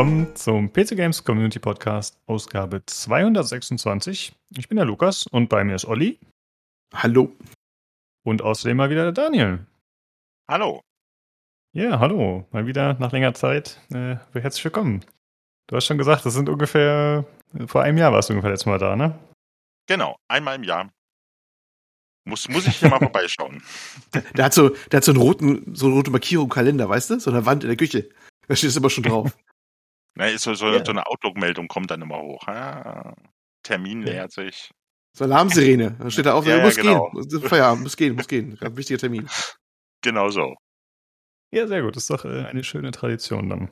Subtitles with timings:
[0.00, 4.32] Willkommen zum PC Games Community Podcast, Ausgabe 226.
[4.56, 6.18] Ich bin der Lukas und bei mir ist Olli.
[6.94, 7.36] Hallo.
[8.24, 9.66] Und außerdem mal wieder der Daniel.
[10.50, 10.80] Hallo.
[11.74, 12.46] Ja, hallo.
[12.50, 13.78] Mal wieder nach längerer Zeit.
[13.92, 15.04] Äh, herzlich willkommen.
[15.66, 17.26] Du hast schon gesagt, das sind ungefähr,
[17.66, 19.18] vor einem Jahr warst du ungefähr letztes Mal da, ne?
[19.86, 20.88] Genau, einmal im Jahr.
[22.24, 23.62] Muss, muss ich hier mal vorbeischauen.
[24.14, 26.88] Der, der, hat so, der hat so einen roten, so eine rote Markierung im Kalender,
[26.88, 27.20] weißt du?
[27.20, 28.08] So eine Wand in der Küche.
[28.48, 29.36] Da steht es immer schon drauf.
[30.14, 30.84] Na, so, so, ja.
[30.84, 32.46] so eine Outlook-Meldung kommt dann immer hoch.
[32.48, 33.14] Ah,
[33.62, 34.12] Termin ja.
[34.12, 34.70] nähert sich.
[35.12, 35.96] So Alarmsirene.
[35.98, 37.10] Da steht da auf, ja, muss ja, genau.
[37.10, 37.42] gehen.
[37.42, 38.58] Feierabend, muss gehen, muss gehen.
[38.60, 39.28] Ein wichtiger Termin.
[40.02, 40.54] Genau so.
[41.52, 41.94] Ja, sehr gut.
[41.94, 43.68] Das ist doch äh, eine schöne Tradition dann.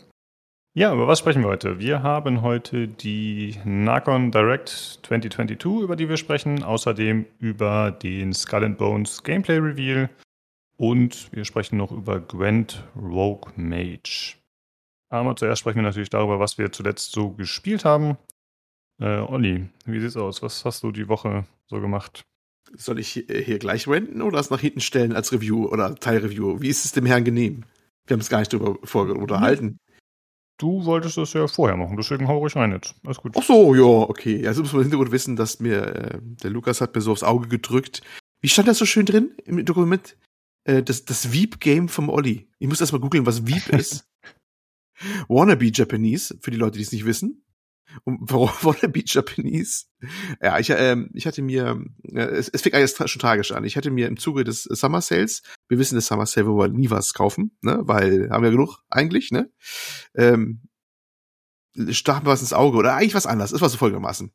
[0.75, 1.79] Ja, über was sprechen wir heute?
[1.79, 6.63] Wir haben heute die Narcon Direct 2022, über die wir sprechen.
[6.63, 10.11] Außerdem über den Skull and Bones Gameplay Reveal.
[10.77, 14.38] Und wir sprechen noch über Gwent Rogue Mage.
[15.11, 18.19] Aber zuerst sprechen wir natürlich darüber, was wir zuletzt so gespielt haben.
[19.01, 20.43] Äh, Olli, wie sieht's aus?
[20.43, 22.25] Was hast du die Woche so gemacht?
[22.77, 26.61] Soll ich hier gleich renten oder es nach hinten stellen als Review oder Teilreview?
[26.61, 27.65] Wie ist es dem Herrn genehm?
[28.07, 28.77] Wir haben es gar nicht darüber
[29.17, 29.79] unterhalten.
[30.59, 32.97] Du wolltest das ja vorher machen, deswegen hau ruhig rein jetzt.
[33.05, 33.33] Alles gut.
[33.39, 34.47] Ach so, ja, okay.
[34.47, 37.23] Also muss man im Hintergrund wissen, dass mir, äh, der Lukas hat mir so aufs
[37.23, 38.03] Auge gedrückt.
[38.41, 40.17] Wie stand das so schön drin im Dokument?
[40.65, 42.49] Äh, das, das Veep-Game vom Olli.
[42.59, 44.05] Ich muss erst mal googeln, was Veep ist.
[45.29, 47.45] Wannabe Japanese, für die Leute, die es nicht wissen.
[48.05, 49.87] Und warum Wannabe Japanese?
[50.43, 53.65] Ja, ich, ähm, ich hatte mir, äh, es, es fing eigentlich schon tragisch an.
[53.65, 56.69] Ich hatte mir im Zuge des Summer Sales, wir wissen, das Summer Sale, wo wir
[56.69, 59.51] nie was kaufen, ne, weil haben wir genug eigentlich, ne,
[60.15, 60.68] ähm,
[61.91, 63.53] stach mir was ins Auge oder eigentlich was anderes.
[63.53, 64.33] Es war so folgendermaßen.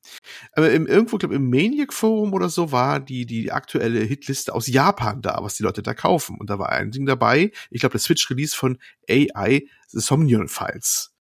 [0.54, 4.68] Aber im, irgendwo, glaube im Maniac Forum oder so war die, die aktuelle Hitliste aus
[4.68, 6.38] Japan da, was die Leute da kaufen.
[6.40, 8.78] Und da war ein Ding dabei, ich glaube, das Switch-Release von
[9.10, 11.14] AI The Somnium Files.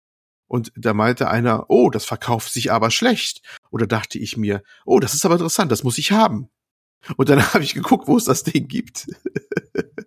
[0.46, 3.40] Und da meinte einer, oh, das verkauft sich aber schlecht.
[3.70, 6.50] Oder dachte ich mir, oh, das ist aber interessant, das muss ich haben.
[7.16, 9.06] Und dann habe ich geguckt, wo es das Ding gibt.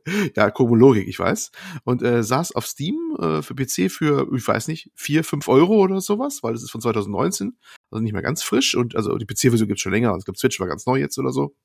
[0.36, 1.52] ja, Logik, ich weiß.
[1.84, 5.76] Und äh, saß auf Steam äh, für PC für, ich weiß nicht, vier, fünf Euro
[5.76, 7.58] oder sowas, weil das ist von 2019,
[7.92, 8.76] also nicht mehr ganz frisch.
[8.76, 11.18] Und also die PC-Version gibt's schon länger, also ich glaube Switch war ganz neu jetzt
[11.18, 11.56] oder so.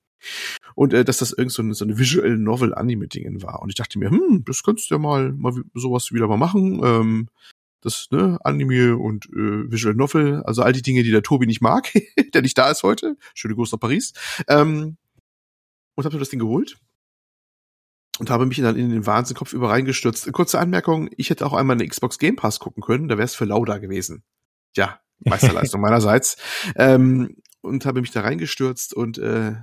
[0.75, 3.63] Und äh, dass das irgend so eine, so eine Visual Novel Anime-Dingen war.
[3.63, 6.81] Und ich dachte mir, hm, das könntest du ja mal, mal sowas wieder mal machen.
[6.85, 7.29] Ähm,
[7.83, 11.63] das ne, Anime und äh, Visual Novel, also all die Dinge, die der Tobi nicht
[11.63, 11.91] mag,
[12.35, 13.17] der nicht da ist heute.
[13.35, 14.13] Schöne Grüße nach Paris.
[14.49, 14.97] Ähm,
[15.95, 16.79] und habe mir das Ding geholt
[18.21, 20.31] und habe mich dann in den Wahnsinn Kopf über reingestürzt.
[20.33, 23.35] Kurze Anmerkung, ich hätte auch einmal eine Xbox Game Pass gucken können, da wäre es
[23.35, 24.25] für Lauda gewesen.
[24.77, 26.37] Ja, Meisterleistung meinerseits.
[26.77, 29.55] Ähm, und habe mich da reingestürzt und äh,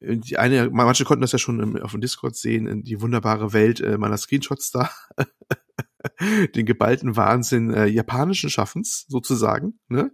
[0.00, 3.96] die eine, manche konnten das ja schon auf dem Discord sehen, die wunderbare Welt äh,
[3.96, 4.90] meiner Screenshots da.
[6.54, 9.78] den geballten Wahnsinn äh, japanischen Schaffens sozusagen.
[9.88, 10.10] Ne?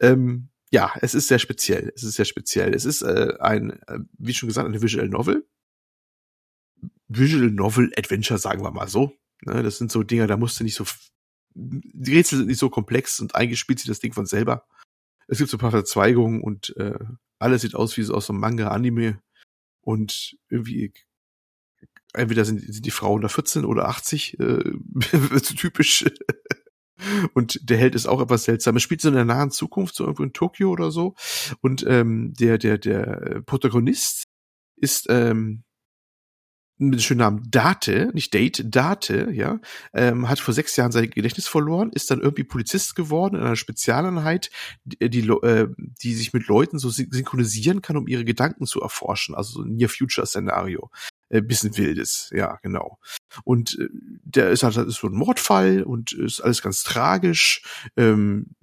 [0.00, 1.92] Ähm, ja, es ist sehr speziell.
[1.94, 2.74] Es ist sehr speziell.
[2.74, 5.46] Es ist äh, ein, äh, wie schon gesagt, eine Visual Novel.
[7.16, 9.12] Visual Novel Adventure, sagen wir mal so.
[9.42, 9.62] Ne?
[9.62, 10.84] Das sind so Dinger, da musst du nicht so
[11.54, 14.66] die Rätsel sind nicht so komplex und eingespielt sich das Ding von selber.
[15.28, 16.98] Es gibt so ein paar Verzweigungen und äh,
[17.38, 19.20] alles sieht aus wie so aus so einem Manga-Anime
[19.80, 20.92] und irgendwie
[22.12, 24.72] entweder sind, sind die Frauen da 14 oder 80, äh,
[25.40, 26.04] typisch.
[27.34, 28.76] Und der Held ist auch etwas seltsam.
[28.76, 31.14] Er spielt so in der nahen Zukunft, so irgendwo in Tokio oder so.
[31.60, 34.24] Und ähm, der, der, der Protagonist
[34.76, 35.64] ist ähm,
[36.78, 39.60] mit dem schönen Namen Date, nicht Date, Date, ja,
[39.92, 43.56] ähm, hat vor sechs Jahren sein Gedächtnis verloren, ist dann irgendwie Polizist geworden in einer
[43.56, 44.50] Spezialeinheit,
[44.84, 49.34] die, die, äh, die sich mit Leuten so synchronisieren kann, um ihre Gedanken zu erforschen,
[49.34, 50.90] also so ein Near-Future-Szenario
[51.28, 52.98] äh, bisschen wildes, ja, genau.
[53.44, 53.88] Und äh,
[54.24, 57.62] der ist halt ist so ein Mordfall und ist alles ganz tragisch.
[57.96, 58.54] Ähm,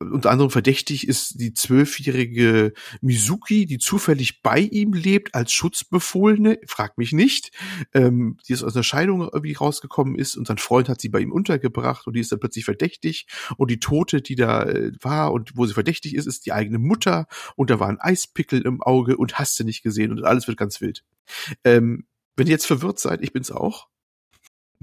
[0.00, 6.98] unter anderem verdächtig ist die zwölfjährige Mizuki, die zufällig bei ihm lebt als Schutzbefohlene, frag
[6.98, 7.50] mich nicht,
[7.92, 11.20] ähm, die ist aus einer Scheidung irgendwie rausgekommen ist und sein Freund hat sie bei
[11.20, 13.26] ihm untergebracht und die ist dann plötzlich verdächtig.
[13.56, 16.78] Und die Tote, die da äh, war und wo sie verdächtig ist, ist die eigene
[16.78, 17.26] Mutter.
[17.56, 20.12] Und da war ein Eispickel im Auge und hast du nicht gesehen.
[20.12, 21.04] Und alles wird ganz wild.
[21.64, 22.06] Ähm,
[22.36, 23.88] wenn ihr jetzt verwirrt seid, ich bin's auch,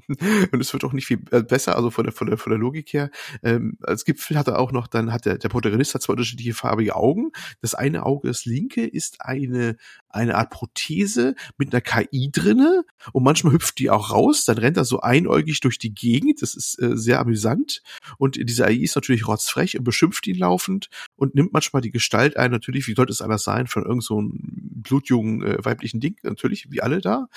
[0.51, 2.59] und es wird auch nicht viel äh, besser, also von der, von der, von der
[2.59, 3.09] Logik her.
[3.43, 6.53] Ähm, als Gipfel hat er auch noch, dann hat der, der Protagonist hat zwei unterschiedliche
[6.53, 7.31] farbige Augen.
[7.61, 9.77] Das eine Auge, das linke, ist eine
[10.15, 14.77] eine Art Prothese mit einer KI drinne und manchmal hüpft die auch raus, dann rennt
[14.77, 17.81] er so einäugig durch die Gegend, das ist äh, sehr amüsant.
[18.17, 22.37] Und diese AI ist natürlich rotzfrech und beschimpft ihn laufend und nimmt manchmal die Gestalt
[22.37, 24.39] ein, natürlich, wie sollte es anders sein, von irgend so einem
[24.85, 27.27] blutjungen äh, weiblichen Ding, natürlich, wie alle da.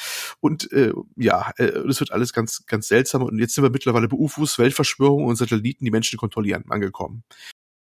[0.40, 3.22] Und äh, ja, äh, das wird alles ganz, ganz seltsam.
[3.22, 7.24] Und jetzt sind wir mittlerweile bei UFOs, Weltverschwörung und Satelliten, die Menschen kontrollieren, angekommen.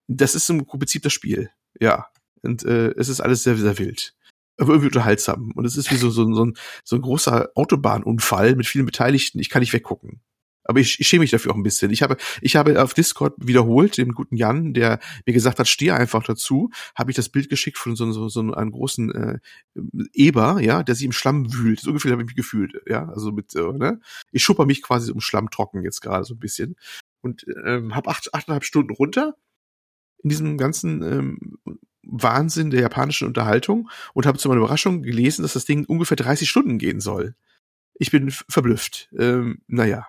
[0.08, 2.08] Das ist im Prinzip das Spiel, ja.
[2.42, 4.16] Und äh, es ist alles sehr, sehr wild
[4.60, 5.52] aber irgendwie unterhaltsam.
[5.56, 9.40] Und es ist wie so, so, so, ein, so ein großer Autobahnunfall mit vielen Beteiligten.
[9.40, 10.22] Ich kann nicht weggucken.
[10.70, 11.90] Aber ich, ich schäme mich dafür auch ein bisschen.
[11.90, 15.96] Ich habe, ich habe auf Discord wiederholt dem guten Jan, der mir gesagt hat, stehe
[15.96, 19.40] einfach dazu, habe ich das Bild geschickt von so, so, so einem großen äh,
[20.14, 21.80] Eber, ja, der sich im Schlamm wühlt.
[21.80, 23.10] So gefühlt habe ich mich gefühlt, ja.
[23.10, 24.00] Also mit, äh, ne?
[24.32, 26.76] Ich schupper mich quasi um Schlamm trocken jetzt gerade so ein bisschen.
[27.22, 29.36] Und ähm, habe acht, achteinhalb Stunden runter
[30.22, 31.58] in diesem ganzen ähm,
[32.12, 36.50] Wahnsinn der japanischen Unterhaltung und habe zu meiner Überraschung gelesen, dass das Ding ungefähr 30
[36.50, 37.36] Stunden gehen soll.
[37.96, 39.10] Ich bin verblüfft.
[39.18, 40.08] Ähm, naja.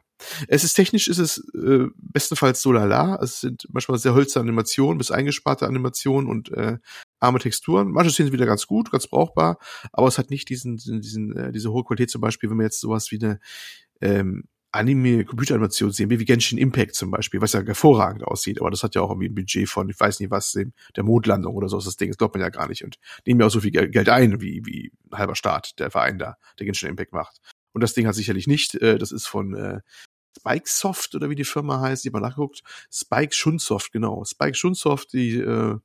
[0.48, 3.18] Es ist technisch, ist es äh, bestenfalls so lala.
[3.22, 6.76] Es sind manchmal sehr hölzerne Animationen bis eingesparte Animationen und äh,
[7.20, 7.90] arme Texturen.
[7.90, 9.58] Manche sind wieder ganz gut, ganz brauchbar,
[9.92, 12.80] aber es hat nicht diesen, diesen, äh, diese hohe Qualität zum Beispiel, wenn man jetzt
[12.80, 13.40] sowas wie eine
[14.02, 18.94] ähm, Anime-Computeranimation sehen, wie Genshin Impact zum Beispiel, was ja hervorragend aussieht, aber das hat
[18.94, 21.86] ja auch irgendwie ein Budget von, ich weiß nicht was, der Mondlandung oder so ist
[21.86, 24.08] das Ding, das glaubt man ja gar nicht und nehmen ja auch so viel Geld
[24.08, 27.40] ein, wie, wie ein halber Staat, der Verein da, der Genshin Impact macht.
[27.72, 29.80] Und das Ding hat sicherlich nicht, äh, das ist von äh,
[30.38, 32.62] Spike Soft oder wie die Firma heißt, die mal nachguckt,
[32.92, 35.78] Spike Shunsoft, genau, Spike Shunsoft, die äh,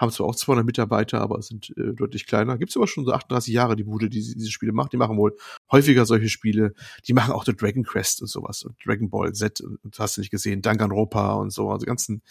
[0.00, 2.56] haben zwar auch 200 Mitarbeiter, aber sind äh, deutlich kleiner.
[2.56, 4.94] Gibt's aber schon so 38 Jahre, die Bude, die diese Spiele macht.
[4.94, 5.36] Die machen wohl
[5.70, 6.72] häufiger solche Spiele.
[7.06, 10.16] Die machen auch The Dragon Quest und sowas und Dragon Ball Z und, und hast
[10.16, 12.22] du nicht gesehen, Danganronpa und so, also ganzen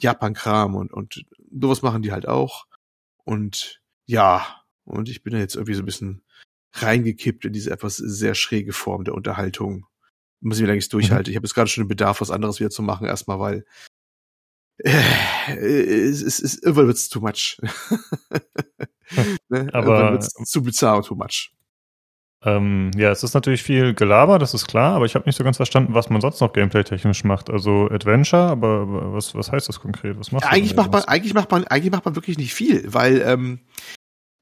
[0.00, 2.66] Japan-Kram und, und sowas machen die halt auch.
[3.24, 4.46] Und ja,
[4.84, 6.22] und ich bin da jetzt irgendwie so ein bisschen
[6.72, 9.86] reingekippt in diese etwas sehr schräge Form der Unterhaltung.
[10.40, 11.28] Muss ich mir eigentlich durchhalten.
[11.28, 11.32] Mhm.
[11.32, 13.66] Ich habe jetzt gerade schon den Bedarf, was anderes wieder zu machen, erstmal, weil
[14.84, 17.60] es, es, es, irgendwann wird's too much.
[19.48, 19.68] ne?
[19.72, 21.52] Aber wird's zu bizarr und too much.
[22.42, 25.44] Ähm, ja, es ist natürlich viel Gelaber, das ist klar, aber ich habe nicht so
[25.44, 27.50] ganz verstanden, was man sonst noch gameplay-technisch macht.
[27.50, 30.18] Also Adventure, aber was, was heißt das konkret?
[30.18, 32.82] Was machst ja, eigentlich macht man, eigentlich macht man, eigentlich macht man wirklich nicht viel,
[32.94, 33.60] weil ähm,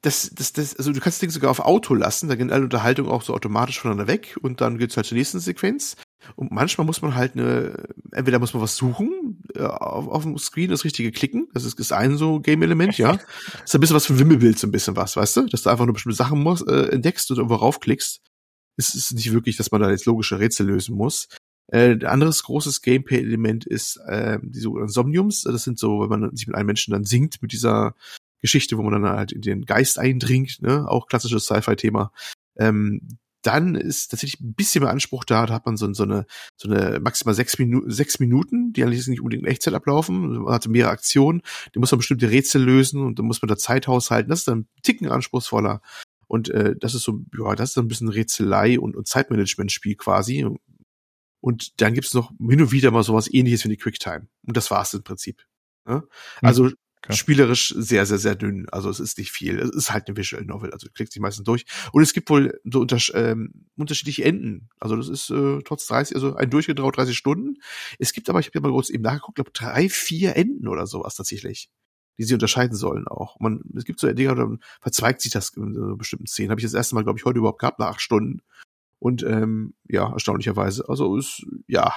[0.02, 2.62] das, das, das, also du kannst das Ding sogar auf Auto lassen, da gehen alle
[2.62, 5.96] Unterhaltungen auch so automatisch voneinander weg und dann geht's halt zur nächsten Sequenz.
[6.37, 10.37] Und manchmal muss man halt eine, entweder muss man was suchen, äh, auf, auf dem
[10.39, 13.12] Screen das richtige klicken, das ist, ist ein so Game-Element, ja.
[13.12, 15.47] Das ist ein bisschen was für Wimmelbild, so ein bisschen was, weißt du?
[15.47, 18.21] Dass du einfach nur bestimmte Sachen muss, äh, entdeckst und irgendwo raufklickst.
[18.77, 21.29] Es ist nicht wirklich, dass man da jetzt logische Rätsel lösen muss.
[21.71, 25.43] Äh, ein anderes großes Gameplay-Element ist äh, die sogenannten Somniums.
[25.43, 27.95] Das sind so, wenn man sich mit einem Menschen dann singt, mit dieser
[28.41, 30.89] Geschichte, wo man dann halt in den Geist eindringt, ne?
[30.89, 32.12] auch klassisches Sci-Fi-Thema.
[32.56, 35.46] Ähm, dann ist tatsächlich ein bisschen mehr Anspruch da.
[35.46, 36.26] Da hat man so, so eine,
[36.56, 40.43] so eine maximal sechs, Minu sechs Minuten, die eigentlich nicht unbedingt in Echtzeit ablaufen.
[40.43, 41.43] Man hat mehrere Aktionen,
[41.75, 44.31] die muss man bestimmte Rätsel lösen und dann muss man da Zeit haushalten.
[44.31, 45.81] Das ist dann ein Ticken anspruchsvoller.
[46.26, 49.96] Und äh, das ist so, ja, das ist dann ein bisschen Rätselei und, und Zeitmanagement-Spiel
[49.96, 50.46] quasi.
[51.40, 54.29] Und dann gibt's noch hin und wieder mal sowas ähnliches wie die Quicktime.
[54.46, 55.46] Und das war's im Prinzip.
[55.87, 56.02] Ne?
[56.43, 56.70] Also
[57.05, 57.17] Okay.
[57.17, 58.69] Spielerisch sehr, sehr, sehr dünn.
[58.71, 59.59] Also es ist nicht viel.
[59.59, 60.73] Es ist halt eine Visual Novel.
[60.73, 61.65] Also du klickst die meistens durch.
[61.93, 64.69] Und es gibt wohl so unter, ähm, unterschiedliche Enden.
[64.81, 67.59] Also das ist äh, trotz 30, also ein Durchgedraut 30 Stunden.
[67.99, 70.87] Es gibt aber, ich habe ja mal kurz eben nachgeguckt, glaube drei, vier Enden oder
[70.87, 71.71] sowas tatsächlich
[72.19, 73.38] die sie unterscheiden sollen auch.
[73.38, 76.50] Man, es gibt so Dinge, dann verzweigt sich das in so bestimmten Szenen.
[76.50, 78.40] Habe ich das erste Mal, glaube ich, heute überhaupt gehabt, nach acht Stunden.
[78.99, 80.88] Und ähm, ja, erstaunlicherweise.
[80.88, 81.95] Also ist, ja,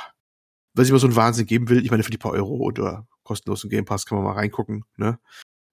[0.73, 3.07] was ich mal so einen Wahnsinn geben will, ich meine, für die paar Euro oder
[3.31, 4.83] kostenlosen Game Pass kann man mal reingucken.
[4.97, 5.19] Ne?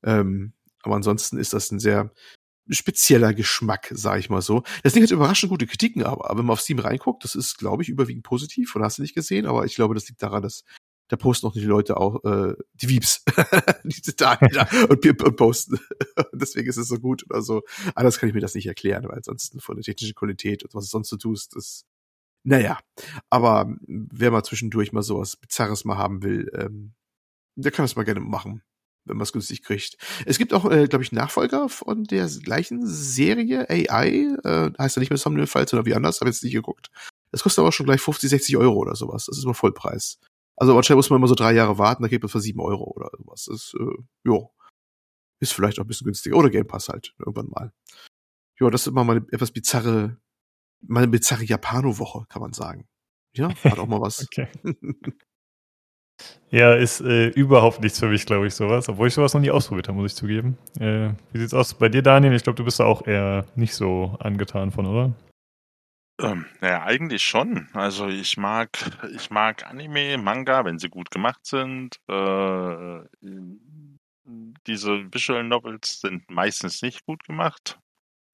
[0.05, 2.13] Ähm, aber ansonsten ist das ein sehr
[2.71, 4.63] spezieller Geschmack, sage ich mal so.
[4.83, 7.59] Das Ding hat überraschend gute Kritiken, aber, aber wenn man auf Steam reinguckt, das ist,
[7.59, 8.77] glaube ich, überwiegend positiv.
[8.77, 10.65] Und hast du nicht gesehen, aber ich glaube, das liegt daran, dass
[11.09, 13.25] da posten auch die Leute auch äh, die Weeps,
[13.85, 15.81] die Zitate da und, und posten.
[16.33, 17.63] Deswegen ist es so gut oder so.
[17.95, 20.85] Anders kann ich mir das nicht erklären, weil ansonsten von der technischen Qualität und was
[20.85, 21.87] du sonst so tust, das
[22.45, 22.79] naja,
[23.31, 26.95] aber wer mal zwischendurch mal sowas Bizarres mal haben will, ähm,
[27.63, 28.63] der kann das mal gerne machen,
[29.05, 29.97] wenn man es günstig kriegt.
[30.27, 35.01] Es gibt auch, äh, glaube ich, Nachfolger von der gleichen Serie, AI, äh, heißt ja
[35.01, 36.91] nicht mehr Somnium Files oder wie anders, habe jetzt nicht geguckt.
[37.33, 39.27] Das kostet aber schon gleich 50, 60 Euro oder sowas.
[39.27, 40.19] Das ist mal Vollpreis.
[40.57, 42.85] Also wahrscheinlich muss man immer so drei Jahre warten, da kriegt man für sieben Euro
[42.85, 43.45] oder sowas.
[43.45, 44.53] Das ist, äh, jo.
[45.41, 46.37] Ist vielleicht auch ein bisschen günstiger.
[46.37, 47.73] Oder Game Pass halt, irgendwann mal.
[48.61, 50.17] Ja, das ist immer mal eine etwas bizarre,
[50.81, 52.89] mal eine bizarre Japano-Woche, kann man sagen.
[53.35, 54.23] Ja, hat auch mal was.
[54.25, 54.49] okay.
[56.51, 58.89] Ja, ist äh, überhaupt nichts für mich, glaube ich, sowas.
[58.89, 60.57] Obwohl ich sowas noch nie ausprobiert habe, muss ich zugeben.
[60.81, 62.33] Äh, wie sieht's aus bei dir, Daniel?
[62.33, 65.13] Ich glaube, du bist da auch eher nicht so angetan von, oder?
[66.21, 67.69] Ähm, naja, eigentlich schon.
[67.75, 68.71] Also ich mag,
[69.15, 71.97] ich mag Anime, Manga, wenn sie gut gemacht sind.
[72.09, 73.01] Äh,
[74.67, 77.79] diese Visual Novels sind meistens nicht gut gemacht.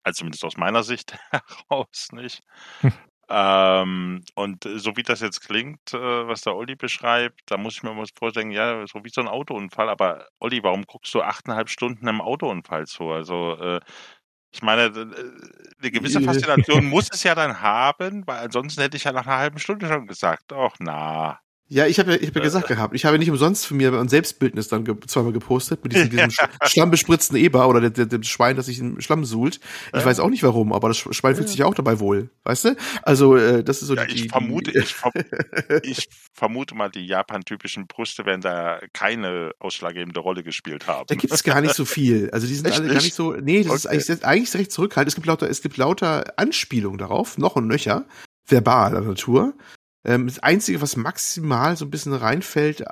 [0.03, 2.43] Also zumindest aus meiner Sicht heraus nicht.
[3.28, 7.83] Ähm, und so wie das jetzt klingt, äh, was der Olli beschreibt, da muss ich
[7.83, 9.88] mir mal vorstellen, ja, so wie so ein Autounfall.
[9.88, 13.11] Aber Olli, warum guckst du achteinhalb Stunden im Autounfall zu?
[13.11, 13.81] Also äh,
[14.52, 15.07] ich meine, äh,
[15.81, 19.38] eine gewisse Faszination muss es ja dann haben, weil ansonsten hätte ich ja nach einer
[19.38, 22.94] halben Stunde schon gesagt, ach na, ja, ich habe ja, ich hab ja gesagt gehabt,
[22.94, 26.30] ich habe nicht umsonst von mir ein Selbstbildnis dann ge zweimal gepostet mit diesem, diesem
[26.62, 29.61] schlammbespritzten Eber oder dem, dem Schwein, das sich im Schlamm suhlt.
[29.92, 30.04] Ich ja.
[30.04, 32.76] weiß auch nicht warum, aber das Schwein fühlt sich auch dabei wohl, weißt du?
[33.02, 35.12] Also äh, das ist so ja, die, ich vermute, die, ich, verm
[35.83, 41.06] ich vermute mal, die Japan-typischen Brüste werden da keine ausschlaggebende Rolle gespielt haben.
[41.09, 42.28] Da gibt's gar nicht so viel.
[42.30, 43.33] Also die sind Echt alle gar nicht so.
[43.33, 43.97] Nee, das okay.
[43.97, 45.09] ist eigentlich, eigentlich recht zurückhaltend.
[45.09, 48.04] Es gibt lauter, es gibt lauter Anspielungen darauf, noch und nöcher
[48.44, 49.54] verbaler Natur.
[50.05, 52.85] Ähm, das Einzige, was maximal so ein bisschen reinfällt,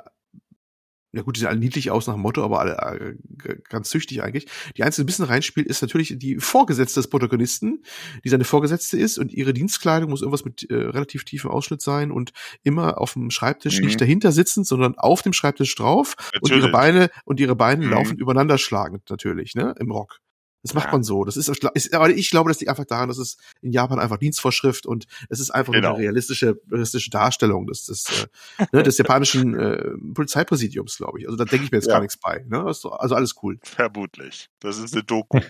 [1.15, 4.23] ja gut, die sehen alle niedlich aus nach dem Motto, aber alle äh, ganz züchtig
[4.23, 4.47] eigentlich.
[4.75, 7.83] Die einzige, die ein bisschen reinspielt, ist natürlich die Vorgesetzte des Protagonisten,
[8.23, 12.11] die seine Vorgesetzte ist und ihre Dienstkleidung muss irgendwas mit äh, relativ tiefem Ausschnitt sein
[12.11, 12.31] und
[12.63, 13.85] immer auf dem Schreibtisch mhm.
[13.85, 16.41] nicht dahinter sitzend, sondern auf dem Schreibtisch drauf natürlich.
[16.41, 17.91] und ihre Beine und ihre Beine mhm.
[17.91, 20.19] laufend übereinander schlagend natürlich, ne, im Rock.
[20.63, 20.91] Das macht ja.
[20.93, 21.25] man so.
[21.25, 24.17] Das ist, ist, aber ich glaube, das liegt einfach daran, dass es in Japan einfach
[24.17, 25.95] Dienstvorschrift und es ist einfach genau.
[25.95, 28.27] eine realistische, realistische Darstellung des, des,
[28.57, 31.25] äh, ne, des japanischen äh, Polizeipräsidiums, glaube ich.
[31.25, 31.93] Also da denke ich mir jetzt ja.
[31.93, 32.45] gar nichts bei.
[32.47, 32.63] Ne?
[32.63, 33.59] Also alles cool.
[33.61, 34.49] Vermutlich.
[34.59, 35.39] Das ist eine Doku.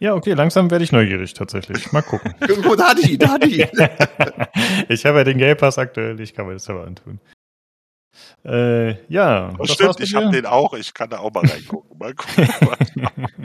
[0.00, 1.92] Ja, okay, langsam werde ich neugierig tatsächlich.
[1.92, 2.34] Mal gucken.
[2.48, 3.66] Irgendwo da die, da die.
[4.88, 7.20] ich habe ja den Game Pass aktuell, ich kann mir das aber antun.
[8.44, 9.54] Äh, ja.
[9.58, 10.74] Das stimmt, ich habe den auch.
[10.74, 11.98] Ich kann da auch mal reingucken.
[11.98, 12.48] Mal gucken.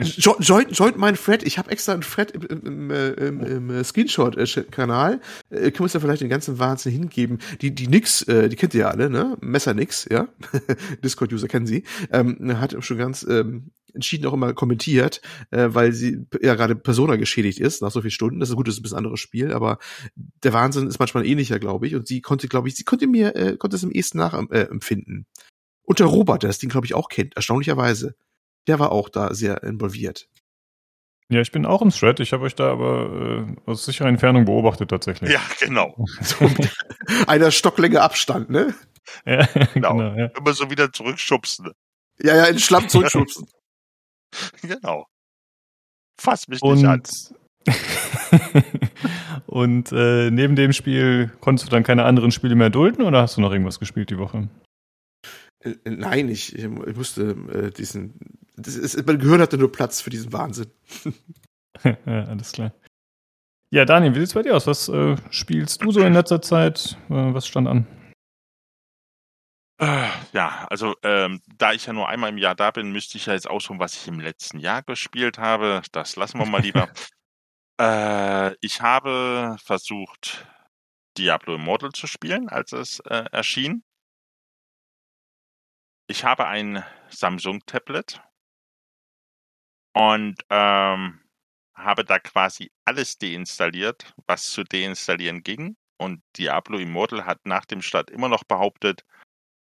[0.00, 1.42] join, join mein Fred.
[1.42, 5.20] Ich habe extra einen Fred im, im, im, im äh, Screenshot-Kanal.
[5.50, 7.38] Äh, können wir uns da vielleicht den ganzen Wahnsinn hingeben.
[7.60, 9.36] Die, die Nix, äh, die kennt ihr ja alle, ne?
[9.40, 10.28] Messer Nix, ja?
[11.04, 11.84] Discord-User kennen sie.
[12.12, 15.20] Ähm, hat schon ganz ähm, entschieden auch immer kommentiert,
[15.50, 18.40] äh, weil sie ja gerade Persona geschädigt ist nach so vielen Stunden.
[18.40, 19.78] Das ist gut, das ist ein bisschen anderes Spiel, aber
[20.16, 21.94] der Wahnsinn ist manchmal ähnlicher, glaube ich.
[21.94, 25.26] Und sie konnte, glaube ich, sie konnte mir, äh, konnte es im ehesten nachempfinden.
[25.26, 25.42] Äh,
[25.84, 28.14] Und der Robert, der das Ding, glaube ich, auch kennt, erstaunlicherweise.
[28.68, 30.28] Der war auch da sehr involviert.
[31.28, 32.20] Ja, ich bin auch im Thread.
[32.20, 35.30] Ich habe euch da aber äh, aus sicherer Entfernung beobachtet tatsächlich.
[35.30, 35.96] Ja, genau.
[36.20, 36.48] So
[37.26, 38.74] einer Stocklänge Abstand, ne?
[39.24, 39.96] Ja, genau.
[39.96, 40.26] genau ja.
[40.26, 41.70] Immer so wieder zurückschubsen.
[42.20, 43.48] Ja, ja, in den Schlamm zurückschubsen.
[44.62, 45.06] genau.
[46.20, 47.02] Fass mich und, nicht an.
[49.46, 53.36] und äh, neben dem Spiel konntest du dann keine anderen Spiele mehr dulden oder hast
[53.36, 54.48] du noch irgendwas gespielt die Woche?
[55.60, 58.14] Äh, nein, ich, ich musste äh, diesen.
[58.56, 60.70] Das ist, mein Gehirn hatte nur Platz für diesen Wahnsinn.
[61.84, 62.72] ja, alles klar.
[63.70, 64.66] Ja, Daniel, wie sieht's bei dir aus?
[64.66, 66.98] Was äh, spielst du so in letzter Zeit?
[67.08, 67.86] Äh, was stand an?
[69.82, 73.26] Äh, ja, also ähm, da ich ja nur einmal im Jahr da bin, müsste ich
[73.26, 75.82] ja jetzt ausholen, was ich im letzten Jahr gespielt habe.
[75.90, 76.88] Das lassen wir mal lieber.
[77.80, 80.46] äh, ich habe versucht,
[81.18, 83.82] Diablo Immortal zu spielen, als es äh, erschien.
[86.06, 88.22] Ich habe ein Samsung-Tablet
[89.94, 91.20] und ähm,
[91.74, 95.76] habe da quasi alles deinstalliert, was zu deinstallieren ging.
[95.96, 99.04] Und Diablo Immortal hat nach dem Start immer noch behauptet,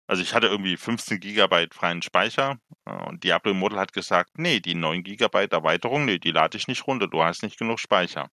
[0.07, 4.59] also ich hatte irgendwie 15 Gigabyte freien Speicher äh, und Diablo Immortal hat gesagt, nee,
[4.61, 8.29] die 9 Gigabyte Erweiterung, nee, die lade ich nicht runter, du hast nicht genug Speicher.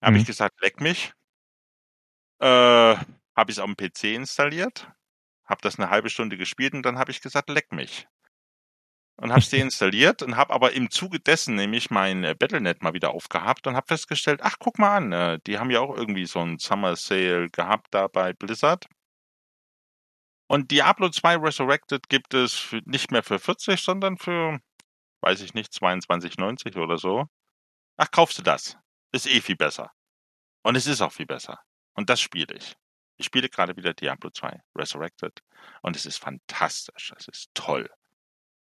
[0.00, 0.06] Mhm.
[0.06, 1.12] Habe ich gesagt, leck mich.
[2.40, 2.46] Äh,
[3.36, 4.88] habe ich es auf dem PC installiert,
[5.44, 8.08] habe das eine halbe Stunde gespielt und dann habe ich gesagt, leck mich.
[9.16, 12.94] Und habe es deinstalliert und habe aber im Zuge dessen nämlich mein äh, Battlenet mal
[12.94, 16.26] wieder aufgehabt und habe festgestellt, ach guck mal an, äh, die haben ja auch irgendwie
[16.26, 18.86] so ein Summer Sale gehabt da bei Blizzard.
[20.48, 24.58] Und Diablo 2 Resurrected gibt es für, nicht mehr für 40, sondern für,
[25.20, 27.26] weiß ich nicht, 22,90 oder so.
[27.98, 28.76] Ach, kaufst du das?
[29.12, 29.92] Ist eh viel besser.
[30.62, 31.60] Und es ist auch viel besser.
[31.92, 32.76] Und das spiele ich.
[33.18, 35.40] Ich spiele gerade wieder Diablo 2 Resurrected.
[35.82, 37.12] Und es ist fantastisch.
[37.16, 37.90] Es ist toll.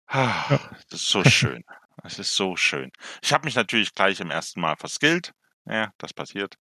[0.06, 0.58] Ah,
[0.90, 1.64] das ist so schön.
[2.04, 2.92] Es ist so schön.
[3.22, 5.32] Ich habe mich natürlich gleich im ersten Mal verskillt.
[5.64, 6.56] Ja, das passiert.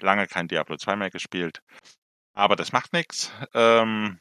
[0.00, 1.62] Lange kein Diablo 2 mehr gespielt.
[2.32, 3.30] Aber das macht nichts.
[3.52, 4.18] Ähm,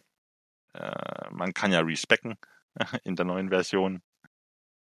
[0.76, 2.38] äh, man kann ja respecken
[3.04, 4.02] in der neuen Version.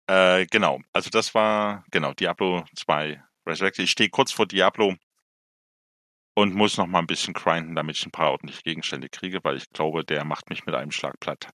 [0.07, 3.85] Äh, genau, also das war, genau, Diablo 2 Resurrected.
[3.85, 4.95] Ich stehe kurz vor Diablo
[6.35, 9.57] und muss noch mal ein bisschen grinden, damit ich ein paar ordentliche Gegenstände kriege, weil
[9.57, 11.49] ich glaube, der macht mich mit einem Schlag platt.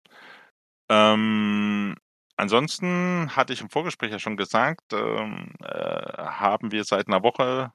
[0.89, 1.95] Ähm,
[2.35, 7.71] ansonsten hatte ich im Vorgespräch ja schon gesagt, ähm, äh, haben wir seit einer Woche,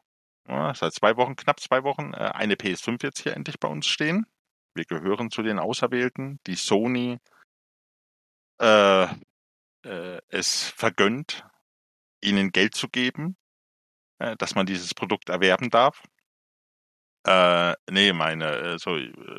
[0.48, 3.86] äh, seit zwei Wochen, knapp zwei Wochen, äh, eine PS5 jetzt hier endlich bei uns
[3.86, 4.26] stehen.
[4.76, 7.18] Wir gehören zu den Auserwählten, die Sony
[8.60, 9.04] äh,
[9.84, 11.44] äh, es vergönnt,
[12.20, 13.36] ihnen Geld zu geben,
[14.18, 16.02] äh, dass man dieses Produkt erwerben darf.
[17.26, 18.96] Äh, nee, meine, äh, so,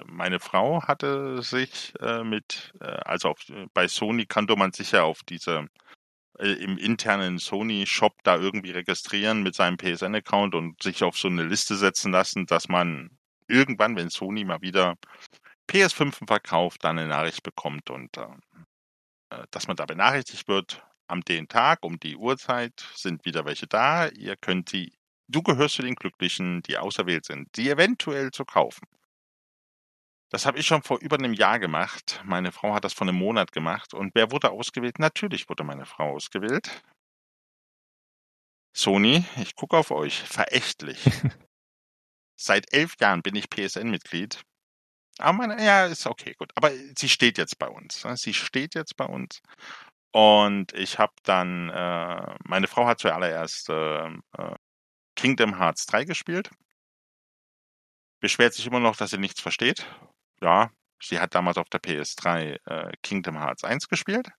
[0.08, 3.40] meine Frau hatte sich äh, mit, äh, also auf,
[3.74, 5.68] bei Sony kannte man sich ja auf diese,
[6.40, 11.44] äh, im internen Sony-Shop da irgendwie registrieren mit seinem PSN-Account und sich auf so eine
[11.44, 13.17] Liste setzen lassen, dass man
[13.48, 14.96] irgendwann, wenn Sony mal wieder
[15.70, 18.28] PS5 verkauft, dann eine Nachricht bekommt und äh,
[19.52, 24.08] dass man da benachrichtigt wird, am den Tag, um die Uhrzeit sind wieder welche da,
[24.08, 24.98] ihr könnt sie
[25.30, 28.88] Du gehörst zu den Glücklichen, die auserwählt sind, die eventuell zu kaufen.
[30.30, 32.22] Das habe ich schon vor über einem Jahr gemacht.
[32.24, 33.94] Meine Frau hat das vor einem Monat gemacht.
[33.94, 35.00] Und wer wurde ausgewählt?
[35.00, 36.82] Natürlich wurde meine Frau ausgewählt.
[38.74, 41.04] Sony, ich gucke auf euch, verächtlich.
[42.38, 44.44] Seit elf Jahren bin ich PSN-Mitglied.
[45.20, 46.52] Aber meine, ja, ist okay, gut.
[46.56, 48.04] Aber sie steht jetzt bei uns.
[48.06, 48.16] Ne?
[48.18, 49.42] Sie steht jetzt bei uns.
[50.12, 54.56] Und ich habe dann, äh, meine Frau hat zuallererst äh, äh
[55.16, 56.52] Kingdom Hearts 3 gespielt.
[58.20, 59.88] Beschwert sich immer noch, dass sie nichts versteht.
[60.42, 64.30] Ja, sie hat damals auf der PS3 äh, Kingdom Hearts 1 gespielt.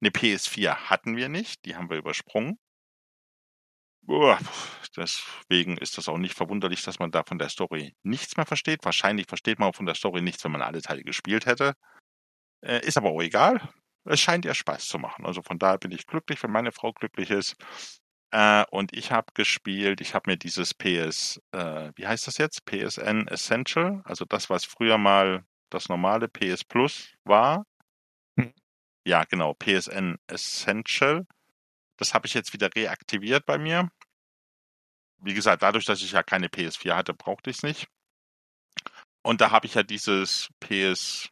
[0.00, 2.58] Eine PS4 hatten wir nicht, die haben wir übersprungen.
[4.96, 8.84] Deswegen ist das auch nicht verwunderlich, dass man da von der Story nichts mehr versteht.
[8.84, 11.74] Wahrscheinlich versteht man auch von der Story nichts, wenn man alle Teile gespielt hätte.
[12.64, 13.60] Äh, ist aber auch egal.
[14.04, 15.24] Es scheint ihr Spaß zu machen.
[15.26, 17.56] Also von daher bin ich glücklich, wenn meine Frau glücklich ist.
[18.30, 22.64] Äh, und ich habe gespielt, ich habe mir dieses PS, äh, wie heißt das jetzt?
[22.66, 27.64] PSN Essential, also das, was früher mal das normale PS Plus war.
[28.38, 28.52] Hm.
[29.06, 31.26] Ja, genau, PSN Essential.
[32.04, 33.90] Das habe ich jetzt wieder reaktiviert bei mir.
[35.22, 37.88] Wie gesagt, dadurch, dass ich ja keine PS4 hatte, brauchte ich es nicht.
[39.22, 41.30] Und da habe ich ja dieses PS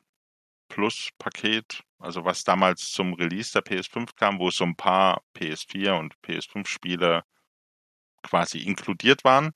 [0.69, 6.17] Plus-Paket, also was damals zum Release der PS5 kam, wo so ein paar PS4 und
[6.23, 7.23] PS5-Spiele
[8.23, 9.53] quasi inkludiert waren,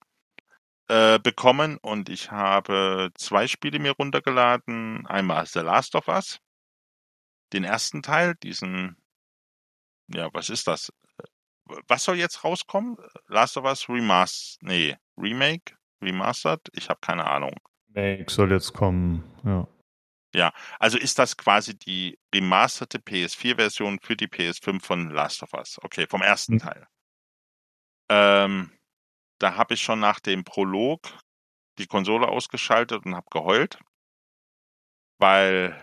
[0.88, 1.79] äh, bekommen.
[1.79, 5.07] Und ich habe zwei Spiele mir runtergeladen.
[5.07, 6.41] Einmal The Last of Us,
[7.55, 8.99] den ersten Teil, diesen,
[10.09, 10.93] ja, was ist das?
[11.89, 12.97] Was soll jetzt rauskommen?
[13.27, 16.61] Last of Us Remastered, nee, Remake, Remastered?
[16.73, 17.55] Ich habe keine Ahnung.
[17.95, 19.67] Remake soll jetzt kommen, ja.
[20.35, 25.79] Ja, also ist das quasi die remasterte PS4-Version für die PS5 von Last of Us.
[25.83, 26.59] Okay, vom ersten mhm.
[26.59, 26.87] Teil.
[28.11, 28.71] Ähm,
[29.39, 31.01] da habe ich schon nach dem Prolog
[31.79, 33.79] die Konsole ausgeschaltet und habe geheult,
[35.19, 35.83] weil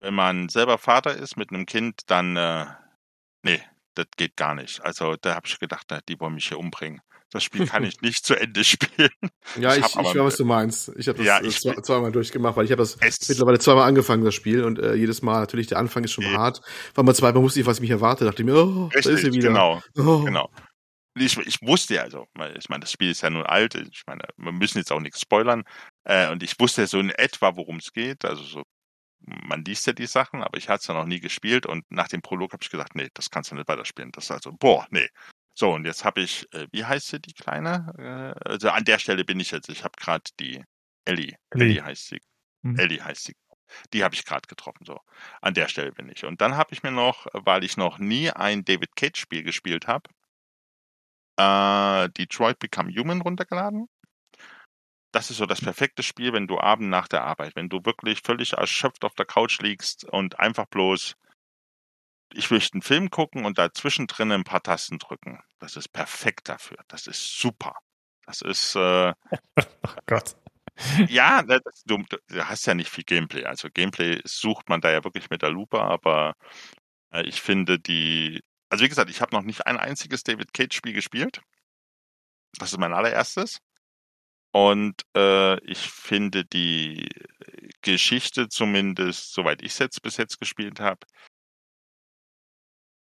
[0.00, 2.66] wenn man selber Vater ist mit einem Kind, dann äh,
[3.42, 3.62] nee,
[3.96, 4.84] das geht gar nicht.
[4.84, 7.00] Also da habe ich gedacht, die wollen mich hier umbringen.
[7.32, 9.10] Das Spiel kann ich nicht zu Ende spielen.
[9.58, 10.92] Ja, ich, ich, ich weiß, was du meinst.
[10.96, 14.24] Ich habe das ja, ich, zwei, zweimal durchgemacht, weil ich habe das mittlerweile zweimal angefangen,
[14.24, 14.64] das Spiel.
[14.64, 16.60] Und äh, jedes Mal, natürlich, der Anfang ist schon äh, hart.
[16.94, 18.28] Weil man zweimal wusste ich, was mich erwartet.
[18.28, 19.48] Dachte ich mir, oh, richtig, da ist sie wieder.
[19.48, 20.22] Genau, oh.
[20.24, 20.50] genau.
[21.18, 22.26] Ich, ich wusste ja, also,
[22.58, 23.74] ich meine, das Spiel ist ja nun alt.
[23.74, 25.64] Ich meine, wir müssen jetzt auch nichts spoilern.
[26.04, 28.24] Äh, und ich wusste so in etwa, worum es geht.
[28.26, 28.62] Also so
[29.26, 32.08] man liest ja die Sachen, aber ich hatte es ja noch nie gespielt und nach
[32.08, 34.12] dem Prolog habe ich gesagt, nee, das kannst du nicht weiterspielen.
[34.12, 35.08] Das ist also, boah, nee,
[35.58, 37.92] so, und jetzt habe ich, äh, wie heißt sie, die Kleine?
[37.98, 40.62] Äh, also an der Stelle bin ich jetzt, ich habe gerade die
[41.06, 42.20] Ellie, Ellie, Ellie heißt sie.
[42.60, 42.78] Mhm.
[42.78, 43.34] Ellie heißt sie.
[43.94, 45.00] Die habe ich gerade getroffen, so.
[45.40, 46.24] An der Stelle bin ich.
[46.26, 50.10] Und dann habe ich mir noch, weil ich noch nie ein David Cage-Spiel gespielt habe,
[51.38, 53.88] äh, Detroit Become Human runtergeladen.
[55.12, 58.20] Das ist so das perfekte Spiel, wenn du abend nach der Arbeit, wenn du wirklich
[58.22, 61.16] völlig erschöpft auf der Couch liegst und einfach bloß
[62.34, 65.40] ich möchte einen Film gucken und dazwischen drin ein paar Tasten drücken.
[65.58, 66.78] Das ist perfekt dafür.
[66.88, 67.74] Das ist super.
[68.26, 68.74] Das ist.
[68.76, 69.14] Äh,
[69.56, 70.36] oh Gott.
[71.08, 73.44] Ja, das, du, du, hast ja nicht viel Gameplay.
[73.44, 76.34] Also Gameplay sucht man da ja wirklich mit der Lupe, aber
[77.12, 78.40] äh, ich finde die.
[78.68, 81.40] Also wie gesagt, ich habe noch nicht ein einziges David Cage-Spiel gespielt.
[82.58, 83.60] Das ist mein allererstes.
[84.56, 87.10] Und äh, ich finde die
[87.82, 91.00] Geschichte zumindest, soweit ich es jetzt bis jetzt gespielt habe,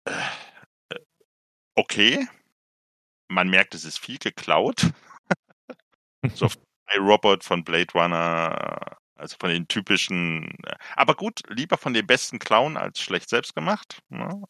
[0.05, 0.99] äh,
[1.73, 2.27] okay.
[3.27, 4.91] Man merkt, es ist viel geklaut.
[6.35, 6.47] so
[6.95, 10.55] Robot von Blade Runner, also von den typischen.
[10.95, 14.03] Aber gut, lieber von den besten Clown als schlecht selbst gemacht.
[14.09, 14.43] Ne?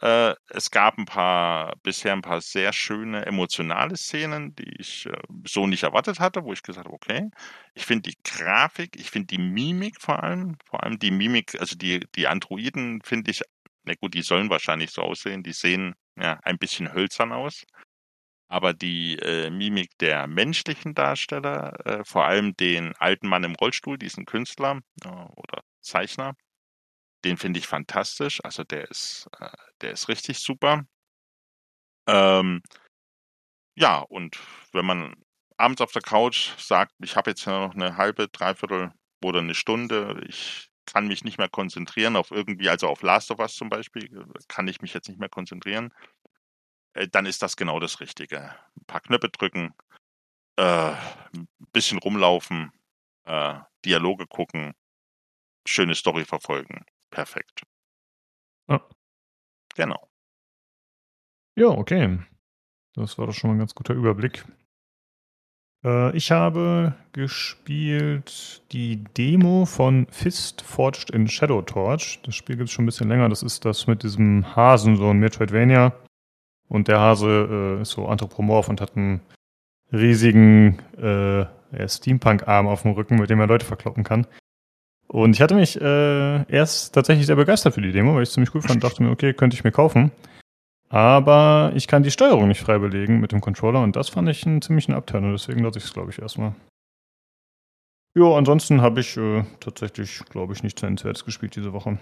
[0.00, 5.12] Äh, es gab ein paar, bisher ein paar sehr schöne emotionale Szenen, die ich äh,
[5.46, 7.30] so nicht erwartet hatte, wo ich gesagt habe, okay,
[7.74, 11.76] ich finde die Grafik, ich finde die Mimik vor allem, vor allem die Mimik, also
[11.76, 13.42] die, die Androiden finde ich,
[13.84, 17.64] na gut, die sollen wahrscheinlich so aussehen, die sehen ja ein bisschen hölzern aus.
[18.48, 23.98] Aber die äh, Mimik der menschlichen Darsteller, äh, vor allem den alten Mann im Rollstuhl,
[23.98, 26.34] diesen Künstler äh, oder Zeichner,
[27.24, 28.40] den finde ich fantastisch.
[28.44, 29.48] Also der ist, äh,
[29.80, 30.84] der ist richtig super.
[32.08, 32.62] Ähm,
[33.76, 34.38] ja, und
[34.72, 35.14] wenn man
[35.56, 38.92] abends auf der Couch sagt, ich habe jetzt noch eine halbe, dreiviertel
[39.24, 43.40] oder eine Stunde, ich kann mich nicht mehr konzentrieren auf irgendwie, also auf Last of
[43.40, 44.08] Us zum Beispiel,
[44.48, 45.92] kann ich mich jetzt nicht mehr konzentrieren,
[46.94, 48.40] äh, dann ist das genau das Richtige.
[48.76, 49.74] Ein paar Knöpfe drücken,
[50.56, 52.72] äh, ein bisschen rumlaufen,
[53.24, 54.74] äh, Dialoge gucken,
[55.66, 56.84] schöne Story verfolgen.
[57.10, 57.62] Perfekt.
[58.68, 58.86] Ja.
[59.74, 60.08] Genau.
[61.56, 62.18] Ja, okay.
[62.94, 64.44] Das war doch schon mal ein ganz guter Überblick.
[65.84, 72.20] Äh, ich habe gespielt die Demo von Fist Forged in Shadow Torch.
[72.24, 73.28] Das Spiel gibt es schon ein bisschen länger.
[73.28, 75.92] Das ist das mit diesem Hasen, so ein Metroidvania.
[76.68, 79.20] Und der Hase äh, ist so anthropomorph und hat einen
[79.92, 81.46] riesigen äh,
[81.88, 84.26] Steampunk-Arm auf dem Rücken, mit dem er Leute verkloppen kann.
[85.08, 88.34] Und ich hatte mich äh, erst tatsächlich sehr begeistert für die Demo, weil ich es
[88.34, 88.82] ziemlich cool fand.
[88.82, 90.10] Dachte mir, okay, könnte ich mir kaufen.
[90.88, 94.46] Aber ich kann die Steuerung nicht frei belegen mit dem Controller und das fand ich
[94.46, 96.54] einen ziemlichen und deswegen lasse ich es, glaube ich, erstmal.
[98.16, 101.98] Ja, ansonsten habe ich äh, tatsächlich, glaube ich, nichts Nennenswertes gespielt diese Woche.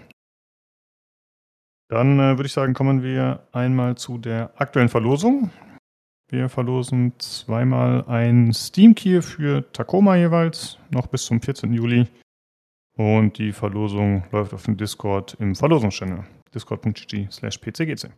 [1.89, 5.51] Dann äh, würde ich sagen, kommen wir einmal zu der aktuellen Verlosung.
[6.29, 11.73] Wir verlosen zweimal ein Steam Key für Tacoma jeweils, noch bis zum 14.
[11.73, 12.07] Juli.
[12.97, 16.23] Und die Verlosung läuft auf dem Discord im Verlosungschannel.
[16.53, 18.09] discord.gg slash pcgc.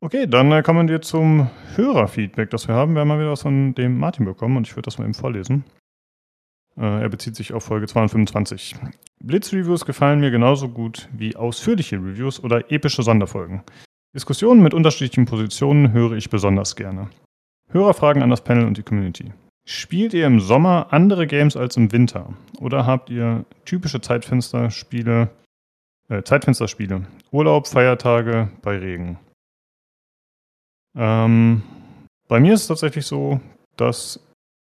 [0.00, 2.94] Okay, dann äh, kommen wir zum Hörerfeedback, das wir haben.
[2.94, 5.14] Wir haben mal wieder was von dem Martin bekommen und ich würde das mal eben
[5.14, 5.64] vorlesen.
[6.76, 8.76] Äh, er bezieht sich auf Folge 225.
[9.20, 13.62] Blitz-Reviews gefallen mir genauso gut wie ausführliche Reviews oder epische Sonderfolgen.
[14.14, 17.08] Diskussionen mit unterschiedlichen Positionen höre ich besonders gerne.
[17.70, 19.32] Hörerfragen an das Panel und die Community.
[19.66, 22.34] Spielt ihr im Sommer andere Games als im Winter?
[22.60, 25.30] Oder habt ihr typische Zeitfensterspiele,
[26.10, 27.06] äh, Zeitfensterspiele?
[27.30, 29.18] Urlaub, Feiertage bei Regen?
[30.94, 31.62] Ähm,
[32.28, 33.40] bei mir ist es tatsächlich so,
[33.76, 34.20] dass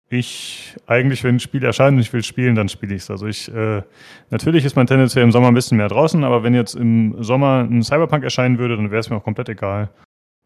[0.09, 3.11] ich eigentlich, wenn ein Spiel erscheint und ich will spielen, dann spiele ich es.
[3.11, 3.83] Also ich, äh,
[4.31, 7.67] natürlich ist mein tendenziell im Sommer ein bisschen mehr draußen, aber wenn jetzt im Sommer
[7.69, 9.89] ein Cyberpunk erscheinen würde, dann wäre es mir auch komplett egal.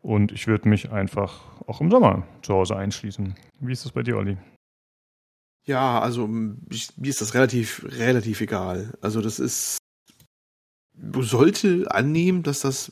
[0.01, 3.35] Und ich würde mich einfach auch im Sommer zu Hause einschließen.
[3.59, 4.37] Wie ist das bei dir, Olli?
[5.63, 6.27] Ja, also
[6.69, 8.97] ich, mir ist das relativ, relativ egal.
[9.01, 9.77] Also das ist,
[10.93, 12.91] du sollte annehmen, dass das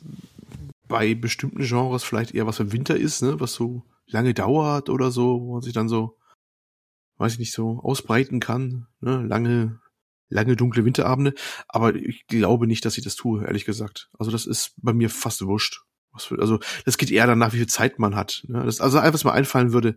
[0.88, 5.12] bei bestimmten Genres vielleicht eher was für Winter ist, ne, was so lange dauert oder
[5.12, 6.17] so, wo man sich dann so,
[7.17, 9.80] weiß ich nicht, so ausbreiten kann, ne, lange,
[10.30, 11.34] lange dunkle Winterabende.
[11.67, 14.10] Aber ich glaube nicht, dass ich das tue, ehrlich gesagt.
[14.17, 15.82] Also das ist bei mir fast wurscht.
[16.17, 18.43] Für, also das geht eher danach, wie viel Zeit man hat.
[18.48, 18.63] Ne?
[18.65, 19.95] Das, also einfach, was mir einfallen würde,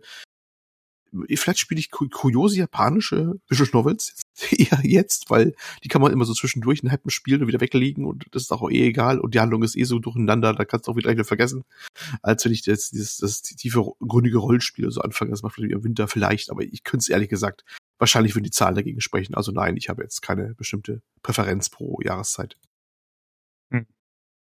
[1.35, 4.15] vielleicht spiele ich kuriose japanische Visual Novels
[4.51, 8.05] eher jetzt, weil die kann man immer so zwischendurch einen halben spielen und wieder weglegen
[8.05, 10.87] und das ist auch eh egal und die Handlung ist eh so durcheinander, da kannst
[10.87, 11.63] du auch wieder wieder vergessen,
[12.21, 16.07] als wenn ich jetzt dieses das tiefe gründige Rollenspiel so anfange, das macht im Winter
[16.07, 17.63] vielleicht, aber ich könnte es ehrlich gesagt,
[17.99, 21.99] wahrscheinlich würden die Zahlen dagegen sprechen, also nein, ich habe jetzt keine bestimmte Präferenz pro
[22.01, 22.57] Jahreszeit.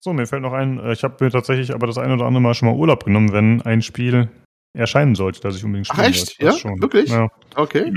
[0.01, 2.41] So, mir fällt noch ein, äh, ich habe mir tatsächlich aber das ein oder andere
[2.41, 4.31] Mal schon mal Urlaub genommen, wenn ein Spiel
[4.77, 6.41] erscheinen sollte, dass ich unbedingt spielen Ach, echt?
[6.41, 6.81] Ja, schon.
[6.81, 7.11] wirklich?
[7.11, 7.29] Ja.
[7.57, 7.93] Okay.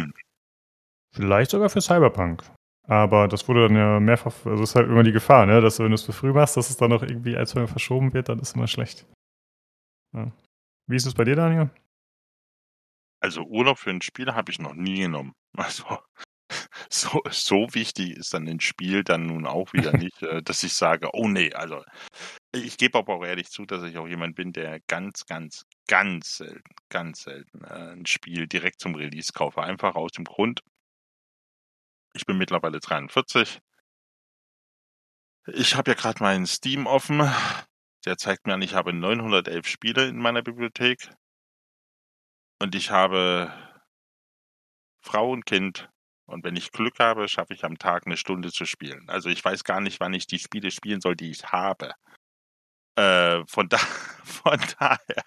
[1.13, 2.43] Vielleicht sogar für Cyberpunk.
[2.87, 5.61] Aber das wurde dann ja mehrfach, also ist halt immer die Gefahr, ne?
[5.61, 7.67] dass wenn du es für früh machst, dass es dann noch irgendwie ein, zwei Mal
[7.67, 9.05] verschoben wird, dann ist es immer schlecht.
[10.13, 10.31] Ja.
[10.87, 11.69] Wie ist es bei dir, Daniel?
[13.21, 15.33] Also Urlaub für ein Spiel habe ich noch nie genommen.
[15.55, 15.83] Also
[16.89, 20.73] so, so wichtig ist dann ein Spiel dann nun auch wieder nicht, äh, dass ich
[20.73, 21.83] sage, oh nee, also
[22.53, 26.37] ich gebe aber auch ehrlich zu, dass ich auch jemand bin, der ganz, ganz, ganz
[26.37, 29.63] selten, ganz selten äh, ein Spiel direkt zum Release kaufe.
[29.63, 30.61] Einfach aus dem Grund,
[32.13, 33.61] ich bin mittlerweile 43.
[35.47, 37.21] Ich habe ja gerade meinen Steam offen.
[38.05, 41.09] Der zeigt mir an, ich habe 911 Spiele in meiner Bibliothek.
[42.59, 43.51] Und ich habe
[45.01, 45.90] Frau und Kind.
[46.31, 49.03] Und wenn ich Glück habe, schaffe ich am Tag eine Stunde zu spielen.
[49.07, 51.91] Also ich weiß gar nicht, wann ich die Spiele spielen soll, die ich habe.
[52.95, 53.77] Äh, von, da,
[54.23, 55.23] von daher,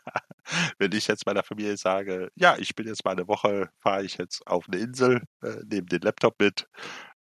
[0.79, 4.19] wenn ich jetzt meiner Familie sage, ja, ich bin jetzt mal eine Woche, fahre ich
[4.19, 6.67] jetzt auf eine Insel, äh, nehme den Laptop mit,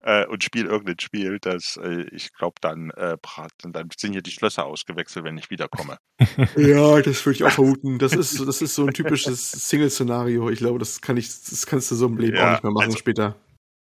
[0.04, 3.16] äh, und spiele irgendein Spiel, das äh, ich glaube, dann, äh,
[3.62, 5.98] dann sind hier die Schlösser ausgewechselt, wenn ich wiederkomme.
[6.56, 7.98] ja, das würde ich auch vermuten.
[7.98, 10.50] Das ist, das ist so ein typisches Single-Szenario.
[10.50, 12.72] Ich glaube, das kann ich, das kannst du so im Leben ja, auch nicht mehr
[12.72, 13.36] machen also, später.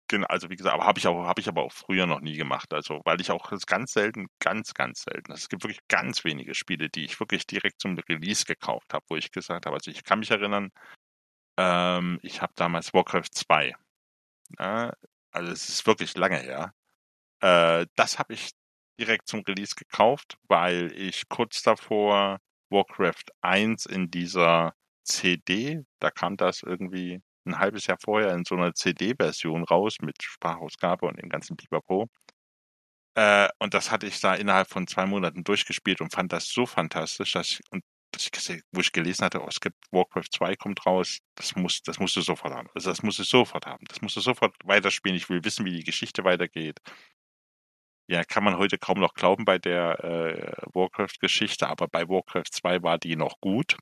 [0.09, 2.37] Genau, also wie gesagt, aber habe ich auch, habe ich aber auch früher noch nie
[2.37, 2.73] gemacht.
[2.73, 5.33] Also, weil ich auch ganz selten, ganz, ganz selten.
[5.33, 9.17] Es gibt wirklich ganz wenige Spiele, die ich wirklich direkt zum Release gekauft habe, wo
[9.17, 10.71] ich gesagt habe, also ich kann mich erinnern,
[11.59, 13.75] ähm, ich habe damals Warcraft 2.
[14.59, 14.93] Äh,
[15.33, 16.75] also es ist wirklich lange her.
[17.43, 18.51] Äh, das habe ich
[19.01, 22.39] direkt zum Release gekauft, weil ich kurz davor
[22.71, 28.57] Warcraft 1 in dieser CD, da kam das irgendwie ein halbes Jahr vorher in so
[28.57, 32.09] einer CD-Version raus mit Sprachausgabe und dem ganzen Pipapo.
[33.17, 36.67] Äh, und das hatte ich da innerhalb von zwei Monaten durchgespielt und fand das so
[36.67, 37.83] fantastisch, dass ich, und
[38.13, 41.83] dass ich, wo ich gelesen hatte, oh, es gibt Warcraft 2 kommt raus, das muss,
[41.83, 42.69] das musst du sofort haben.
[42.75, 43.85] Also das musst du sofort haben.
[43.89, 45.17] Das musst du sofort weiterspielen.
[45.17, 46.79] Ich will wissen, wie die Geschichte weitergeht.
[48.09, 52.83] Ja, kann man heute kaum noch glauben bei der äh, Warcraft-Geschichte, aber bei Warcraft 2
[52.83, 53.77] war die noch gut.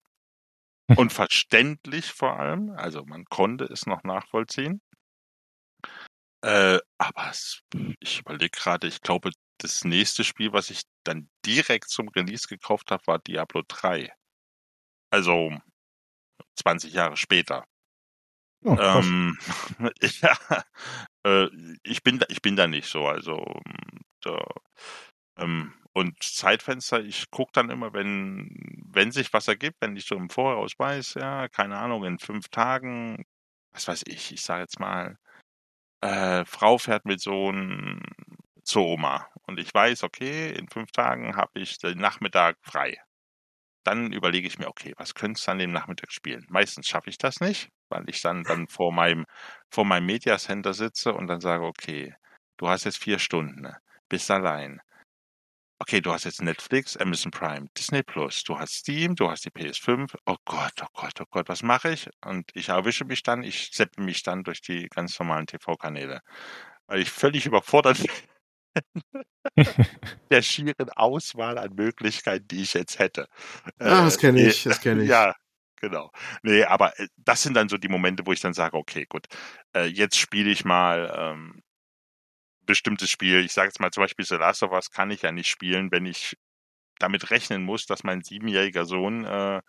[0.98, 2.70] Und verständlich vor allem.
[2.70, 4.80] Also man konnte es noch nachvollziehen.
[6.42, 7.62] Äh, aber es,
[8.00, 12.90] ich überlege gerade, ich glaube, das nächste Spiel, was ich dann direkt zum Release gekauft
[12.90, 14.12] habe, war Diablo 3.
[15.10, 15.56] Also
[16.56, 17.64] 20 Jahre später.
[18.64, 19.38] Oh, ähm,
[20.22, 20.36] ja,
[21.24, 21.48] äh,
[21.82, 23.06] ich bin da, ich bin da nicht so.
[23.06, 23.42] Also
[24.20, 24.42] da,
[25.38, 28.50] ähm, und Zeitfenster, ich gucke dann immer, wenn,
[28.92, 32.48] wenn sich was ergibt, wenn ich so im Voraus weiß, ja, keine Ahnung, in fünf
[32.48, 33.24] Tagen,
[33.72, 35.18] was weiß ich, ich sage jetzt mal,
[36.02, 38.02] äh, Frau fährt mit Sohn
[38.64, 42.98] zur Oma und ich weiß, okay, in fünf Tagen habe ich den Nachmittag frei.
[43.84, 46.46] Dann überlege ich mir, okay, was könntest du an dem Nachmittag spielen?
[46.48, 49.26] Meistens schaffe ich das nicht, weil ich dann, dann vor meinem,
[49.70, 52.14] vor meinem Media Center sitze und dann sage, okay,
[52.58, 53.72] du hast jetzt vier Stunden,
[54.08, 54.80] bist allein
[55.78, 59.50] okay, du hast jetzt Netflix, Amazon Prime, Disney Plus, du hast Steam, du hast die
[59.50, 60.14] PS5.
[60.26, 62.08] Oh Gott, oh Gott, oh Gott, was mache ich?
[62.24, 66.20] Und ich erwische mich dann, ich seppe mich dann durch die ganz normalen TV-Kanäle.
[66.86, 68.10] Weil ich völlig überfordert bin
[70.30, 73.28] der schieren Auswahl an Möglichkeiten, die ich jetzt hätte.
[73.78, 75.08] Ah, das kenne ich, das kenne ich.
[75.14, 75.34] Ja,
[75.80, 76.10] genau.
[76.42, 79.26] Nee, aber äh, das sind dann so die Momente, wo ich dann sage, okay, gut,
[79.74, 81.62] äh, jetzt spiele ich mal ähm,
[82.66, 85.32] bestimmtes Spiel, ich sage jetzt mal zum Beispiel The Last of Us, kann ich ja
[85.32, 86.36] nicht spielen, wenn ich
[86.98, 89.60] damit rechnen muss, dass mein siebenjähriger Sohn äh,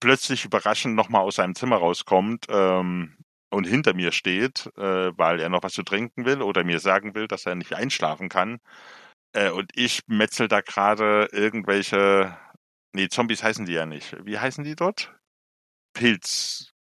[0.00, 3.16] plötzlich überraschend nochmal aus seinem Zimmer rauskommt ähm,
[3.50, 7.14] und hinter mir steht, äh, weil er noch was zu trinken will oder mir sagen
[7.14, 8.58] will, dass er nicht einschlafen kann.
[9.32, 12.36] Äh, und ich metzel da gerade irgendwelche,
[12.92, 14.16] nee, Zombies heißen die ja nicht.
[14.24, 15.14] Wie heißen die dort?
[15.94, 16.73] Pilz,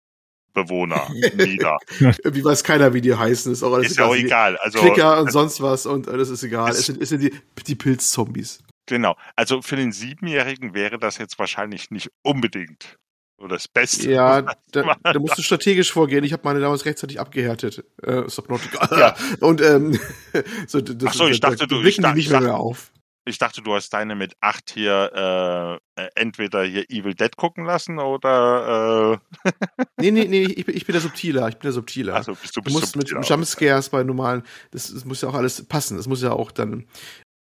[0.52, 1.78] Bewohner nieder.
[1.98, 3.52] Irgendwie weiß keiner, wie die heißen.
[3.52, 4.56] Ist auch, alles ist ja auch egal.
[4.58, 6.70] Also, Klicker und sonst was und das ist egal.
[6.70, 7.32] Es, es sind, es sind die,
[7.66, 8.60] die Pilzzombies.
[8.86, 9.16] Genau.
[9.36, 12.98] Also für den Siebenjährigen wäre das jetzt wahrscheinlich nicht unbedingt
[13.42, 14.10] so das Beste.
[14.10, 16.24] Ja, da, da musst du strategisch vorgehen.
[16.24, 17.84] Ich habe meine damals rechtzeitig abgehärtet.
[18.02, 18.96] Äh, Subnautica.
[18.96, 19.16] Ja.
[19.40, 19.98] Und ähm,
[20.66, 22.91] so, das, Ach so, ich dachte, du blicken die nicht mehr, mehr auf.
[23.24, 27.98] Ich dachte, du hast deine mit acht hier äh, entweder hier Evil Dead gucken lassen
[27.98, 29.20] oder.
[29.44, 29.50] Äh
[30.00, 31.48] nee, nee, nee, ich, ich bin der Subtiler.
[31.48, 32.14] Ich bin der Subtiler.
[32.16, 35.34] Also bist du, bist du musst mit Jumpscares bei normalen, das, das muss ja auch
[35.34, 35.96] alles passen.
[35.96, 36.86] Das muss ja auch dann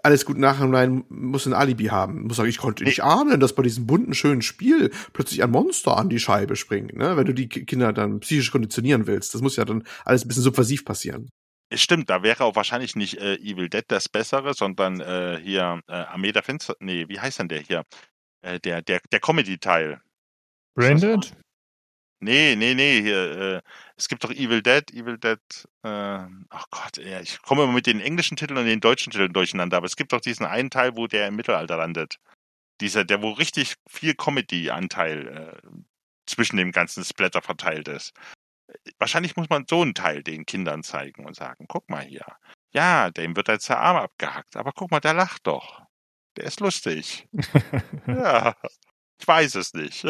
[0.03, 2.23] alles gut nachhinein muss ein Alibi haben.
[2.23, 5.97] Muss sagen, ich konnte nicht ahnen, dass bei diesem bunten, schönen Spiel plötzlich ein Monster
[5.97, 7.17] an die Scheibe springt, ne?
[7.17, 9.33] Wenn du die Kinder dann psychisch konditionieren willst.
[9.33, 11.29] Das muss ja dann alles ein bisschen subversiv passieren.
[11.73, 15.81] Es stimmt, da wäre auch wahrscheinlich nicht äh, Evil Dead das Bessere, sondern äh, hier
[15.87, 16.75] äh, Armee der Finster.
[16.81, 17.85] Nee, wie heißt denn der hier?
[18.41, 20.01] Äh, der der, der Comedy-Teil.
[20.75, 21.33] Branded?
[22.19, 23.61] Nee, nee, nee, hier, äh,
[23.95, 25.39] es gibt doch Evil Dead, Evil Dead,
[25.83, 29.31] äh, ach Gott, ja, ich komme immer mit den englischen Titeln und den deutschen Titeln
[29.33, 32.17] durcheinander, aber es gibt doch diesen einen Teil, wo der im Mittelalter landet.
[32.81, 35.81] Dieser, der wo richtig viel Comedy-Anteil äh,
[36.27, 38.13] zwischen dem ganzen Splatter verteilt ist
[38.99, 42.25] wahrscheinlich muss man so einen Teil den Kindern zeigen und sagen, guck mal hier.
[42.73, 45.81] Ja, dem wird jetzt der Arm abgehackt, aber guck mal, der lacht doch.
[46.37, 47.27] Der ist lustig.
[48.07, 48.55] ja,
[49.19, 50.05] ich weiß es nicht.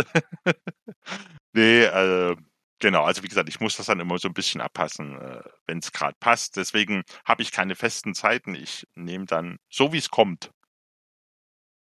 [1.53, 2.35] nee, äh,
[2.79, 5.79] genau, also wie gesagt, ich muss das dann immer so ein bisschen abpassen, äh, wenn
[5.79, 6.57] es gerade passt.
[6.57, 8.53] Deswegen habe ich keine festen Zeiten.
[8.53, 10.51] Ich nehme dann so, wie es kommt.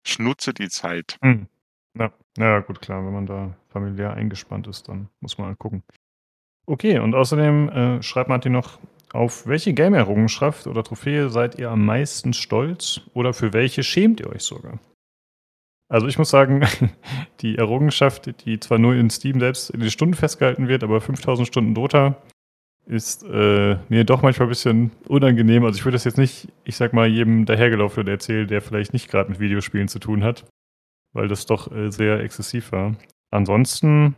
[0.05, 1.17] Ich nutze die Zeit.
[1.21, 1.47] Hm.
[1.95, 2.11] Ja.
[2.37, 5.83] ja, gut, klar, wenn man da familiär eingespannt ist, dann muss man halt gucken.
[6.65, 8.79] Okay, und außerdem äh, schreibt Martin noch,
[9.11, 14.29] auf welche Game-Errungenschaft oder Trophäe seid ihr am meisten stolz oder für welche schämt ihr
[14.29, 14.79] euch sogar?
[15.87, 16.65] Also ich muss sagen,
[17.41, 21.47] die Errungenschaft, die zwar nur in Steam selbst in den Stunden festgehalten wird, aber 5000
[21.47, 22.15] Stunden Dota,
[22.85, 25.63] ist äh, mir doch manchmal ein bisschen unangenehm.
[25.63, 29.09] Also ich würde das jetzt nicht, ich sag mal, jedem dahergelaufenen erzählen, der vielleicht nicht
[29.09, 30.45] gerade mit Videospielen zu tun hat,
[31.13, 32.95] weil das doch äh, sehr exzessiv war.
[33.31, 34.15] Ansonsten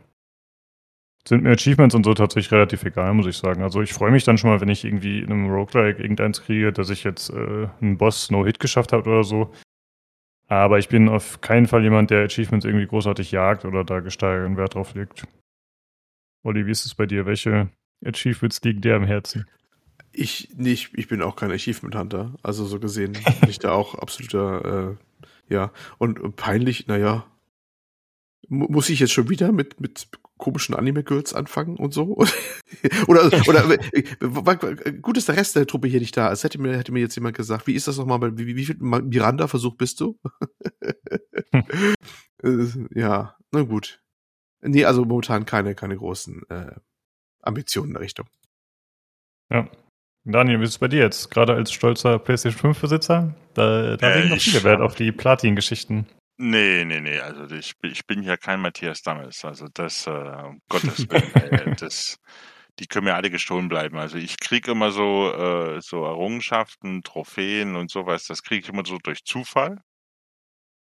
[1.28, 3.62] sind mir Achievements und so tatsächlich relativ egal, muss ich sagen.
[3.62, 6.72] Also ich freue mich dann schon mal, wenn ich irgendwie in einem Roguelike irgendeins kriege,
[6.72, 9.52] dass ich jetzt äh, einen Boss No-Hit geschafft habe oder so.
[10.48, 14.56] Aber ich bin auf keinen Fall jemand, der Achievements irgendwie großartig jagt oder da gesteigerten
[14.56, 15.26] Wert drauf legt.
[16.44, 17.26] Olli, wie ist es bei dir?
[17.26, 17.70] Welche
[18.04, 19.46] Achievements liegen dir am Herzen?
[20.12, 22.34] Ich nicht, ich bin auch kein Achievement Hunter.
[22.44, 24.96] Also so gesehen bin ich da auch absoluter,
[25.50, 25.72] äh, ja.
[25.98, 27.26] Und peinlich, naja,
[28.48, 30.08] muss ich jetzt schon wieder mit, mit
[30.38, 32.16] komischen Anime-Girls anfangen und so?
[33.06, 33.78] oder, oder,
[35.02, 36.30] gut ist der Rest der Truppe hier nicht da.
[36.30, 38.76] Es hätte mir, hätte mir jetzt jemand gesagt, wie ist das nochmal, wie, wie viel
[38.78, 40.18] Miranda-Versuch bist du?
[42.42, 44.02] Äh, ja, na gut.
[44.60, 46.72] Nee, also momentan keine, keine großen äh,
[47.40, 48.26] Ambitionen in der Richtung.
[49.50, 49.70] Ja.
[50.24, 51.30] Daniel, wie ist es bei dir jetzt?
[51.30, 53.34] Gerade als stolzer PlayStation 5-Besitzer?
[53.54, 56.06] Da, da äh, legen noch viele Wert auf die Platin-Geschichten.
[56.38, 60.60] Nee, nee, nee, also ich, ich bin ja kein Matthias Dammels, also das, äh, um
[60.68, 62.18] Gottes Willen, ey, das,
[62.78, 63.96] die können mir alle gestohlen bleiben.
[63.98, 68.84] Also ich kriege immer so, äh, so Errungenschaften, Trophäen und sowas, das kriege ich immer
[68.84, 69.80] so durch Zufall.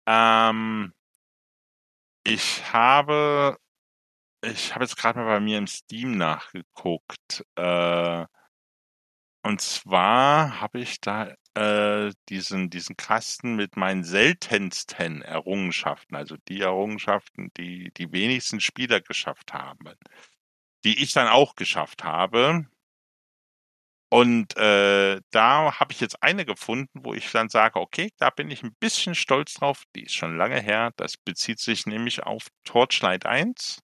[0.08, 0.92] Ähm,
[2.24, 3.58] ich habe,
[4.44, 7.46] ich habe jetzt gerade mal bei mir im Steam nachgeguckt.
[7.56, 8.26] Äh,
[9.44, 16.62] und zwar habe ich da äh, diesen, diesen Kasten mit meinen seltensten Errungenschaften, also die
[16.62, 19.90] Errungenschaften, die die wenigsten Spieler geschafft haben,
[20.84, 22.68] die ich dann auch geschafft habe.
[24.10, 28.52] Und äh, da habe ich jetzt eine gefunden, wo ich dann sage, okay, da bin
[28.52, 29.84] ich ein bisschen stolz drauf.
[29.96, 30.92] Die ist schon lange her.
[30.96, 33.82] Das bezieht sich nämlich auf Torchlight 1.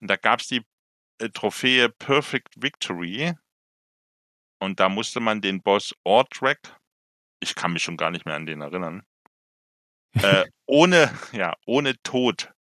[0.00, 0.66] Und da gab es die
[1.18, 3.34] äh, Trophäe Perfect Victory.
[4.62, 6.76] Und da musste man den Boss Ortrek,
[7.40, 9.02] ich kann mich schon gar nicht mehr an den erinnern,
[10.14, 12.52] äh, ohne, ja, ohne Tod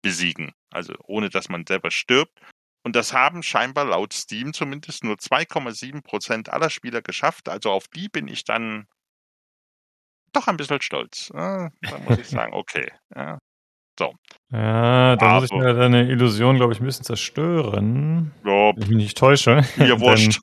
[0.00, 0.52] besiegen.
[0.70, 2.40] Also ohne dass man selber stirbt.
[2.86, 7.50] Und das haben scheinbar laut Steam zumindest nur 2,7 Prozent aller Spieler geschafft.
[7.50, 8.86] Also auf die bin ich dann
[10.32, 11.28] doch ein bisschen stolz.
[11.34, 11.70] da
[12.08, 12.90] muss ich sagen, okay.
[13.14, 13.38] Ja.
[13.98, 14.14] So.
[14.50, 18.32] Ja, da muss ich mir deine Illusion, glaube ich, ein bisschen zerstören.
[18.42, 19.64] Ja, wenn ich mich nicht täusche.
[19.76, 20.40] Mir wurscht.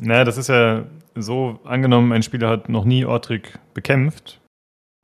[0.00, 4.40] Naja, das ist ja so, angenommen, ein Spieler hat noch nie Ortrick bekämpft.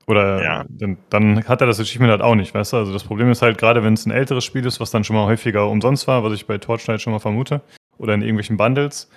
[0.06, 0.64] Oder ja.
[0.70, 2.78] dann, dann, hat er das Achievement halt auch nicht, weißt du?
[2.78, 5.14] Also das Problem ist halt, gerade wenn es ein älteres Spiel ist, was dann schon
[5.14, 7.60] mal häufiger umsonst war, was ich bei Torchlight schon mal vermute,
[7.98, 9.10] oder in irgendwelchen Bundles,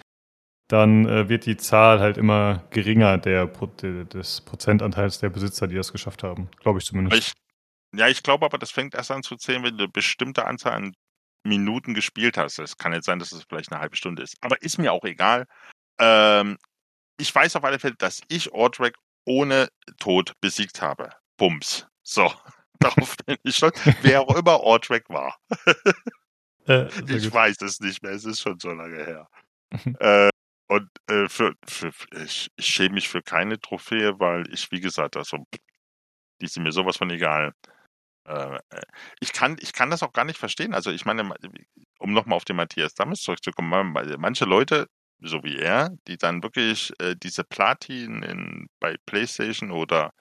[0.68, 3.48] dann äh, wird die Zahl halt immer geringer der,
[3.82, 6.50] der, des Prozentanteils der Besitzer, die das geschafft haben.
[6.60, 7.18] Glaube ich zumindest.
[7.18, 7.34] Ich,
[7.98, 10.74] ja, ich glaube aber, das fängt erst an zu zählen, wenn du eine bestimmte Anzahl
[10.74, 10.94] an
[11.44, 12.60] Minuten gespielt hast.
[12.60, 14.38] Es kann jetzt sein, dass es vielleicht eine halbe Stunde ist.
[14.42, 15.48] Aber ist mir auch egal.
[16.00, 16.58] Ähm,
[17.18, 21.10] ich weiß auf alle Fälle, dass ich Ordrek ohne Tod besiegt habe.
[21.38, 21.88] Bums.
[22.04, 22.32] So.
[22.80, 23.80] Darauf bin ich stolz.
[24.02, 25.38] Wer auch immer Ordrek war.
[26.68, 27.34] äh, ich gut.
[27.34, 28.12] weiß es nicht mehr.
[28.14, 29.28] Es ist schon so lange her.
[30.00, 30.30] äh,
[30.68, 31.92] und äh, für, für,
[32.24, 35.46] ich, ich schäme mich für keine Trophäe, weil ich, wie gesagt, also,
[36.42, 37.54] die sind mir sowas von egal.
[38.26, 38.60] Äh,
[39.20, 40.74] ich kann, ich kann das auch gar nicht verstehen.
[40.74, 41.34] Also ich meine,
[42.00, 44.88] um nochmal auf den Matthias Dammes zurückzukommen, manche Leute,
[45.20, 50.12] so wie er, die dann wirklich äh, diese Platin in, bei PlayStation oder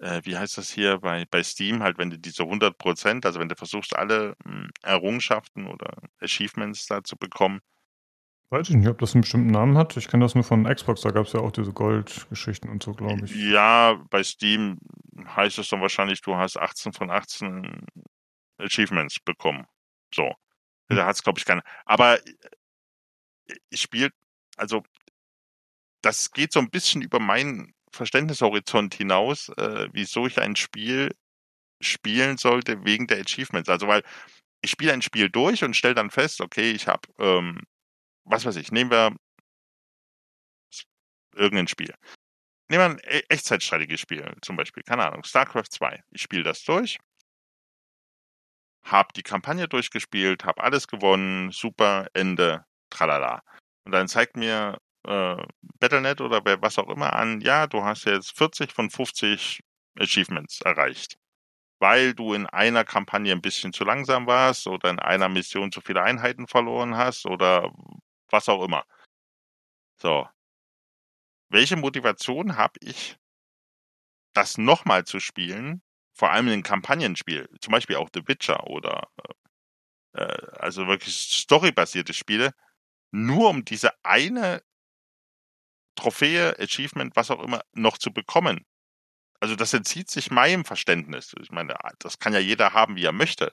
[0.00, 3.40] äh, wie heißt das hier bei, bei Steam, halt wenn du diese 100 Prozent, also
[3.40, 7.60] wenn du versuchst, alle mh, hm, Errungenschaften oder Achievements da zu bekommen,
[8.54, 9.96] Weiß ich nicht, ob das einen bestimmten Namen hat.
[9.96, 12.92] Ich kenne das nur von Xbox, da gab es ja auch diese Gold-Geschichten und so,
[12.92, 13.34] glaube ich.
[13.34, 14.78] Ja, bei Steam
[15.26, 17.84] heißt es dann wahrscheinlich, du hast 18 von 18
[18.58, 19.66] Achievements bekommen.
[20.14, 20.32] So.
[20.86, 21.62] Da hat es, glaube ich, keine.
[21.84, 22.20] Aber
[23.70, 24.10] ich spiele,
[24.56, 24.84] also
[26.02, 31.10] das geht so ein bisschen über meinen Verständnishorizont hinaus, äh, wieso ich ein Spiel
[31.80, 33.68] spielen sollte wegen der Achievements.
[33.68, 34.04] Also weil
[34.62, 37.58] ich spiele ein Spiel durch und stelle dann fest, okay, ich habe ähm,
[38.24, 39.14] was weiß ich, nehmen wir
[41.34, 41.94] irgendein Spiel.
[42.68, 46.02] Nehmen wir ein e-, Echtzeitstrategiespiel zum Beispiel, keine Ahnung, StarCraft 2.
[46.10, 46.98] Ich spiele das durch,
[48.84, 53.42] habe die Kampagne durchgespielt, habe alles gewonnen, super, Ende, tralala.
[53.84, 55.36] Und dann zeigt mir äh,
[55.80, 59.60] Battlenet oder was auch immer an, ja, du hast jetzt 40 von 50
[59.98, 61.16] Achievements erreicht.
[61.80, 65.80] Weil du in einer Kampagne ein bisschen zu langsam warst oder in einer Mission zu
[65.80, 67.72] viele Einheiten verloren hast oder
[68.34, 68.84] was auch immer.
[69.96, 70.28] So.
[71.48, 73.16] Welche Motivation habe ich,
[74.34, 75.82] das nochmal zu spielen?
[76.12, 79.08] Vor allem in Kampagnenspiel, zum Beispiel auch The Witcher oder
[80.14, 82.54] äh, äh also wirklich storybasierte Spiele,
[83.12, 84.62] nur um diese eine
[85.96, 88.66] Trophäe, Achievement, was auch immer, noch zu bekommen.
[89.44, 91.34] Also das entzieht sich meinem Verständnis.
[91.38, 93.52] Ich meine, das kann ja jeder haben, wie er möchte.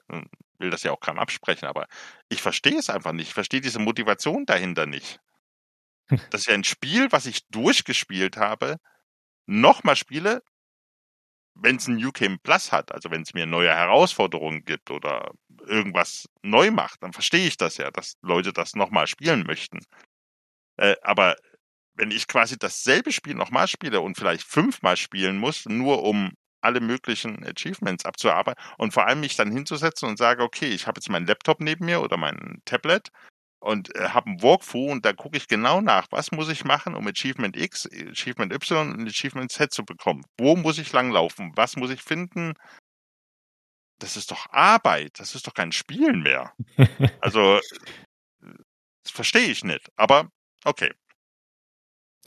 [0.58, 1.86] Will das ja auch keinem absprechen, aber
[2.30, 3.28] ich verstehe es einfach nicht.
[3.28, 5.20] Ich verstehe diese Motivation dahinter nicht.
[6.30, 8.78] Das ist ja ein Spiel, was ich durchgespielt habe,
[9.44, 10.42] nochmal spiele,
[11.54, 15.32] wenn es ein New Game Plus hat, also wenn es mir neue Herausforderungen gibt oder
[15.66, 19.80] irgendwas neu macht, dann verstehe ich das ja, dass Leute das nochmal spielen möchten.
[20.78, 21.36] Äh, aber
[21.94, 26.32] wenn ich quasi dasselbe Spiel nochmal spiele und vielleicht fünfmal spielen muss, nur um
[26.62, 30.98] alle möglichen Achievements abzuarbeiten und vor allem mich dann hinzusetzen und sage, okay, ich habe
[30.98, 33.10] jetzt meinen Laptop neben mir oder mein Tablet
[33.60, 36.94] und äh, habe einen Walkthrough und da gucke ich genau nach, was muss ich machen,
[36.94, 40.24] um Achievement X, Achievement Y und Achievement Z zu bekommen.
[40.38, 41.52] Wo muss ich langlaufen?
[41.56, 42.54] Was muss ich finden?
[43.98, 46.52] Das ist doch Arbeit, das ist doch kein Spielen mehr.
[47.20, 47.60] Also,
[49.04, 50.28] das verstehe ich nicht, aber
[50.64, 50.92] okay.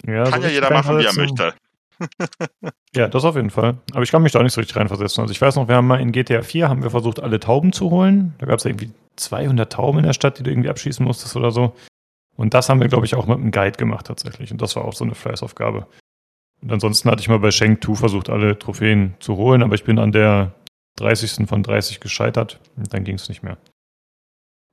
[0.05, 1.53] Ja, Kann so ja jeder machen, wie er möchte.
[2.95, 3.77] ja, das auf jeden Fall.
[3.91, 5.21] Aber ich kann mich da auch nicht so richtig reinversetzen.
[5.21, 7.71] Also ich weiß noch, wir haben mal in GTA 4 haben wir versucht, alle Tauben
[7.71, 8.33] zu holen.
[8.39, 11.51] Da gab es irgendwie 200 Tauben in der Stadt, die du irgendwie abschießen musstest oder
[11.51, 11.73] so.
[12.35, 14.51] Und das haben wir, glaube ich, auch mit einem Guide gemacht tatsächlich.
[14.51, 15.87] Und das war auch so eine Fleißaufgabe.
[16.61, 19.83] Und ansonsten hatte ich mal bei Shenk 2 versucht, alle Trophäen zu holen, aber ich
[19.83, 20.53] bin an der
[20.97, 21.47] 30.
[21.47, 22.59] von 30 gescheitert.
[22.75, 23.57] Und dann ging es nicht mehr.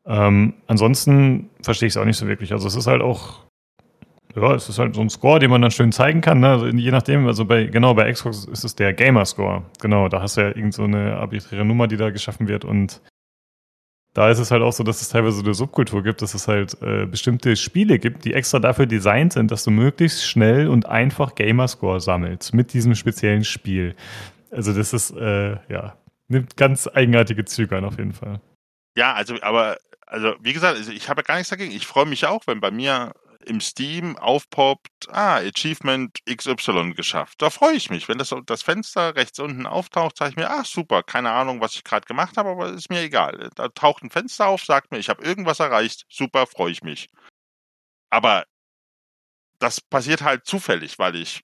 [0.05, 2.53] Ähm, ansonsten verstehe ich es auch nicht so wirklich.
[2.53, 3.41] Also es ist halt auch
[4.35, 6.41] ja, es ist halt so ein Score, den man dann schön zeigen kann.
[6.41, 6.49] Ne?
[6.49, 9.65] Also je nachdem, also bei, genau, bei Xbox ist es der Gamer-Score.
[9.81, 12.65] Genau, da hast du ja irgend so eine arbiträre Nummer, die da geschaffen wird.
[12.65, 13.03] Und
[14.15, 16.77] da ist es halt auch so, dass es teilweise eine Subkultur gibt, dass es halt
[16.83, 21.35] äh, bestimmte Spiele gibt, die extra dafür designt sind, dass du möglichst schnell und einfach
[21.35, 23.95] Gamerscore sammelst mit diesem speziellen Spiel.
[24.51, 25.97] Also das ist, äh, ja,
[26.29, 28.41] nimmt ganz eigenartige Züge an auf jeden Fall.
[28.97, 31.73] Ja, also, aber, also wie gesagt, also ich habe gar nichts dagegen.
[31.73, 33.15] Ich freue mich auch, wenn bei mir
[33.47, 37.41] im Steam aufpoppt, ah, Achievement XY geschafft.
[37.43, 38.09] Da freue ich mich.
[38.09, 41.75] Wenn das, das Fenster rechts unten auftaucht, sage ich mir, ach super, keine Ahnung, was
[41.75, 43.51] ich gerade gemacht habe, aber ist mir egal.
[43.55, 47.09] Da taucht ein Fenster auf, sagt mir, ich habe irgendwas erreicht, super, freue ich mich.
[48.11, 48.45] Aber
[49.59, 51.43] das passiert halt zufällig, weil ich,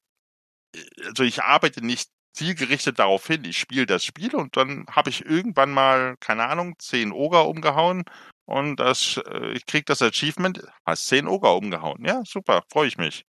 [1.05, 5.24] also ich arbeite nicht zielgerichtet darauf hin, ich spiele das Spiel und dann habe ich
[5.24, 8.05] irgendwann mal, keine Ahnung, zehn Oger umgehauen
[8.49, 12.03] und das, äh, ich krieg das Achievement, hast 10 Oger umgehauen.
[12.03, 13.26] Ja, super, freue ich mich.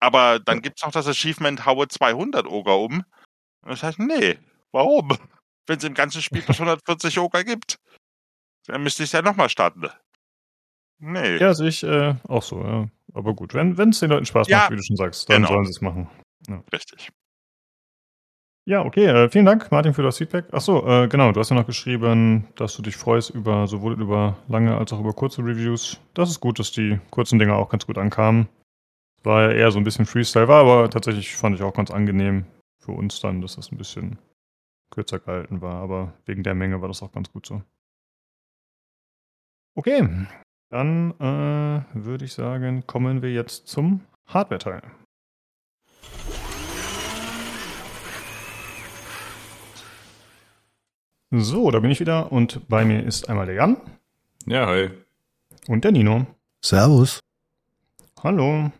[0.00, 3.04] Aber dann gibt's noch das Achievement, haue 200 Oger um.
[3.62, 4.36] Und das heißt, nee,
[4.72, 5.10] warum?
[5.68, 7.78] Wenn es im ganzen Spiel bis 140 Oger gibt,
[8.66, 9.88] dann müsste ich es ja nochmal starten.
[10.98, 11.36] Nee.
[11.36, 12.88] Ja, sehe ich äh, auch so, ja.
[13.14, 15.54] Aber gut, wenn es den Leuten Spaß ja, macht, wie du schon sagst, dann genau.
[15.54, 16.10] sollen sie es machen.
[16.48, 16.60] Ja.
[16.72, 17.10] Richtig.
[18.68, 19.06] Ja, okay.
[19.06, 20.44] Äh, vielen Dank, Martin, für das Feedback.
[20.52, 21.32] Achso, äh, genau.
[21.32, 25.00] Du hast ja noch geschrieben, dass du dich freust über sowohl über lange als auch
[25.00, 25.98] über kurze Reviews.
[26.12, 28.46] Das ist gut, dass die kurzen Dinger auch ganz gut ankamen.
[29.22, 32.44] War ja eher so ein bisschen Freestyle, war aber tatsächlich fand ich auch ganz angenehm
[32.78, 34.18] für uns dann, dass das ein bisschen
[34.90, 35.76] kürzer gehalten war.
[35.76, 37.62] Aber wegen der Menge war das auch ganz gut so.
[39.76, 40.26] Okay,
[40.68, 44.82] dann äh, würde ich sagen, kommen wir jetzt zum Hardware-Teil.
[51.30, 53.76] So, da bin ich wieder und bei mir ist einmal der Jan.
[54.46, 54.88] Ja, hi.
[55.66, 56.26] Und der Nino.
[56.64, 57.20] Servus.
[58.22, 58.72] Hallo.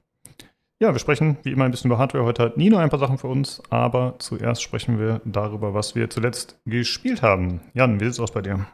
[0.80, 2.24] Ja, wir sprechen wie immer ein bisschen über Hardware.
[2.24, 6.08] Heute hat Nino ein paar Sachen für uns, aber zuerst sprechen wir darüber, was wir
[6.08, 7.60] zuletzt gespielt haben.
[7.74, 8.66] Jan, wie sieht es aus bei dir?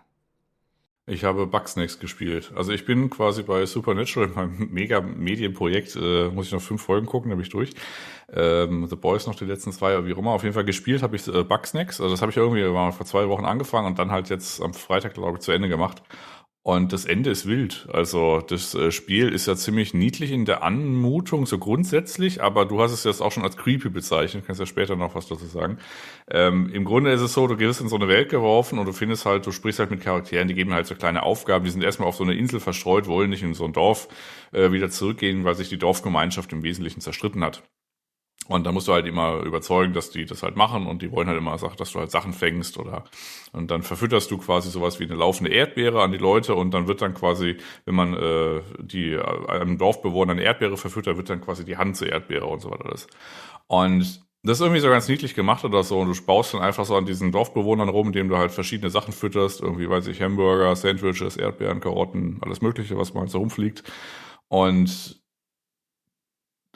[1.07, 2.51] Ich habe Bugsnax gespielt.
[2.57, 7.05] Also ich bin quasi bei Supernatural, meinem mega Medienprojekt, äh, muss ich noch fünf Folgen
[7.07, 7.75] gucken, dann bin ich durch.
[8.33, 10.31] Ähm, The Boys noch die letzten zwei, wie auch immer.
[10.31, 12.01] Auf jeden Fall gespielt habe ich äh, Bugsnax.
[12.01, 14.73] Also das habe ich irgendwie mal vor zwei Wochen angefangen und dann halt jetzt am
[14.73, 16.03] Freitag, glaube ich, zu Ende gemacht.
[16.67, 17.87] Und das Ende ist wild.
[17.93, 22.81] Also das äh, Spiel ist ja ziemlich niedlich in der Anmutung, so grundsätzlich, aber du
[22.81, 25.77] hast es jetzt auch schon als creepy bezeichnet, kannst ja später noch was dazu sagen.
[26.31, 28.95] Ähm, Im Grunde ist es so, du gehst in so eine Welt geworfen und du
[28.95, 31.85] findest halt, du sprichst halt mit Charakteren, die geben halt so kleine Aufgaben, die sind
[31.85, 34.09] erstmal auf so eine Insel verstreut, wollen nicht in so ein Dorf
[34.53, 37.63] äh, wieder zurückgehen, weil sich die Dorfgemeinschaft im Wesentlichen zerstritten hat.
[38.49, 41.29] Und da musst du halt immer überzeugen, dass die das halt machen und die wollen
[41.29, 43.05] halt immer, dass du halt Sachen fängst oder
[43.53, 46.87] und dann verfütterst du quasi sowas wie eine laufende Erdbeere an die Leute und dann
[46.87, 49.19] wird dann quasi, wenn man äh, die
[49.49, 52.85] einem Dorfbewohner eine Erdbeere verfüttert, wird dann quasi die Hand zur Erdbeere und so weiter
[52.85, 53.07] alles.
[53.67, 56.85] Und das ist irgendwie so ganz niedlich gemacht oder so und du baust dann einfach
[56.85, 60.77] so an diesen Dorfbewohnern rum, indem du halt verschiedene Sachen fütterst, irgendwie weiß ich Hamburger,
[60.77, 63.85] Sandwiches, Erdbeeren, Karotten, alles mögliche, was mal so rumfliegt.
[64.49, 65.24] Und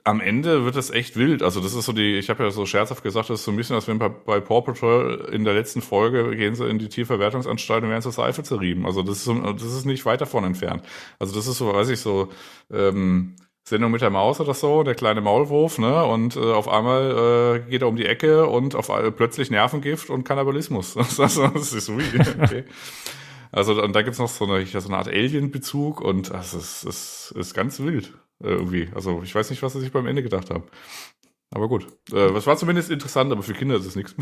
[0.09, 1.43] am Ende wird das echt wild.
[1.43, 3.57] Also das ist so die, ich habe ja so scherzhaft gesagt, das ist so ein
[3.57, 6.89] bisschen, als wenn bei, bei Paw Patrol in der letzten Folge gehen sie in die
[6.89, 8.87] Tierverwertungsanstalt und werden zur Seife zerrieben.
[8.87, 10.83] Also das ist, so, das ist nicht weit davon entfernt.
[11.19, 12.31] Also das ist so, weiß ich, so
[12.73, 16.03] ähm, Sendung mit der Maus oder so, der kleine Maulwurf, ne?
[16.07, 20.09] Und äh, auf einmal äh, geht er um die Ecke und auf einmal plötzlich Nervengift
[20.09, 20.95] und Kannibalismus.
[21.19, 22.65] das ist so wie, okay.
[23.53, 27.35] Also und da gibt's noch so eine, so eine Art Alien-Bezug und das ist, ist,
[27.37, 28.89] ist ganz wild äh, irgendwie.
[28.95, 30.65] Also ich weiß nicht, was sie sich beim Ende gedacht haben.
[31.51, 31.87] Aber gut.
[32.11, 34.15] Äh, was war zumindest interessant, aber für Kinder ist es nichts.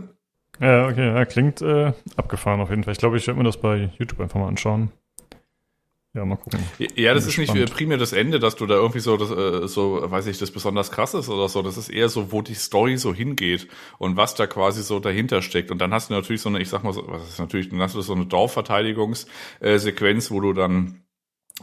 [0.60, 2.92] ja, okay, ja, klingt äh, abgefahren auf jeden Fall.
[2.92, 4.90] Ich glaube, ich werde mir das bei YouTube einfach mal anschauen.
[6.14, 6.60] Ja, mal gucken.
[6.94, 10.02] Ja, das ist nicht primär das Ende, dass du da irgendwie so, das, äh, so,
[10.04, 11.62] weiß ich, das besonders krass ist oder so.
[11.62, 13.66] Das ist eher so, wo die Story so hingeht
[13.98, 15.70] und was da quasi so dahinter steckt.
[15.70, 17.80] Und dann hast du natürlich so eine, ich sag mal, so, was ist natürlich, dann
[17.80, 21.01] hast du so eine Dorfverteidigungssequenz, wo du dann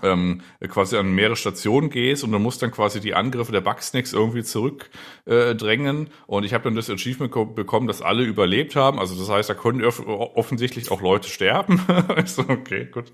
[0.04, 4.14] ähm, quasi an mehrere Stationen gehst und du musst dann quasi die Angriffe der Bugsnacks
[4.14, 6.08] irgendwie zurückdrängen.
[6.08, 9.00] Äh, und ich habe dann das Achievement bekommen, dass alle überlebt haben.
[9.00, 11.82] Also das heißt, da können offensichtlich auch Leute sterben.
[12.26, 13.12] so, okay, gut.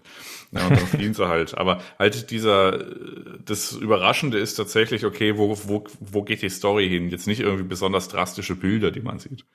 [0.52, 1.58] Ja, und dann fliehen sie halt.
[1.58, 2.86] Aber halt dieser,
[3.44, 7.10] das Überraschende ist tatsächlich, okay, wo, wo, wo geht die Story hin?
[7.10, 9.46] Jetzt nicht irgendwie besonders drastische Bilder, die man sieht.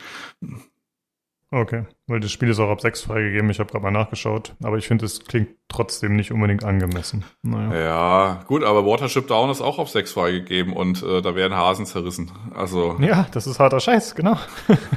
[1.52, 3.50] Okay, weil das Spiel ist auch ab 6 freigegeben.
[3.50, 7.24] Ich habe gerade mal nachgeschaut, aber ich finde, es klingt trotzdem nicht unbedingt angemessen.
[7.42, 7.80] Naja.
[7.80, 11.86] Ja, gut, aber Watership Down ist auch auf 6 freigegeben und äh, da werden Hasen
[11.86, 12.30] zerrissen.
[12.54, 14.38] Also ja, das ist harter Scheiß, genau.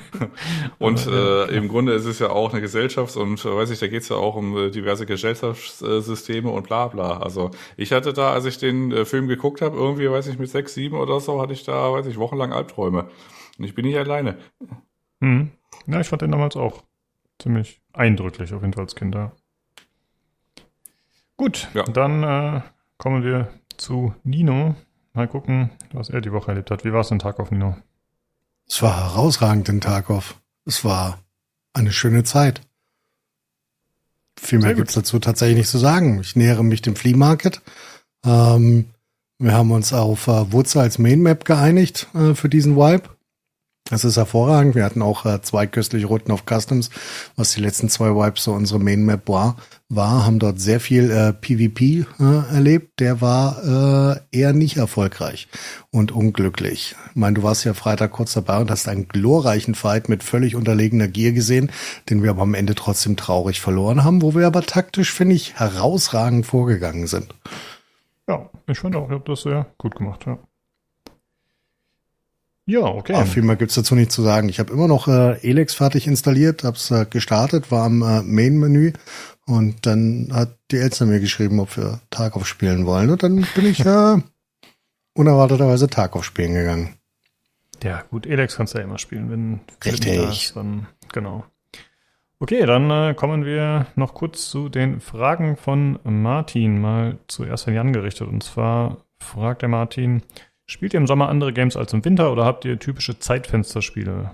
[0.77, 3.87] und äh, im Grunde ist es ja auch eine Gesellschafts- und äh, weiß ich, da
[3.87, 7.17] geht's ja auch um äh, diverse Gesellschaftssysteme und bla bla.
[7.17, 10.49] Also ich hatte da, als ich den äh, Film geguckt habe, irgendwie, weiß ich, mit
[10.49, 13.09] 6, 7 oder so, hatte ich da, weiß ich, wochenlang Albträume.
[13.57, 14.37] Und ich bin nicht alleine.
[15.19, 15.51] Hm.
[15.87, 16.83] Ja, ich fand den damals auch
[17.39, 19.15] ziemlich eindrücklich, auf jeden Fall als Kind.
[19.15, 19.31] Ja.
[21.37, 21.83] Gut, ja.
[21.83, 22.61] dann äh,
[22.97, 24.75] kommen wir zu Nino.
[25.13, 26.85] Mal gucken, was er die Woche erlebt hat.
[26.85, 27.77] Wie war es denn Tag auf Nino?
[28.67, 30.39] Es war herausragend in Tarkov.
[30.65, 31.19] Es war
[31.73, 32.61] eine schöne Zeit.
[34.39, 36.19] Viel mehr gibt's dazu tatsächlich nicht zu sagen.
[36.21, 37.61] Ich nähere mich dem Flea Market.
[38.25, 38.89] Ähm,
[39.37, 43.09] wir haben uns auf äh, Wurzel als Main Map geeinigt äh, für diesen Vibe.
[43.93, 44.73] Das ist hervorragend.
[44.73, 46.89] Wir hatten auch äh, zwei köstliche Routen auf Customs,
[47.35, 49.55] was die letzten zwei Wipes so unsere Main Map war,
[49.87, 52.99] war, haben dort sehr viel äh, PvP äh, erlebt.
[52.99, 55.47] Der war äh, eher nicht erfolgreich
[55.91, 56.95] und unglücklich.
[57.11, 60.55] Ich meine, du warst ja Freitag kurz dabei und hast einen glorreichen Fight mit völlig
[60.55, 61.71] unterlegener Gier gesehen,
[62.09, 65.59] den wir aber am Ende trotzdem traurig verloren haben, wo wir aber taktisch, finde ich,
[65.59, 67.35] herausragend vorgegangen sind.
[68.27, 70.39] Ja, ich fand auch, ihr habt das sehr gut gemacht, ja.
[72.65, 73.13] Ja, okay.
[73.13, 74.47] Aber viel mehr gibt's dazu nicht zu sagen.
[74.47, 78.93] Ich habe immer noch äh, Elex fertig installiert, hab's äh, gestartet, war am äh, Main-Menü
[79.45, 83.09] und dann hat die Elster mir geschrieben, ob wir Tarkov spielen wollen.
[83.09, 84.17] Und dann bin ich äh,
[85.13, 86.95] unerwarteterweise Tarkov spielen gegangen.
[87.83, 90.45] Ja, gut, Elex kannst du ja immer spielen, wenn Richtig.
[90.45, 91.43] Ist, dann genau.
[92.39, 97.73] Okay, dann äh, kommen wir noch kurz zu den Fragen von Martin, mal zuerst an
[97.73, 98.27] Jan gerichtet.
[98.27, 100.23] Und zwar fragt der Martin,
[100.73, 104.31] Spielt ihr im Sommer andere Games als im Winter oder habt ihr typische Zeitfensterspiele?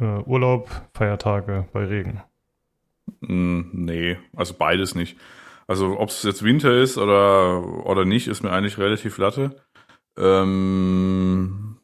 [0.00, 2.24] Äh, Urlaub, Feiertage bei Regen?
[3.20, 5.16] Mm, nee, also beides nicht.
[5.68, 9.62] Also ob es jetzt Winter ist oder, oder nicht, ist mir eigentlich relativ latte.
[10.18, 11.75] Ähm,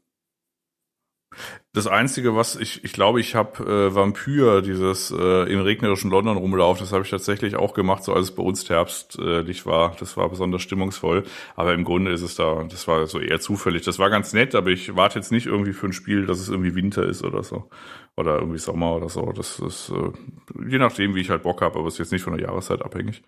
[1.75, 6.37] das Einzige, was ich, ich glaube, ich habe äh, Vampyr, dieses äh, im regnerischen London
[6.37, 9.97] rumlaufen, das habe ich tatsächlich auch gemacht, so als es bei uns herbstlich war.
[9.99, 11.25] Das war besonders stimmungsvoll.
[11.57, 13.85] Aber im Grunde ist es da, das war so eher zufällig.
[13.85, 16.51] Das war ganz nett, aber ich warte jetzt nicht irgendwie für ein Spiel, dass es
[16.51, 17.71] irgendwie Winter ist oder so.
[18.17, 19.33] Oder irgendwie Sommer oder so.
[19.33, 22.23] Das ist äh, je nachdem, wie ich halt Bock habe, aber es ist jetzt nicht
[22.23, 23.23] von der Jahreszeit abhängig.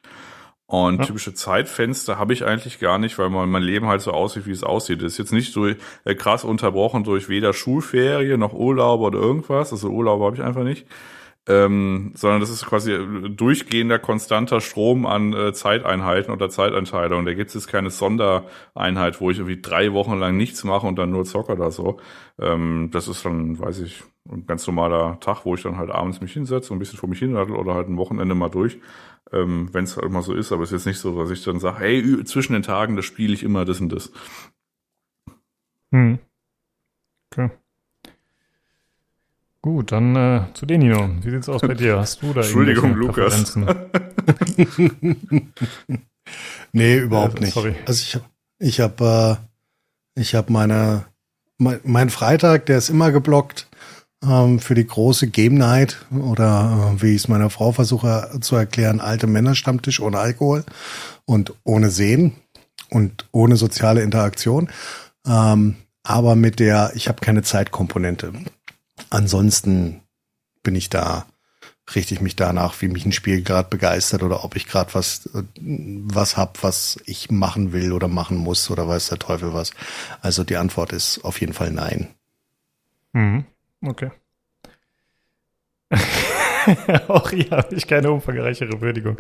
[0.74, 1.04] Und ja.
[1.04, 4.64] typische Zeitfenster habe ich eigentlich gar nicht, weil mein, Leben halt so aussieht, wie es
[4.64, 5.02] aussieht.
[5.02, 5.76] Das ist jetzt nicht so äh,
[6.16, 9.70] krass unterbrochen durch weder Schulferien noch Urlaub oder irgendwas.
[9.70, 10.84] Also Urlaub habe ich einfach nicht.
[11.46, 12.98] Ähm, sondern das ist quasi
[13.36, 17.24] durchgehender, konstanter Strom an äh, Zeiteinheiten oder Zeiteinteilung.
[17.24, 20.98] Da gibt es jetzt keine Sondereinheit, wo ich irgendwie drei Wochen lang nichts mache und
[20.98, 21.98] dann nur zocke oder so.
[22.40, 26.20] Ähm, das ist dann, weiß ich, ein ganz normaler Tag, wo ich dann halt abends
[26.20, 28.80] mich hinsetze und ein bisschen vor mich hin oder halt ein Wochenende mal durch
[29.32, 31.42] ähm, wenn es halt mal so ist, aber es ist jetzt nicht so, dass ich
[31.44, 34.10] dann sage, hey, zwischen den Tagen, da spiele ich immer das und das.
[35.92, 36.18] Hm.
[37.32, 37.50] Okay.
[39.62, 41.08] Gut, dann äh, zu Denino.
[41.22, 41.98] Wie sieht's aus bei dir?
[41.98, 43.56] Hast du da Entschuldigung, Lukas.
[46.72, 47.54] nee, überhaupt nicht.
[47.54, 47.74] Sorry.
[47.86, 48.26] Also ich habe
[48.58, 49.38] ich habe
[50.16, 51.06] äh, ich habe meine
[51.56, 53.68] mein, mein Freitag, der ist immer geblockt
[54.28, 58.56] ähm, für die große Game Night oder äh, wie ich es meiner Frau versuche zu
[58.56, 60.64] erklären, alte Männerstammtisch ohne Alkohol
[61.24, 62.32] und ohne Sehen
[62.90, 64.70] und ohne soziale Interaktion.
[65.26, 68.32] Ähm, aber mit der, ich habe keine Zeitkomponente.
[69.10, 70.02] Ansonsten
[70.62, 71.26] bin ich da,
[71.94, 75.28] richte ich mich danach, wie mich ein Spiel gerade begeistert oder ob ich gerade was,
[75.60, 79.72] was hab, was ich machen will oder machen muss oder weiß der Teufel was.
[80.20, 82.08] Also die Antwort ist auf jeden Fall nein.
[83.12, 83.44] Mhm.
[83.84, 84.10] Okay.
[87.08, 89.18] Auch hier habe ich keine umfangreichere Würdigung.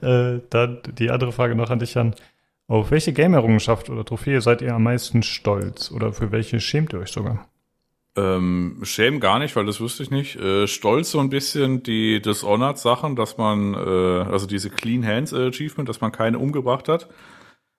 [0.00, 2.14] Äh, dann die andere Frage noch an dich, Jan.
[2.68, 5.90] Auf welche Game-Errungenschaft oder Trophäe seid ihr am meisten stolz?
[5.90, 7.48] Oder für welche schämt ihr euch sogar?
[8.14, 10.36] Ähm, schämen gar nicht, weil das wüsste ich nicht.
[10.36, 15.88] Äh, stolz so ein bisschen die Dishonored-Sachen, dass man, äh, also diese Clean Hands Achievement,
[15.88, 17.08] dass man keine umgebracht hat.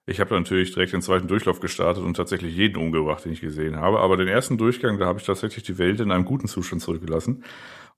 [0.05, 3.77] Ich habe natürlich direkt den zweiten Durchlauf gestartet und tatsächlich jeden umgebracht, den ich gesehen
[3.77, 3.99] habe.
[3.99, 7.45] Aber den ersten Durchgang, da habe ich tatsächlich die Welt in einem guten Zustand zurückgelassen.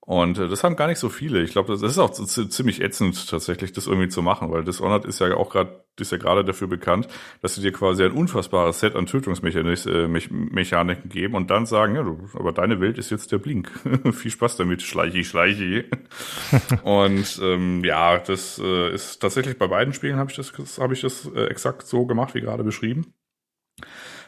[0.06, 1.42] Und äh, das haben gar nicht so viele.
[1.42, 5.20] Ich glaube, das ist auch ziemlich ätzend tatsächlich, das irgendwie zu machen, weil Dishonored ist
[5.20, 7.08] ja auch gerade ist ja gerade dafür bekannt,
[7.40, 12.02] dass sie dir quasi ein unfassbares Set an Tötungsmechaniken äh, geben und dann sagen, ja,
[12.02, 13.70] du, aber deine Welt ist jetzt der Blink.
[14.12, 15.84] Viel Spaß damit, schleichi, schleichi.
[16.82, 21.00] und ähm, ja, das äh, ist tatsächlich bei beiden Spielen habe ich das, habe ich
[21.00, 23.14] das äh, exakt so gemacht, wie gerade beschrieben.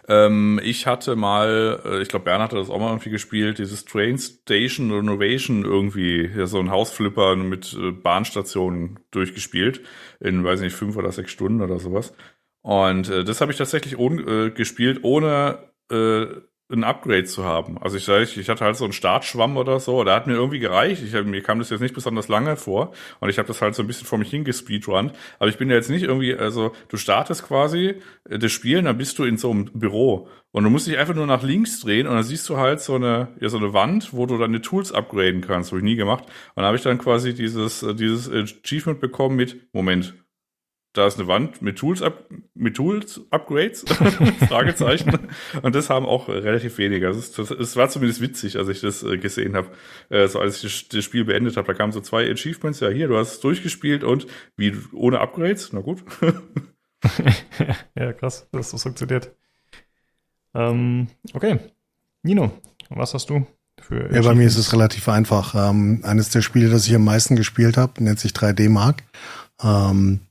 [0.09, 3.85] Ähm, ich hatte mal, äh, ich glaube, Bernhard hat das auch mal irgendwie gespielt, dieses
[3.85, 9.83] Train Station Renovation irgendwie, ja, so ein Hausflipper mit äh, Bahnstationen durchgespielt.
[10.21, 12.15] In, weiß nicht, fünf oder sechs Stunden oder sowas.
[12.63, 16.27] Und äh, das habe ich tatsächlich ohne, äh, gespielt, ohne äh,
[16.71, 17.79] ein Upgrade zu haben.
[17.79, 20.59] Also ich sage, ich hatte halt so einen Startschwamm oder so, der hat mir irgendwie
[20.59, 21.03] gereicht.
[21.03, 23.83] Ich, mir kam das jetzt nicht besonders lange vor und ich habe das halt so
[23.83, 25.13] ein bisschen vor mich hingespeedrunnt.
[25.39, 27.95] Aber ich bin ja jetzt nicht irgendwie, also du startest quasi
[28.29, 31.15] äh, das Spielen, dann bist du in so einem Büro und du musst dich einfach
[31.15, 34.13] nur nach links drehen und dann siehst du halt so eine, ja, so eine Wand,
[34.13, 35.71] wo du deine Tools upgraden kannst.
[35.71, 36.25] Habe ich nie gemacht.
[36.25, 40.15] Und dann habe ich dann quasi dieses, äh, dieses Achievement bekommen mit, Moment,
[40.99, 43.85] da ist eine Wand mit Tools, up, mit Tools Upgrades,
[44.49, 45.29] Fragezeichen.
[45.63, 47.07] Und das haben auch relativ wenige.
[47.07, 49.69] Also es, es, war zumindest witzig, als ich das äh, gesehen habe,
[50.09, 51.69] äh, so als ich das, das Spiel beendet habe.
[51.69, 52.81] Da kamen so zwei Achievements.
[52.81, 54.27] Ja, hier, du hast es durchgespielt und
[54.57, 55.73] wie ohne Upgrades.
[55.73, 56.03] Na gut.
[57.95, 59.31] ja, krass, dass das funktioniert.
[60.55, 61.61] Ähm, okay,
[62.23, 62.51] Nino,
[62.91, 63.47] was hast du?
[63.81, 65.55] Für ja, bei mir ist es relativ einfach.
[65.55, 69.05] Ähm, eines der Spiele, das ich am meisten gespielt habe, nennt sich 3D Mark.
[69.63, 70.23] Ähm,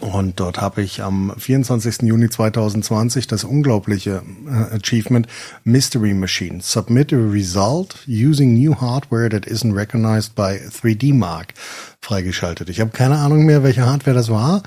[0.00, 2.02] und dort habe ich am 24.
[2.02, 5.26] Juni 2020 das unglaubliche äh, Achievement
[5.64, 6.60] Mystery Machine.
[6.62, 11.52] Submit a result using new hardware that isn't recognized by 3D Mark
[12.00, 12.70] freigeschaltet.
[12.70, 14.62] Ich habe keine Ahnung mehr, welche Hardware das war,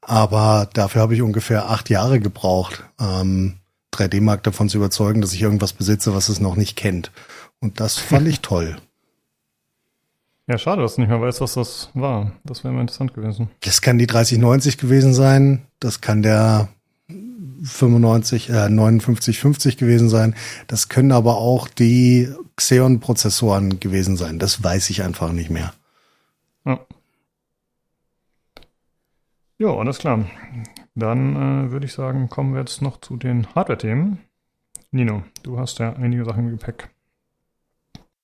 [0.00, 3.58] aber dafür habe ich ungefähr acht Jahre gebraucht, ähm,
[3.94, 7.12] 3D Mark davon zu überzeugen, dass ich irgendwas besitze, was es noch nicht kennt.
[7.60, 8.78] Und das fand ich toll.
[10.48, 12.32] Ja, schade, dass du nicht mehr weißt, was das war.
[12.44, 13.48] Das wäre mal interessant gewesen.
[13.60, 15.66] Das kann die 3090 gewesen sein.
[15.78, 16.68] Das kann der
[17.62, 20.34] 95, äh, 5950 gewesen sein.
[20.66, 24.38] Das können aber auch die Xeon-Prozessoren gewesen sein.
[24.38, 25.72] Das weiß ich einfach nicht mehr.
[26.64, 26.80] Ja.
[29.58, 30.24] Jo, alles klar.
[30.96, 31.36] Dann
[31.66, 34.18] äh, würde ich sagen, kommen wir jetzt noch zu den Hardware-Themen.
[34.90, 36.90] Nino, du hast ja einige Sachen im Gepäck.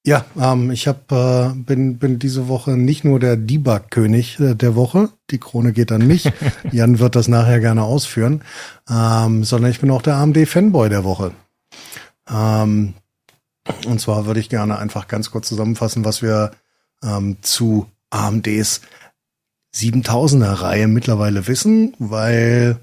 [0.08, 4.74] Ja, ähm, ich hab, äh, bin, bin diese Woche nicht nur der Debug-König äh, der
[4.74, 6.32] Woche, die Krone geht an mich,
[6.72, 8.42] Jan wird das nachher gerne ausführen,
[8.88, 11.32] ähm, sondern ich bin auch der AMD-Fanboy der Woche.
[12.26, 12.94] Ähm,
[13.86, 16.52] und zwar würde ich gerne einfach ganz kurz zusammenfassen, was wir
[17.04, 18.80] ähm, zu AMDs
[19.74, 22.78] 7000er Reihe mittlerweile wissen, weil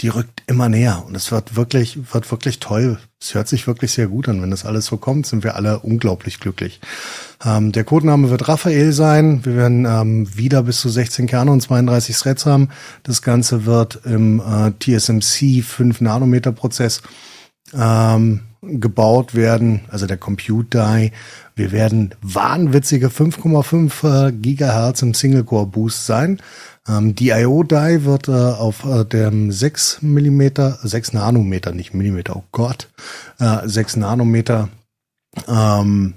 [0.00, 2.98] die rückt immer näher und es wird wirklich, wird wirklich toll.
[3.18, 4.42] Es hört sich wirklich sehr gut an.
[4.42, 6.80] Wenn das alles so kommt, sind wir alle unglaublich glücklich.
[7.44, 9.44] Ähm, der Codename wird Raphael sein.
[9.44, 12.68] Wir werden ähm, wieder bis zu 16 Kerne und 32 Threads haben.
[13.04, 17.00] Das Ganze wird im äh, TSMC 5 Nanometer Prozess
[17.72, 21.12] ähm, gebaut werden, also der Compute Die.
[21.54, 26.40] Wir werden wahnwitzige 5,5 äh, Gigahertz im Single-Core Boost sein.
[26.88, 32.44] Ähm, die IO-Die wird äh, auf äh, dem 6 Millimeter, 6 Nanometer, nicht Millimeter, oh
[32.52, 32.88] Gott,
[33.38, 34.68] äh, 6 Nanometer
[35.48, 36.14] ähm,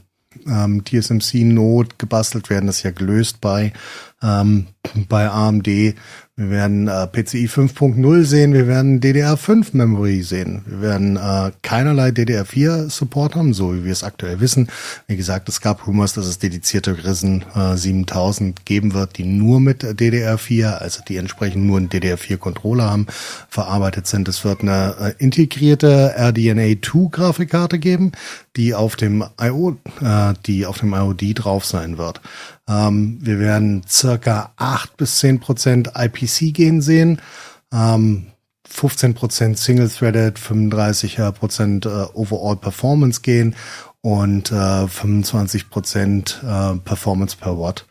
[0.47, 2.67] ähm, TSMC-Node gebastelt werden.
[2.67, 3.73] Das ist ja gelöst bei,
[4.21, 4.67] ähm,
[5.07, 5.95] bei AMD.
[6.39, 10.61] Wir werden äh, PCI 5.0 sehen, wir werden DDR5 Memory sehen.
[10.65, 14.69] Wir werden äh, keinerlei DDR4 Support haben, so wie wir es aktuell wissen.
[15.07, 19.59] Wie gesagt, es gab Rumors, dass es dedizierte Risen äh, 7000 geben wird, die nur
[19.59, 23.07] mit DDR4, also die entsprechend nur einen DDR4 Controller haben,
[23.49, 24.29] verarbeitet sind.
[24.29, 28.13] Es wird eine äh, integrierte RDNA 2 Grafikkarte geben,
[28.55, 32.21] die auf dem IO, äh, die auf dem IOD drauf sein wird.
[32.69, 34.51] Ähm, wir werden circa
[34.87, 37.21] bis zehn Prozent IPC gehen sehen.
[37.73, 38.27] Ähm,
[38.71, 43.55] 15% Single-Threaded, 35% äh, Overall Performance gehen
[44.01, 47.85] und äh, 25% äh, Performance per Watt.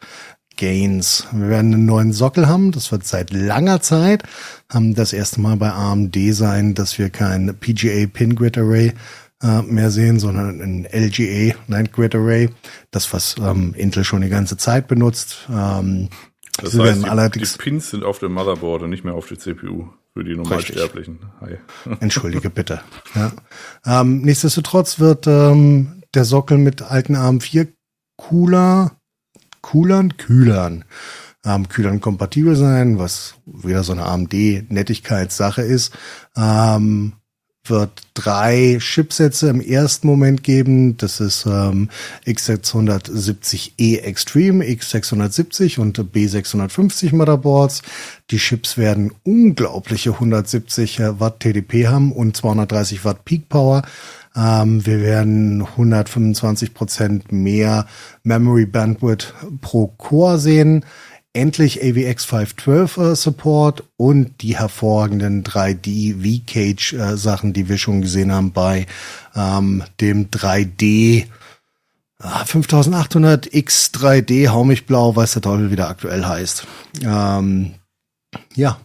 [0.57, 1.26] Gains.
[1.30, 2.72] Wir werden einen neuen Sockel haben.
[2.72, 4.24] Das wird seit langer Zeit
[4.68, 8.93] haben das erste Mal bei AMD sein, dass wir kein PGA Pin Grid Array
[9.41, 12.51] äh, mehr sehen, sondern ein LGA Line Grid Array.
[12.91, 15.49] Das, was ähm, Intel schon die ganze Zeit benutzt.
[15.49, 16.09] Ähm,
[16.62, 19.38] das heißt, die, allerdings die Pins sind auf dem Motherboard und nicht mehr auf der
[19.38, 21.20] CPU für die Normalsterblichen.
[21.40, 21.59] Hi.
[22.00, 22.80] Entschuldige bitte.
[23.14, 23.32] Ja.
[23.86, 27.68] Ähm, nichtsdestotrotz wird ähm, der Sockel mit alten ARM4
[28.16, 28.98] cooler
[29.62, 30.84] Coolern, Kühlern,
[31.44, 35.96] ähm, Kühlern kompatibel sein, was wieder so eine AMD-Nettigkeitssache ist.
[36.36, 37.12] Ähm,
[37.70, 40.96] wird drei Chipsätze im ersten Moment geben.
[40.96, 41.88] Das ist ähm,
[42.26, 47.82] X670E Extreme, X670 und B650 Motherboards.
[48.30, 53.82] Die Chips werden unglaubliche 170 Watt TDP haben und 230 Watt Peak Power.
[54.36, 57.86] Ähm, wir werden 125 Prozent mehr
[58.22, 60.84] Memory Bandwidth pro Core sehen.
[61.35, 68.01] Endlich AVX 512 äh, Support und die hervorragenden 3D V-Cage äh, Sachen, die wir schon
[68.01, 68.87] gesehen haben bei
[69.37, 71.26] ähm, dem 3D
[72.20, 76.66] 5800X 3D, hau mich blau, weiß der Teufel, wie der aktuell heißt.
[77.03, 77.74] Ähm,
[78.57, 78.81] ja,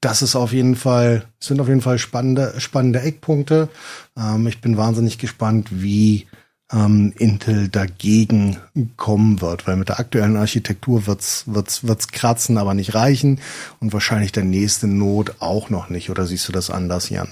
[0.00, 3.68] das ist auf jeden Fall, sind auf jeden Fall spannende, spannende Eckpunkte.
[4.16, 6.26] Ähm, ich bin wahnsinnig gespannt, wie
[6.72, 8.58] ähm, Intel dagegen
[8.96, 13.40] kommen wird, weil mit der aktuellen Architektur wird's, wird's, wird's kratzen, aber nicht reichen
[13.80, 16.10] und wahrscheinlich der nächste Not auch noch nicht.
[16.10, 17.28] Oder siehst du das anders, Jan?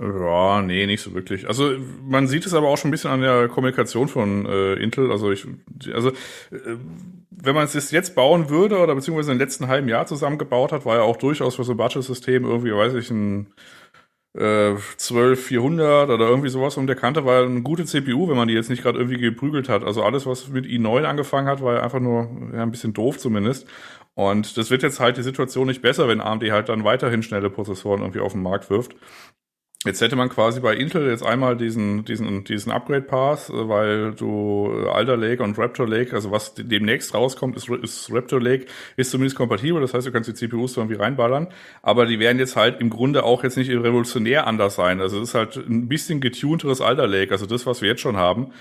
[0.00, 1.46] Ja, nee, nicht so wirklich.
[1.46, 1.72] Also
[2.08, 5.12] man sieht es aber auch schon ein bisschen an der Kommunikation von äh, Intel.
[5.12, 5.46] Also ich,
[5.92, 6.76] also äh,
[7.30, 10.96] wenn man es jetzt bauen würde oder beziehungsweise im letzten halben Jahr zusammengebaut hat, war
[10.96, 13.48] ja auch durchaus für so ein Budget-System irgendwie, weiß ich, ein
[14.34, 18.54] äh, 12400 oder irgendwie sowas um der Kante, war eine gute CPU, wenn man die
[18.54, 19.84] jetzt nicht gerade irgendwie geprügelt hat.
[19.84, 23.18] Also alles, was mit i9 angefangen hat, war ja einfach nur ja, ein bisschen doof
[23.18, 23.66] zumindest.
[24.14, 27.50] Und das wird jetzt halt die Situation nicht besser, wenn AMD halt dann weiterhin schnelle
[27.50, 28.94] Prozessoren irgendwie auf den Markt wirft.
[29.86, 34.70] Jetzt hätte man quasi bei Intel jetzt einmal diesen, diesen, diesen Upgrade-Path, äh, weil du
[34.84, 38.66] äh, Alder Lake und Raptor Lake, also was demnächst rauskommt, ist, ist Raptor Lake,
[38.96, 41.48] ist zumindest kompatibel, das heißt, du kannst die CPUs irgendwie reinballern,
[41.80, 45.00] aber die werden jetzt halt im Grunde auch jetzt nicht revolutionär anders sein.
[45.00, 48.18] Also es ist halt ein bisschen getunteres Alder Lake, also das, was wir jetzt schon
[48.18, 48.52] haben.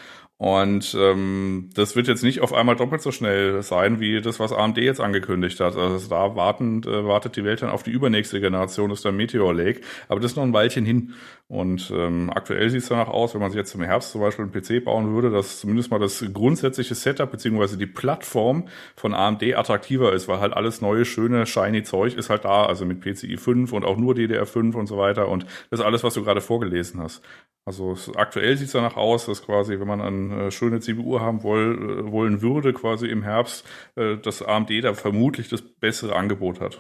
[0.41, 4.53] Und ähm, das wird jetzt nicht auf einmal doppelt so schnell sein, wie das, was
[4.53, 5.75] AMD jetzt angekündigt hat.
[5.75, 9.11] Also da warten, äh, wartet die Welt dann auf die übernächste Generation, das ist der
[9.11, 9.81] Meteor Lake.
[10.07, 11.13] Aber das ist noch ein Weilchen hin.
[11.49, 14.45] Und ähm, aktuell sieht es danach aus, wenn man sich jetzt im Herbst zum Beispiel
[14.45, 19.43] einen PC bauen würde, dass zumindest mal das grundsätzliche Setup beziehungsweise die Plattform von AMD
[19.55, 23.35] attraktiver ist, weil halt alles neue, schöne, shiny Zeug ist halt da, also mit PCI
[23.35, 25.27] 5 und auch nur DDR5 und so weiter.
[25.27, 27.23] Und das ist alles, was du gerade vorgelesen hast.
[27.65, 31.43] Also aktuell sieht es danach aus, dass quasi, wenn man eine äh, schöne CPU haben
[31.43, 33.65] woll, äh, wollen würde, quasi im Herbst,
[33.95, 36.77] äh, dass AMD da vermutlich das bessere Angebot hat.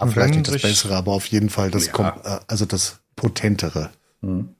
[0.00, 2.40] Ja, vielleicht nicht das bessere, aber auf jeden Fall das, ja.
[2.48, 3.90] also das potentere.
[4.20, 4.54] Hm.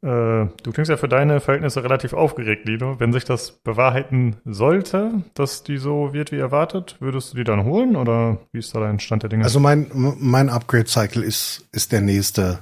[0.00, 3.00] Äh, du klingst ja für deine Verhältnisse relativ aufgeregt, Lino.
[3.00, 7.64] Wenn sich das bewahrheiten sollte, dass die so wird wie erwartet, würdest du die dann
[7.64, 9.42] holen oder wie ist da dein Stand der Dinge?
[9.42, 12.60] Also mein, mein Upgrade-Cycle ist, ist der nächste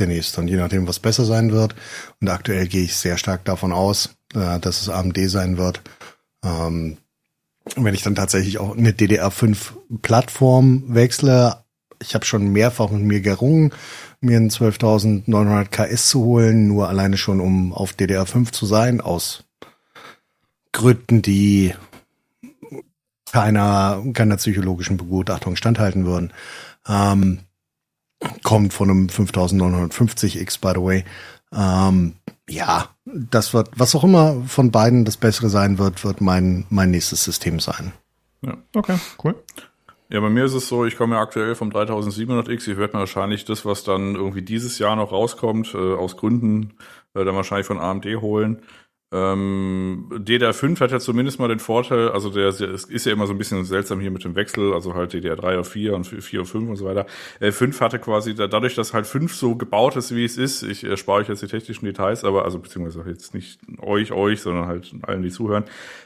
[0.00, 0.40] der nächste.
[0.40, 1.74] Und je nachdem, was besser sein wird.
[2.20, 5.82] Und aktuell gehe ich sehr stark davon aus, äh, dass es AMD sein wird.
[6.44, 6.98] Ähm,
[7.76, 11.64] wenn ich dann tatsächlich auch eine DDR5-Plattform wechsle,
[12.00, 13.72] ich habe schon mehrfach mit mir gerungen,
[14.20, 19.44] mir einen 12.900 KS zu holen, nur alleine schon, um auf DDR5 zu sein, aus
[20.72, 21.74] Gründen, die
[23.32, 26.32] keiner, keiner psychologischen Begutachtung standhalten würden.
[26.86, 27.40] Ähm,
[28.42, 31.04] kommt von einem 5950X, by the way.
[31.52, 32.14] Ähm,
[32.48, 36.90] ja, das wird, was auch immer von beiden das Bessere sein wird, wird mein, mein
[36.90, 37.92] nächstes System sein.
[38.42, 39.34] Ja, okay, cool.
[40.10, 42.68] Ja, bei mir ist es so, ich komme ja aktuell vom 3700X.
[42.70, 46.74] Ich werde mir wahrscheinlich das, was dann irgendwie dieses Jahr noch rauskommt, äh, aus Gründen,
[47.14, 48.62] äh, dann wahrscheinlich von AMD holen.
[49.10, 53.38] Ähm, DDR5 hat ja zumindest mal den Vorteil, also der, ist ja immer so ein
[53.38, 56.68] bisschen seltsam hier mit dem Wechsel, also halt DDR3 auf 4 und 4 auf 5
[56.68, 57.06] und so weiter.
[57.40, 60.84] Äh, 5 hatte quasi, dadurch, dass halt 5 so gebaut ist, wie es ist, ich
[60.84, 64.66] äh, spare euch jetzt die technischen Details, aber also beziehungsweise jetzt nicht euch, euch, sondern
[64.66, 65.64] halt allen, die zuhören,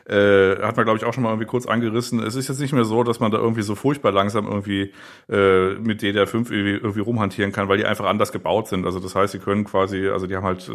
[0.08, 2.22] äh, hat man glaube ich auch schon mal irgendwie kurz angerissen.
[2.22, 4.92] Es ist jetzt nicht mehr so, dass man da irgendwie so furchtbar langsam irgendwie
[5.28, 8.86] äh, mit DDR5 irgendwie, irgendwie rumhantieren kann, weil die einfach anders gebaut sind.
[8.86, 10.70] Also das heißt, sie können quasi, also die haben halt,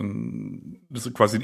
[0.93, 1.43] ist quasi ein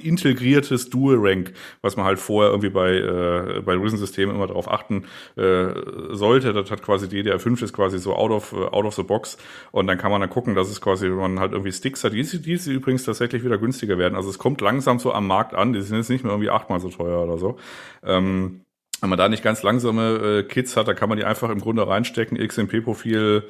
[0.74, 5.06] integriertes Dual Rank, was man halt vorher irgendwie bei, äh, bei Risen-Systemen immer darauf achten
[5.36, 5.70] äh,
[6.12, 6.54] sollte.
[6.54, 9.38] Das hat quasi die DDR5 ist quasi so out of, out of the box.
[9.72, 12.14] Und dann kann man dann gucken, dass es quasi, wenn man halt irgendwie Sticks hat,
[12.14, 14.16] die, die, die übrigens tatsächlich wieder günstiger werden.
[14.16, 15.74] Also es kommt langsam so am Markt an.
[15.74, 17.58] Die sind jetzt nicht mehr irgendwie achtmal so teuer oder so.
[18.04, 18.62] Ähm,
[19.04, 21.60] wenn man da nicht ganz langsame äh, Kits hat, da kann man die einfach im
[21.60, 23.44] Grunde reinstecken, XMP-Profil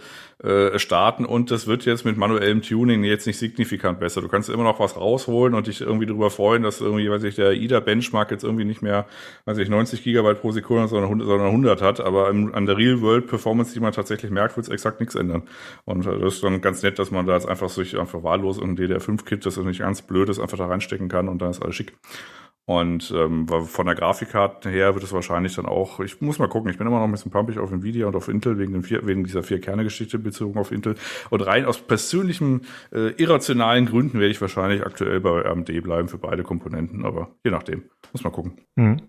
[0.44, 4.22] äh, starten und das wird jetzt mit manuellem Tuning jetzt nicht signifikant besser.
[4.22, 7.36] Du kannst immer noch was rausholen und dich irgendwie darüber freuen, dass irgendwie, weiß ich,
[7.36, 9.06] der IDA-Benchmark jetzt irgendwie nicht mehr,
[9.46, 12.76] weiß ich, 90 Gigabyte pro Sekunde, sondern 100, sondern 100 hat, aber im, an der
[12.76, 15.44] Real-World-Performance, die man tatsächlich merkt, wird es exakt nichts ändern.
[15.86, 18.58] Und äh, das ist dann ganz nett, dass man da jetzt einfach sich einfach wahllos
[18.58, 21.62] in DDR5-Kit, das ist nicht ganz blöd ist, einfach da reinstecken kann und dann ist
[21.62, 21.94] alles schick.
[22.66, 26.72] Und ähm, von der Grafikkarte her wird es wahrscheinlich dann auch, ich muss mal gucken,
[26.72, 29.06] ich bin immer noch ein bisschen pumpig auf Nvidia und auf Intel wegen, den vier,
[29.06, 30.96] wegen dieser Vier-Kerne-Geschichte bezogen auf Intel.
[31.30, 32.62] Und rein aus persönlichen,
[32.94, 37.52] äh, irrationalen Gründen werde ich wahrscheinlich aktuell bei AMD bleiben für beide Komponenten, aber je
[37.52, 37.84] nachdem.
[38.14, 38.54] Muss mal gucken.
[38.76, 39.02] Mhm.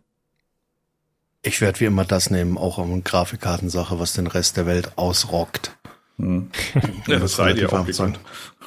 [1.43, 5.77] Ich werde wie immer das nehmen, auch um Grafikkartensache, was den Rest der Welt ausrockt.
[6.17, 6.51] Hm.
[7.07, 7.87] ja, das, das seid ihr auch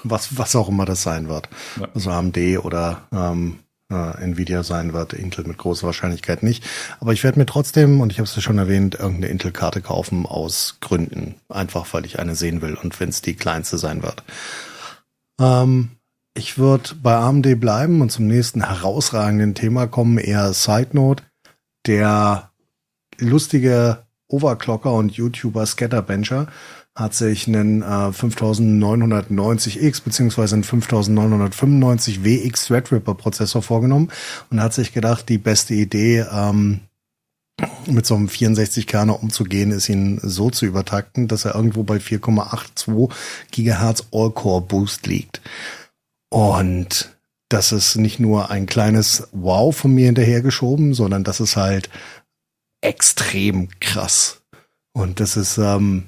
[0.03, 1.49] was, was auch immer das sein wird.
[1.79, 1.87] Ja.
[1.93, 3.59] Also AMD oder ähm,
[3.91, 6.63] äh, Nvidia sein wird, Intel mit großer Wahrscheinlichkeit nicht.
[6.99, 10.25] Aber ich werde mir trotzdem, und ich habe es ja schon erwähnt, irgendeine Intel-Karte kaufen
[10.25, 11.35] aus Gründen.
[11.49, 14.23] Einfach, weil ich eine sehen will und wenn es die kleinste sein wird.
[15.39, 15.91] Ähm,
[16.33, 21.23] ich würde bei AMD bleiben und zum nächsten herausragenden Thema kommen, eher Side Note.
[21.85, 22.51] Der
[23.17, 26.47] lustige Overclocker und YouTuber Scatterbencher
[26.97, 34.09] hat sich einen äh, 5990X beziehungsweise einen 5995 WX Threadripper Prozessor vorgenommen
[34.49, 36.81] und hat sich gedacht, die beste Idee, ähm,
[37.85, 43.11] mit so einem 64-Kerner umzugehen, ist ihn so zu übertakten, dass er irgendwo bei 4,82
[43.51, 45.41] Gigahertz All-Core Boost liegt.
[46.29, 47.15] Und
[47.49, 51.89] das ist nicht nur ein kleines Wow von mir hinterhergeschoben, sondern das ist halt
[52.81, 54.41] extrem krass.
[54.93, 56.07] Und das ist, ähm,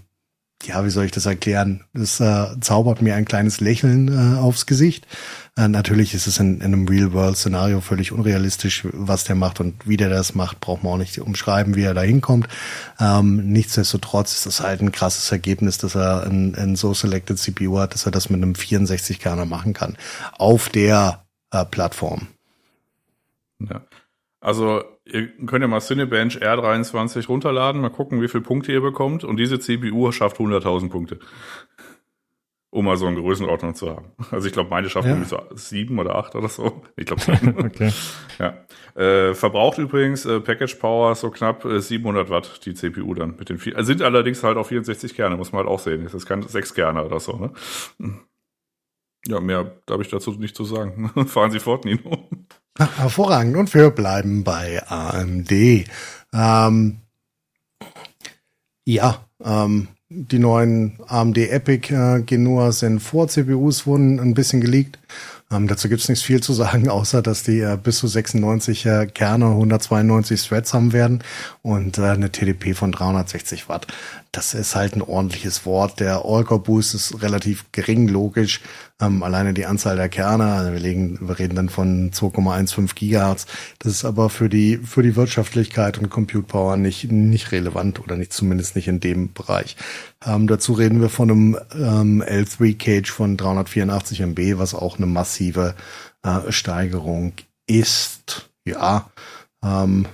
[0.64, 1.86] ja, wie soll ich das erklären?
[1.94, 5.08] Das äh, zaubert mir ein kleines Lächeln äh, aufs Gesicht.
[5.56, 9.98] Äh, natürlich ist es in, in einem Real-World-Szenario völlig unrealistisch, was der macht und wie
[9.98, 12.48] der das macht, braucht man auch nicht umschreiben, wie er da hinkommt.
[13.00, 17.80] Ähm, nichtsdestotrotz ist das halt ein krasses Ergebnis, dass er ein, ein so selected CPU
[17.80, 19.98] hat, dass er das mit einem 64-Kerner machen kann.
[20.38, 22.28] Auf der äh, Plattform.
[23.60, 23.82] Ja.
[24.42, 24.84] Also
[25.14, 29.24] ihr könnt ja mal Cinebench R23 runterladen, mal gucken, wie viele Punkte ihr bekommt.
[29.24, 31.20] Und diese CPU schafft 100.000 Punkte.
[32.72, 34.12] Um mal so eine Größenordnung zu haben.
[34.30, 35.24] Also ich glaube, meine schafft ja.
[35.24, 36.84] so sieben oder acht oder so.
[36.96, 37.22] Ich glaube
[37.66, 37.92] okay.
[38.38, 38.58] Ja.
[39.02, 43.50] Äh, verbraucht übrigens äh, Package Power so knapp äh, 700 Watt die CPU dann mit
[43.50, 43.76] den vier.
[43.76, 46.04] Also sind allerdings halt auch 64 Kerne, muss man halt auch sehen.
[46.04, 47.38] Das ist kein sechs Kerne oder so.
[47.38, 48.20] Ne?
[49.28, 51.10] Ja, mehr darf ich dazu nicht zu sagen.
[51.28, 52.30] Fahren Sie fort, Nino.
[52.80, 53.58] Hervorragend.
[53.58, 55.52] Und wir bleiben bei AMD.
[56.34, 56.98] Ähm,
[58.86, 64.98] ja, ähm, die neuen AMD Epic äh, Genua Zen 4 CPUs wurden ein bisschen geleakt.
[65.52, 69.08] Ähm, dazu gibt's nichts viel zu sagen, außer dass die äh, bis zu 96 äh,
[69.08, 71.24] Kerne, 192 Threads haben werden
[71.64, 73.88] und äh, eine TDP von 360 Watt.
[74.32, 76.00] Das ist halt ein ordentliches Wort.
[76.00, 78.62] Der All-Core-Boost ist relativ gering, logisch.
[79.02, 83.48] Ähm, alleine die Anzahl der Kerne, also wir, legen, wir reden dann von 2,15 Gigahertz.
[83.80, 88.18] Das ist aber für die, für die Wirtschaftlichkeit und Compute Power nicht, nicht relevant oder
[88.18, 89.76] nicht, zumindest nicht in dem Bereich.
[90.26, 95.06] Ähm, dazu reden wir von einem ähm, L3 Cage von 384 MB, was auch eine
[95.06, 95.76] massive
[96.24, 97.34] äh, Steigerung
[97.68, 98.50] ist.
[98.66, 99.10] Ja,
[99.64, 100.08] ähm,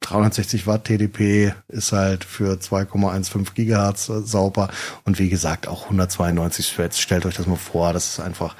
[0.00, 4.68] 360 Watt TDP ist halt für 2,15 Gigahertz äh, sauber
[5.04, 7.00] und wie gesagt auch 192 Threads.
[7.00, 8.56] Stellt euch das mal vor, das ist einfach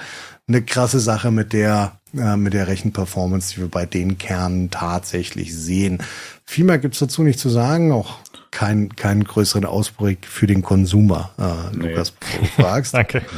[0.47, 5.55] eine krasse Sache mit der äh, mit der Rechenperformance, die wir bei den Kernen tatsächlich
[5.55, 6.01] sehen.
[6.45, 8.17] Viel mehr gibt's dazu nicht zu sagen, auch
[8.55, 11.89] kein, keinen größeren Ausblick für den Konsumer, äh, nee.
[11.89, 12.13] Lukas,
[12.55, 12.93] fragst.
[12.93, 13.21] Danke.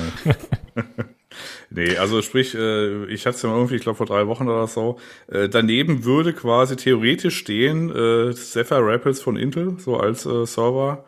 [1.69, 4.47] Nee, also sprich, äh, ich hatte es ja mal irgendwie, ich glaube vor drei Wochen
[4.47, 4.97] oder so,
[5.27, 11.05] äh, daneben würde quasi theoretisch stehen äh, Zephyr Rapids von Intel, so als äh, Server.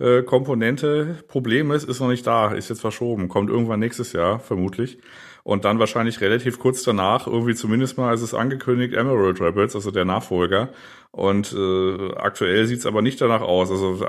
[0.00, 1.18] Äh, Komponente.
[1.28, 4.98] Problem ist, ist noch nicht da, ist jetzt verschoben, kommt irgendwann nächstes Jahr, vermutlich.
[5.42, 9.90] Und dann wahrscheinlich relativ kurz danach, irgendwie zumindest mal, als es angekündigt, Emerald Rapids, also
[9.90, 10.70] der Nachfolger.
[11.10, 13.70] Und äh, aktuell sieht's aber nicht danach aus.
[13.70, 14.04] Also,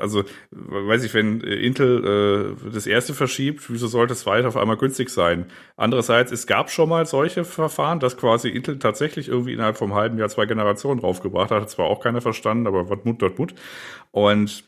[0.00, 4.78] also weiß ich, wenn Intel äh, das erste verschiebt, wieso sollte es weiter auf einmal
[4.78, 5.46] günstig sein?
[5.76, 10.18] Andererseits, es gab schon mal solche Verfahren, dass quasi Intel tatsächlich irgendwie innerhalb vom halben
[10.18, 11.62] Jahr zwei Generationen draufgebracht hat.
[11.62, 13.54] Hat zwar auch keiner verstanden, aber was Mut dort Mut.
[14.10, 14.64] Und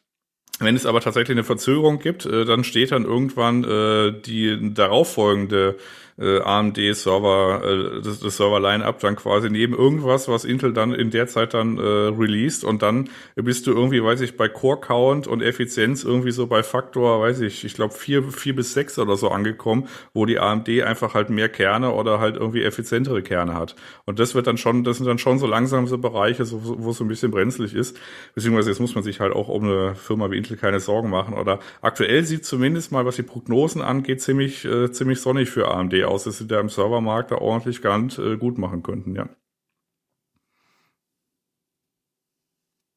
[0.60, 5.76] wenn es aber tatsächlich eine Verzögerung gibt, äh, dann steht dann irgendwann äh, die darauffolgende
[6.22, 11.26] äh, AMD-Server, äh, das, das Server-Line-Up dann quasi neben irgendwas, was Intel dann in der
[11.26, 16.04] Zeit dann äh, released und dann bist du irgendwie, weiß ich, bei Core-Count und Effizienz
[16.04, 19.88] irgendwie so bei Faktor, weiß ich, ich glaube vier, vier bis sechs oder so angekommen,
[20.14, 23.74] wo die AMD einfach halt mehr Kerne oder halt irgendwie effizientere Kerne hat.
[24.04, 26.90] Und das wird dann schon, das sind dann schon so langsam so Bereiche, so, wo
[26.90, 27.98] es so ein bisschen brenzlig ist.
[28.34, 31.34] Beziehungsweise jetzt muss man sich halt auch um eine Firma wie Intel keine Sorgen machen.
[31.34, 36.04] Oder aktuell sieht zumindest mal, was die Prognosen angeht, ziemlich, äh, ziemlich sonnig für AMD
[36.24, 39.28] dass sie da im Servermarkt da ordentlich ganz äh, gut machen könnten, ja.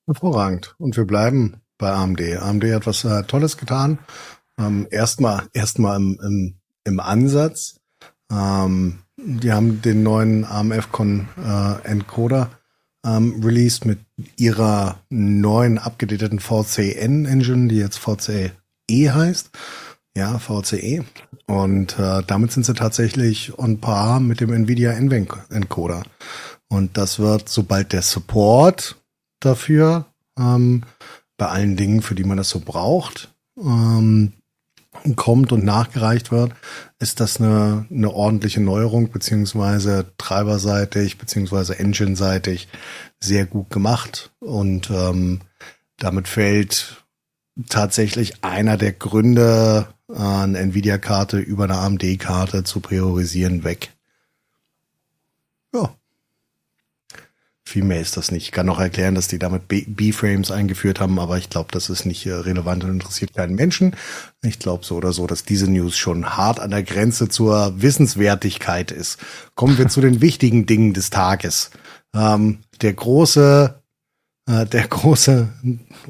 [0.07, 0.75] Hervorragend.
[0.77, 2.21] Und wir bleiben bei AMD.
[2.21, 3.99] AMD hat was äh, Tolles getan.
[4.59, 7.79] Ähm, erstmal, erstmal im, im, im Ansatz.
[8.31, 12.51] Ähm, die haben den neuen AMF-Con äh, Encoder
[13.05, 13.99] ähm, released mit
[14.37, 18.51] ihrer neuen abgedateten VCN Engine, die jetzt VCE
[18.89, 19.51] heißt.
[20.17, 21.03] Ja, VCE.
[21.45, 26.03] Und äh, damit sind sie tatsächlich on par mit dem NVIDIA NVENC-Encoder.
[26.69, 28.95] Und das wird, sobald der Support
[29.39, 30.05] dafür
[30.39, 30.83] ähm,
[31.37, 34.33] bei allen Dingen, für die man das so braucht, ähm,
[35.15, 36.53] kommt und nachgereicht wird,
[36.99, 42.69] ist das eine, eine ordentliche Neuerung, beziehungsweise treiberseitig, beziehungsweise engine-seitig
[43.19, 44.31] sehr gut gemacht.
[44.39, 45.41] Und ähm,
[45.97, 47.05] damit fällt
[47.69, 53.91] tatsächlich einer der Gründe, eine Nvidia-Karte über eine AMD-Karte zu priorisieren, weg.
[55.73, 55.95] Ja.
[57.67, 58.43] Viel mehr ist das nicht.
[58.43, 62.05] Ich kann noch erklären, dass die damit B-Frames eingeführt haben, aber ich glaube, das ist
[62.05, 63.95] nicht äh, relevant und interessiert keinen Menschen.
[64.43, 68.91] Ich glaube so oder so, dass diese News schon hart an der Grenze zur Wissenswertigkeit
[68.91, 69.17] ist.
[69.55, 71.71] Kommen wir zu den wichtigen Dingen des Tages.
[72.13, 73.81] Ähm, der große
[74.47, 75.47] äh, der große,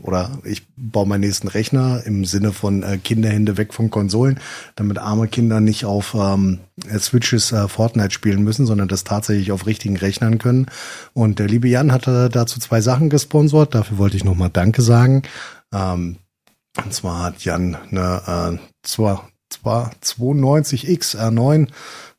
[0.02, 4.40] oder ich baue meinen nächsten Rechner im Sinne von äh, Kinderhände weg von Konsolen,
[4.76, 6.60] damit arme Kinder nicht auf ähm,
[6.98, 10.68] Switches äh, Fortnite spielen müssen, sondern das tatsächlich auf richtigen Rechnern können.
[11.14, 15.24] Und der liebe Jan hatte dazu zwei Sachen gesponsert, dafür wollte ich nochmal Danke sagen.
[15.74, 16.18] Ähm,
[16.84, 21.70] und zwar hat Jan eine äh, zwar, zwar 92X R9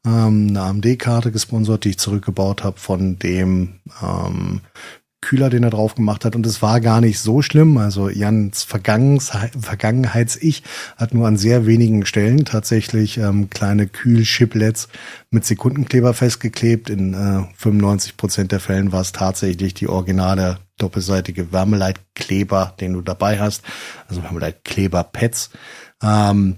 [0.07, 4.63] ähm, eine AMD-Karte gesponsert, die ich zurückgebaut habe von dem ähm,
[5.21, 6.37] Kühler, den er drauf gemacht hat.
[6.37, 7.79] Und es war gar nicht so schlimm.
[7.79, 10.63] Also Jans Vergangenheits-Ich
[10.97, 14.89] hat nur an sehr wenigen Stellen tatsächlich ähm, kleine Kühlchiplets
[15.31, 16.91] mit Sekundenkleber festgeklebt.
[16.91, 23.01] In äh, 95 Prozent der Fällen war es tatsächlich die originale doppelseitige Wärmeleitkleber, den du
[23.01, 23.63] dabei hast.
[24.09, 25.51] Also Wärmeleitkleber-Pads.
[26.03, 26.57] Ähm,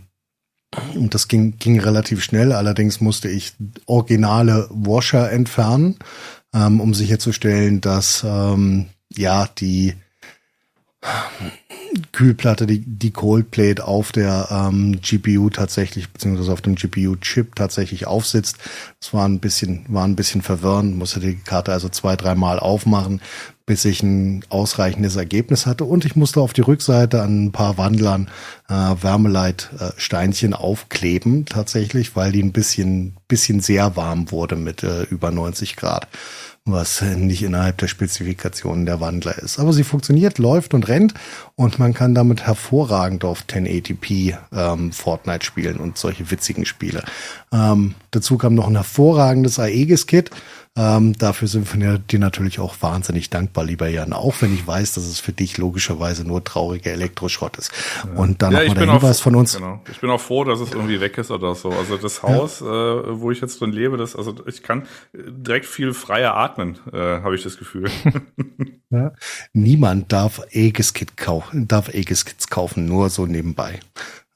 [0.94, 2.52] und das ging, ging relativ schnell.
[2.52, 3.54] Allerdings musste ich
[3.86, 5.96] originale Washer entfernen
[6.54, 9.94] ähm, um sicherzustellen, dass ähm, ja die
[12.12, 18.58] Kühlplatte, die, die Coldplate auf der ähm, GPU tatsächlich, beziehungsweise auf dem GPU-Chip tatsächlich aufsitzt.
[19.00, 23.20] Das war ein bisschen, war ein bisschen verwirrend, musste die Karte also zwei, dreimal aufmachen,
[23.66, 25.84] bis ich ein ausreichendes Ergebnis hatte.
[25.84, 28.28] Und ich musste auf die Rückseite an ein paar Wandlern
[28.68, 35.30] äh, Wärmeleitsteinchen aufkleben, tatsächlich, weil die ein bisschen, bisschen sehr warm wurde mit äh, über
[35.30, 36.08] 90 Grad
[36.72, 39.58] was nicht innerhalb der Spezifikationen der Wandler ist.
[39.58, 41.14] Aber sie funktioniert, läuft und rennt
[41.56, 47.02] und man kann damit hervorragend auf 1080p ähm, Fortnite spielen und solche witzigen Spiele.
[47.52, 50.30] Ähm, dazu kam noch ein hervorragendes Aegis-Kit,
[50.78, 54.92] ähm, dafür sind wir dir natürlich auch wahnsinnig dankbar, lieber Jan, auch wenn ich weiß,
[54.92, 57.72] dass es für dich logischerweise nur trauriger Elektroschrott ist.
[58.04, 58.12] Ja.
[58.20, 59.56] Und dann ja, nochmal der Hinweis auch, von uns.
[59.56, 59.80] Genau.
[59.90, 61.70] Ich bin auch froh, dass es irgendwie weg ist oder so.
[61.70, 62.66] Also das Haus, ja.
[62.66, 66.96] äh, wo ich jetzt drin lebe, das, also ich kann direkt viel freier atmen, äh,
[66.96, 67.90] habe ich das Gefühl.
[68.90, 69.12] ja.
[69.52, 73.80] Niemand darf Aegis-Kit kaufen, darf Aegis-Kits kaufen, nur so nebenbei.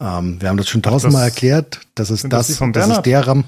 [0.01, 1.83] Ähm, wir haben das schon tausendmal erklärt.
[1.95, 3.45] Das ist das, das, das ist der RAM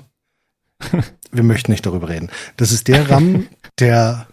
[1.35, 2.31] wir möchten nicht darüber reden.
[2.57, 3.47] Das ist der RAM,
[3.79, 4.27] der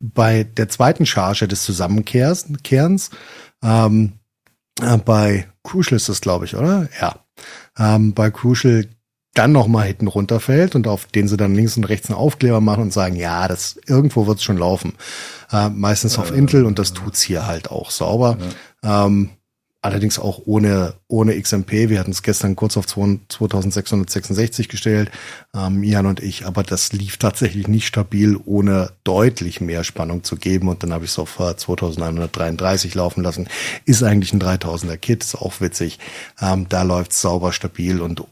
[0.00, 3.10] bei der zweiten Charge des Zusammenkehrens
[3.62, 4.12] ähm,
[4.80, 6.88] äh, bei Crucial ist das, glaube ich, oder?
[7.00, 7.16] Ja.
[7.78, 8.86] Ähm, bei Crucial
[9.34, 12.82] dann nochmal hinten runterfällt und auf den sie dann links und rechts einen Aufkleber machen
[12.82, 14.94] und sagen, ja, das irgendwo wird's schon laufen.
[15.52, 18.38] Äh, meistens auf Intel und das tut's hier halt auch sauber.
[18.82, 19.30] Ähm,
[19.82, 21.88] Allerdings auch ohne, ohne XMP.
[21.88, 25.10] Wir hatten es gestern kurz auf 2666 gestellt,
[25.54, 30.36] ähm, Ian und ich, aber das lief tatsächlich nicht stabil, ohne deutlich mehr Spannung zu
[30.36, 30.68] geben.
[30.68, 33.48] Und dann habe ich es auf 2133 laufen lassen.
[33.86, 35.98] Ist eigentlich ein 3000er Kit, ist auch witzig.
[36.42, 38.22] Ähm, da läuft sauber stabil und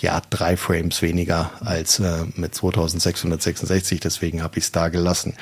[0.00, 5.34] ja, drei Frames weniger als äh, mit 2666, deswegen habe ich es da gelassen.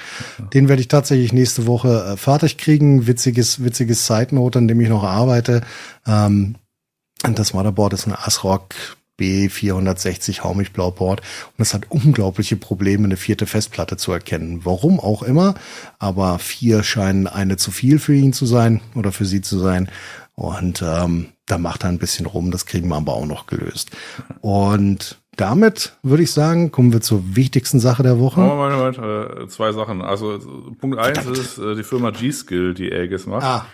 [0.52, 3.06] Den werde ich tatsächlich nächste Woche äh, fertig kriegen.
[3.06, 5.62] Witziges, witziges Side Note, an dem ich noch arbeite.
[6.06, 6.56] Ähm,
[7.22, 8.74] das Motherboard ist ein ASRock
[9.18, 14.60] B460 Haumich-Blauport und es hat unglaubliche Probleme, eine vierte Festplatte zu erkennen.
[14.64, 15.54] Warum auch immer,
[15.98, 19.90] aber vier scheinen eine zu viel für ihn zu sein oder für sie zu sein.
[20.38, 23.90] Und ähm, da macht er ein bisschen rum, das kriegen wir aber auch noch gelöst.
[24.40, 28.40] Und damit würde ich sagen, kommen wir zur wichtigsten Sache der Woche.
[28.40, 30.00] Oh, Moment, Moment, äh, zwei Sachen.
[30.00, 30.38] Also
[30.78, 33.42] Punkt eins ist äh, die Firma G-Skill, die Aegis macht.
[33.42, 33.66] Ah.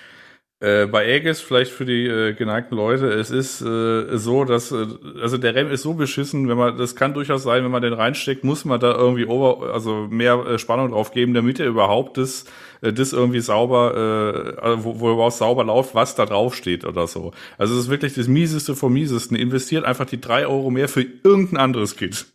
[0.65, 4.87] Äh, bei Aegis vielleicht für die äh, geneigten Leute, es ist äh, so, dass äh,
[5.21, 7.93] also der RAM ist so beschissen, wenn man das kann durchaus sein, wenn man den
[7.93, 12.17] reinsteckt, muss man da irgendwie over, also mehr äh, Spannung drauf geben, damit er überhaupt
[12.17, 12.47] das
[12.81, 17.07] äh, das irgendwie sauber, äh, wo, wo überhaupt sauber läuft, was da drauf steht oder
[17.09, 17.33] so.
[17.59, 19.37] Also es ist wirklich das mieseste vom miesesten.
[19.37, 22.25] Investiert einfach die drei Euro mehr für irgendein anderes Kit.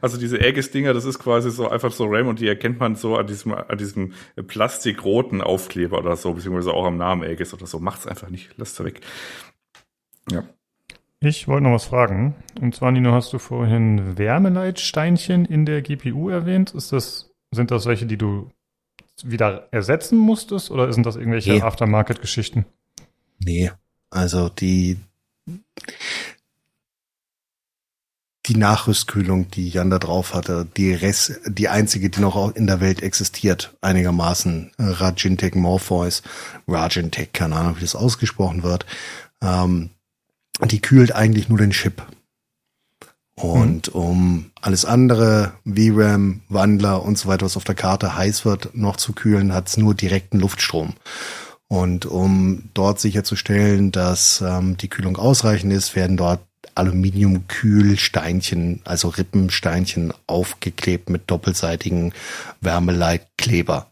[0.00, 3.16] Also diese Aegis-Dinger, das ist quasi so einfach so RAM und die erkennt man so
[3.16, 4.12] an diesem, an diesem
[4.46, 7.78] plastikroten Aufkleber oder so, beziehungsweise auch am Namen Aegis oder so.
[7.78, 9.00] Macht's einfach nicht, lasst es weg.
[10.30, 10.44] Ja.
[11.22, 12.34] Ich wollte noch was fragen.
[12.60, 16.74] Und zwar, Nino, hast du vorhin Wärmeleitsteinchen in der GPU erwähnt.
[16.74, 18.50] Ist das, sind das welche, die du
[19.22, 21.60] wieder ersetzen musstest oder sind das irgendwelche nee.
[21.60, 22.64] Aftermarket-Geschichten?
[23.38, 23.70] Nee,
[24.08, 24.98] also die
[28.46, 32.80] die Nachrüstkühlung, die Jan da drauf hatte, die Rest, die einzige, die noch in der
[32.80, 36.22] Welt existiert, einigermaßen, äh, Rajintech Morpheus,
[36.66, 38.86] Rajintech, keine Ahnung, wie das ausgesprochen wird,
[39.42, 39.90] ähm,
[40.64, 42.02] die kühlt eigentlich nur den Chip.
[43.34, 44.00] Und mhm.
[44.00, 48.96] um alles andere, VRAM, Wandler und so weiter, was auf der Karte heiß wird, noch
[48.96, 50.94] zu kühlen, hat es nur direkten Luftstrom.
[51.68, 56.40] Und um dort sicherzustellen, dass ähm, die Kühlung ausreichend ist, werden dort
[56.74, 62.12] Aluminiumkühlsteinchen, also Rippensteinchen aufgeklebt mit doppelseitigen
[62.60, 63.90] Wärmeleitkleber,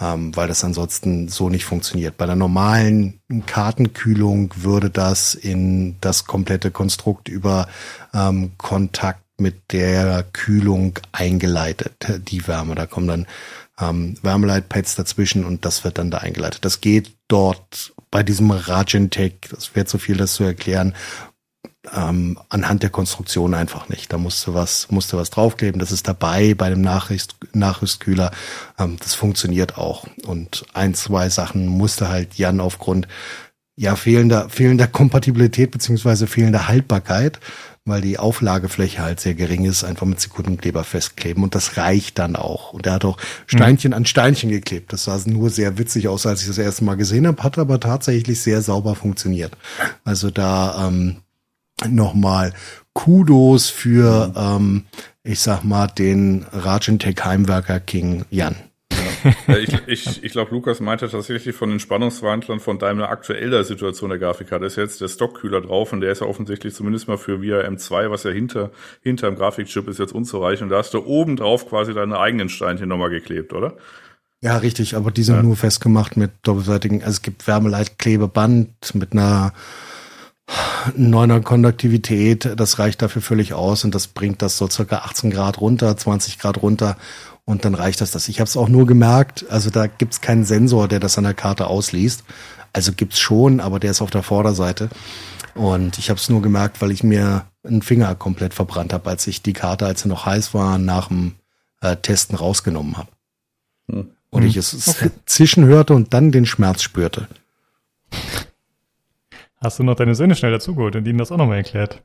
[0.00, 2.16] ähm, weil das ansonsten so nicht funktioniert.
[2.16, 7.68] Bei der normalen Kartenkühlung würde das in das komplette Konstrukt über
[8.14, 12.74] ähm, Kontakt mit der Kühlung eingeleitet, die Wärme.
[12.74, 13.26] Da kommen dann
[13.80, 16.64] ähm, Wärmeleitpads dazwischen und das wird dann da eingeleitet.
[16.64, 20.94] Das geht dort bei diesem Rajentech, das wäre zu viel, das zu erklären,
[21.94, 24.12] ähm, anhand der Konstruktion einfach nicht.
[24.12, 25.78] Da musste was, musste was draufkleben.
[25.78, 28.30] Das ist dabei bei dem Nachrüst, Nachrüstkühler.
[28.78, 30.06] Ähm, das funktioniert auch.
[30.26, 33.08] Und ein, zwei Sachen musste halt Jan aufgrund
[33.76, 37.38] ja fehlender, fehlender Kompatibilität beziehungsweise fehlender Haltbarkeit,
[37.84, 41.44] weil die Auflagefläche halt sehr gering ist, einfach mit Sekundenkleber festkleben.
[41.44, 42.72] Und das reicht dann auch.
[42.72, 43.98] Und er hat auch Steinchen mhm.
[43.98, 44.92] an Steinchen geklebt.
[44.92, 47.78] Das sah nur sehr witzig aus, als ich das erste Mal gesehen habe, hat aber
[47.78, 49.56] tatsächlich sehr sauber funktioniert.
[50.04, 51.18] Also da ähm,
[51.86, 52.52] nochmal
[52.92, 54.84] Kudos für, ähm,
[55.22, 58.56] ich sag mal, den Rajentech Heimwerker King Jan.
[58.90, 59.56] Ja.
[59.56, 64.18] ich ich, ich glaube, Lukas meinte tatsächlich von den Spannungswandlern von Daimler aktueller Situation der
[64.18, 67.78] Grafikkarte ist jetzt der Stockkühler drauf und der ist ja offensichtlich zumindest mal für VRM
[67.78, 68.70] 2, was ja hinter,
[69.02, 70.64] hinter dem Grafikchip ist, jetzt unzureichend.
[70.64, 73.76] Und da hast du oben drauf quasi deine eigenen Steinchen nochmal geklebt, oder?
[74.40, 75.42] Ja, richtig, aber die sind ja.
[75.42, 79.52] nur festgemacht mit doppelseitigen, also es gibt Wärmeleitklebeband mit einer
[80.96, 85.60] Neuner Konduktivität, das reicht dafür völlig aus und das bringt das so circa 18 Grad
[85.60, 86.96] runter, 20 Grad runter
[87.44, 88.28] und dann reicht das das.
[88.28, 91.34] Ich habe es auch nur gemerkt, also da gibt's keinen Sensor, der das an der
[91.34, 92.24] Karte ausliest.
[92.72, 94.90] Also gibt's schon, aber der ist auf der Vorderseite.
[95.54, 99.26] Und ich habe es nur gemerkt, weil ich mir einen Finger komplett verbrannt habe, als
[99.26, 101.34] ich die Karte, als sie noch heiß war, nach dem
[101.80, 103.08] äh, Testen rausgenommen habe.
[103.90, 104.10] Hm.
[104.30, 105.10] Und ich es okay.
[105.26, 107.28] zischen hörte und dann den Schmerz spürte.
[109.60, 112.02] Hast du noch deine Söhne schnell dazugeholt und ihnen das auch nochmal erklärt?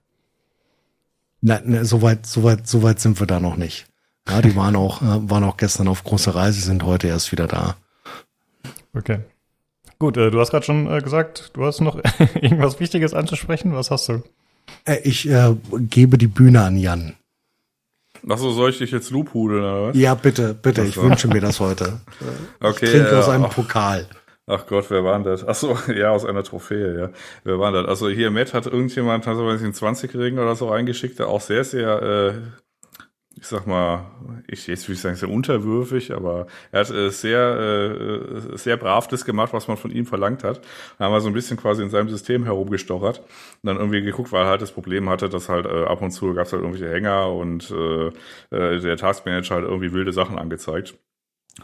[1.41, 3.85] Nein, ne, so weit, so weit, so weit sind wir da noch nicht.
[4.27, 7.47] Ja, die waren auch, äh, waren auch gestern auf großer Reise, sind heute erst wieder
[7.47, 7.75] da.
[8.93, 9.19] Okay.
[9.99, 11.97] Gut, äh, du hast gerade schon äh, gesagt, du hast noch
[12.35, 13.73] irgendwas Wichtiges anzusprechen.
[13.73, 14.23] Was hast du?
[14.85, 15.55] Äh, ich äh,
[15.89, 17.15] gebe die Bühne an Jan.
[18.27, 19.97] Achso, soll ich dich jetzt lobhudeln oder was?
[19.97, 20.83] Ja, bitte, bitte.
[20.85, 21.99] Ich wünsche mir das heute.
[22.61, 22.85] okay.
[22.85, 24.07] Ich trinke aus einem Pokal.
[24.45, 25.47] Ach Gott, wer war denn das?
[25.47, 27.09] Ach so, ja, aus einer Trophäe, ja.
[27.45, 27.87] Wer war das?
[27.87, 31.39] Also hier Matt hat irgendjemand, also weiß ich, einen 20-Jährigen oder so reingeschickt, der auch
[31.39, 32.33] sehr, sehr, äh,
[33.35, 34.11] ich sag mal,
[34.47, 39.07] ich jetzt würde ich sagen, sehr unterwürfig, aber er hat äh, sehr, äh, sehr brav
[39.07, 40.61] das gemacht, was man von ihm verlangt hat.
[40.97, 43.27] Da haben wir so ein bisschen quasi in seinem System herumgestochert und
[43.63, 46.33] dann irgendwie geguckt, weil er halt das Problem hatte, dass halt äh, ab und zu
[46.33, 48.07] gab es halt irgendwelche Hänger und äh,
[48.55, 50.95] äh, der Taskmanager halt irgendwie wilde Sachen angezeigt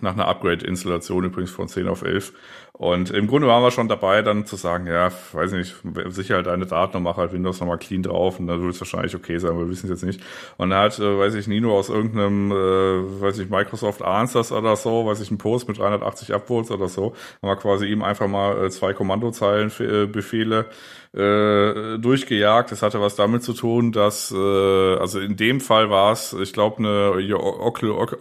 [0.01, 2.34] nach einer Upgrade-Installation übrigens von 10 auf 11.
[2.80, 5.76] Und im Grunde waren wir schon dabei, dann zu sagen, ja, weiß nicht,
[6.07, 8.80] sicher halt deine Daten und mach halt Windows nochmal clean drauf und dann wird es
[8.80, 10.23] wahrscheinlich okay sein, wir wissen es jetzt nicht.
[10.56, 14.77] Und dann hat, äh, weiß ich, Nino aus irgendeinem, äh, weiß ich, Microsoft Answers oder
[14.77, 18.30] so, weiß ich, einen Post mit 380 Upvotes oder so, haben wir quasi ihm einfach
[18.30, 20.68] mal äh, zwei Kommandozeilen äh, Befehle
[21.14, 22.72] äh, durchgejagt.
[22.72, 26.53] Das hatte was damit zu tun, dass, äh, also in dem Fall war es, ich
[26.53, 28.11] glaube, eine, Oculus,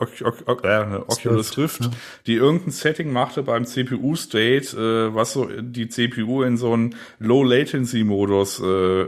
[0.62, 1.90] äh, Oculus Rift,
[2.26, 8.60] die irgendein Setting machte beim CPU-State, äh, was so die CPU in so einen Low-Latency-Modus
[8.60, 9.06] äh,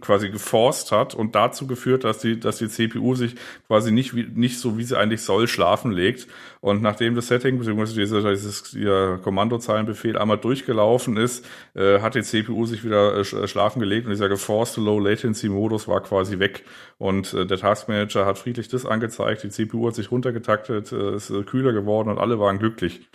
[0.00, 3.34] quasi geforst hat und dazu geführt, dass die, dass die CPU sich
[3.66, 6.26] quasi nicht, wie, nicht so, wie sie eigentlich soll, schlafen legt.
[6.60, 11.44] Und nachdem das Setting, beziehungsweise dieser, dieses, dieser Kommandozeilenbefehl einmal durchgelaufen ist,
[11.74, 15.48] äh, hat die CPU sich wieder äh, äh, schlafen gelegt und dieser geforste Low Latency
[15.48, 16.64] Modus war quasi weg.
[16.98, 21.30] Und äh, der Taskmanager hat friedlich das angezeigt, die CPU hat sich runtergetaktet, äh, ist
[21.30, 23.08] äh, kühler geworden und alle waren glücklich.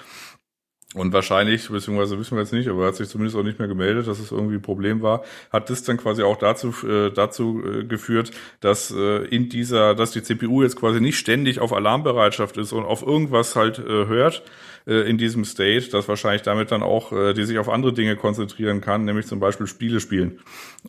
[0.95, 3.67] Und wahrscheinlich, beziehungsweise wissen wir jetzt nicht, aber er hat sich zumindest auch nicht mehr
[3.67, 7.61] gemeldet, dass es irgendwie ein Problem war, hat das dann quasi auch dazu, äh, dazu
[7.63, 12.57] äh, geführt, dass äh, in dieser, dass die CPU jetzt quasi nicht ständig auf Alarmbereitschaft
[12.57, 14.41] ist und auf irgendwas halt äh, hört
[14.87, 18.15] äh, in diesem State, dass wahrscheinlich damit dann auch äh, die sich auf andere Dinge
[18.15, 20.39] konzentrieren kann, nämlich zum Beispiel Spiele spielen.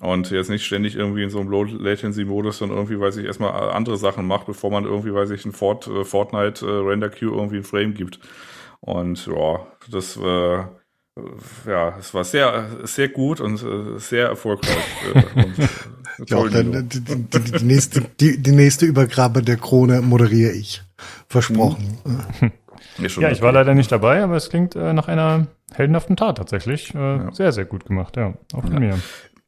[0.01, 3.99] Und jetzt nicht ständig irgendwie in so einem Low-Latency-Modus dann irgendwie, weiß ich, erstmal andere
[3.99, 7.93] Sachen macht, bevor man irgendwie, weiß ich, ein Fort, äh, Fortnite äh, irgendwie ein Frame
[7.93, 8.19] gibt.
[8.81, 10.65] Und ja, das äh,
[11.67, 14.77] ja, es war sehr, sehr gut und äh, sehr erfolgreich.
[16.19, 20.53] Äh, und, ja, dann, die, die, die, nächste, die, die nächste Übergabe der Krone moderiere
[20.53, 20.83] ich.
[21.29, 21.99] Versprochen.
[22.05, 22.53] Mhm.
[22.99, 26.95] Ja, ich war leider nicht dabei, aber es klingt äh, nach einer heldenhaften Tat tatsächlich.
[26.95, 27.33] Äh, ja.
[27.33, 28.35] Sehr, sehr gut gemacht, ja.
[28.53, 28.81] Auch von ja.
[28.81, 28.99] mir.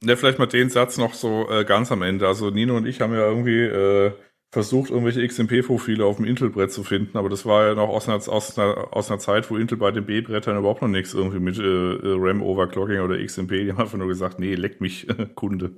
[0.02, 2.26] Ja, vielleicht mal den Satz noch so äh, ganz am Ende.
[2.26, 4.12] Also Nino und ich haben ja irgendwie äh,
[4.52, 8.16] versucht, irgendwelche XMP-Profile auf dem Intel-Brett zu finden, aber das war ja noch aus einer,
[8.16, 11.58] aus einer, aus einer Zeit, wo Intel bei den B-Brettern überhaupt noch nichts irgendwie mit
[11.58, 15.72] äh, RAM-Overclocking oder XMP, die haben einfach nur gesagt, nee, leck mich, Kunde.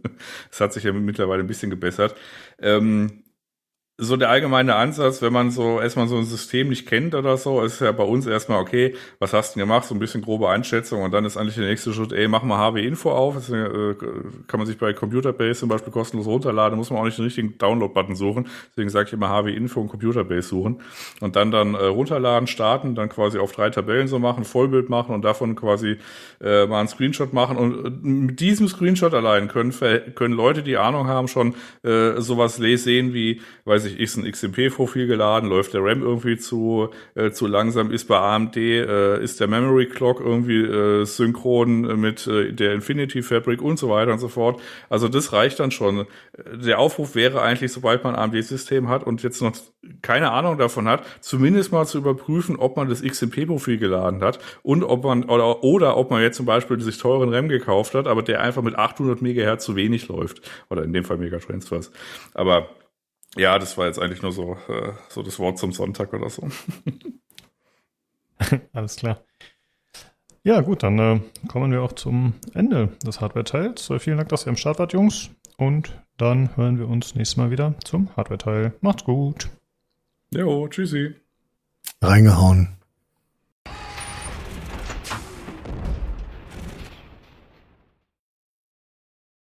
[0.50, 2.16] Das hat sich ja mittlerweile ein bisschen gebessert.
[2.60, 3.23] Ähm,
[3.96, 7.62] so der allgemeine Ansatz, wenn man so erstmal so ein System nicht kennt oder so,
[7.62, 9.84] ist ja bei uns erstmal, okay, was hast du denn gemacht?
[9.84, 12.58] So ein bisschen grobe Einschätzung und dann ist eigentlich der nächste Schritt, ey, mach mal
[12.58, 13.34] HW-Info auf.
[13.36, 13.94] Das äh,
[14.48, 17.56] kann man sich bei Computerbase zum Beispiel kostenlos runterladen, muss man auch nicht den richtigen
[17.56, 18.48] Download-Button suchen.
[18.70, 20.80] Deswegen sage ich immer HW-Info und Computerbase suchen.
[21.20, 25.14] Und dann dann äh, runterladen, starten, dann quasi auf drei Tabellen so machen, Vollbild machen
[25.14, 25.98] und davon quasi
[26.40, 27.56] äh, mal einen Screenshot machen.
[27.56, 29.72] Und mit diesem Screenshot allein können,
[30.16, 35.06] können Leute, die Ahnung haben, schon sowas sehen wie, weiß weiß ich, ist ein XMP-Profil
[35.06, 39.48] geladen, läuft der RAM irgendwie zu, äh, zu langsam, ist bei AMD, äh, ist der
[39.48, 44.28] Memory Clock irgendwie äh, synchron mit äh, der Infinity Fabric und so weiter und so
[44.28, 44.60] fort.
[44.88, 46.06] Also das reicht dann schon.
[46.52, 49.52] Der Aufruf wäre eigentlich, sobald man ein AMD-System hat und jetzt noch
[50.02, 54.82] keine Ahnung davon hat, zumindest mal zu überprüfen, ob man das XMP-Profil geladen hat und
[54.82, 58.22] ob man oder, oder ob man jetzt zum Beispiel sich teuren RAM gekauft hat, aber
[58.22, 60.40] der einfach mit 800 Megahertz zu wenig läuft
[60.70, 61.90] oder in dem Fall Megatransfers.
[62.32, 62.68] Aber
[63.36, 66.48] ja, das war jetzt eigentlich nur so, äh, so das Wort zum Sonntag oder so.
[68.72, 69.20] Alles klar.
[70.42, 73.90] Ja, gut, dann äh, kommen wir auch zum Ende des Hardware-Teils.
[73.90, 75.30] Äh, vielen Dank, dass ihr am Start wart, Jungs.
[75.56, 78.74] Und dann hören wir uns nächstes Mal wieder zum Hardware-Teil.
[78.80, 79.48] Macht's gut.
[80.30, 81.14] Jo, tschüssi.
[82.02, 82.76] Reingehauen.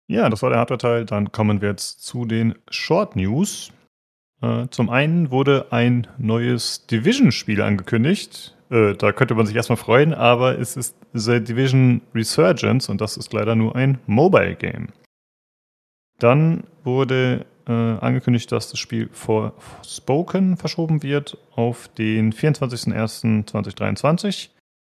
[0.06, 1.06] Ja, das war der Hardware-Teil.
[1.06, 3.72] Dann kommen wir jetzt zu den Short News.
[4.42, 8.54] Äh, zum einen wurde ein neues Division-Spiel angekündigt.
[8.70, 13.16] Äh, da könnte man sich erstmal freuen, aber es ist The Division Resurgence und das
[13.16, 14.88] ist leider nur ein Mobile-Game.
[16.18, 19.54] Dann wurde äh, angekündigt, dass das Spiel vor
[19.86, 24.50] Spoken verschoben wird auf den 24.01.2023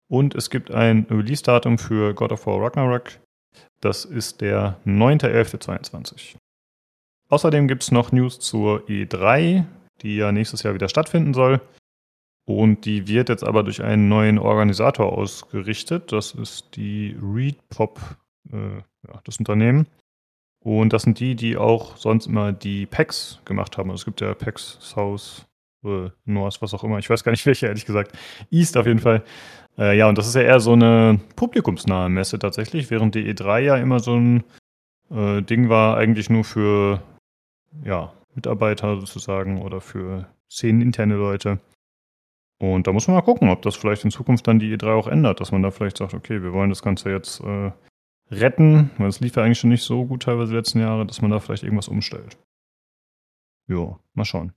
[0.09, 3.11] und es gibt ein Release-Datum für God of War Ragnarok
[3.81, 6.35] das ist der 9.11.22.
[7.29, 9.65] Außerdem gibt es noch News zur E3,
[10.01, 11.61] die ja nächstes Jahr wieder stattfinden soll.
[12.45, 16.13] Und die wird jetzt aber durch einen neuen Organisator ausgerichtet.
[16.13, 17.99] Das ist die ReadPop,
[18.53, 19.87] äh, ja, das Unternehmen.
[20.63, 23.91] Und das sind die, die auch sonst immer die PAX gemacht haben.
[23.91, 25.45] Also es gibt ja PAX South,
[25.83, 26.99] äh, North, was auch immer.
[26.99, 28.17] Ich weiß gar nicht welche, ehrlich gesagt.
[28.49, 29.23] East auf jeden Fall.
[29.77, 33.59] Äh, ja, und das ist ja eher so eine publikumsnahe Messe tatsächlich, während die E3
[33.59, 34.43] ja immer so ein
[35.11, 37.01] äh, Ding war, eigentlich nur für
[37.83, 41.59] ja, Mitarbeiter sozusagen oder für szeneninterne Leute.
[42.59, 45.07] Und da muss man mal gucken, ob das vielleicht in Zukunft dann die E3 auch
[45.07, 47.71] ändert, dass man da vielleicht sagt, okay, wir wollen das Ganze jetzt äh,
[48.31, 51.21] retten, weil es lief ja eigentlich schon nicht so gut teilweise die letzten Jahre, dass
[51.21, 52.37] man da vielleicht irgendwas umstellt.
[53.67, 54.53] Jo, mal schauen.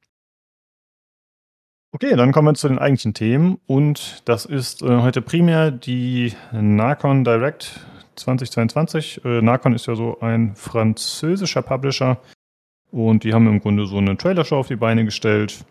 [1.93, 6.33] Okay, dann kommen wir zu den eigentlichen Themen und das ist äh, heute primär die
[6.53, 7.81] Narcon Direct
[8.15, 9.25] 2022.
[9.25, 12.19] Äh, Narcon ist ja so ein französischer Publisher
[12.93, 15.65] und die haben im Grunde so eine Trailershow auf die Beine gestellt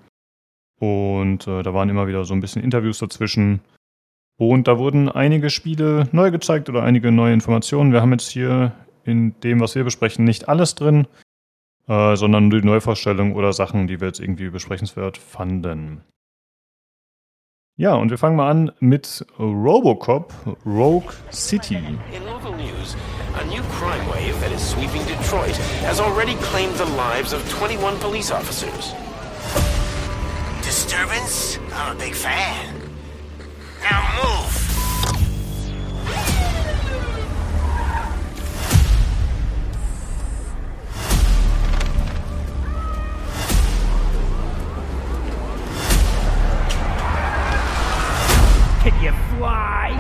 [0.80, 3.62] und äh, da waren immer wieder so ein bisschen Interviews dazwischen.
[4.38, 7.94] Und da wurden einige Spiele neu gezeigt oder einige neue Informationen.
[7.94, 8.74] Wir haben jetzt hier
[9.06, 11.08] in dem, was wir besprechen, nicht alles drin,
[11.90, 16.04] äh, sondern nur die Neuvorstellung oder Sachen, die wir jetzt irgendwie besprechenswert fanden.
[17.78, 20.34] Ja, und wir fangen mal an mit Robocop
[20.66, 21.78] Rogue City.
[21.78, 22.96] In local news,
[23.36, 25.56] a new crime wave that is sweeping Detroit
[25.86, 28.94] has already claimed the lives of 21 police officers.
[30.62, 31.58] Disturbance?
[31.74, 32.76] I'm a big fan.
[33.82, 34.60] Now move!
[49.40, 49.96] Fly?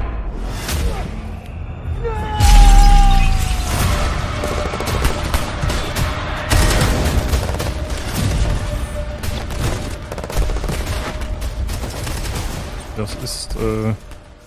[12.97, 13.93] Das ist äh,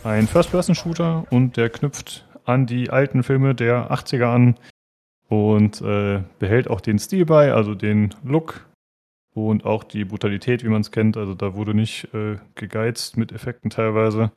[0.05, 4.59] ein First-Person-Shooter und der knüpft an die alten Filme der 80er an
[5.31, 8.69] und äh, behält auch den Stil bei, also den Look
[9.33, 11.17] und auch die Brutalität, wie man es kennt.
[11.17, 14.33] Also da wurde nicht äh, gegeizt mit Effekten teilweise.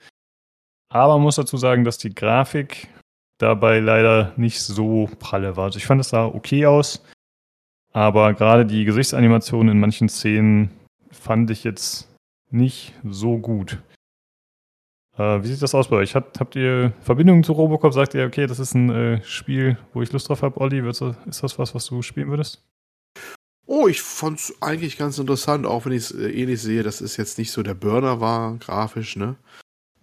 [0.95, 2.87] Aber man muss dazu sagen, dass die Grafik
[3.37, 5.65] dabei leider nicht so pralle war.
[5.65, 7.03] Also ich fand es sah okay aus,
[7.91, 10.71] aber gerade die Gesichtsanimationen in manchen Szenen
[11.11, 12.07] fand ich jetzt
[12.49, 13.83] nicht so gut.
[15.17, 16.15] Äh, wie sieht das aus bei euch?
[16.15, 17.93] Habt, habt ihr Verbindungen zu Robocop?
[17.93, 20.79] Sagt ihr, okay, das ist ein äh, Spiel, wo ich Lust drauf habe, Olli?
[20.89, 22.63] Ist das was, was du spielen würdest?
[23.65, 27.17] Oh, ich fand's eigentlich ganz interessant, auch wenn ich es äh, ähnlich sehe, dass es
[27.17, 29.35] jetzt nicht so der Burner war, grafisch, ne?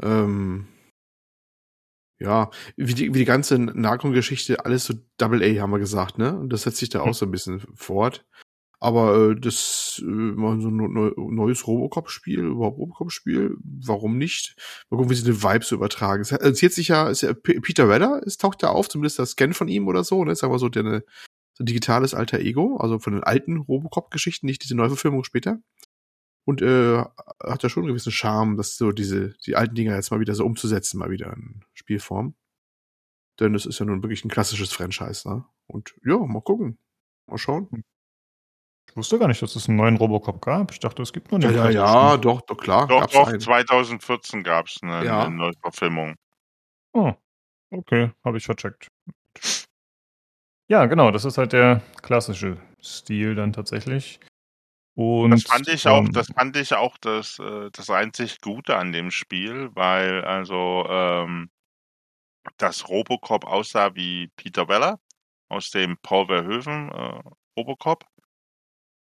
[0.02, 0.66] Ähm,
[2.22, 6.38] ja, wie die, wie die ganze Narcon-Geschichte, alles so Double A, haben wir gesagt, ne?
[6.38, 8.24] Und das setzt sich da auch so ein bisschen fort.
[8.80, 14.56] Aber äh, das äh, mal so ein neu, neues Robocop-Spiel, überhaupt Robocop-Spiel, warum nicht?
[14.90, 16.22] Mal gucken, wie sie den Vibe so übertragen.
[16.22, 19.30] Es erzählt sich ja, ist ja P- Peter Weller, es taucht da auf, zumindest das
[19.30, 20.34] Scan von ihm oder so, ne?
[20.34, 21.04] Sagen wir so, der eine,
[21.54, 25.58] so ein digitales alter Ego, also von den alten Robocop-Geschichten, nicht diese Neuverfilmung später.
[26.44, 26.98] Und äh,
[27.44, 30.34] hat ja schon einen gewissen Charme, das so diese, die alten Dinger jetzt mal wieder
[30.34, 32.34] so umzusetzen, mal wieder in Spielform.
[33.40, 35.44] Denn es ist ja nun wirklich ein klassisches Franchise, ne?
[35.68, 36.78] Und ja, mal gucken.
[37.26, 37.84] Mal schauen.
[38.90, 40.72] Ich wusste gar nicht, dass es einen neuen Robocop gab.
[40.72, 42.00] Ich dachte, es gibt nur Ja, den ja, klassischen.
[42.10, 42.86] ja, doch, doch, klar.
[42.88, 43.40] Doch, gab's doch, einen.
[43.40, 45.24] 2014 gab es eine, Ja.
[45.24, 46.16] eine Neuverfilmung.
[46.92, 47.14] Oh,
[47.70, 48.88] okay, habe ich vercheckt.
[50.68, 54.20] Ja, genau, das ist halt der klassische Stil dann tatsächlich.
[54.94, 58.76] Und Das fand ich auch, ähm, das fand ich auch das, äh, das einzig Gute
[58.76, 61.50] an dem Spiel, weil also ähm,
[62.58, 64.98] das Robocop aussah wie Peter Weller
[65.48, 67.20] aus dem Paul Verhoeven äh,
[67.56, 68.04] Robocop.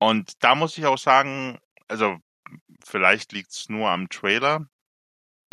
[0.01, 2.18] Und da muss ich auch sagen, also
[2.84, 4.66] vielleicht liegt's nur am Trailer.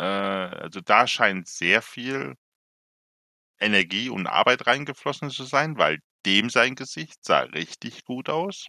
[0.00, 2.36] Äh, also da scheint sehr viel
[3.60, 8.66] Energie und Arbeit reingeflossen zu sein, weil dem sein Gesicht sah richtig gut aus.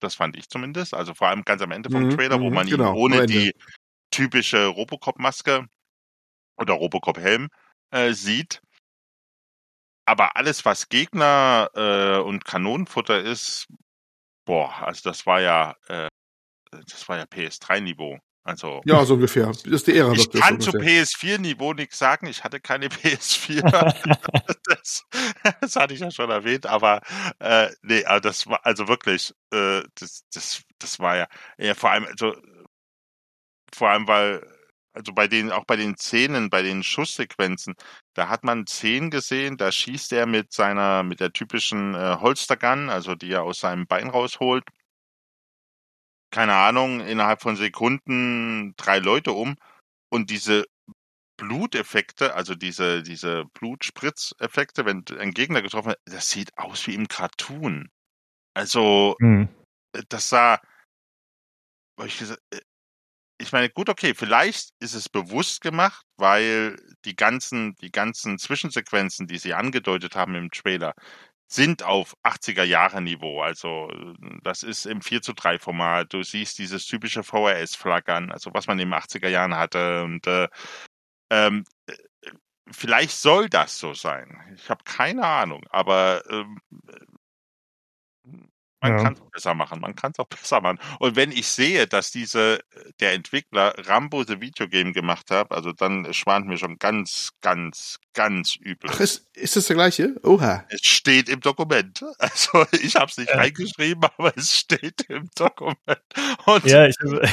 [0.00, 0.94] Das fand ich zumindest.
[0.94, 3.22] Also vor allem ganz am Ende vom Mhm, Trailer, wo mhm, man ihn genau, ohne
[3.22, 3.52] die
[4.10, 5.66] typische Robocop-Maske
[6.58, 7.48] oder Robocop-Helm
[7.92, 8.62] äh, sieht.
[10.06, 13.66] Aber alles, was Gegner äh, und Kanonenfutter ist,
[14.46, 16.08] boah, also das war ja, äh,
[16.72, 18.18] das war ja PS3-Niveau.
[18.48, 19.46] Also Ja, so ungefähr.
[19.46, 21.04] Das ist die Ära, ich kann zu ungefähr.
[21.04, 22.26] PS4-Niveau nichts sagen.
[22.26, 23.60] Ich hatte keine PS4.
[24.64, 25.04] das,
[25.60, 27.02] das hatte ich ja schon erwähnt, aber
[27.40, 31.26] äh, nee, aber das war also wirklich, äh, das, das, das war ja,
[31.58, 32.34] ja vor allem, also
[33.74, 34.42] vor allem, weil,
[34.94, 37.74] also bei den, auch bei den Szenen, bei den Schusssequenzen,
[38.14, 42.88] da hat man Szenen gesehen, da schießt er mit seiner, mit der typischen äh, Holstergun,
[42.88, 44.64] also die er aus seinem Bein rausholt,
[46.30, 49.56] keine Ahnung, innerhalb von Sekunden drei Leute um
[50.10, 50.64] und diese
[51.38, 57.08] Bluteffekte, also diese, diese Blutspritzeffekte, wenn ein Gegner getroffen wird, das sieht aus wie im
[57.08, 57.88] Cartoon.
[58.54, 59.48] Also, hm.
[60.08, 60.60] das sah,
[62.04, 62.60] ich gesagt, äh,
[63.40, 69.28] ich meine, gut, okay, vielleicht ist es bewusst gemacht, weil die ganzen, die ganzen Zwischensequenzen,
[69.28, 70.92] die sie angedeutet haben im Trailer,
[71.48, 73.40] sind auf 80er Jahre Niveau.
[73.40, 73.90] Also
[74.42, 76.12] das ist im 4 zu 3 Format.
[76.12, 80.04] Du siehst dieses typische VHS-Flaggern, also was man in den 80er Jahren hatte.
[80.04, 80.48] Und äh,
[81.30, 81.94] ähm, äh,
[82.70, 84.38] vielleicht soll das so sein.
[84.54, 86.60] Ich habe keine Ahnung, aber ähm,
[88.80, 89.02] Man Ja.
[89.02, 90.78] kann es besser machen, man kann es auch besser machen.
[91.00, 92.60] Und wenn ich sehe, dass diese,
[93.00, 97.98] der Entwickler Rambo the Video Game gemacht hat, also dann schwant mir schon ganz, ganz,
[98.14, 98.88] ganz übel.
[98.92, 100.14] Ach, ist, ist das der gleiche?
[100.22, 100.64] Oha.
[100.68, 102.04] Es steht im Dokument.
[102.18, 103.36] Also ich habe es nicht Ja.
[103.36, 105.78] reingeschrieben, aber es steht im Dokument.
[106.46, 107.30] Und, Ja, ich, ich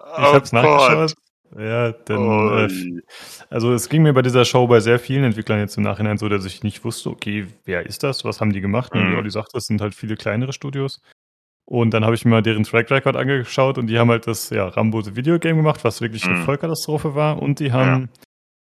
[0.00, 0.52] oh habe es Gott.
[0.52, 1.14] nachgeschaut.
[1.56, 3.00] Ja, denn, äh,
[3.48, 6.28] also es ging mir bei dieser Show bei sehr vielen Entwicklern jetzt im Nachhinein so,
[6.28, 8.92] dass ich nicht wusste, okay, wer ist das, was haben die gemacht?
[8.92, 9.10] Und Mhm.
[9.12, 11.00] wie Olli sagt, das sind halt viele kleinere Studios.
[11.64, 14.50] Und dann habe ich mir mal deren Track Record angeschaut und die haben halt das
[14.50, 16.44] ja, Rambo the Video Game gemacht, was wirklich eine Mhm.
[16.44, 17.40] Vollkatastrophe war.
[17.42, 18.08] Und die haben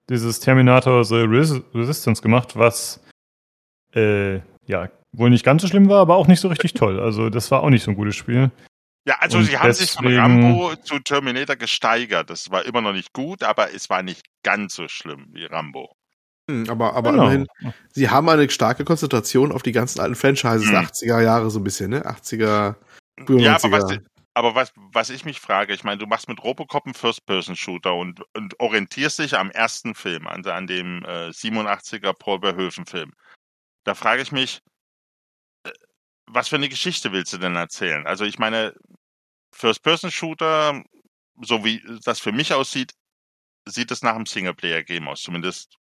[0.10, 3.02] dieses Terminator The Res Resistance gemacht, was
[3.96, 4.38] äh,
[4.68, 7.00] ja wohl nicht ganz so schlimm war, aber auch nicht so richtig toll.
[7.00, 8.52] Also das war auch nicht so ein gutes Spiel.
[9.10, 12.30] Ja, also Und sie haben sich von Rambo zu Terminator gesteigert.
[12.30, 15.96] Das war immer noch nicht gut, aber es war nicht ganz so schlimm wie Rambo.
[16.48, 17.24] Hm, aber aber Genau.
[17.24, 17.48] immerhin,
[17.92, 20.74] sie haben eine starke Konzentration auf die ganzen alten Franchises Hm.
[20.74, 22.06] der 80er Jahre so ein bisschen, ne?
[22.06, 22.76] 80er,
[23.26, 23.72] frühe Ja, aber 90er.
[23.72, 23.98] was,
[24.36, 28.22] aber was, was ich mich frage, ich meine, du machst mit Robocop einen First-Person-Shooter und,
[28.36, 33.12] und orientierst dich am ersten Film, an, an dem äh, 87er Paul Verhoeven-Film.
[33.86, 34.60] Da frage ich mich,
[35.64, 35.72] äh,
[36.32, 38.06] was für eine Geschichte willst du denn erzählen?
[38.06, 38.76] Also ich meine,
[39.52, 40.84] First-Person-Shooter,
[41.42, 42.94] so wie das für mich aussieht,
[43.66, 45.78] sieht es nach einem Singleplayer-Game aus, zumindest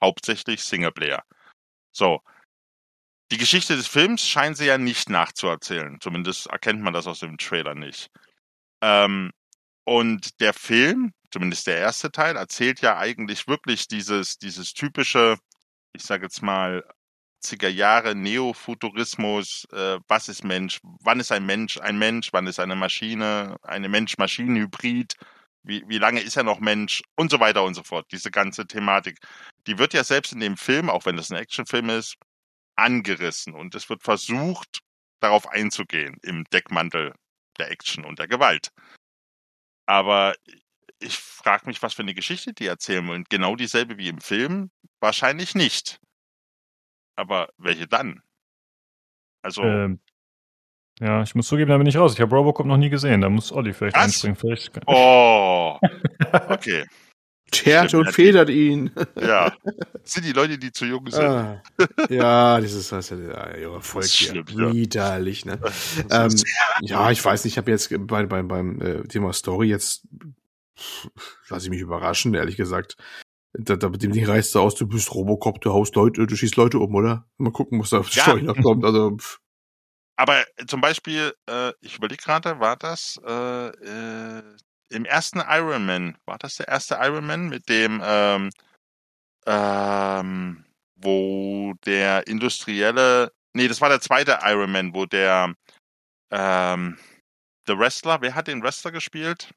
[0.00, 1.24] hauptsächlich Singleplayer.
[1.92, 2.20] So.
[3.32, 6.00] Die Geschichte des Films scheinen sie ja nicht nachzuerzählen.
[6.00, 8.08] Zumindest erkennt man das aus dem Trailer nicht.
[8.80, 9.32] Ähm,
[9.84, 15.38] und der Film, zumindest der erste Teil, erzählt ja eigentlich wirklich dieses, dieses typische,
[15.92, 16.84] ich sage jetzt mal,
[17.42, 22.60] 80er Jahre Neofuturismus, äh, was ist Mensch, wann ist ein Mensch ein Mensch, wann ist
[22.60, 25.14] eine Maschine, eine Mensch-Maschinen-Hybrid,
[25.62, 28.06] wie, wie lange ist er noch Mensch und so weiter und so fort.
[28.12, 29.18] Diese ganze Thematik,
[29.66, 32.16] die wird ja selbst in dem Film, auch wenn das ein Actionfilm ist,
[32.76, 34.80] angerissen und es wird versucht,
[35.20, 37.14] darauf einzugehen im Deckmantel
[37.58, 38.70] der Action und der Gewalt.
[39.86, 40.34] Aber
[40.98, 43.24] ich frage mich, was für eine Geschichte die erzählen wollen.
[43.28, 44.70] Genau dieselbe wie im Film?
[45.00, 46.00] Wahrscheinlich nicht.
[47.16, 48.22] Aber welche dann?
[49.42, 50.00] Also, Ähm,
[51.00, 52.14] ja, ich muss zugeben, da bin ich raus.
[52.14, 53.20] Ich habe Robocop noch nie gesehen.
[53.20, 54.04] Da muss Olli vielleicht Was?
[54.04, 54.36] einspringen.
[54.36, 54.70] Vielleicht.
[54.86, 55.78] oh,
[56.48, 56.86] okay,
[57.54, 58.90] Stimmt, und federt ihn.
[59.20, 59.54] ja.
[59.92, 61.22] Das sind die Leute, die zu jung sind.
[61.22, 61.62] Ah.
[62.10, 64.28] ja, dieses was ja, junge Volk ist hier.
[64.30, 64.72] schlimm, ja.
[64.72, 65.58] Widerlich, ne?
[65.58, 66.46] Das Ähm, ist-
[66.80, 70.06] ja, ich weiß nicht, ich habe jetzt bei, bei, beim äh, Thema Story jetzt
[71.48, 72.96] lass ich mich überraschen, ehrlich gesagt.
[73.58, 76.36] Da, da, mit dem Ding reißt du aus, du bist Robocop, du haust Leute, du
[76.36, 77.26] schießt Leute um, oder?
[77.38, 78.54] Mal gucken, was da auf die Ja.
[78.62, 78.84] Kommt.
[78.84, 79.38] Also, pff.
[80.16, 84.42] Aber zum Beispiel, äh, ich überlege gerade, war das äh, äh,
[84.90, 88.50] im ersten Iron Man, war das der erste Iron Man mit dem, ähm,
[89.46, 90.64] ähm,
[90.96, 95.54] wo der industrielle, nee, das war der zweite Iron Man, wo der,
[96.30, 96.98] ähm,
[97.68, 99.50] der Wrestler, wer hat den Wrestler gespielt?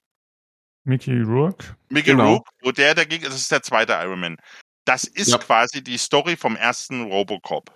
[0.90, 1.76] Mickey Rourke?
[1.90, 2.34] Mickey Genau.
[2.34, 4.38] Rourke, wo der dagegen, das ist der zweite Iron Man.
[4.86, 5.38] Das ist Ja.
[5.38, 7.72] quasi die Story vom ersten Robocop.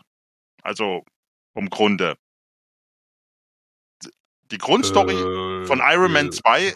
[0.64, 1.06] Also
[1.54, 2.16] vom Grunde.
[4.52, 6.76] Die Grundstory Äh, von Iron Man äh, 2,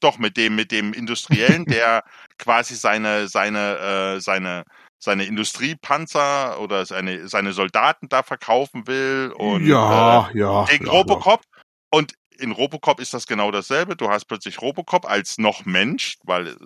[0.00, 2.02] doch mit dem, mit dem Industriellen, der
[2.38, 4.64] quasi seine, seine, äh, seine,
[4.98, 10.64] seine Industriepanzer oder seine, seine Soldaten da verkaufen will und ja, äh, ja.
[10.64, 11.42] gegen ja, Robocop.
[11.90, 13.96] Und in Robocop ist das genau dasselbe.
[13.96, 16.56] Du hast plötzlich Robocop als noch Mensch, weil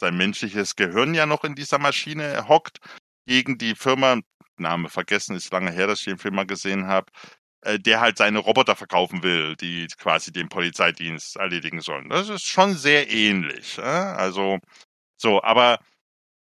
[0.00, 2.78] sein menschliches Gehirn ja noch in dieser Maschine hockt,
[3.26, 4.18] gegen die Firma,
[4.56, 7.10] Name vergessen, ist lange her, dass ich den Film mal gesehen habe,
[7.62, 12.08] äh, der halt seine Roboter verkaufen will, die quasi den Polizeidienst erledigen sollen.
[12.08, 13.78] Das ist schon sehr ähnlich.
[13.78, 13.82] Äh?
[13.82, 14.58] Also,
[15.16, 15.78] so, aber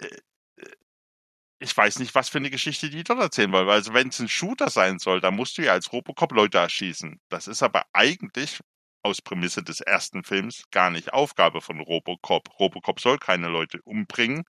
[0.01, 0.09] äh,
[1.61, 3.69] ich weiß nicht, was für eine Geschichte die dort erzählen wollen.
[3.69, 7.21] Also, wenn es ein Shooter sein soll, dann musst du ja als Robocop Leute erschießen.
[7.29, 8.61] Das ist aber eigentlich
[9.03, 12.59] aus Prämisse des ersten Films gar nicht Aufgabe von Robocop.
[12.59, 14.45] Robocop soll keine Leute umbringen.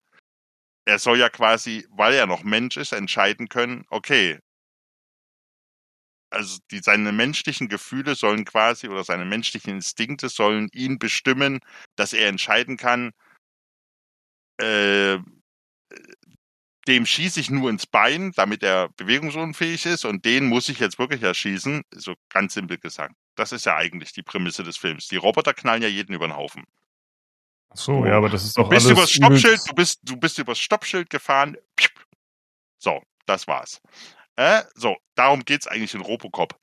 [0.86, 4.40] Er soll ja quasi, weil er noch Mensch ist, entscheiden können, okay,
[6.32, 11.60] also die, seine menschlichen Gefühle sollen quasi oder seine menschlichen Instinkte sollen ihn bestimmen,
[11.96, 13.12] dass er entscheiden kann,
[14.60, 15.18] äh,
[16.88, 21.00] dem schieße ich nur ins Bein, damit er bewegungsunfähig ist und den muss ich jetzt
[21.00, 21.84] wirklich erschießen.
[21.92, 23.16] So ganz simpel gesagt.
[23.36, 25.08] Das ist ja eigentlich die Prämisse des Films.
[25.08, 26.64] Die Roboter knallen ja jeden über den Haufen.
[27.70, 30.18] Ach so, ja, aber das ist Du doch bist alles übers Stoppschild, du bist, du
[30.18, 31.58] bist übers Stoppschild gefahren.
[32.78, 33.82] So, das war's.
[34.36, 36.60] Äh, so, darum geht's eigentlich in Robocop.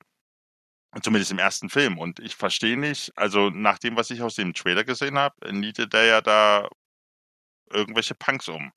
[1.01, 1.97] Zumindest im ersten Film.
[1.97, 5.91] Und ich verstehe nicht, also nach dem, was ich aus dem Trailer gesehen habe, nietet
[5.91, 6.69] der ja da
[7.71, 8.71] irgendwelche Punks um.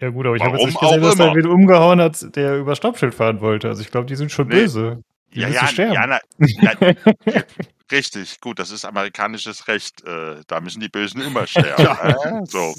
[0.00, 2.76] Ja gut, aber ich habe jetzt nicht gesehen, dass er wen umgehauen hat, der über
[2.76, 3.68] Stoppschild fahren wollte.
[3.68, 4.60] Also ich glaube, die sind schon Nee.
[4.62, 5.02] böse.
[5.34, 5.92] Die ja, ja, sterben.
[5.94, 6.18] ja, na,
[6.60, 6.72] na,
[7.92, 10.04] richtig, gut, das ist amerikanisches Recht.
[10.04, 11.84] Äh, da müssen die Bösen immer sterben.
[11.84, 12.74] äh, so.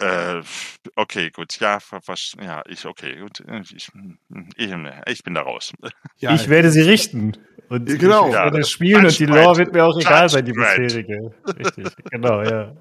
[0.00, 0.42] Äh,
[0.96, 1.78] okay, gut, ja,
[2.42, 3.90] ja, ich, okay, gut, ich, ich,
[5.06, 5.72] ich bin da raus.
[6.18, 7.36] Ja, ich werde sie richten.
[7.68, 8.28] Und Ja, genau.
[8.28, 9.26] ich werde Ja, spielen und die.
[9.26, 11.32] Lore wird mir auch egal sein, die bisherige.
[11.58, 12.74] Richtig, genau, ja.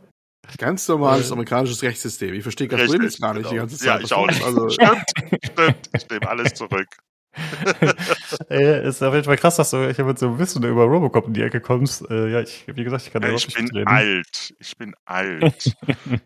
[0.57, 2.33] Ganz normales Äh, amerikanisches Rechtssystem.
[2.33, 3.61] Ich verstehe Problem jetzt gar nicht die genau.
[3.67, 4.03] ganze Ja, Zeit.
[4.05, 4.43] ich auch nicht.
[4.43, 5.03] Also, Stimmt,
[5.43, 6.87] stimmt, ich nehme alles zurück.
[8.51, 10.83] äh, ist auf jeden Fall krass, dass du ich habe jetzt so ein bisschen über
[10.83, 12.07] Robocop in die Ecke kommst.
[12.11, 13.87] Äh, ja, ich, wie gesagt, ich kann da überhaupt Ich nicht bin mitreden.
[13.87, 15.73] alt, ich bin alt.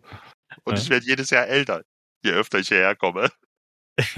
[0.66, 0.82] Und Ja.
[0.82, 1.84] ich werde jedes Jahr älter,
[2.26, 3.30] je öfter ich hierher komme.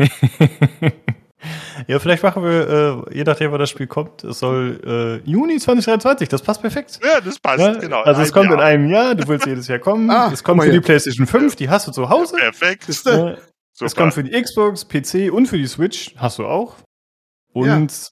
[1.88, 5.58] ja, vielleicht machen wir, äh, je nachdem, wann das Spiel kommt, es soll äh, Juni
[5.60, 7.00] 2023, das passt perfekt.
[7.04, 8.02] Ja, das passt, Ja, genau.
[8.02, 8.62] also es kommt in Jahr.
[8.68, 10.10] einem Jahr, du willst jedes Jahr kommen.
[10.10, 10.80] Ah, es kommt für die.
[10.80, 12.36] PlayStation 5, die hast du zu Hause.
[12.38, 12.84] Perfekt.
[12.84, 13.38] Siehste?
[13.82, 16.76] Äh, es kommt für die Xbox, PC und für die Switch, hast du auch.
[17.54, 18.10] Und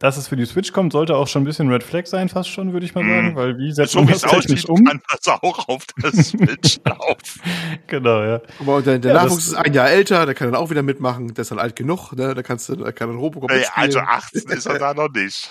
[0.00, 2.50] dass es für die Switch kommt, sollte auch schon ein bisschen Red Flag sein, fast
[2.50, 3.08] schon, würde ich mal Mhm.
[3.10, 4.84] sagen, weil wie setzt so man das es technisch aussieht, um?
[4.84, 7.40] kann das auch auf der Switch laufen.
[7.86, 8.40] Genau, ja.
[8.60, 11.32] Aber der, der Ja, Nachwuchs ist ein Jahr älter, der kann dann auch wieder mitmachen,
[11.32, 12.34] der ist dann alt genug, ne?
[12.34, 13.72] Da kannst du, da kann dann Robocop mitspielen.
[13.86, 15.48] Also 18 ist er da noch nicht.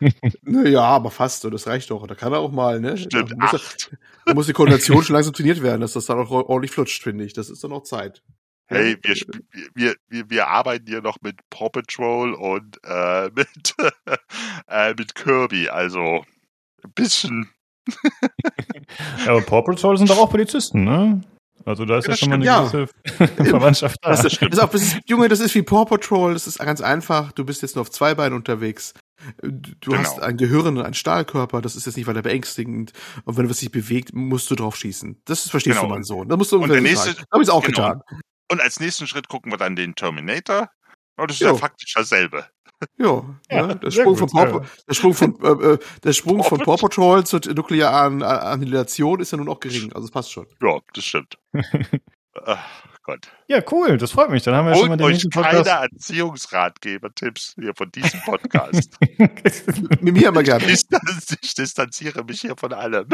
[0.42, 2.06] Naja, aber fast, so, das reicht doch.
[2.06, 2.96] Da kann er auch mal, ne?
[2.96, 3.90] Stimmt, da muss, er, 8.
[4.26, 7.24] da muss die Koordination schon langsam trainiert werden, dass das dann auch ordentlich flutscht, finde
[7.24, 7.32] ich.
[7.34, 8.22] Das ist dann auch Zeit.
[8.70, 9.14] Hey, wir,
[9.74, 13.74] wir, wir, wir arbeiten hier noch mit Paw Patrol und äh, mit,
[14.68, 15.68] äh, mit Kirby.
[15.68, 16.24] Also
[16.84, 17.50] ein bisschen.
[19.24, 21.20] Ja, aber Paw Patrol sind doch auch Polizisten, ne?
[21.64, 24.10] Also da ist Ja, ja, schon mal eine stimmt, gewisse Verwandtschaft da.
[24.10, 26.80] Das, das, ist auch, das ist, Junge, das ist wie Paw Patrol, das ist ganz
[26.80, 27.30] einfach.
[27.32, 28.94] Du bist jetzt nur auf zwei Beinen unterwegs.
[29.42, 29.98] Du, du Genau.
[29.98, 32.92] hast ein Gehirn und einen Stahlkörper, das ist jetzt nicht weiter beängstigend.
[33.24, 35.20] Und wenn was sich bewegt, musst du drauf schießen.
[35.26, 35.88] Das ist, verstehst Genau.
[35.88, 36.28] du, mein Sohn.
[36.28, 37.24] Das musst du Und der nächste- sagen.
[37.30, 37.76] Hab ich's auch genau.
[37.94, 38.02] getan.
[38.50, 40.68] Und als nächsten Schritt gucken wir dann den Terminator.
[41.16, 41.48] Und das ist Jo.
[41.48, 42.46] ja faktisch dasselbe.
[42.96, 43.76] Ja, Ja, ne?
[43.76, 44.66] der Sprung gut, von Paw, ja.
[44.88, 49.32] der Sprung von äh, äh, der Sprung von Paw Patrol zur nuklearen äh, Annihilation ist
[49.32, 50.46] ja nun auch gering, also es passt schon.
[50.62, 51.38] Ja, das stimmt.
[52.46, 53.28] Ach Gott.
[53.48, 54.44] Ja, cool, das freut mich.
[54.44, 55.92] Dann haben wir schon mal Holt den euch nächsten keine Podcast.
[55.92, 58.96] Erziehungsratgeber-Tipps hier von diesem Podcast.
[60.00, 60.64] Mit mir immer gerne.
[60.70, 60.82] ich,
[61.42, 63.08] ich distanziere mich hier von allem.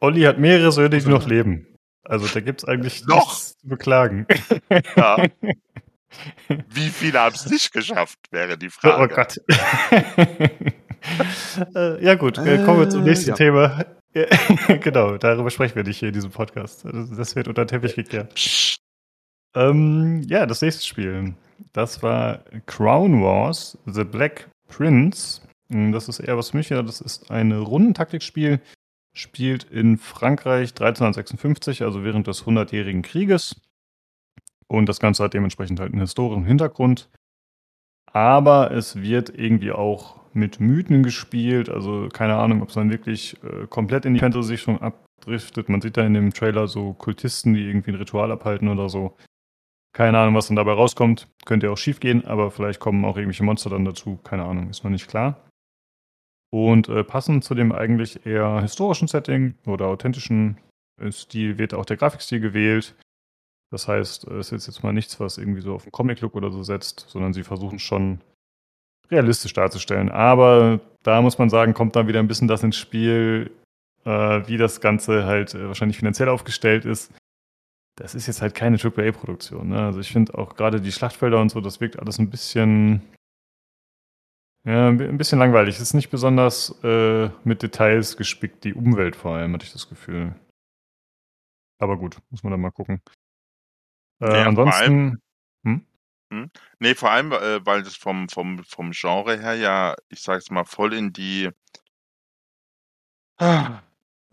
[0.00, 1.66] Olli hat mehrere Söhne, die noch leben.
[2.04, 3.26] Also da gibt's eigentlich Noch.
[3.28, 4.26] nichts zu beklagen.
[4.96, 5.16] Ja.
[6.68, 9.14] Wie viele haben es nicht geschafft, wäre die Oh Frage.
[9.14, 9.40] Gott.
[11.74, 13.34] Äh, ja gut, äh, kommen wir zum Äh, nächsten ja.
[13.34, 13.84] Thema.
[14.68, 16.84] Genau, darüber sprechen wir nicht hier in diesem Podcast.
[16.84, 18.78] Das, wird unter den Teppich gekehrt.
[19.56, 21.34] Ähm, ja, das nächste Spiel.
[21.72, 25.40] Das war Crown Wars, The Black Prince.
[25.70, 26.68] Ähm, Das ist eher was für mich.
[26.68, 28.60] Ja, das ist ein Rundentaktikspiel.
[29.14, 33.60] Spielt in Frankreich 1356, also während des Hundertjährigen Krieges.
[34.66, 37.10] Und das Ganze hat dementsprechend halt einen historischen Hintergrund.
[38.10, 41.68] Aber es wird irgendwie auch mit Mythen gespielt.
[41.68, 45.68] Also keine Ahnung, ob es dann wirklich äh, komplett in die Fantasy-Richtung abdriftet.
[45.68, 49.16] Man sieht da in dem Trailer so Kultisten, die irgendwie ein Ritual abhalten oder so.
[49.94, 51.28] Keine Ahnung, was dann dabei rauskommt.
[51.44, 54.18] Könnte ja auch schief gehen, aber vielleicht kommen auch irgendwelche Monster dann dazu.
[54.24, 55.36] Keine Ahnung, ist noch nicht klar.
[56.52, 60.58] Und äh, passend zu dem eigentlich eher historischen Setting oder authentischen
[61.00, 62.94] äh, Stil wird auch der Grafikstil gewählt.
[63.70, 66.50] Das heißt, äh, es ist jetzt mal nichts, was irgendwie so auf den Comic-Look oder
[66.50, 68.20] so setzt, sondern sie versuchen schon
[69.10, 70.10] realistisch darzustellen.
[70.10, 73.50] Aber da muss man sagen, kommt dann wieder ein bisschen das ins Spiel,
[74.04, 77.12] äh, wie das Ganze halt äh, wahrscheinlich finanziell aufgestellt ist.
[77.96, 79.70] Das ist jetzt halt keine AAA-Produktion.
[79.70, 79.80] Ne?
[79.80, 83.02] Also ich finde auch gerade die Schlachtfelder und so, das wirkt alles ein bisschen,
[84.64, 85.76] ja, ein bisschen langweilig.
[85.76, 89.88] Es ist nicht besonders äh, mit Details gespickt, die Umwelt vor allem, hatte ich das
[89.88, 90.34] Gefühl.
[91.78, 93.02] Aber gut, muss man dann mal gucken.
[94.20, 95.22] Äh, Ja, vor ansonsten,
[96.78, 100.64] Nee, vor allem, äh, weil das vom, vom, vom Genre her ja, ich sag's mal,
[100.64, 101.50] voll in die,
[103.38, 103.82] ah,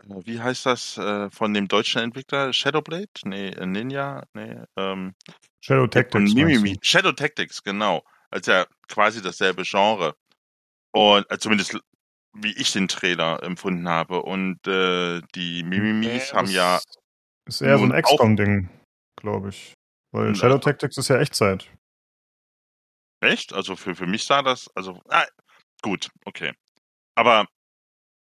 [0.04, 2.52] wie heißt das, äh, von dem deutschen Entwickler?
[2.52, 3.08] Shadowblade?
[3.24, 4.24] Nee, äh, Ninja?
[4.32, 5.14] Nee, ähm,
[5.60, 6.32] Shadow Tactics.
[6.32, 6.78] Mimimi.
[6.80, 8.02] Shadow Tactics, genau.
[8.30, 10.14] Also ja quasi dasselbe Genre.
[10.92, 11.78] Und äh, zumindest
[12.32, 14.22] wie ich den Trailer empfunden habe.
[14.22, 16.80] Und äh, die Mimimis Nee, haben das ja,
[17.46, 18.68] Ist eher so ein XCOM-Ding,
[19.16, 19.74] glaube ich.
[20.12, 21.70] Weil Und Shadow Tactics ist ja Echtzeit.
[23.20, 23.52] echt?
[23.52, 25.26] Also für, für mich sah das, also, ah,
[25.82, 26.52] gut, okay.
[27.16, 27.46] Aber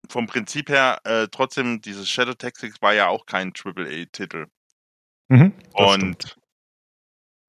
[0.09, 4.47] vom Prinzip her, äh, trotzdem, dieses Shadow Tactics war ja auch kein AAA-Titel.
[5.29, 6.39] Mhm, Und stimmt.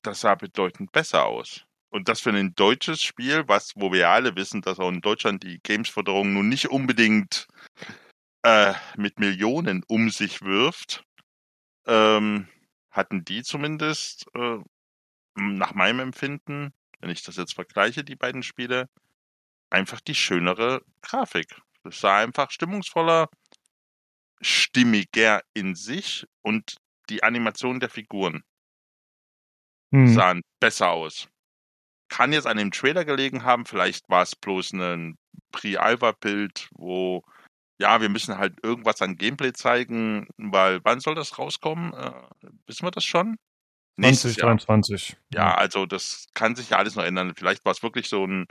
[0.01, 1.66] das sah bedeutend besser aus.
[1.98, 5.41] Und das für ein deutsches Spiel, was, wo wir alle wissen, dass auch in Deutschland
[5.41, 7.48] die Gamesförderung nun nicht unbedingt
[8.44, 11.03] äh, mit Millionen um sich wirft,
[11.88, 12.48] ähm,
[12.91, 14.60] hatten die zumindest äh,
[15.34, 18.88] nach meinem Empfinden, wenn ich das jetzt vergleiche, die beiden Spiele,
[19.72, 21.60] einfach die schönere Grafik.
[21.82, 23.28] Das sah einfach stimmungsvoller,
[24.40, 26.76] stimmiger in sich und
[27.10, 28.44] die Animation der Figuren
[29.91, 30.14] Hm.
[30.14, 31.28] sahen besser aus.
[32.09, 35.17] Kann jetzt an dem Trailer gelegen haben, vielleicht war es bloß ein
[35.51, 37.23] Pre-Alpha-Bild, wo,
[37.79, 41.93] ja, wir müssen halt irgendwas an Gameplay zeigen, weil wann soll das rauskommen?
[41.93, 42.11] Äh,
[42.65, 43.38] wissen wir das schon?
[43.97, 44.57] Nächstes Jahr.
[44.57, 45.17] 2023.
[45.34, 47.34] Ja, also das kann sich ja alles noch ändern.
[47.35, 48.47] Vielleicht war es wirklich so ein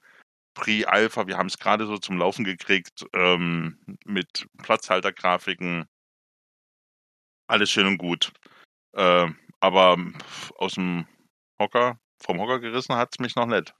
[0.54, 5.84] Pre-Alpha, wir haben es gerade so zum Laufen gekriegt, ähm, mit Platzhaltergrafiken.
[7.46, 8.32] Alles schön und gut.
[8.92, 9.28] Äh,
[9.60, 9.98] aber
[10.56, 11.06] aus dem
[11.60, 13.74] Hocker, vom Hocker gerissen hat es mich noch nicht.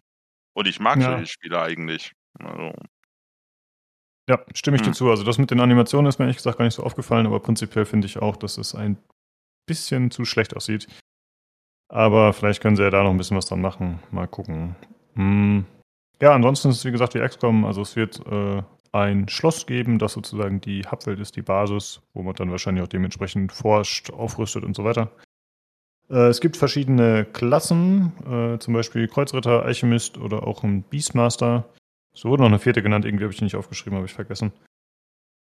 [0.55, 1.11] Und ich mag Ja.
[1.13, 2.13] solche Spiele eigentlich.
[2.39, 2.73] Also,
[4.29, 4.95] Ja, stimme ich dir Hm.
[4.95, 5.09] zu.
[5.09, 7.85] Also das mit den Animationen ist mir ehrlich gesagt gar nicht so aufgefallen, aber prinzipiell
[7.85, 8.99] finde ich auch, dass es ein
[9.67, 10.89] bisschen zu schlecht aussieht.
[11.89, 14.01] Aber vielleicht können sie ja da noch ein bisschen was dran machen.
[14.11, 14.75] Mal gucken.
[15.15, 15.65] Hm.
[16.21, 17.65] Ja, ansonsten ist es wie gesagt wie XCOM.
[17.65, 22.23] Also es wird äh, ein Schloss geben, das sozusagen die Hubwelt ist, die Basis, wo
[22.23, 25.13] man dann wahrscheinlich auch dementsprechend forscht, aufrüstet und so weiter.
[26.11, 31.65] Äh, es gibt verschiedene Klassen, äh, zum Beispiel Kreuzritter, Alchemist oder auch ein Beastmaster.
[32.15, 34.53] Es wurde noch eine vierte genannt, irgendwie habe ich die nicht aufgeschrieben, habe ich vergessen.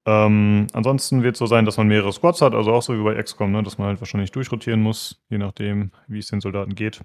[0.05, 3.03] Ähm, ansonsten wird es so sein, dass man mehrere Squads hat, also auch so wie
[3.03, 6.75] bei XCOM, ne, dass man halt wahrscheinlich durchrotieren muss, je nachdem, wie es den Soldaten
[6.75, 7.01] geht.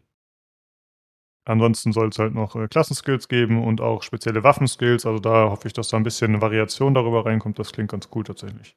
[1.44, 5.06] Ansonsten soll es halt noch äh, Klassenskills geben und auch spezielle Waffenskills.
[5.06, 7.58] Also da hoffe ich, dass da ein bisschen eine Variation darüber reinkommt.
[7.58, 8.76] Das klingt ganz cool tatsächlich.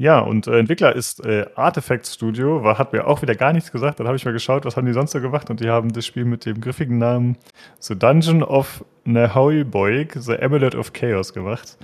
[0.00, 3.70] Ja, und äh, Entwickler ist äh, Artifact Studio, war, hat mir auch wieder gar nichts
[3.70, 4.00] gesagt.
[4.00, 6.06] Dann habe ich mal geschaut, was haben die sonst so gemacht und die haben das
[6.06, 7.36] Spiel mit dem griffigen Namen
[7.80, 11.76] The Dungeon of Nahoiboig, The Amulet of Chaos gemacht.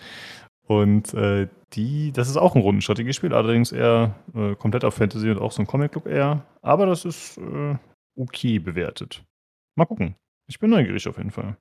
[0.66, 5.38] Und äh, die, das ist auch ein Rundenstrategiespiel, allerdings eher äh, komplett auf Fantasy und
[5.38, 6.42] auch so ein Comic-Look eher.
[6.62, 7.76] Aber das ist äh,
[8.18, 9.26] okay bewertet.
[9.74, 10.14] Mal gucken.
[10.48, 11.58] Ich bin neugierig auf jeden Fall.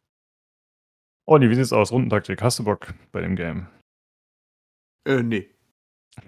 [1.27, 1.91] Olli, wie sieht's aus?
[1.91, 2.41] Rundentaktik.
[2.41, 3.67] Hast du Bock bei dem Game?
[5.05, 5.54] Äh, nee.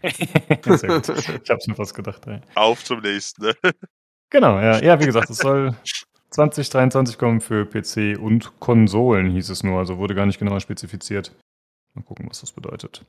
[0.65, 1.09] Sehr gut.
[1.43, 2.25] Ich hab's mir fast gedacht.
[2.27, 2.41] Ey.
[2.55, 3.45] auf zum nächsten.
[3.45, 3.53] Ne?
[4.29, 4.81] Genau, ja.
[4.81, 5.75] Ja, wie gesagt, es soll
[6.31, 9.79] 2023 kommen für PC und Konsolen, hieß es nur.
[9.79, 11.31] Also wurde gar nicht genauer spezifiziert.
[11.93, 13.05] Mal gucken, was das bedeutet.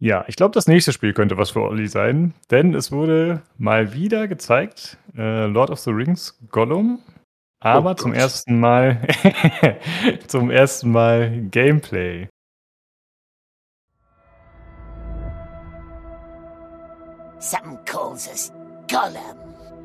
[0.00, 3.94] Ja, ich glaube, das nächste Spiel könnte was für Olli sein, denn es wurde mal
[3.94, 7.00] wieder gezeigt, äh, Lord of the Rings Gollum,
[7.60, 9.00] aber Oh zum ersten Mal
[10.28, 12.28] zum ersten Mal Gameplay.
[17.40, 18.50] Something calls us
[18.88, 19.36] Gollum.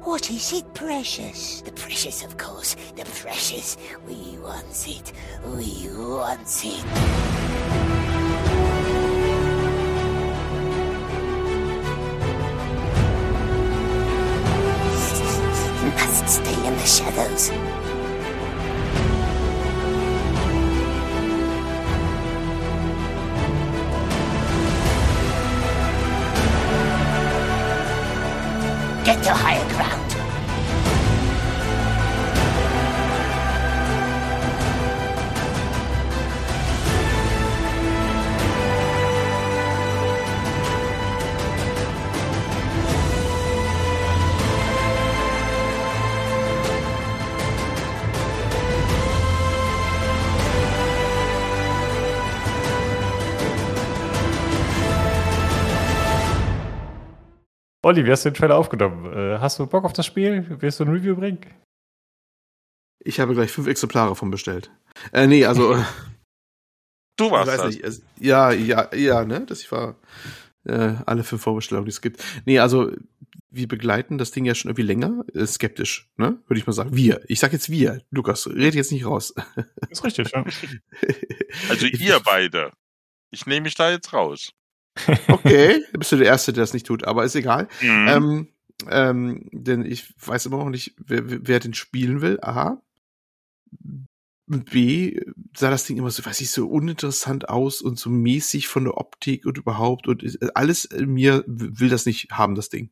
[0.01, 1.61] What is it, precious?
[1.61, 2.75] The precious, of course.
[2.95, 3.77] The precious.
[4.07, 5.13] We want it.
[5.45, 6.83] We want it.
[15.93, 17.92] Must stay in the shadows.
[57.83, 59.11] Olli, wie hast du den Trailer aufgenommen?
[59.13, 60.45] Äh, hast du Bock auf das Spiel?
[60.61, 61.41] Willst du ein Review bringen?
[63.03, 64.71] Ich habe gleich fünf Exemplare von bestellt.
[65.11, 65.85] Äh, nee, also, ich
[67.17, 67.67] Du warst weiß das.
[67.75, 67.83] nicht.
[67.83, 69.97] Es, ja, ja, ja, ne, das war
[70.63, 72.23] äh, alle fünf Vorbestellungen, die es gibt.
[72.45, 72.91] Nee, also,
[73.49, 76.95] wir begleiten das Ding ja schon irgendwie länger, äh, skeptisch, ne, würde ich mal sagen.
[76.95, 77.21] Wir.
[77.27, 78.01] Ich sag jetzt wir.
[78.11, 79.33] Lukas, red jetzt nicht raus.
[79.89, 80.45] Ist richtig, ja.
[81.69, 82.71] Also ihr beide.
[83.29, 84.53] Ich nehme mich da jetzt raus.
[85.27, 87.67] Okay, bist du der Erste, der das nicht tut, aber ist egal.
[87.81, 88.07] Mhm.
[88.07, 88.47] Ähm,
[88.89, 92.39] ähm, denn ich weiß immer noch nicht, wer, wer den spielen will.
[92.41, 92.81] A.
[94.45, 95.19] B,
[95.55, 98.97] sah das Ding immer so, weiß ich, so uninteressant aus und so mäßig von der
[98.97, 102.91] Optik und überhaupt und alles mir will das nicht haben, das Ding.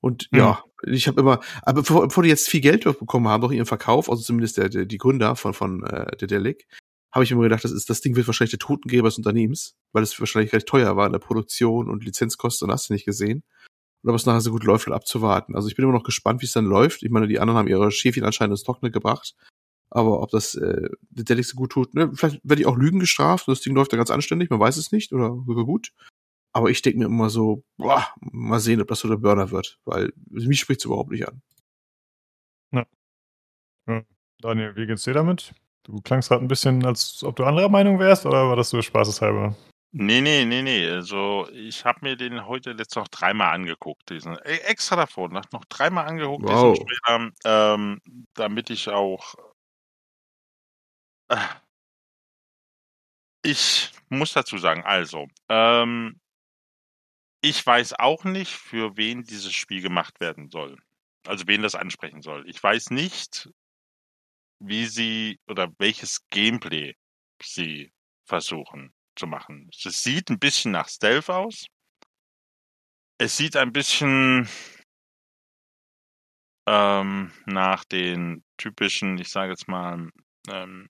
[0.00, 0.38] Und Hm.
[0.38, 3.66] ja, ich habe immer, aber bevor, bevor die jetzt viel Geld bekommen haben, durch ihren
[3.66, 6.66] Verkauf, also zumindest der, der die Gründer von von äh, der Delic,
[7.14, 10.02] habe ich immer gedacht, das ist das Ding wird wahrscheinlich der Totengeber des Unternehmens, weil
[10.02, 13.44] es wahrscheinlich recht teuer war in der Produktion und Lizenzkosten und hast du nicht gesehen.
[14.02, 15.54] Und ob es nachher so gut läuft, abzuwarten.
[15.54, 17.04] Also ich bin immer noch gespannt, wie es dann läuft.
[17.04, 19.34] Ich meine, die anderen haben ihre Schäfchen anscheinend ins Trockene gebracht.
[19.90, 22.10] Aber ob das äh, der so gut tut, ne?
[22.14, 23.46] vielleicht werde ich auch Lügen gestraft.
[23.46, 25.92] Das Ding läuft ja ganz anständig, man weiß es nicht oder sogar gut.
[26.52, 29.78] Aber ich denke mir immer so, boah, mal sehen, ob das so der Burner wird,
[29.84, 31.42] weil mich spricht's überhaupt nicht an.
[34.40, 35.54] Daniel, wie geht's dir damit?
[35.84, 38.80] Du klangst gerade ein bisschen, als ob du anderer Meinung wärst, oder war das so
[38.80, 39.54] spaßeshalber?
[39.92, 40.88] Nee, nee, nee, nee.
[40.90, 45.64] Also ich habe mir den heute jetzt noch dreimal angeguckt, diesen extra davor, noch, noch
[45.66, 46.72] dreimal angeguckt, Wow.
[46.72, 48.00] diesen Trailer, ähm,
[48.34, 49.34] damit ich auch
[51.28, 51.36] äh,
[53.42, 56.18] ich muss dazu sagen, also, ähm,
[57.42, 60.78] ich weiß auch nicht, für wen dieses Spiel gemacht werden soll.
[61.26, 62.48] Also wen das ansprechen soll.
[62.48, 63.50] Ich weiß nicht,
[64.66, 66.94] wie sie oder welches Gameplay
[67.42, 67.92] sie
[68.26, 69.70] versuchen zu machen.
[69.84, 71.66] Es sieht ein bisschen nach Stealth aus.
[73.18, 74.48] Es sieht ein bisschen
[76.66, 80.10] ähm, nach den typischen, ich sage jetzt mal,
[80.48, 80.88] ähm,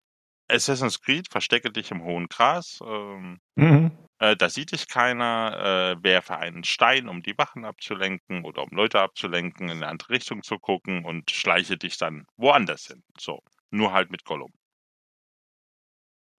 [0.48, 2.78] Assassin's Creed, verstecke dich im hohen Gras.
[2.84, 3.90] Ähm, Mhm.
[4.20, 8.70] äh, da sieht dich keiner, äh, werfe einen Stein, um die Wachen abzulenken oder um
[8.72, 13.02] Leute abzulenken, in eine andere Richtung zu gucken und schleiche dich dann woanders hin.
[13.18, 13.40] So,
[13.74, 14.52] nur halt mit Gollum.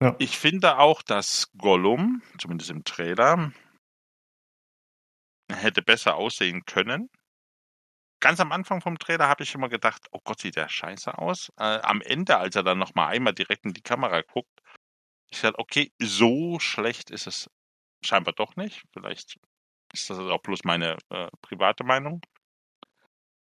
[0.01, 0.15] Ja.
[0.19, 3.51] Ich finde auch, dass Gollum, zumindest im Trailer,
[5.51, 7.09] hätte besser aussehen können.
[8.19, 11.49] Ganz am Anfang vom Trailer habe ich immer gedacht, oh Gott, sieht der scheiße aus.
[11.57, 14.61] Äh, am Ende, als er dann nochmal einmal direkt in die Kamera guckt,
[15.29, 17.49] ich dachte, okay, so schlecht ist es
[18.03, 18.83] scheinbar doch nicht.
[18.93, 19.37] Vielleicht
[19.93, 22.21] ist das auch bloß meine äh, private Meinung.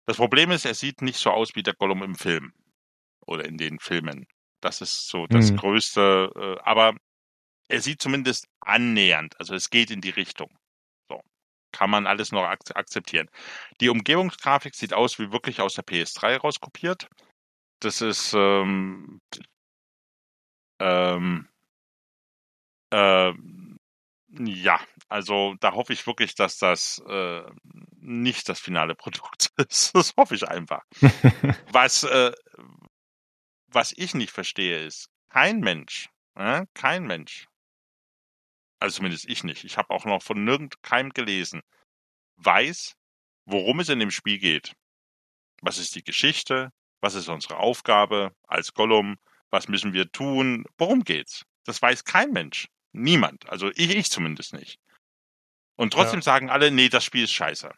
[0.07, 2.53] Das Problem ist, er sieht nicht so aus wie der Gollum im Film
[3.27, 4.27] oder in den Filmen.
[4.63, 5.57] Das ist so das Mhm.
[5.57, 6.95] größte, äh, aber
[7.69, 10.57] er sieht zumindest annähernd, also es geht in die Richtung.
[11.09, 11.21] So.
[11.73, 13.29] Kann man alles noch ak akzeptieren.
[13.81, 17.09] Die Umgebungsgrafik sieht aus wie wirklich aus der PS3 rauskopiert.
[17.81, 19.21] Das ist ähm,
[20.81, 21.49] ähm,
[22.93, 23.79] ähm,
[24.39, 27.43] ja, also da hoffe ich wirklich, dass das äh,
[28.01, 29.95] nicht das finale Produkt ist.
[29.95, 30.83] Das hoffe ich einfach.
[31.73, 32.33] Was, äh,
[33.77, 37.47] was ich nicht verstehe, ist, kein Mensch, äh, kein Mensch,
[38.81, 41.61] also zumindest ich nicht, ich habe auch noch von nirgend keinem gelesen,
[42.37, 42.97] weiß,
[43.45, 44.73] worum es in dem Spiel geht.
[45.61, 46.73] Was ist die Geschichte?
[47.03, 49.17] Was ist unsere Aufgabe als Gollum?
[49.51, 50.65] Was müssen wir tun?
[50.79, 51.45] Worum geht's?
[51.65, 52.69] Das weiß kein Mensch.
[52.93, 53.49] Niemand.
[53.49, 54.79] Also ich, ich zumindest nicht.
[55.77, 56.25] Und trotzdem Ja.
[56.25, 57.71] sagen alle, nee, das Spiel ist scheiße.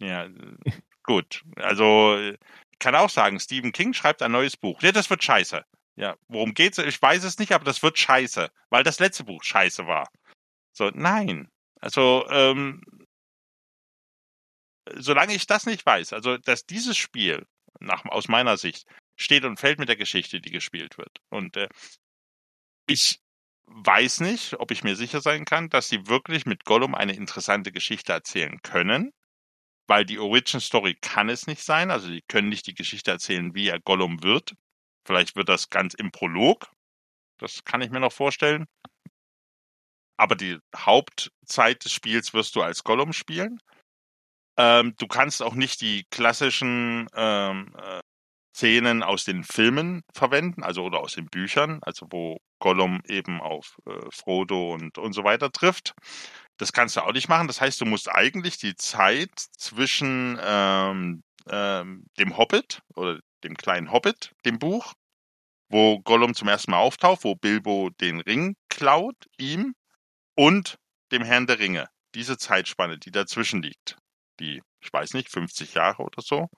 [0.00, 0.56] Ja, äh,
[1.02, 1.44] gut.
[1.56, 2.38] Also äh,
[2.80, 4.82] kann auch sagen, Stephen King schreibt ein neues Buch.
[4.82, 5.64] Ja, das wird scheiße.
[5.96, 6.78] Ja, worum geht's?
[6.78, 10.08] Ich weiß es nicht, aber das wird scheiße, weil das letzte Buch scheiße war.
[10.72, 11.48] So, nein.
[11.80, 12.82] Also, ähm,
[14.96, 17.46] solange ich das nicht weiß, also dass dieses Spiel
[17.80, 18.86] nach, aus meiner Sicht
[19.16, 21.18] steht und fällt mit der Geschichte, die gespielt wird.
[21.28, 21.68] Und äh,
[22.86, 23.20] ich
[23.66, 27.72] weiß nicht, ob ich mir sicher sein kann, dass sie wirklich mit Gollum eine interessante
[27.72, 29.12] Geschichte erzählen können,
[29.90, 31.90] weil die Origin Story kann es nicht sein.
[31.90, 34.54] Also sie können nicht die Geschichte erzählen, wie er Gollum wird.
[35.04, 36.70] Vielleicht wird das ganz im Prolog.
[37.40, 38.66] Das kann ich mir noch vorstellen.
[40.16, 43.58] Aber die Hauptzeit des Spiels wirst du als Gollum spielen.
[44.56, 48.00] Ähm, du kannst auch nicht die klassischen ähm, äh,
[48.54, 53.76] Szenen aus den Filmen verwenden, also oder aus den Büchern, also wo Gollum eben auf
[53.86, 55.94] äh, Frodo und, und so weiter trifft.
[56.60, 57.46] Das kannst du auch nicht machen.
[57.46, 63.92] Das heißt, du musst eigentlich die Zeit zwischen ähm, ähm, dem Hobbit oder dem kleinen
[63.92, 64.92] Hobbit, dem Buch,
[65.70, 69.74] wo Gollum zum ersten Mal auftaucht, wo Bilbo den Ring klaut, ihm,
[70.36, 70.78] und
[71.12, 71.88] dem Herrn der Ringe.
[72.14, 73.96] Diese Zeitspanne, die dazwischen liegt,
[74.38, 76.50] die, ich weiß nicht, 50 Jahre oder so.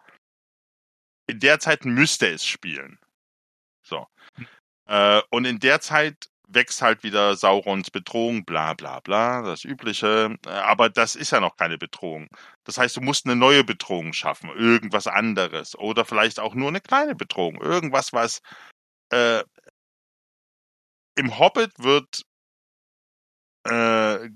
[1.28, 2.98] In der Zeit müsste es spielen.
[3.84, 4.08] So.
[4.86, 10.36] Äh, und in der Zeit wächst halt wieder Saurons Bedrohung, bla bla bla, das Übliche.
[10.46, 12.28] Äh, Aber das ist ja noch keine Bedrohung.
[12.64, 15.76] Das heißt, du musst eine neue Bedrohung schaffen, irgendwas anderes.
[15.78, 17.60] Oder vielleicht auch nur eine kleine Bedrohung.
[17.60, 18.40] Irgendwas, was
[19.10, 19.42] äh,
[21.16, 22.24] im Hobbit wird
[23.64, 24.28] äh,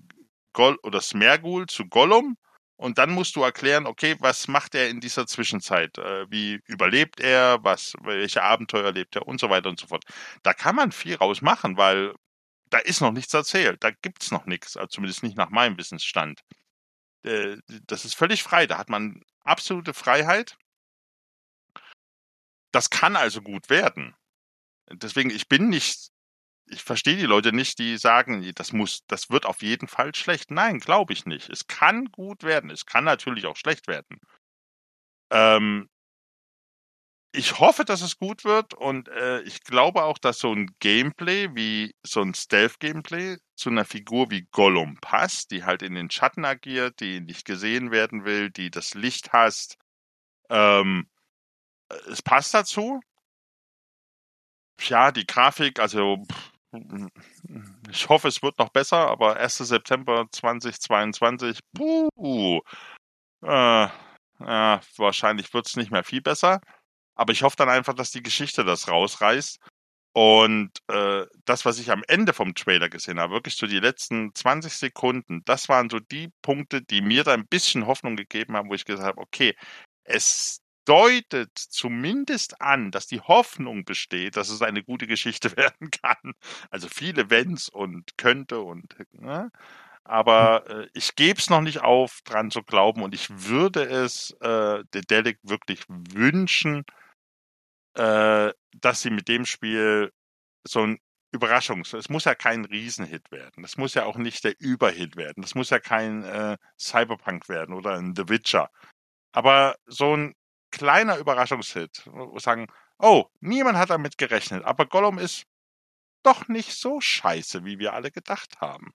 [0.53, 2.37] Gol oder Smergul zu Gollum
[2.77, 5.97] und dann musst du erklären, okay, was macht er in dieser Zwischenzeit?
[5.99, 7.63] Äh, wie überlebt er?
[7.65, 10.05] Was, welche Abenteuer erlebt er und so weiter und so fort.
[10.43, 12.15] Da kann man viel rausmachen, weil
[12.71, 13.83] da ist noch nichts erzählt.
[13.83, 16.43] Da gibt's noch nichts, also zumindest nicht nach meinem Wissensstand.
[17.25, 18.67] Äh, das ist völlig frei.
[18.67, 20.57] Da hat man absolute Freiheit.
[22.73, 24.15] Das kann also gut werden.
[24.91, 26.11] Deswegen, ich bin nicht
[26.69, 30.51] ich verstehe die Leute nicht, die sagen, das muss, das wird auf jeden Fall schlecht.
[30.51, 31.49] Nein, glaube ich nicht.
[31.51, 32.71] Es kann gut werden.
[32.71, 34.21] Es kann natürlich auch schlecht werden.
[35.31, 35.89] Ähm,
[37.33, 41.51] ich hoffe, dass es gut wird und äh, ich glaube auch, dass so ein Gameplay
[41.55, 46.45] wie so ein Stealth-Gameplay zu einer Figur wie Gollum passt, die halt in den Schatten
[46.47, 49.77] agiert, die nicht gesehen werden will, die das Licht hasst.
[50.51, 51.09] Ähm,
[52.11, 53.01] es passt dazu.
[54.81, 56.53] ja, die Grafik, also pff,
[57.91, 59.59] ich hoffe, es wird noch besser, aber 1.
[59.59, 62.61] September 2022, puh,
[63.43, 63.89] äh, äh,
[64.97, 66.61] wahrscheinlich wird es nicht mehr viel besser.
[67.15, 69.59] Aber ich hoffe dann einfach, dass die Geschichte das rausreißt.
[70.13, 74.35] Und äh, das, was ich am Ende vom Trailer gesehen habe, wirklich so die letzten
[74.35, 78.71] 20 Sekunden, das waren so die Punkte, die mir da ein bisschen Hoffnung gegeben haben,
[78.71, 79.55] wo ich gesagt habe, okay,
[80.05, 86.35] es deutet zumindest an, dass die Hoffnung besteht, dass es eine gute Geschichte werden kann.
[86.71, 89.51] Also viele Events und könnte und ne?
[90.05, 94.31] aber äh, ich gebe es noch nicht auf, dran zu glauben und ich würde es
[94.41, 96.85] äh, Dedelic wirklich wünschen,
[97.95, 100.13] äh, dass sie mit dem Spiel
[100.65, 100.99] so ein
[101.33, 101.93] Überraschungs.
[101.93, 103.63] Es muss ja kein Riesenhit werden.
[103.63, 105.43] Das muss ja auch nicht der Überhit werden.
[105.43, 108.71] Das muss ja kein äh, Cyberpunk werden oder ein The Witcher.
[109.33, 110.35] Aber so ein
[110.77, 112.67] kleiner Überraschungshit, wo wir sagen,
[112.99, 115.47] oh, niemand hat damit gerechnet, aber Gollum ist
[116.23, 118.93] doch nicht so scheiße, wie wir alle gedacht haben.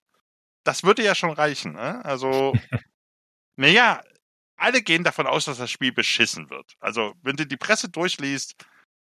[0.64, 1.74] Das würde ja schon reichen.
[1.74, 2.04] Ne?
[2.06, 2.54] Also,
[3.56, 4.04] naja,
[4.58, 6.76] alle gehen davon aus, dass das Spiel beschissen wird.
[6.80, 8.56] Also, wenn du die Presse durchliest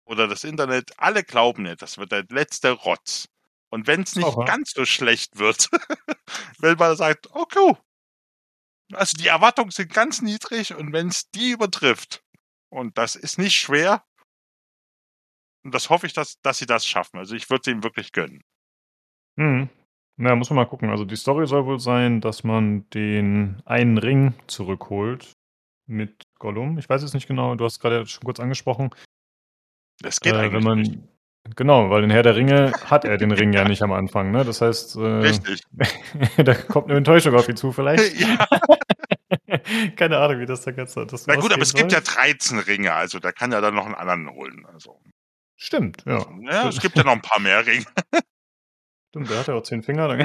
[0.04, 3.28] oder das Internet, alle glauben nicht, das wird der letzte Rotz.
[3.70, 4.44] Und wenn es nicht Aha.
[4.44, 5.70] ganz so schlecht wird,
[6.58, 7.74] wenn man sagt, okay,
[8.92, 12.22] also die Erwartungen sind ganz niedrig und wenn es die übertrifft,
[12.70, 14.04] und das ist nicht schwer,
[15.66, 17.18] und das hoffe ich, dass, dass sie das schaffen.
[17.18, 18.44] Also ich würde es ihnen wirklich gönnen.
[19.36, 19.68] Hm.
[20.16, 20.90] Na, muss man mal gucken.
[20.90, 25.32] Also die Story soll wohl sein, dass man den einen Ring zurückholt
[25.88, 26.78] mit Gollum.
[26.78, 28.90] Ich weiß es nicht genau, du hast gerade schon kurz angesprochen.
[30.00, 30.98] Das geht äh, eigentlich wenn man, nicht.
[31.56, 34.44] Genau, weil den Herr der Ringe hat er den Ring ja nicht am Anfang, ne?
[34.44, 35.62] Das heißt, äh, Richtig.
[36.36, 38.20] da kommt eine Enttäuschung auf ihn zu vielleicht.
[38.20, 38.46] ja.
[39.96, 42.14] Keine Ahnung, wie das da ganz das Na gut, aber es gibt ja soll.
[42.14, 44.66] 13 Ringe, also da kann er dann noch einen anderen holen.
[44.72, 45.00] Also,
[45.56, 46.26] Stimmt, ja.
[46.42, 47.84] ja, es gibt ja noch ein paar mehr Ringe.
[49.10, 50.18] Stimmt, der hat ja auch zehn Finger.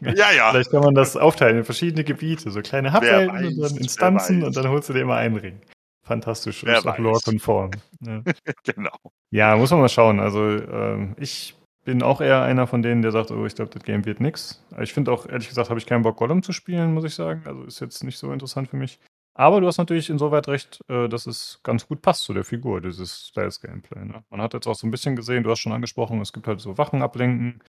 [0.00, 0.50] Ja, ja.
[0.50, 4.56] Vielleicht kann man das aufteilen in verschiedene Gebiete, so kleine Hubwelten und dann Instanzen und
[4.56, 5.60] dann holst du dir immer einen Ring.
[6.04, 7.70] Fantastisch, Wer ist auch lore-konform.
[8.00, 8.22] Ja.
[8.64, 8.96] genau.
[9.30, 10.18] ja, muss man mal schauen.
[10.18, 13.82] Also ähm, ich bin auch eher einer von denen, der sagt, oh, ich glaube, das
[13.82, 14.64] Game wird nix.
[14.80, 17.42] Ich finde auch, ehrlich gesagt, habe ich keinen Bock, Gollum zu spielen, muss ich sagen.
[17.44, 18.98] Also ist jetzt nicht so interessant für mich.
[19.34, 22.80] Aber du hast natürlich insoweit recht, äh, dass es ganz gut passt zu der Figur,
[22.82, 24.04] dieses Styles-Gameplay.
[24.04, 24.24] Ne?
[24.30, 26.60] Man hat jetzt auch so ein bisschen gesehen, du hast schon angesprochen, es gibt halt
[26.60, 27.62] so Wachen ablenken.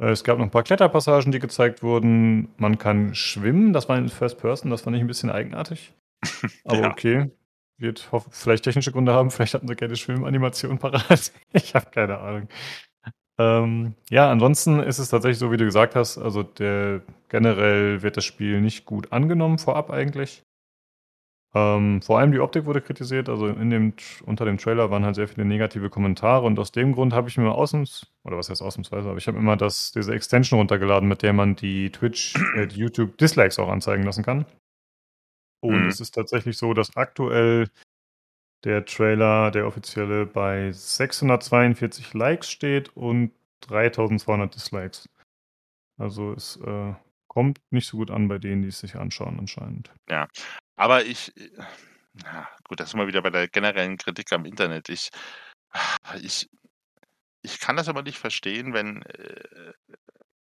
[0.00, 2.48] Äh, Es gab noch ein paar Kletterpassagen, die gezeigt wurden.
[2.56, 5.94] Man kann schwimmen, das war in First Person, das fand ich ein bisschen eigenartig.
[6.64, 6.90] Aber Ja.
[6.90, 7.30] okay.
[7.78, 11.32] Wird vielleicht technische Gründe haben, vielleicht hatten sie keine Schwimmanimation parat.
[11.52, 12.48] ich habe keine Ahnung.
[13.40, 16.18] Ähm, ja, ansonsten ist es tatsächlich so, wie du gesagt hast.
[16.18, 17.00] Also der
[17.30, 20.42] generell wird das Spiel nicht gut angenommen vorab eigentlich.
[21.54, 23.28] Ähm, vor allem die Optik wurde kritisiert.
[23.28, 23.94] Also in dem,
[24.26, 27.38] unter dem Trailer waren halt sehr viele negative Kommentare und aus dem Grund habe ich
[27.38, 31.22] mir ausnahms, oder was heißt ausnahmsweise, aber ich habe immer das, diese Extension runtergeladen, mit
[31.22, 34.44] der man die Twitch, äh, die YouTube Dislikes auch anzeigen lassen kann.
[35.62, 35.88] Und Mhm.
[35.88, 37.68] es ist tatsächlich so, dass aktuell
[38.64, 43.32] der Trailer, der offizielle, bei 642 Likes steht und
[43.62, 45.08] 3200 Dislikes.
[45.98, 46.94] Also es äh,
[47.28, 49.90] kommt nicht so gut an bei denen, die es sich anschauen anscheinend.
[50.76, 51.32] Aber ich,
[52.24, 54.88] ja, gut, das sind wir wieder bei der generellen Kritik am Internet.
[54.88, 55.10] Ich,
[56.22, 56.48] ich,
[57.42, 59.72] ich kann das aber nicht verstehen, wenn, äh,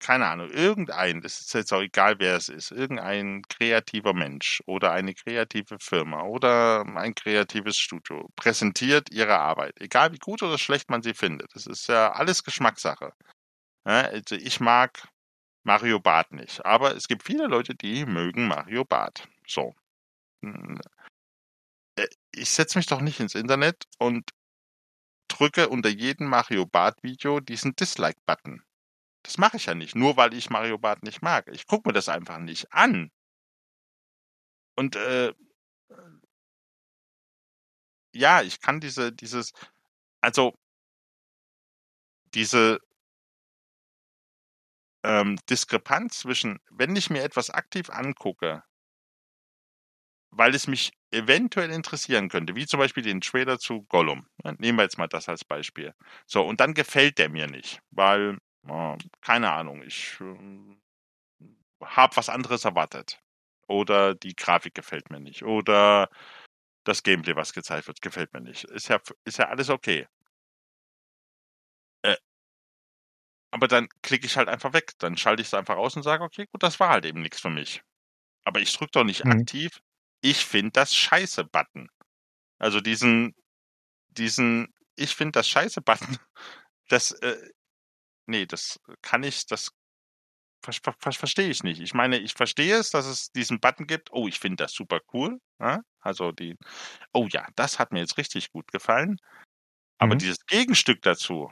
[0.04, 4.92] keine Ahnung, irgendein, das ist jetzt auch egal, wer es ist, irgendein kreativer Mensch oder
[4.92, 10.90] eine kreative Firma oder ein kreatives Studio präsentiert ihre Arbeit, egal wie gut oder schlecht
[10.90, 11.56] man sie findet.
[11.56, 13.14] Das ist ja alles Geschmackssache.
[13.86, 15.08] Ja, also ich mag
[15.64, 19.28] Mario Barth nicht, aber es gibt viele Leute, die mögen Mario Barth.
[19.48, 19.74] So.
[20.44, 20.80] Hm,
[21.98, 24.30] äh, Ich setze mich doch nicht ins Internet und
[25.28, 28.64] drücke unter jedem Mario Bart Video diesen Dislike-Button.
[29.24, 31.48] Das mache ich ja nicht, nur weil ich Mario Bart nicht mag.
[31.52, 33.12] Ich gucke mir das einfach nicht an.
[34.76, 35.34] Und äh,
[38.14, 39.54] ja, ich kann diese, dieses,
[40.22, 40.54] also
[42.34, 42.80] diese
[45.04, 48.64] ähm, Diskrepanz zwischen, wenn ich mir etwas aktiv angucke,
[50.32, 54.28] weil es mich eventuell interessieren könnte, wie zum Beispiel den Trailer zu Gollum.
[54.58, 55.94] Nehmen wir jetzt mal das als Beispiel.
[56.26, 58.53] So, und dann gefällt der mir nicht, weil, äh,
[59.22, 60.78] keine Ahnung, ich äh,
[61.84, 63.20] habe was anderes erwartet.
[63.68, 65.44] Oder die Grafik gefällt mir nicht.
[65.44, 66.10] Oder
[66.86, 68.66] das Gameplay, was gezeigt wird, gefällt mir nicht.
[68.66, 70.08] Ist ja, ist ja alles okay.
[72.04, 72.16] Äh,
[73.52, 74.94] aber dann klicke ich halt einfach weg.
[75.00, 77.40] Dann schalte ich es einfach aus und sage, okay, gut, das war halt eben nichts
[77.42, 77.82] für mich.
[78.46, 79.32] Aber ich drücke doch nicht Mhm.
[79.32, 79.82] aktiv,
[80.22, 81.90] ich finde das scheiße Button.
[82.60, 83.36] Also diesen,
[84.10, 86.18] diesen, ich finde das scheiße Button,
[86.90, 87.38] das, äh,
[88.28, 89.72] nee, das kann ich, das
[90.64, 91.82] ver ver ver verstehe ich nicht.
[91.82, 94.12] Ich meine, ich verstehe es, dass es diesen Button gibt.
[94.14, 95.40] Oh, ich finde das super cool.
[95.60, 95.82] Ja?
[96.02, 96.56] Also die,
[97.14, 99.18] oh ja, das hat mir jetzt richtig gut gefallen.
[100.00, 100.18] Aber Mhm.
[100.18, 101.52] dieses Gegenstück dazu,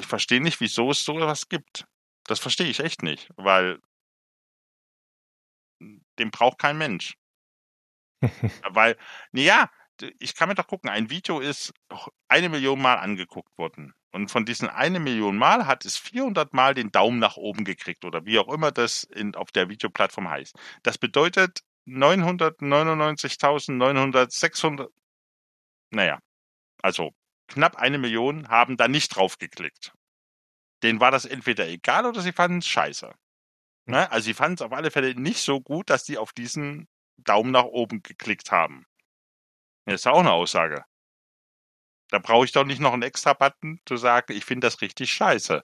[0.00, 1.86] ich verstehe nicht, wieso es sowas gibt.
[2.26, 3.80] Das verstehe ich echt nicht, weil
[6.18, 7.14] den braucht kein Mensch.
[8.70, 8.96] Weil,
[9.32, 9.70] naja,
[10.18, 11.72] ich kann mir doch gucken, ein Video ist
[12.28, 13.94] eine Million Mal angeguckt worden.
[14.10, 18.04] Und von diesen eine Million Mal hat es 400 Mal den Daumen nach oben gekriegt
[18.04, 20.56] oder wie auch immer das in, auf der Videoplattform heißt.
[20.82, 24.90] Das bedeutet 999.900, 600,
[25.90, 26.20] naja,
[26.82, 27.12] also
[27.48, 29.92] knapp eine Million haben da nicht drauf geklickt.
[30.82, 33.12] Denen war das entweder egal oder sie fanden es scheiße.
[33.86, 34.10] Ne?
[34.12, 37.50] Also sie fanden es auf alle Fälle nicht so gut, dass die auf diesen Daumen
[37.50, 38.86] nach oben geklickt haben.
[39.86, 40.84] Das ist ja auch eine Aussage.
[42.10, 45.12] Da brauche ich doch nicht noch einen extra Button zu sagen, ich finde das richtig
[45.12, 45.62] scheiße.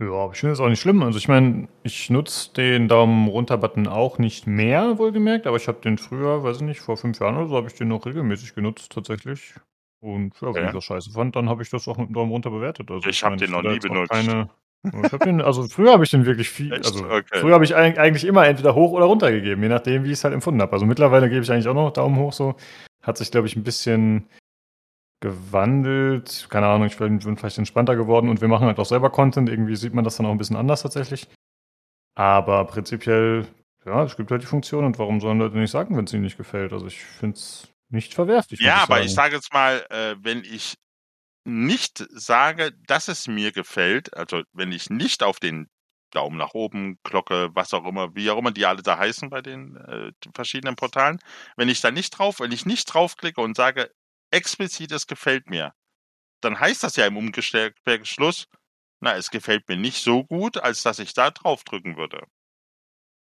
[0.00, 1.02] Ja, aber ich finde das auch nicht schlimm.
[1.02, 5.80] Also ich meine, ich nutze den Daumen runter-Button auch nicht mehr, wohlgemerkt, aber ich habe
[5.80, 8.54] den früher, weiß ich nicht, vor fünf Jahren oder so, habe ich den noch regelmäßig
[8.54, 9.54] genutzt tatsächlich.
[10.00, 10.66] Und ja, wenn Ja.
[10.68, 12.88] ich das scheiße fand, dann habe ich das auch mit dem Daumen runter bewertet.
[12.92, 14.10] Also Ich hab meine, den noch nie benutzt.
[14.10, 14.48] Keine,
[14.84, 16.86] ich hab den, also früher habe ich den wirklich viel, Echt?
[16.86, 17.40] also Okay.
[17.40, 20.18] früher habe ich eig- eigentlich immer entweder hoch oder runter gegeben, je nachdem, wie ich
[20.18, 20.72] es halt empfunden habe.
[20.72, 22.54] Also mittlerweile gebe ich eigentlich auch noch Daumen hoch so.
[23.02, 24.28] Hat sich, glaube ich, ein bisschen
[25.20, 26.46] gewandelt.
[26.50, 29.48] Keine Ahnung, ich bin, bin vielleicht entspannter geworden und wir machen halt auch selber Content.
[29.48, 31.28] Irgendwie sieht man das dann auch ein bisschen anders tatsächlich.
[32.14, 33.46] Aber prinzipiell,
[33.84, 36.22] ja, es gibt halt die Funktion und warum sollen Leute nicht sagen, wenn es ihnen
[36.22, 36.72] nicht gefällt?
[36.72, 38.60] Also ich finde es nicht verwerflich.
[38.60, 40.74] Ja, muss aber ich sage jetzt mal, äh, wenn ich
[41.44, 45.68] nicht sage, dass es mir gefällt, also wenn ich nicht auf den
[46.10, 49.42] Daumen nach oben, Glocke, was auch immer, wie auch immer die alle da heißen bei
[49.42, 51.18] den äh, verschiedenen Portalen,
[51.56, 53.90] wenn ich da nicht drauf, wenn ich nicht draufklicke und sage,
[54.30, 55.72] explizit, es gefällt mir,
[56.40, 58.46] dann heißt das ja im Umkehrschluss,
[59.00, 62.26] na, es gefällt mir nicht so gut, als dass ich da draufdrücken würde.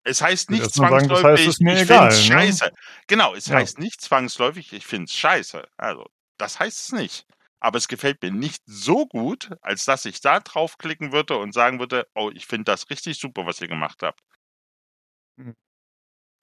[0.04, 2.34] Es heißt nicht mal sagen, das zwangsläufig, heißt, es ich egal, find's ne?
[2.34, 2.70] scheiße.
[3.06, 3.56] Genau, es Ja.
[3.56, 5.66] heißt nicht zwangsläufig, ich find's scheiße.
[5.76, 6.06] Also,
[6.38, 7.26] das heißt es nicht.
[7.60, 11.78] Aber es gefällt mir nicht so gut, als dass ich da draufklicken würde und sagen
[11.78, 14.20] würde, oh, ich finde das richtig super, was ihr gemacht habt.
[15.38, 15.54] Mhm.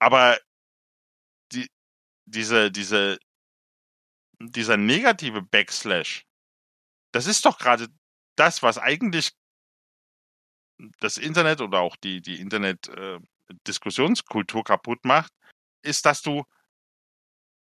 [0.00, 0.38] Aber
[1.52, 1.68] die,
[2.26, 3.18] diese, diese,
[4.40, 6.24] dieser negative Backslash,
[7.12, 7.88] das ist doch gerade
[8.36, 9.32] das, was eigentlich
[11.00, 15.32] das Internet oder auch die, die Internet-Diskussionskultur kaputt macht,
[15.82, 16.44] ist, dass du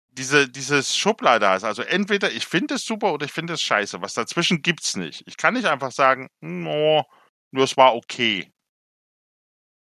[0.08, 1.64] diese, dieses Schublade hast.
[1.64, 4.00] Also entweder ich finde es super oder ich finde es scheiße.
[4.00, 5.22] Was dazwischen gibt's nicht.
[5.26, 7.04] Ich kann nicht einfach sagen, no,
[7.52, 8.50] nur es war okay.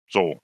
[0.09, 0.41] So.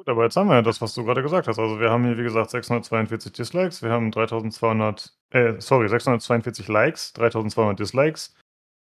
[0.00, 1.58] Gut, aber jetzt haben wir ja das, was du gerade gesagt hast.
[1.58, 7.12] Also wir haben hier, wie gesagt, 642 Dislikes, wir haben 3200, äh, sorry, 642 Likes,
[7.12, 8.34] 3200 Dislikes,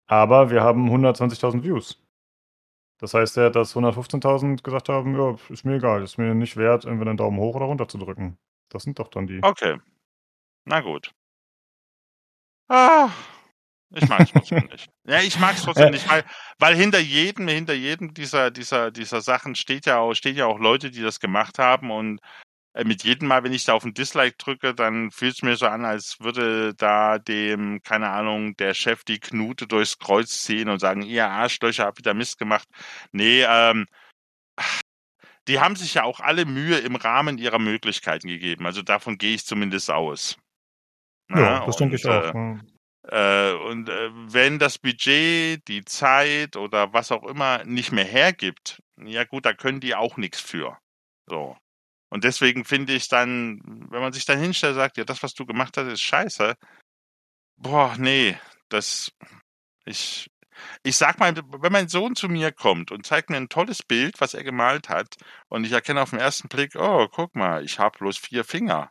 [0.09, 2.05] aber wir haben 120.000 Views.
[3.01, 6.85] Das heißt ja, dass 115.000 gesagt haben, ja, ist mir egal, ist mir nicht wert,
[6.85, 8.37] entweder einen Daumen hoch oder runter zu drücken.
[8.69, 9.43] Das sind doch dann die.
[9.43, 9.79] Okay.
[10.67, 11.15] Na gut.
[12.69, 13.09] Ah,
[13.95, 14.89] ich mag es trotzdem nicht.
[15.05, 16.25] Ja, ich mag es trotzdem nicht, weil,
[16.59, 20.59] weil hinter jedem, hinter jedem dieser, dieser, dieser Sachen steht ja auch, stehen ja auch
[20.59, 22.21] Leute, die das gemacht haben und
[22.75, 25.57] äh, mit jedem Mal, wenn ich da auf ein Dislike drücke, dann fühlt es mir
[25.57, 30.69] so an, als würde da dem, keine Ahnung, der Chef die Knute durchs Kreuz ziehen
[30.69, 32.69] und sagen, ihr Arschlöcher habt wieder Mist gemacht.
[33.13, 33.87] Nee, ähm,
[35.49, 38.67] die haben sich ja auch alle Mühe im Rahmen ihrer Möglichkeiten gegeben.
[38.67, 40.37] Also davon gehe ich zumindest aus.
[41.31, 42.35] Ja, das denke ich auch.
[42.35, 42.53] Ja.
[42.53, 42.59] äh,
[43.11, 49.25] und äh, wenn das Budget, die Zeit oder was auch immer nicht mehr hergibt, ja
[49.25, 50.79] gut, da können die auch nichts für.
[51.27, 51.57] So.
[52.09, 53.61] Und deswegen finde ich dann,
[53.91, 56.57] wenn man sich dann hinstellt und sagt, ja, das, was du gemacht hast, ist scheiße.
[57.59, 58.39] Boah, nee,
[58.69, 59.13] das,
[59.85, 60.31] ich,
[60.83, 64.21] ich sag mal, wenn mein Sohn zu mir kommt und zeigt mir ein tolles Bild,
[64.21, 65.17] was er gemalt hat,
[65.49, 68.91] und ich erkenne auf den ersten Blick, oh, guck mal, ich habe bloß vier Finger,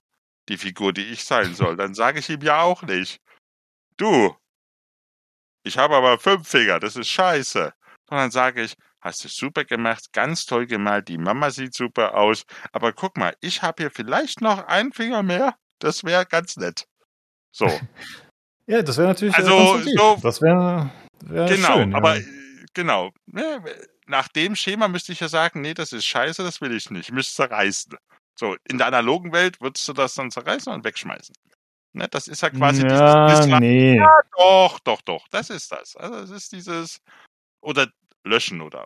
[0.49, 3.21] die Figur, die ich sein soll, dann sage ich ihm ja auch nicht.
[3.97, 4.35] Du,
[5.63, 7.73] ich habe aber fünf Finger, das ist scheiße.
[8.09, 12.15] Und dann sage ich, hast du super gemacht, ganz toll gemalt, die Mama sieht super
[12.15, 16.57] aus, aber guck mal, ich habe hier vielleicht noch einen Finger mehr, das wäre ganz
[16.57, 16.87] nett.
[17.51, 17.67] So,
[18.67, 19.35] Ja, das wäre natürlich.
[19.37, 20.89] äh, Also, so- das wäre
[21.23, 21.93] wär genau, schön.
[21.95, 22.25] aber äh,
[22.73, 23.11] genau.
[23.27, 23.63] Ne,
[24.07, 27.09] Nach dem Schema müsste ich ja sagen, nee, das ist scheiße, das will ich nicht,
[27.09, 27.95] ich müsste zerreißen.
[28.37, 31.35] So, in der analogen Welt würdest du das dann zerreißen und wegschmeißen.
[31.95, 33.97] Ne, das ist ja quasi ja, dieses, dieses nee.
[34.37, 35.95] Doch, doch, doch, das ist das.
[35.95, 36.99] Also es ist dieses
[37.61, 37.87] oder
[38.25, 38.85] löschen oder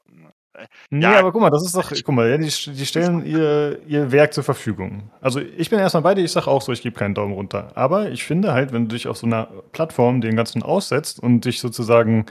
[0.90, 1.20] Nee, Ja.
[1.20, 4.34] aber guck mal, das ist doch, guck mal, ja, die, die stellen ihr, ihr Werk
[4.34, 5.10] zur Verfügung.
[5.22, 7.72] Also ich bin erstmal bei dir, ich sage auch so, ich gebe keinen Daumen runter.
[7.76, 11.46] Aber ich finde halt, wenn du dich auf so einer Plattform den ganzen aussetzt und
[11.46, 12.26] dich sozusagen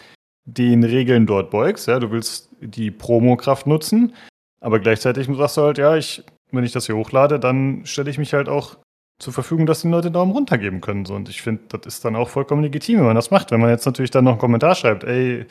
[0.44, 4.14] den Regeln dort beugst, ja, du willst die Promokraft nutzen,
[4.60, 6.22] aber gleichzeitig sagst du halt, ja, ich,
[6.52, 8.76] wenn ich das hier hochlade, dann stelle ich mich halt auch
[9.18, 11.04] zur Verfügung, dass die Leute Daumen runter geben können.
[11.04, 11.14] So.
[11.14, 13.50] Und ich finde, das ist dann auch vollkommen legitim, wenn man das macht.
[13.50, 15.46] Wenn man jetzt natürlich dann noch einen Kommentar schreibt, ey,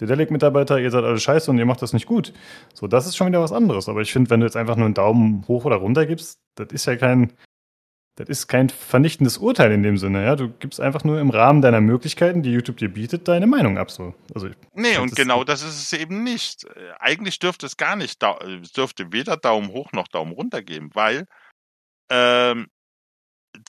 [0.00, 2.32] der Delic-Mitarbeiter, ihr seid alle scheiße und ihr macht das nicht gut.
[2.74, 3.88] So, das ist schon wieder was anderes.
[3.88, 6.68] Aber ich finde, wenn du jetzt einfach nur einen Daumen hoch oder runter gibst, das
[6.72, 7.32] ist ja kein,
[8.16, 10.24] das ist kein vernichtendes Urteil in dem Sinne.
[10.24, 13.78] Ja, du gibst einfach nur im Rahmen deiner Möglichkeiten, die YouTube dir bietet, deine Meinung
[13.78, 13.92] ab.
[13.92, 16.64] So, also Nee, Das und ist- genau das ist es eben nicht.
[16.64, 20.60] Äh, Eigentlich dürfte es gar nicht, äh, es dürfte weder Daumen hoch noch Daumen runter
[20.62, 21.26] geben, weil
[22.10, 22.66] ähm,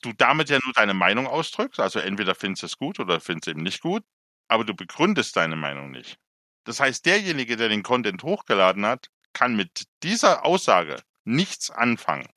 [0.01, 1.79] du damit ja nur deine Meinung ausdrückst.
[1.79, 4.03] Also entweder findest du es gut oder findest es eben nicht gut,
[4.47, 6.17] aber du begründest deine Meinung nicht.
[6.65, 12.27] Das heißt, derjenige, der den Content hochgeladen hat, kann mit dieser Aussage nichts anfangen.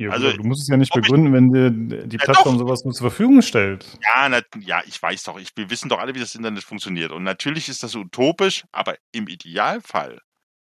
[0.00, 1.70] ja, Also, du musst es ja nicht ob ich- begründen, wenn dir
[2.06, 2.66] die Ja, Plattform doch.
[2.66, 3.98] sowas nur zur Verfügung stellt.
[4.02, 7.10] Ja, na, ja, ich weiß doch, ich, wir wissen doch alle, wie das Internet funktioniert.
[7.12, 10.20] Und natürlich ist das utopisch, aber im Idealfall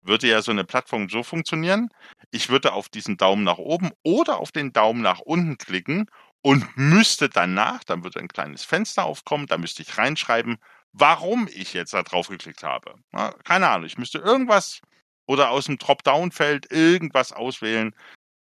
[0.09, 1.89] würde ja so eine Plattform so funktionieren.
[2.32, 6.06] Ich würde auf diesen Daumen nach oben oder auf den Daumen nach unten klicken
[6.43, 10.59] und müsste danach, dann würde ein kleines Fenster aufkommen, da müsste ich reinschreiben,
[10.93, 12.94] warum ich jetzt da drauf geklickt habe.
[13.12, 14.80] Na, keine Ahnung, ich müsste irgendwas
[15.26, 17.94] oder aus dem Dropdown-Feld irgendwas auswählen.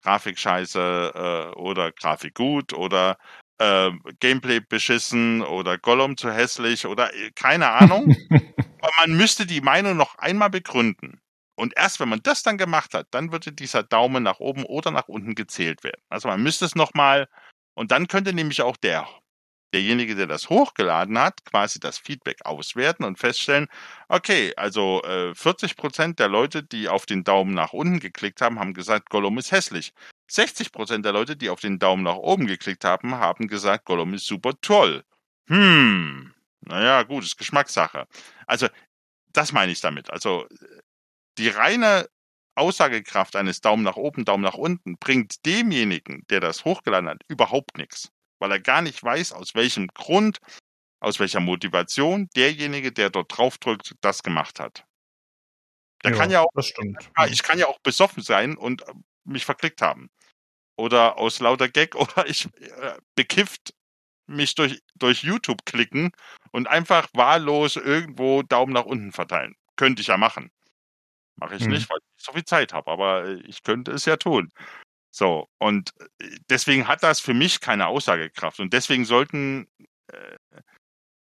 [0.02, 3.18] Grafik scheiße äh, oder Grafik gut oder
[3.58, 3.90] äh,
[4.20, 8.14] Gameplay beschissen oder Gollum zu hässlich oder äh, keine Ahnung.
[8.80, 11.20] Aber man müsste die Meinung noch einmal begründen.
[11.56, 14.90] Und erst wenn man das dann gemacht hat, dann würde dieser Daumen nach oben oder
[14.90, 16.02] nach unten gezählt werden.
[16.08, 17.28] Also man müsste es nochmal,
[17.74, 19.08] und dann könnte nämlich auch der,
[19.72, 23.68] derjenige, der das hochgeladen hat, quasi das Feedback auswerten und feststellen,
[24.08, 28.58] okay, also äh, 40 Prozent der Leute, die auf den Daumen nach unten geklickt haben,
[28.58, 29.92] haben gesagt, Gollum ist hässlich.
[30.28, 34.14] 60 Prozent der Leute, die auf den Daumen nach oben geklickt haben, haben gesagt, Gollum
[34.14, 35.04] ist super toll.
[35.48, 38.06] Hm, naja, gut, ist Geschmackssache.
[38.46, 38.68] Also,
[39.32, 40.10] das meine ich damit.
[40.10, 40.46] Also,
[41.38, 42.08] die reine
[42.56, 47.76] Aussagekraft eines Daumen nach oben, Daumen nach unten bringt demjenigen, der das hochgeladen hat, überhaupt
[47.76, 48.10] nichts.
[48.38, 50.38] Weil er gar nicht weiß, aus welchem Grund,
[51.00, 54.84] aus welcher Motivation derjenige, der dort draufdrückt, das gemacht hat.
[56.04, 58.92] Der kann ja auch ja, ich kann ja auch besoffen sein und äh,
[59.24, 60.08] mich verklickt haben.
[60.76, 63.74] Oder aus lauter Gag oder ich äh, bekifft
[64.26, 66.12] mich durch, durch YouTube klicken
[66.52, 69.54] und einfach wahllos irgendwo Daumen nach unten verteilen.
[69.76, 70.50] Könnte ich ja machen.
[71.36, 71.70] Mache ich Hm.
[71.70, 74.50] nicht, weil ich nicht so viel Zeit habe, aber äh, ich könnte es ja tun.
[75.10, 78.60] So, und äh, deswegen hat das für mich keine Aussagekraft.
[78.60, 79.66] Und deswegen sollten
[80.12, 80.36] äh,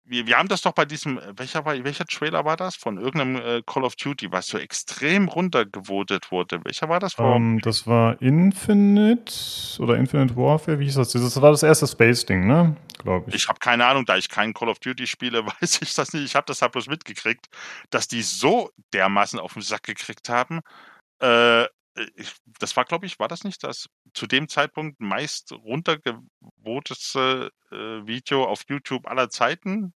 [0.10, 2.76] wir, wir haben das doch bei diesem, äh, welcher war, welcher Trailer war das?
[2.76, 6.64] Von irgendeinem äh, Call of Duty, was so extrem runtergevotet wurde.
[6.65, 7.14] Welcher war das?
[7.14, 9.34] Vor, Ähm, das war Infinite
[9.80, 11.11] oder Infinite Warfare, wie hieß das?
[11.11, 12.76] Das war das erste Space-Ding, ne?
[12.98, 13.36] Glaube ich.
[13.36, 16.26] ich habe keine Ahnung, da ich kein Call of Duty spiele, weiß ich das nicht.
[16.26, 17.48] Ich habe das halt bloß mitgekriegt,
[17.91, 20.61] dass die so dermaßen auf den Sack gekriegt haben.
[21.22, 21.65] Äh,
[22.15, 28.07] ich, das war, glaube ich, war das nicht das zu dem Zeitpunkt meist runtergevotetste äh,
[28.07, 29.94] Video auf YouTube aller Zeiten?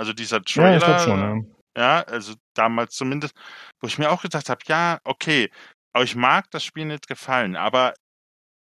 [0.00, 0.80] Also dieser Trailer.
[0.80, 1.46] ja, schon,
[1.76, 1.80] ja.
[1.82, 3.34] Ja, also damals zumindest,
[3.80, 5.50] wo ich mir auch gedacht habe, ja, okay,
[5.92, 7.92] euch mag das Spiel nicht gefallen, aber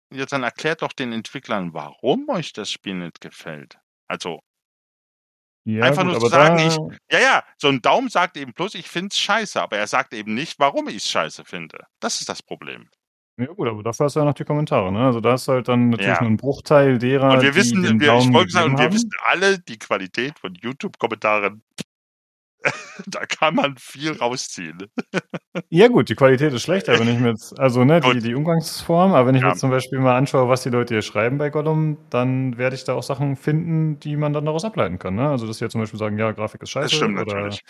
[0.10, 3.78] jetzt dann erklärt doch den Entwicklern, warum euch das Spiel nicht gefällt.
[4.08, 4.40] Also,
[5.66, 6.78] ja Einfach gut, nur zu sagen, ich-
[7.12, 10.34] ja, ja, so ein Daumen sagt eben bloß, ich find's scheiße, aber er sagt eben
[10.34, 11.88] nicht, warum ich es scheiße finde.
[11.99, 12.90] Das ist das Problem.
[13.39, 15.05] Ja gut, aber dafür hast du ja noch die Kommentare, ne?
[15.05, 16.22] Also da ist halt dann natürlich Ja.
[16.23, 18.89] nur ein Bruchteil derer, Und wir die wissen, den wir, ich Daumen wollte sagen, gegeben
[18.91, 21.61] wir wissen alle die Qualität von YouTube-Kommentaren.
[23.05, 24.85] da kann man viel rausziehen.
[25.69, 29.14] Ja gut, die Qualität ist schlechter, wenn ich mir jetzt, also ne, die, die Umgangsform,
[29.14, 29.47] aber wenn ich Ja.
[29.47, 32.76] mir jetzt zum Beispiel mal anschaue, was die Leute hier schreiben bei Gollum, dann werde
[32.76, 35.15] ich da auch Sachen finden, die man dann daraus ableiten kann.
[35.15, 35.30] Ne?
[35.30, 37.61] Also dass sie ja zum Beispiel sagen, ja, Grafik ist scheiße Das stimmt oder natürlich.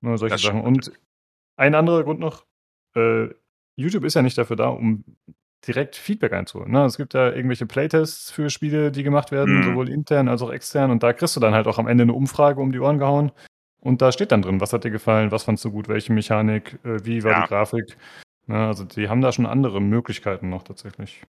[0.00, 0.62] ne, solche Das Sachen.
[0.62, 0.90] Und
[1.56, 2.44] ein anderer Grund noch,
[2.96, 3.28] äh,
[3.78, 5.04] YouTube ist ja nicht dafür da, um
[5.66, 6.70] direkt Feedback einzuholen.
[6.72, 6.84] Ne?
[6.84, 9.62] Es gibt ja irgendwelche Playtests für Spiele, die gemacht werden, Mhm.
[9.64, 10.90] sowohl intern als auch extern.
[10.90, 13.32] Und da kriegst du dann halt auch am Ende eine Umfrage um die Ohren gehauen.
[13.80, 16.78] Und da steht dann drin, was hat dir gefallen, was fandst du gut, welche Mechanik,
[16.84, 17.42] äh, wie war Ja.
[17.42, 17.96] die Grafik.
[18.46, 18.66] Ne?
[18.66, 21.22] Also die haben da schon andere Möglichkeiten noch tatsächlich.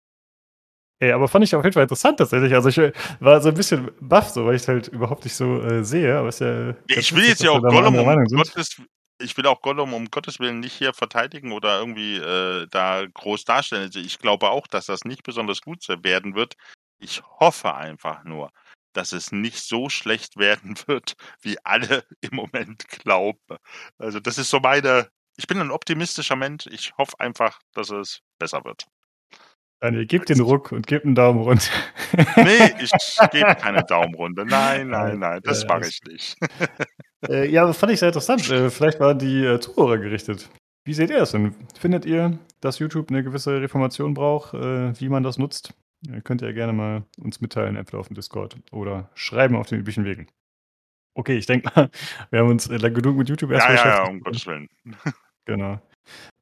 [1.02, 2.54] Ey, aber fand ich auf jeden Fall interessant tatsächlich.
[2.54, 5.34] Also ich äh, war so ein bisschen baff, so, weil ich es halt überhaupt nicht
[5.36, 6.18] so äh, sehe.
[6.18, 8.06] Aber ist ja Ich will jetzt ja auch da Gollum um.
[8.36, 8.82] Gottes,
[9.20, 13.46] ich will auch Gollum um Gottes Willen nicht hier verteidigen oder irgendwie äh, da groß
[13.46, 13.84] darstellen.
[13.84, 16.56] Also ich glaube auch, dass das nicht besonders gut werden wird.
[17.00, 18.52] Ich hoffe einfach nur,
[18.94, 23.58] dass es nicht so schlecht werden wird, wie alle im Moment glauben.
[23.98, 26.68] Also das ist so meine, ich bin ein optimistischer Mensch.
[26.68, 28.88] Ich hoffe einfach, dass es besser wird.
[29.82, 31.72] Daniel, gib den Ruck und gib einen Daumen runter.
[32.36, 32.92] Nee, ich
[33.32, 34.44] gebe keine Daumen runter.
[34.44, 36.38] Nein, nein, nein, das mache ich nicht.
[37.28, 38.50] Äh, ja, das fand ich sehr interessant.
[38.50, 40.50] Äh, vielleicht waren die äh, Zuhörer gerichtet.
[40.86, 41.56] Wie seht ihr das denn?
[41.78, 45.74] Findet ihr, dass YouTube eine gewisse Reformation braucht, äh, wie man das nutzt?
[46.10, 49.80] Äh, könnt ihr gerne mal uns mitteilen, entweder auf dem Discord oder schreiben auf den
[49.80, 50.28] üblichen Wegen.
[51.16, 51.90] Okay, ich denke mal,
[52.32, 54.10] wir haben uns äh, lang genug mit YouTube Ja, erstmal ja, ja, beschäftigt.
[54.14, 54.70] um Gottes Willen.
[55.46, 55.80] Genau.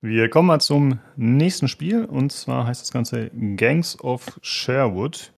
[0.02, 5.34] Wir kommen mal zum nächsten Spiel und zwar heißt das Ganze Gangs of Sherwood.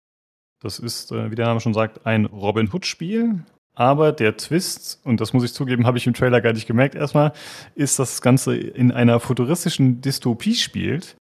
[0.59, 3.43] Das ist, äh, wie der Name schon sagt, ein Robin Hood-Spiel.
[3.75, 6.95] Aber der Twist, und das muss ich zugeben, habe ich im Trailer gar nicht gemerkt
[6.95, 7.31] erstmal,
[7.75, 11.15] ist, dass das Ganze in einer futuristischen Dystopie spielt.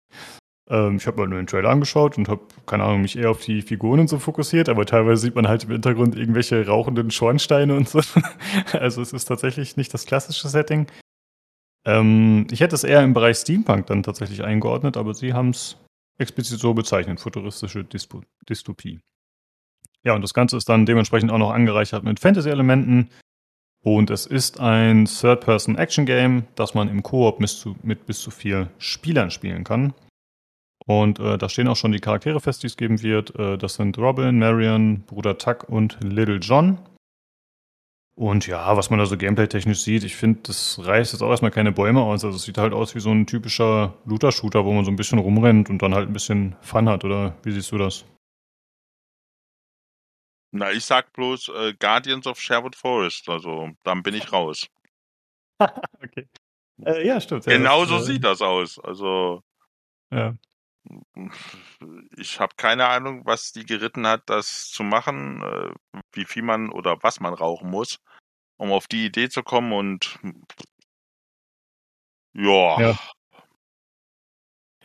[0.69, 3.41] Ähm, ich habe mal nur den Trailer angeschaut und habe, keine Ahnung, mich eher auf
[3.41, 7.75] die Figuren und so fokussiert, aber teilweise sieht man halt im Hintergrund irgendwelche rauchenden Schornsteine
[7.75, 8.01] und so.
[8.73, 10.87] Also es ist tatsächlich nicht das klassische Setting.
[11.87, 15.77] Ähm, ich hätte es eher im Bereich Steampunk dann tatsächlich eingeordnet, aber sie haben es
[16.19, 19.01] explizit so bezeichnet, futuristische Dystopie.
[20.05, 23.11] Ja, und das Ganze ist dann dementsprechend auch noch angereichert mit Fantasy-Elementen.
[23.83, 29.65] Und es ist ein Third-Person-Action-Game, das man im Koop mit bis zu vier Spielern spielen
[29.65, 29.95] kann.
[30.87, 33.39] Und äh, da stehen auch schon die Charaktere fest, die es geben wird.
[33.39, 36.79] Äh, das sind Robin, Marion, Bruder Tuck und Little John.
[38.17, 41.53] Und ja, was man da so gameplay-technisch sieht, ich finde, das reißt jetzt auch erstmal
[41.53, 42.25] keine Bäume aus.
[42.25, 45.21] Also es sieht halt aus wie so ein typischer Looter-Shooter, wo man so ein bisschen
[45.21, 48.05] rumrennt und dann halt ein bisschen Fun hat, oder wie siehst du das?
[50.51, 54.67] Na, ich sag bloß äh, Guardians of Sherwood Forest, also dann bin ich raus.
[56.03, 56.29] okay.
[56.85, 57.47] Äh, ja, stimmt.
[57.47, 58.79] Ja, Genau so äh, sieht das aus.
[58.79, 59.43] Also
[60.11, 60.35] Ja.
[62.17, 66.71] ich habe keine Ahnung, was die geritten hat, das zu machen, äh, wie viel man
[66.71, 67.99] oder was man rauchen muss,
[68.57, 70.19] um auf die Idee zu kommen und
[72.33, 72.99] ja, Ja.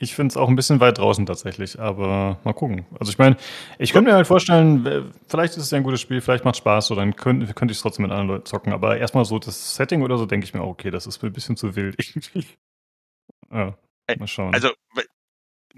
[0.04, 2.86] Ich finde es auch ein bisschen weit draußen tatsächlich, aber mal gucken.
[3.00, 3.38] Also ich meine,
[3.80, 6.88] ich könnte mir halt vorstellen, vielleicht ist es ja ein gutes Spiel, vielleicht macht Spaß,
[6.88, 8.74] so dann könnte könnte ich es trotzdem mit anderen Leuten zocken.
[8.74, 11.30] Aber erstmal so das Setting oder so, denke ich mir, auch, okay, das ist mir
[11.30, 12.46] ein bisschen zu wild irgendwie.
[13.52, 13.78] Ja,
[14.18, 14.52] mal schauen.
[14.52, 14.72] also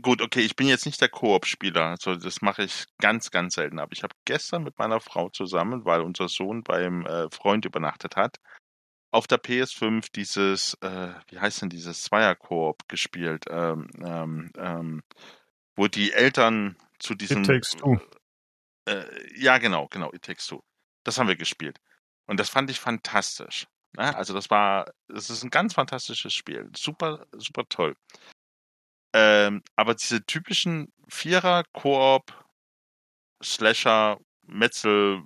[0.02, 3.80] gut, okay, ich bin jetzt nicht der Koop-Spieler, also das mache ich ganz, ganz selten.
[3.80, 8.16] Aber ich habe gestern mit meiner Frau zusammen, weil unser Sohn beim äh, Freund übernachtet
[8.16, 8.38] hat,
[9.12, 15.04] auf der PS5 dieses, äh, wie heißt denn dieses Zweier-Koop gespielt, ähm, ähm, ähm,
[15.76, 17.98] wo die Eltern zu diesem It Takes Two.
[18.86, 19.06] Äh,
[19.40, 20.62] ja, genau, genau, It Takes Two.
[21.04, 21.80] Das haben wir gespielt.
[22.26, 23.68] Und das fand ich fantastisch.
[23.98, 24.16] Ne?
[24.16, 26.70] Also das war, das ist ein ganz fantastisches Spiel.
[26.76, 27.96] Super, super toll.
[29.14, 32.34] Ähm, aber diese typischen Vierer-Koop,
[33.42, 35.24] Slasher, Metzel,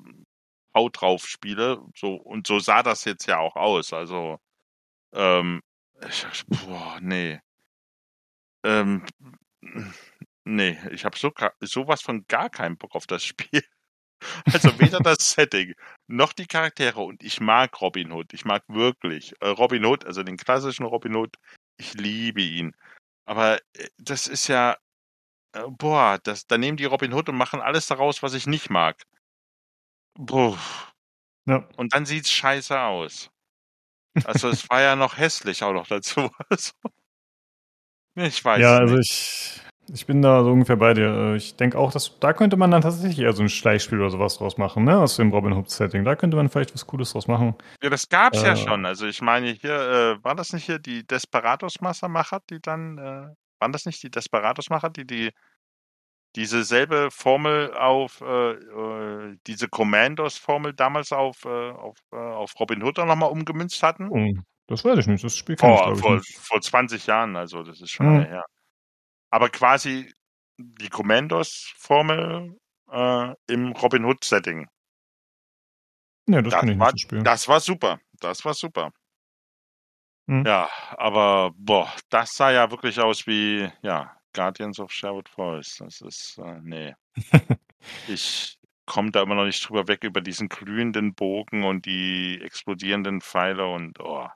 [0.80, 3.92] Haut drauf Spiele, so, und so sah das jetzt ja auch aus.
[3.94, 4.40] Also,
[5.14, 5.62] ähm,
[6.08, 7.42] ich, boah, nee.
[8.64, 9.06] Ähm,
[10.46, 11.32] nee, ich habe so,
[11.62, 13.64] sowas von gar keinen Bock auf das Spiel.
[14.54, 15.76] Also weder das Setting
[16.08, 18.34] noch die Charaktere und ich mag Robin Hood.
[18.34, 21.38] Ich mag wirklich äh, Robin Hood, also den klassischen Robin Hood.
[21.78, 22.76] Ich liebe ihn.
[23.26, 24.78] Aber äh, das ist ja,
[25.54, 28.70] äh, boah, das, da nehmen die Robin Hood und machen alles daraus, was ich nicht
[28.70, 29.04] mag.
[30.20, 30.58] Boah.
[31.48, 31.68] Ja.
[31.78, 33.30] Und dann sieht's scheiße aus.
[34.26, 36.30] Also es war ja noch hässlich auch noch dazu.
[36.50, 36.72] Also,
[38.16, 39.12] ich weiß ja, also nicht.
[39.88, 41.08] ich, ich bin da so ungefähr bei dir.
[41.34, 44.10] Äh, Ich denke auch, dass da könnte man dann tatsächlich eher so ein Schleichspiel oder
[44.10, 44.98] sowas draus machen, ne?
[45.00, 46.04] Aus dem Robin Hood-Setting.
[46.04, 47.56] Da könnte man vielleicht was Cooles draus machen.
[47.82, 48.58] Ja, das gab's ja Äh.
[48.58, 48.86] schon.
[48.86, 53.28] Also ich meine, hier, äh, war das nicht hier die Desperados-Macher, die dann, äh,
[53.62, 55.32] waren das nicht die Desperados-Macher, die die
[56.36, 62.84] diese selbe Formel auf, äh, äh, diese Commandos-Formel damals auf, äh, auf, äh, auf Robin
[62.84, 64.10] Hood auch nochmal umgemünzt hatten?
[64.12, 65.24] Oh, das weiß ich nicht.
[65.24, 66.38] Das Spiel ich, Vor, ich, vor, nicht.
[66.40, 68.22] vor 20 Jahren, also das ist schon Mhm.
[68.24, 68.46] her.
[69.32, 70.12] Aber quasi
[70.58, 72.56] die Commandos-Formel
[72.92, 74.68] äh, im Robin Hood-Setting.
[76.28, 77.24] Nee, das Das kenne ich war, nicht, das Spiel.
[77.24, 78.00] das war super.
[78.20, 78.92] Das war super.
[80.28, 80.46] Mhm.
[80.46, 85.82] Ja, aber boah, das sah ja wirklich aus wie, ja, Guardians of Sherwood Forest.
[85.82, 86.96] Das ist, äh, nee.
[88.10, 93.22] Ich komme da immer noch nicht drüber weg über diesen glühenden Bogen und die explodierenden
[93.22, 94.28] Pfeile und, oh,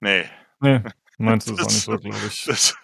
[0.00, 0.24] nee.
[0.60, 0.80] Nee,
[1.18, 2.44] meinst du das auch nicht so, glaube ich.
[2.46, 2.74] Das,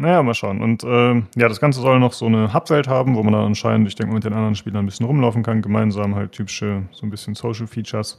[0.00, 0.62] Naja, mal schauen.
[0.62, 3.88] Und ähm, ja, das Ganze soll noch so eine Hubwelt haben, wo man dann anscheinend,
[3.88, 7.04] ich denke mal, mit den anderen Spielern ein bisschen rumlaufen kann, gemeinsam halt typische, so
[7.04, 8.16] ein bisschen Social Features.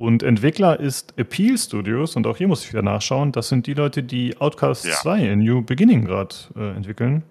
[0.00, 3.32] Und Entwickler ist Appeal Studios und auch hier muss ich wieder nachschauen.
[3.32, 4.94] Das sind die Leute, die Outcast Ja.
[4.94, 7.22] 2 in New Beginning gerade äh, entwickeln.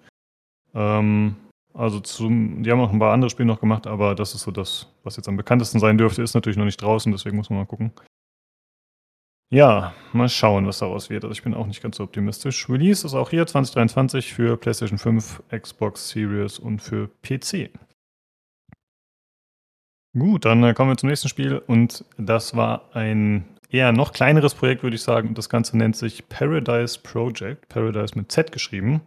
[0.72, 1.34] Ähm,
[1.74, 4.50] Also zum, die haben auch ein paar andere Spiele noch gemacht, aber das ist so
[4.52, 7.58] das, was jetzt am bekanntesten sein dürfte, ist natürlich noch nicht draußen, deswegen muss man
[7.60, 7.92] mal gucken.
[9.52, 11.24] Ja, mal schauen, was daraus wird.
[11.24, 12.68] Also ich bin auch nicht ganz so optimistisch.
[12.68, 17.70] Release ist auch hier 2023 für PlayStation 5, Xbox Series und für PC.
[20.18, 24.54] Gut, dann äh, kommen wir zum nächsten Spiel und das war ein eher noch kleineres
[24.54, 25.28] Projekt, würde ich sagen.
[25.28, 27.68] Und das Ganze nennt sich Paradise Project.
[27.68, 29.02] Paradise mit Z geschrieben.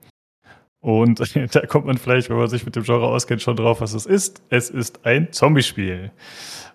[0.79, 1.19] Und
[1.55, 4.05] da kommt man vielleicht, wenn man sich mit dem Genre auskennt, schon drauf, was es
[4.05, 4.41] ist.
[4.49, 6.11] Es ist ein Zombie-Spiel.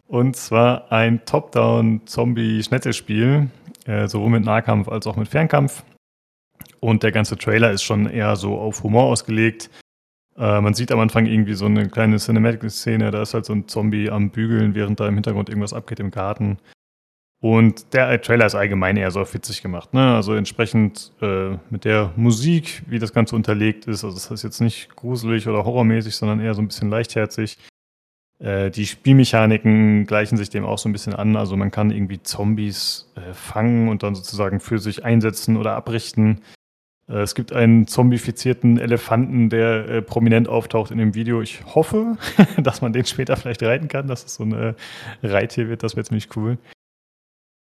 [0.07, 3.49] Und zwar ein Top-Down-Zombie-Schnetzelspiel,
[3.87, 5.85] äh, sowohl mit Nahkampf als auch mit Fernkampf.
[6.81, 9.69] Und der ganze Trailer ist schon eher so auf Humor ausgelegt.
[10.39, 13.67] Äh, man sieht am Anfang irgendwie so eine kleine Cinematic-Szene, da ist halt so ein
[13.67, 16.59] Zombie am Bügeln, während da im Hintergrund irgendwas abgeht im Garten.
[17.41, 19.95] Und der Trailer ist allgemein eher so witzig gemacht.
[19.95, 20.15] Ne?
[20.15, 24.03] Also entsprechend äh, mit der Musik, wie das Ganze unterlegt ist.
[24.05, 27.59] Also das ist jetzt nicht gruselig oder horrormäßig, sondern eher so ein bisschen leichtherzig.
[28.41, 31.37] Äh, die Spielmechaniken gleichen sich dem auch so ein bisschen an.
[31.37, 36.41] Also man kann irgendwie Zombies äh, fangen und dann sozusagen für sich einsetzen oder abrichten.
[37.09, 41.41] Äh, es gibt einen zombifizierten Elefanten, der äh, prominent auftaucht in dem Video.
[41.43, 42.17] Ich hoffe,
[42.59, 44.75] dass man den später vielleicht reiten kann, dass es so ein äh,
[45.23, 45.83] Reittier wird.
[45.83, 46.59] Das wäre ziemlich cool.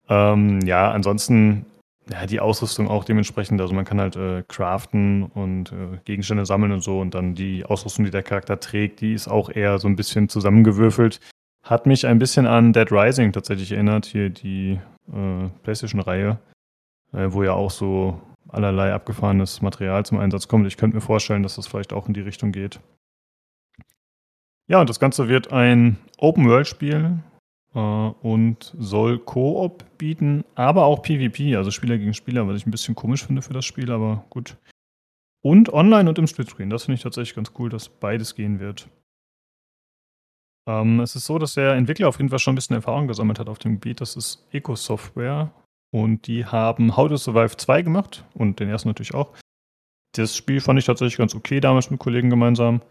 [0.09, 1.67] Ähm, ja, ansonsten
[2.11, 3.61] ja, die Ausrüstung auch dementsprechend.
[3.61, 7.01] Also man kann halt äh, craften und äh, Gegenstände sammeln und so.
[7.01, 10.29] Und dann die Ausrüstung, die der Charakter trägt, die ist auch eher so ein bisschen
[10.29, 11.21] zusammengewürfelt.
[11.65, 14.79] Hat mich ein bisschen an Dead Rising tatsächlich erinnert, hier die
[15.13, 16.39] äh, PlayStation-Reihe,
[17.13, 20.67] äh, wo ja auch so allerlei abgefahrenes Material zum Einsatz kommt.
[20.67, 22.81] Ich könnte mir vorstellen, dass das vielleicht auch in die Richtung geht.
[24.69, 27.19] Ja, und das Ganze wird ein Open-World-Spiel
[27.75, 32.73] äh, und soll Koop bieten, aber auch PvP, also Spieler gegen Spieler, was ich ein
[32.73, 34.57] bisschen komisch finde für das Spiel, aber gut.
[35.45, 36.71] Und online und im Splitscreen.
[36.71, 38.89] Das finde ich tatsächlich ganz cool, dass beides gehen wird.
[40.69, 43.39] Ähm, es ist so, dass der Entwickler auf jeden Fall schon ein bisschen Erfahrung gesammelt
[43.39, 44.01] hat auf dem Gebiet.
[44.01, 45.53] Das ist Eco Software.
[45.97, 49.33] Und die haben How to Survive 2 gemacht und den ersten natürlich auch.
[50.15, 52.83] Das Spiel fand ich tatsächlich ganz okay damals mit Kollegen gemeinsam.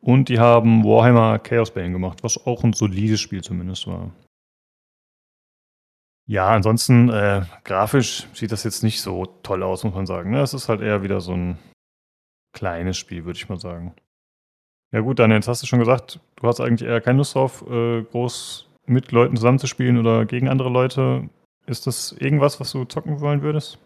[0.00, 4.12] Und die haben Warhammer Chaos Bane gemacht, was auch ein solides Spiel zumindest war.
[6.28, 10.30] Ja, ansonsten äh, grafisch sieht das jetzt nicht so toll aus, muss man sagen.
[10.30, 10.40] Ne?
[10.40, 11.58] Es ist halt eher wieder so ein
[12.52, 13.96] kleines Spiel, würde ich mal sagen.
[14.92, 17.64] Ja gut, Daniel, jetzt hast du schon gesagt, du hast eigentlich eher keine Lust drauf,
[17.68, 21.28] äh, groß mit Leuten zusammenzuspielen oder gegen andere Leute.
[21.68, 23.78] Ist das irgendwas, was du zocken wollen würdest?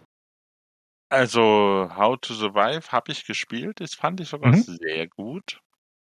[1.09, 4.62] Also How to Survive habe ich gespielt, das fand ich sogar Mhm.
[4.62, 5.60] sehr gut.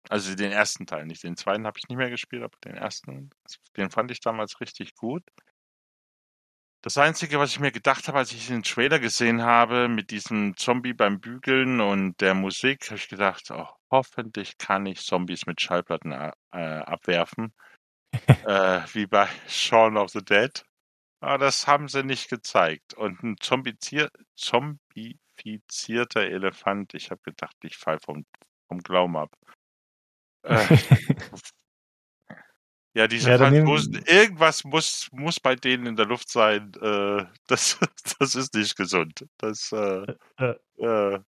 [0.10, 3.30] Also den ersten Teil, nicht den zweiten habe ich nicht mehr gespielt, aber den ersten,
[3.78, 5.24] den fand ich damals richtig gut.
[6.82, 10.56] Das Einzige, was ich mir gedacht habe, als ich den Trailer gesehen habe, mit diesem
[10.58, 15.62] Zombie beim Bügeln und der Musik, habe ich gedacht, oh, hoffentlich kann ich Zombies mit
[15.62, 17.54] Schallplatten äh, abwerfen.
[18.48, 20.66] äh, wie bei Shaun of the Dead.
[21.22, 22.94] Aber das haben sie nicht gezeigt.
[22.94, 28.26] Und ein zombizier zombifizierter Elefant, ich habe gedacht, ich fall vom,
[28.68, 29.36] vom Glauben ab.
[30.44, 30.66] Äh,
[32.94, 36.72] ja, diese Ja, Franzosen, irgendwas muss, muss bei denen in der Luft sein.
[36.82, 37.78] Äh, das,
[38.20, 39.26] das ist nicht gesund.
[39.38, 40.16] Das, Äh.
[40.78, 41.20] äh,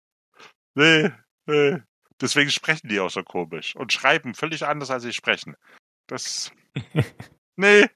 [0.76, 1.11] nee,
[1.45, 1.77] nee.
[2.22, 5.55] Deswegen sprechen die auch so komisch und schreiben völlig anders, als sie sprechen.
[6.07, 6.51] Das,
[7.55, 7.88] nee.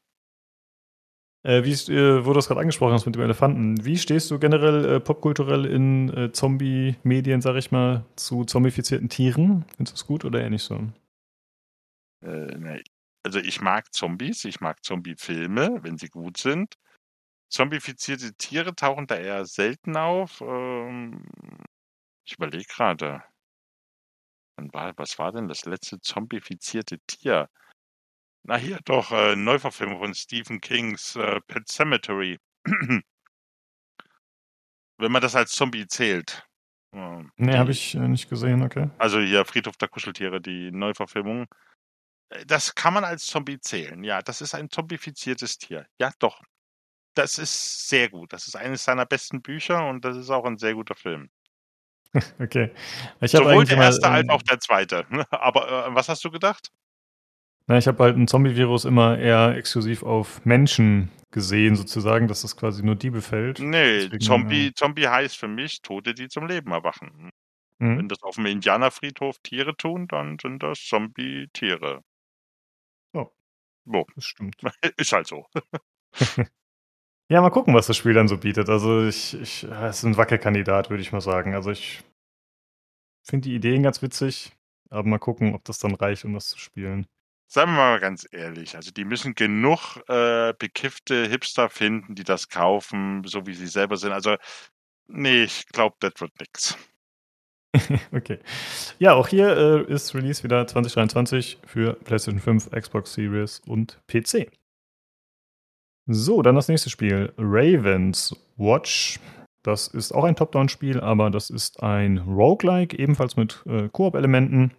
[1.46, 4.40] Äh, wie äh, wo du das gerade angesprochen hast mit dem Elefanten, wie stehst du
[4.40, 9.64] generell äh, popkulturell in äh, Zombie-Medien, sag ich mal, zu zombifizierten Tieren?
[9.78, 10.76] Findest du es gut oder eher nicht so?
[12.24, 12.82] Äh, nee.
[13.22, 16.74] Also ich mag Zombies, ich mag Zombie-Filme, wenn sie gut sind.
[17.50, 20.42] Zombifizierte Tiere tauchen da eher selten auf.
[20.42, 21.26] Ähm,
[22.26, 23.24] ich überlege gerade.
[24.58, 27.50] Was war denn das letzte zombifizierte Tier?
[28.48, 32.38] Na hier doch, äh, Neuverfilmung von Stephen Kings äh, Pet Cemetery.
[34.98, 36.48] Wenn man das als Zombie zählt.
[36.94, 38.90] Ähm, Nee, die- habe ich äh, nicht gesehen, okay.
[38.98, 41.48] also hier Friedhof der Kuscheltiere, die Neuverfilmung.
[42.30, 44.04] Äh, Das kann man als Zombie zählen.
[44.04, 45.88] Ja, das ist ein zombifiziertes Tier.
[46.00, 46.42] Ja, doch.
[47.16, 48.32] Das ist sehr gut.
[48.34, 51.30] Das ist eines seiner besten Bücher und das ist auch ein sehr guter Film.
[52.40, 52.72] Okay.
[53.22, 55.06] Ich habe Sowohl der erste als ähm, auch der zweite.
[55.32, 56.72] Aber äh, was hast du gedacht?
[57.68, 62.56] Na, ich habe halt ein Zombie-Virus immer eher exklusiv auf Menschen gesehen, sozusagen, dass das
[62.56, 63.60] quasi nur die befällt.
[63.60, 67.32] Nee, Deswegen, Zombie, Zombie heißt für mich Tote, die zum Leben erwachen.
[67.80, 67.98] Mhm.
[67.98, 72.02] Wenn das auf dem Indianerfriedhof Tiere tun, dann sind das Zombie-Tiere.
[73.14, 73.32] Oh.
[73.84, 74.06] Wo?
[74.16, 74.56] Das stimmt.
[74.98, 75.46] Ist halt so.
[77.28, 78.70] Ja, mal gucken, was das Spiel dann so bietet.
[78.70, 81.56] Also ich, ich es ist ein Wackelkandidat, würde ich mal sagen.
[81.56, 82.04] Also ich
[83.24, 84.52] finde die Ideen ganz witzig.
[84.92, 87.08] Aber mal gucken, ob das dann reicht, um das zu spielen.
[87.48, 92.50] Sagen wir mal ganz ehrlich, also die müssen genug äh, bekiffte Hipster finden, die das
[92.50, 94.12] kaufen, so wie sie selber sind.
[94.12, 94.36] Also,
[95.08, 96.78] nee, ich glaube, das wird nix.
[98.12, 98.40] okay.
[99.00, 104.52] Ja, auch hier äh, ist Release wieder 2023 für PlayStation 5, Xbox Series und PC.
[106.08, 107.34] So, dann das nächste Spiel.
[107.38, 109.20] Ravens Watch.
[109.64, 114.72] Das ist auch ein Top-Down-Spiel, aber das ist ein Roguelike, ebenfalls mit äh, Koop-Elementen.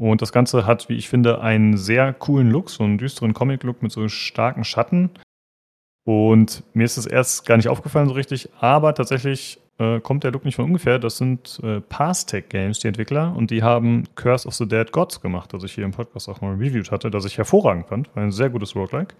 [0.00, 3.82] Und das Ganze hat, wie ich finde, einen sehr coolen Look, so einen düsteren Comic-Look
[3.82, 5.10] mit so starken Schatten.
[6.06, 10.30] Und mir ist es erst gar nicht aufgefallen so richtig, aber tatsächlich äh, kommt der
[10.30, 10.98] Look nicht von ungefähr.
[10.98, 15.20] Das sind äh, Pastec Games, die Entwickler, und die haben Curse of the Dead Gods
[15.20, 18.16] gemacht, das ich hier im Podcast auch mal reviewed hatte, das ich hervorragend fand.
[18.16, 19.14] War ein sehr gutes Roguelike.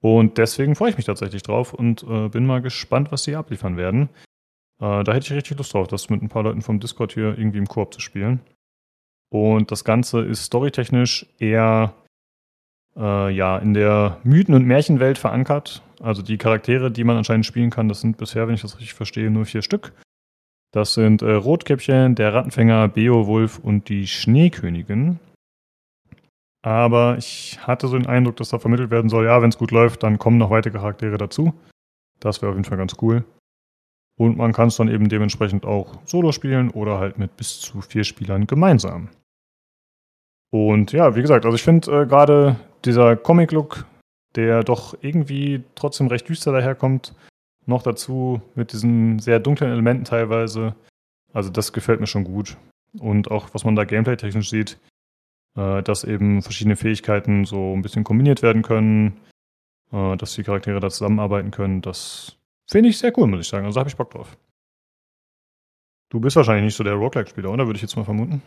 [0.00, 3.76] Und deswegen freue ich mich tatsächlich drauf und äh, bin mal gespannt, was sie abliefern
[3.76, 4.10] werden.
[4.80, 7.36] Äh, da hätte ich richtig Lust drauf, das mit ein paar Leuten vom Discord hier
[7.36, 8.38] irgendwie im Koop zu spielen.
[9.30, 11.94] Und das Ganze ist storytechnisch eher
[12.96, 15.82] äh, ja, in der Mythen- und Märchenwelt verankert.
[16.00, 18.94] Also die Charaktere, die man anscheinend spielen kann, das sind bisher, wenn ich das richtig
[18.94, 19.92] verstehe, nur vier Stück.
[20.72, 25.18] Das sind äh, Rotkäppchen, der Rattenfänger, Beowulf und die Schneekönigin.
[26.62, 29.70] Aber ich hatte so den Eindruck, dass da vermittelt werden soll, ja, wenn es gut
[29.70, 31.54] läuft, dann kommen noch weitere Charaktere dazu.
[32.20, 33.24] Das wäre auf jeden Fall ganz cool.
[34.18, 37.80] Und man kann es dann eben dementsprechend auch solo spielen oder halt mit bis zu
[37.80, 39.08] vier Spielern gemeinsam.
[40.50, 43.86] Und ja, wie gesagt, also ich finde äh, gerade dieser Comic-Look,
[44.34, 47.14] der doch irgendwie trotzdem recht düster daherkommt,
[47.66, 50.74] noch dazu mit diesen sehr dunklen Elementen teilweise.
[51.32, 52.56] Also das gefällt mir schon gut.
[52.98, 54.78] Und auch was man da gameplay-technisch sieht,
[55.56, 59.18] äh, dass eben verschiedene Fähigkeiten so ein bisschen kombiniert werden können,
[59.92, 62.37] äh, dass die Charaktere da zusammenarbeiten können, das
[62.70, 63.66] finde ich sehr cool, muss ich sagen.
[63.66, 64.36] Also habe ich Bock drauf.
[66.10, 67.66] Du bist wahrscheinlich nicht so der Roguelike-Spieler, oder?
[67.66, 68.42] Würde ich jetzt mal vermuten.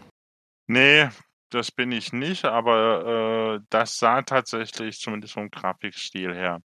[0.68, 1.10] Nee,
[1.50, 6.62] das bin ich nicht, aber äh, das sah tatsächlich, zumindest vom Grafikstil her,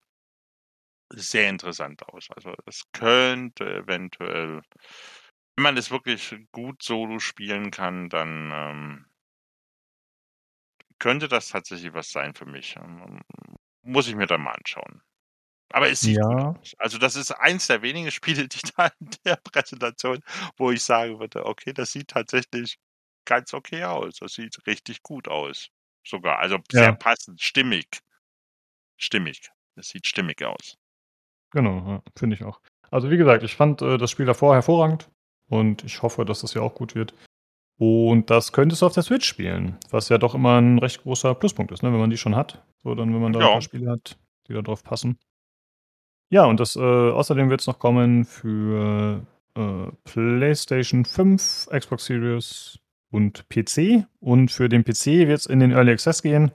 [1.09, 2.29] sehr interessant aus.
[2.35, 4.61] Also es könnte eventuell,
[5.55, 9.05] wenn man es wirklich gut solo spielen kann, dann ähm,
[10.99, 12.75] könnte das tatsächlich was sein für mich.
[12.77, 13.21] Ähm,
[13.81, 15.01] muss ich mir dann mal anschauen.
[15.71, 16.55] Aber es sieht Ja.
[16.77, 20.19] Also das ist eins der wenigen Spiele, die da in der Präsentation,
[20.57, 22.77] wo ich sagen würde, okay, das sieht tatsächlich
[23.25, 24.17] ganz okay aus.
[24.19, 25.69] Das sieht richtig gut aus.
[26.05, 26.39] Sogar.
[26.39, 26.91] Also sehr Ja.
[26.91, 27.87] passend, stimmig.
[28.97, 29.49] Stimmig.
[29.75, 30.75] Das sieht stimmig aus.
[31.51, 32.59] Genau, ja, finde ich auch.
[32.91, 35.09] Also wie gesagt, ich fand äh, das Spiel davor hervorragend
[35.49, 37.13] und ich hoffe, dass das ja auch gut wird.
[37.79, 41.33] Und das könntest du auf der Switch spielen, was ja doch immer ein recht großer
[41.35, 41.91] Pluspunkt ist, ne?
[41.91, 42.63] wenn man die schon hat.
[42.83, 43.45] So, dann, wenn man da Ja.
[43.47, 44.17] ein paar Spiele hat,
[44.47, 45.17] die da drauf passen.
[46.33, 49.21] Ja, und das äh, außerdem wird es noch kommen für
[49.55, 52.79] äh, PlayStation 5, Xbox Series
[53.11, 54.07] und PC.
[54.19, 56.51] Und für den PC wird es in den Early Access gehen.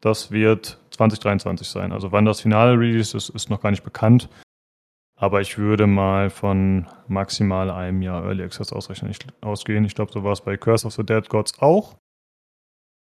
[0.00, 1.90] Das wird 2023 sein.
[1.90, 4.28] Also wann das finale Release ist, ist noch gar nicht bekannt.
[5.18, 9.84] Aber ich würde mal von maximal einem Jahr Early Access ausrechnen, ich, ausgehen.
[9.86, 11.96] Ich glaube, so war es bei Curse of the Dead Gods auch.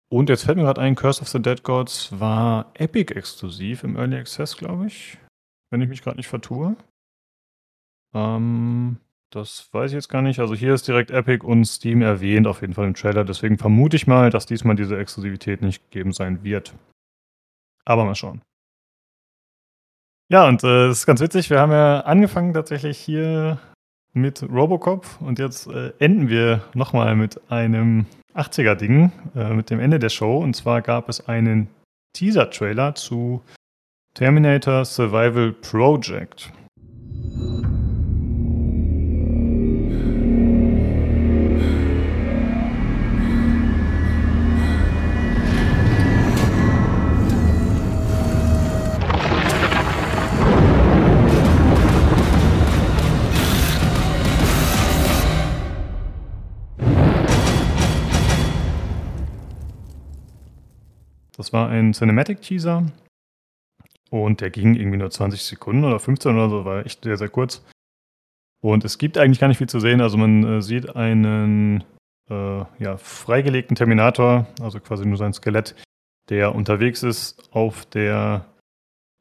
[0.10, 3.98] Und jetzt fällt mir gerade ein, Curse of the Dead Gods war Epic exklusiv im
[3.98, 5.18] Early Access, glaube ich.
[5.74, 6.76] Wenn ich mich gerade nicht vertue.
[8.14, 8.98] Ähm,
[9.32, 10.40] das weiß ich jetzt gar nicht.
[10.40, 13.24] Also hier ist direkt Epic und Steam erwähnt, auf jeden Fall im Trailer.
[13.24, 16.76] Deswegen vermute ich mal, dass diesmal diese Exklusivität nicht gegeben sein wird.
[17.86, 18.44] Aber mal schauen.
[20.30, 23.60] Ja, und äh, es ist ganz witzig, wir haben ja angefangen tatsächlich hier
[24.14, 28.06] mit Robocop und jetzt äh, enden wir nochmal mit einem
[28.36, 30.38] 80er-Ding, äh, mit dem Ende der Show.
[30.38, 31.68] Und zwar gab es einen
[32.16, 33.42] Teaser-Trailer zu
[34.16, 36.52] Terminator Survival Project.
[61.36, 62.86] Das war ein Cinematic-Teaser
[64.14, 67.30] und der ging irgendwie nur 20 Sekunden oder 15 oder so, war echt sehr, sehr
[67.30, 67.66] kurz.
[68.62, 70.02] Und es gibt eigentlich gar nicht viel zu sehen.
[70.02, 71.84] Also man äh, sieht einen
[72.30, 75.74] äh, ja, freigelegten Terminator, also quasi nur sein Skelett,
[76.30, 78.46] der unterwegs ist auf der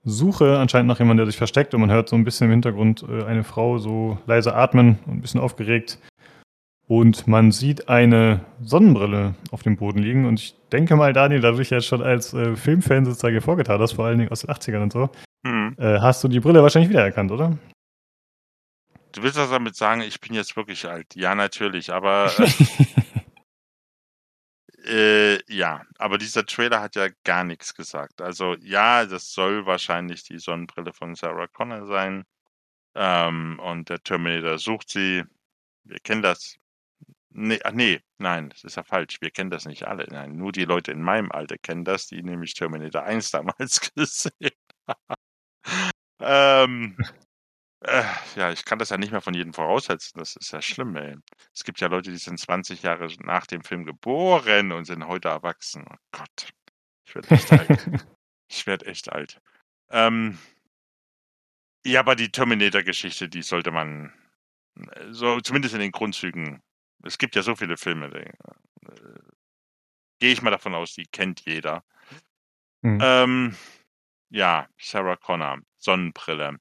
[0.05, 1.73] Suche anscheinend nach jemandem, der sich versteckt.
[1.73, 5.15] Und man hört so ein bisschen im Hintergrund äh, eine Frau so leise atmen und
[5.15, 5.99] ein bisschen aufgeregt.
[6.93, 10.27] Und man sieht eine Sonnenbrille auf dem Boden liegen.
[10.27, 13.81] Und ich denke mal, Daniel, da du dich jetzt schon als äh, Filmfan sozusagen vorgetan
[13.81, 15.11] hast, vor allen Dingen aus den 80ern und so,
[15.47, 15.75] Hm.
[15.79, 17.57] äh, hast du die Brille wahrscheinlich wiedererkannt, oder?
[19.13, 21.07] Du willst das damit sagen, ich bin jetzt wirklich alt?
[21.15, 22.31] Ja, natürlich, aber
[24.85, 28.21] äh, Äh, ja, aber dieser Trailer hat ja gar nichts gesagt.
[28.21, 32.25] Also ja, das soll wahrscheinlich die Sonnenbrille von Sarah Connor sein.
[32.95, 35.25] Ähm, und der Terminator sucht sie.
[35.85, 36.59] Wir kennen das.
[37.35, 39.21] Nee, ach nee, nein, das ist ja falsch.
[39.21, 40.07] Wir kennen das nicht alle.
[40.11, 44.53] Nein, nur die Leute in meinem Alter kennen das, die nämlich Terminator 1 damals gesehen
[44.87, 45.17] haben.
[46.21, 46.97] ähm,
[47.81, 48.05] äh,
[48.37, 50.19] ja, ich kann das ja nicht mehr von jedem voraussetzen.
[50.19, 51.17] Das ist ja schlimm, ey.
[51.55, 55.29] Es gibt ja Leute, die sind 20 Jahre nach dem Film geboren und sind heute
[55.29, 55.85] erwachsen.
[55.91, 56.53] Oh Gott.
[57.07, 57.91] Ich werde echt alt.
[58.55, 59.41] Ich werde echt alt.
[59.89, 60.39] Ähm,
[61.87, 64.13] ja, aber die Terminator-Geschichte, die sollte man
[64.77, 66.63] äh, so zumindest in den Grundzügen.
[67.05, 68.11] Es gibt ja so viele Filme.
[68.11, 69.19] die, Äh,
[70.21, 71.85] Gehe ich mal davon aus, die kennt jeder.
[72.83, 72.99] Mhm.
[73.03, 73.57] Ähm,
[74.31, 76.59] ja, Sarah Connor, Sonnenbrille.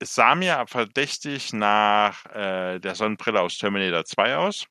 [0.00, 4.66] Es sah mir verdächtig nach äh, der Sonnenbrille aus Terminator 2 aus,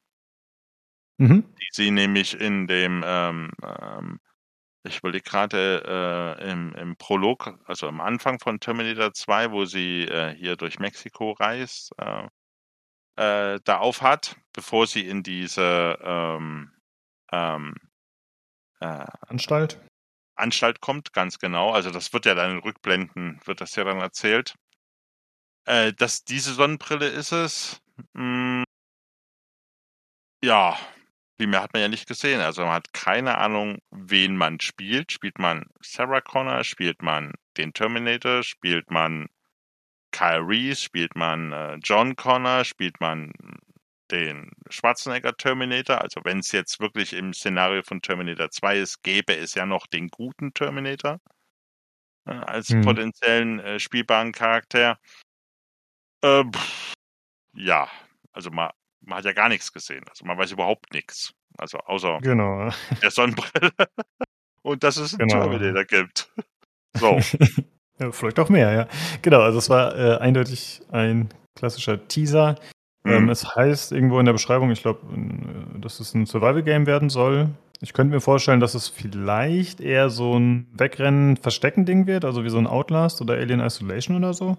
[1.20, 1.44] Mhm.
[1.60, 4.20] die sie nämlich in dem, ähm, ähm,
[4.84, 10.04] ich überlege gerade, äh, im, im Prolog, also am Anfang von Terminator 2, wo sie
[10.06, 12.28] äh, hier durch Mexiko reist, äh,
[13.20, 16.72] äh, da aufhat, bevor sie in diese ähm,
[17.34, 17.76] ähm,
[18.80, 19.82] äh, Anstalt.
[20.36, 21.72] Anstalt kommt, ganz genau.
[21.72, 24.56] Also das wird ja dann in Rückblenden, wird das ja dann erzählt.
[25.66, 27.82] Äh, dass diese Sonnenbrille ist es.
[28.16, 28.64] Hm,
[30.42, 30.78] ja,
[31.38, 32.40] viel mehr hat man ja nicht gesehen.
[32.40, 35.12] Also man hat keine Ahnung, wen man spielt.
[35.12, 39.28] Spielt man Sarah Connor, spielt man den Terminator, spielt man
[40.12, 43.32] Kyle Reese, spielt man äh, John Connor, spielt man
[44.12, 46.02] den Schwarzenegger Terminator.
[46.02, 49.86] Also wenn es jetzt wirklich im Szenario von Terminator 2 ist, gäbe es ja noch
[49.88, 51.20] den guten Terminator
[52.26, 52.82] äh, als Hm.
[52.82, 55.00] potenziellen äh, spielbaren Charakter.
[56.24, 56.94] Äh, pff,
[57.54, 57.88] ja,
[58.32, 58.72] also man,
[59.02, 60.04] man hat ja gar nichts gesehen.
[60.10, 61.34] Also man weiß überhaupt nichts.
[61.58, 62.70] Also außer Genau.
[63.02, 63.72] der Sonnenbrille.
[64.64, 65.44] Und dass es einen Genau.
[65.50, 66.32] Terminator gibt.
[66.98, 67.20] So.
[68.00, 68.88] ja, vielleicht auch mehr, ja.
[69.22, 72.56] Genau, also es war äh, eindeutig ein klassischer Teaser.
[73.06, 73.30] Ähm, Mhm.
[73.30, 77.50] es heißt irgendwo in der Beschreibung, ich glaube, äh, dass es ein Survival-Game werden soll.
[77.82, 82.58] Ich könnte mir vorstellen, dass es vielleicht eher so ein Wegrennen-Verstecken-Ding wird, also wie so
[82.58, 84.58] ein Outlast oder Alien Isolation oder so.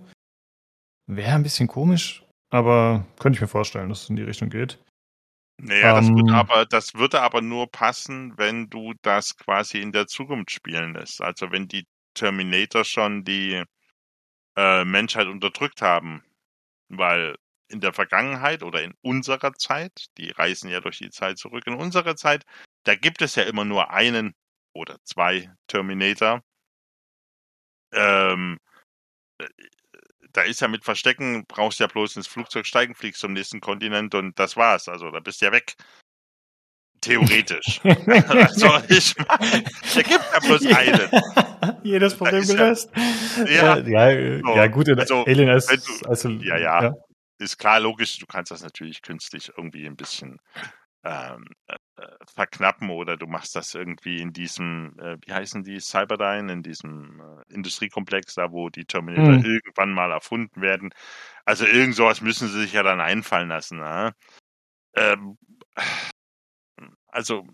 [1.07, 4.79] Wäre ein bisschen komisch, aber könnte ich mir vorstellen, dass es in die Richtung geht.
[5.63, 9.93] Naja, das, Ähm, würde aber, das würde aber nur passen, wenn du das quasi in
[9.93, 11.21] der Zukunft spielen lässt.
[11.21, 11.85] Also wenn die
[12.21, 13.65] Terminator schon die
[14.57, 16.23] äh, Menschheit unterdrückt haben.
[16.89, 17.37] Weil
[17.69, 21.75] in der Vergangenheit oder in unserer Zeit, die reisen ja durch die Zeit zurück, in
[21.75, 22.45] unserer Zeit,
[22.85, 24.35] da gibt es ja immer nur einen
[24.75, 26.43] oder zwei Terminator.
[27.93, 28.59] Ähm,
[29.39, 29.49] äh,
[30.33, 34.15] da ist ja mit Verstecken, brauchst ja bloß ins Flugzeug steigen, fliegst zum nächsten Kontinent
[34.15, 34.89] und das war's.
[34.89, 35.75] Also da bist du ja weg.
[37.01, 37.81] Theoretisch.
[37.85, 39.65] also ich meine,
[39.95, 41.11] da gibt ja bloß einen.
[41.83, 42.91] Jedes Problem ja- gelöst.
[43.47, 44.57] Ja, ja, so.
[44.57, 45.71] ja, gut, Also, Alien ist,
[46.03, 46.95] du- also, ja, ja,
[47.39, 50.39] ist klar, logisch, du kannst das natürlich künstlich irgendwie ein bisschen
[51.03, 55.81] ähm, äh, äh, verknappen oder du machst das irgendwie in diesem, äh, wie heißen die,
[55.81, 59.43] Cyberdyne, in diesem äh, Industriekomplex, da wo die Terminator Hm.
[59.45, 60.91] irgendwann mal erfunden werden.
[61.47, 63.79] Also irgend sowas müssen sie sich ja dann einfallen lassen.
[63.79, 64.13] Ne?
[64.95, 65.39] Ähm,
[67.09, 67.47] also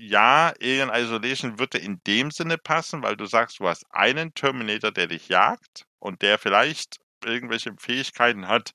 [0.00, 4.90] ja, Alien Isolation würde in dem Sinne passen, weil du sagst, du hast einen Terminator,
[4.90, 8.72] der dich jagt und der vielleicht irgendwelche Fähigkeiten hat,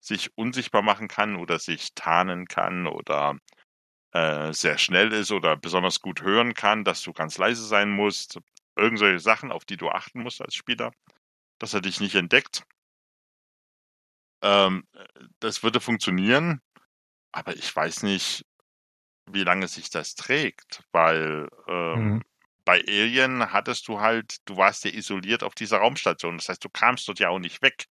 [0.00, 3.38] sich unsichtbar machen kann oder sich tarnen kann oder
[4.12, 8.38] äh, sehr schnell ist oder besonders gut hören kann, dass du ganz leise sein musst.
[8.76, 10.92] Irgendwelche Sachen, auf die du achten musst als Spieler,
[11.60, 12.64] dass er dich nicht entdeckt.
[14.42, 14.84] Ähm,
[15.40, 16.60] das würde funktionieren,
[17.32, 18.44] aber ich weiß nicht,
[19.34, 22.22] wie lange sich das trägt, weil ähm, Mhm.
[22.64, 26.38] bei Alien hattest du halt, du warst ja isoliert auf dieser Raumstation.
[26.38, 27.86] Das heißt, du kamst dort ja auch nicht weg.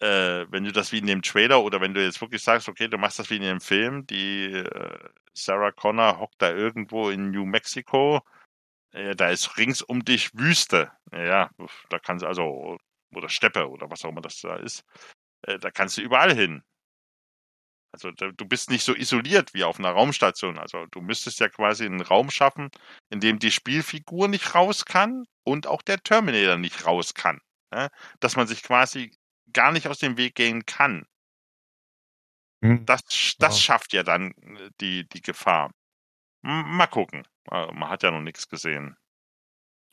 [0.00, 2.86] Äh, wenn du das wie in dem Trailer oder wenn du jetzt wirklich sagst, okay,
[2.88, 7.30] du machst das wie in dem Film, die äh, Sarah Connor hockt da irgendwo in
[7.32, 8.20] New Mexico,
[8.92, 10.92] äh, da ist rings um dich Wüste.
[11.12, 11.50] Ja,
[11.90, 12.78] da kannst du also,
[13.14, 14.84] oder Steppe oder was auch immer das da ist,
[15.42, 16.62] äh, da kannst du überall hin.
[17.92, 20.58] Also du bist nicht so isoliert wie auf einer Raumstation.
[20.58, 22.70] Also du müsstest ja quasi einen Raum schaffen,
[23.10, 27.40] in dem die Spielfigur nicht raus kann und auch der Terminator nicht raus kann.
[27.72, 27.88] Ja?
[28.20, 29.12] Dass man sich quasi
[29.52, 31.06] gar nicht aus dem Weg gehen kann.
[32.62, 32.84] Hm.
[32.86, 33.00] Das,
[33.38, 33.60] das Ja.
[33.62, 35.70] schafft ja dann äh, die, die Gefahr.
[36.42, 37.24] Mal gucken.
[37.50, 38.96] Äh, Man hat ja noch nichts gesehen.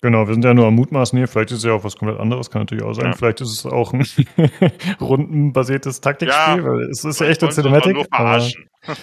[0.01, 1.27] Genau, wir sind ja nur am Mutmaßen hier.
[1.27, 3.07] Vielleicht ist es ja auch was komplett anderes, kann natürlich auch sein.
[3.07, 3.13] Ja.
[3.13, 4.05] Vielleicht ist es auch ein
[5.01, 7.95] rundenbasiertes Taktikspiel, Ja, weil es ist ja echt eine Cinematic.
[7.95, 8.65] nur verarschen.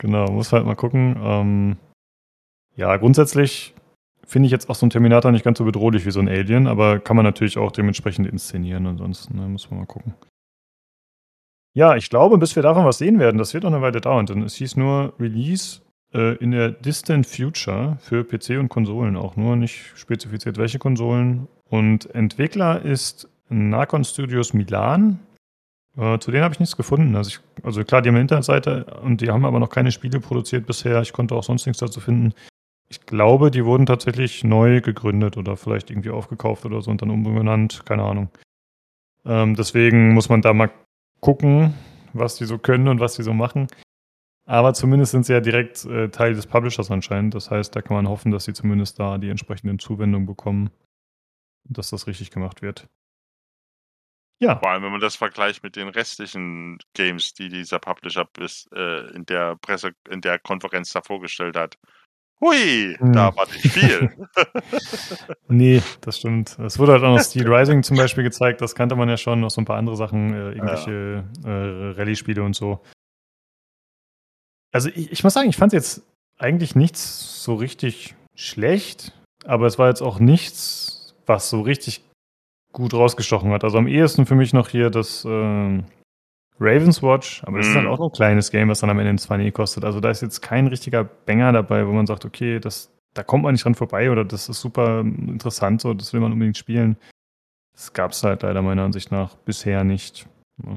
[0.00, 1.16] Genau, muss halt mal gucken.
[1.20, 1.76] Ähm,
[2.76, 3.74] ja, grundsätzlich
[4.24, 6.68] finde ich jetzt auch so ein Terminator nicht ganz so bedrohlich wie so ein Alien,
[6.68, 8.86] aber kann man natürlich auch dementsprechend inszenieren.
[8.86, 10.14] Ansonsten ne, muss man mal gucken.
[11.74, 14.26] Ja, ich glaube, bis wir davon was sehen werden, das wird noch eine Weile dauern,
[14.26, 15.80] denn es hieß nur Release
[16.12, 21.48] in der Distant Future für PC und Konsolen auch nur, nicht spezifiziert welche Konsolen.
[21.68, 25.18] Und Entwickler ist Narcon Studios Milan.
[25.96, 27.16] Äh, zu denen habe ich nichts gefunden.
[27.16, 30.20] Also, ich, also klar, die haben eine Internetseite und die haben aber noch keine Spiele
[30.20, 31.02] produziert bisher.
[31.02, 32.34] Ich konnte auch sonst nichts dazu finden.
[32.88, 37.10] Ich glaube, die wurden tatsächlich neu gegründet oder vielleicht irgendwie aufgekauft oder so und dann
[37.10, 37.82] umbenannt.
[37.84, 38.28] Keine Ahnung.
[39.26, 40.70] Ähm, deswegen muss man da mal
[41.20, 41.74] gucken,
[42.12, 43.66] was die so können und was die so machen.
[44.48, 47.34] Aber zumindest sind sie ja direkt äh, Teil des Publishers anscheinend.
[47.34, 50.70] Das heißt, da kann man hoffen, dass sie zumindest da die entsprechenden Zuwendungen bekommen
[51.68, 52.88] und dass das richtig gemacht wird.
[54.40, 54.58] Ja.
[54.58, 59.10] Vor allem, wenn man das vergleicht mit den restlichen Games, die dieser Publisher bis äh,
[59.14, 61.76] in der Presse, in der Konferenz da vorgestellt hat.
[62.40, 63.12] Hui, hm.
[63.12, 64.28] da war nicht viel.
[65.48, 66.58] nee, das stimmt.
[66.60, 69.40] Es wurde halt auch noch Steel Rising zum Beispiel gezeigt, das kannte man ja schon,
[69.40, 71.50] noch so ein paar andere Sachen, äh, irgendwelche ja.
[71.50, 72.82] äh, Rallye-Spiele und so.
[74.72, 76.02] Also ich, ich muss sagen, ich fand jetzt
[76.38, 79.12] eigentlich nichts so richtig schlecht,
[79.44, 82.04] aber es war jetzt auch nichts, was so richtig
[82.72, 83.64] gut rausgestochen hat.
[83.64, 85.82] Also am ehesten für mich noch hier das äh,
[86.60, 87.70] Ravens Watch, aber das mm.
[87.70, 87.90] ist dann mhm.
[87.90, 89.84] auch ein kleines Game, was dann am Ende 20 kostet.
[89.84, 93.44] Also da ist jetzt kein richtiger Banger dabei, wo man sagt, okay, das, da kommt
[93.44, 96.96] man nicht dran vorbei oder das ist super interessant, so das will man unbedingt spielen.
[97.72, 100.26] Das gab es halt leider meiner Ansicht nach bisher nicht.
[100.64, 100.76] Ja.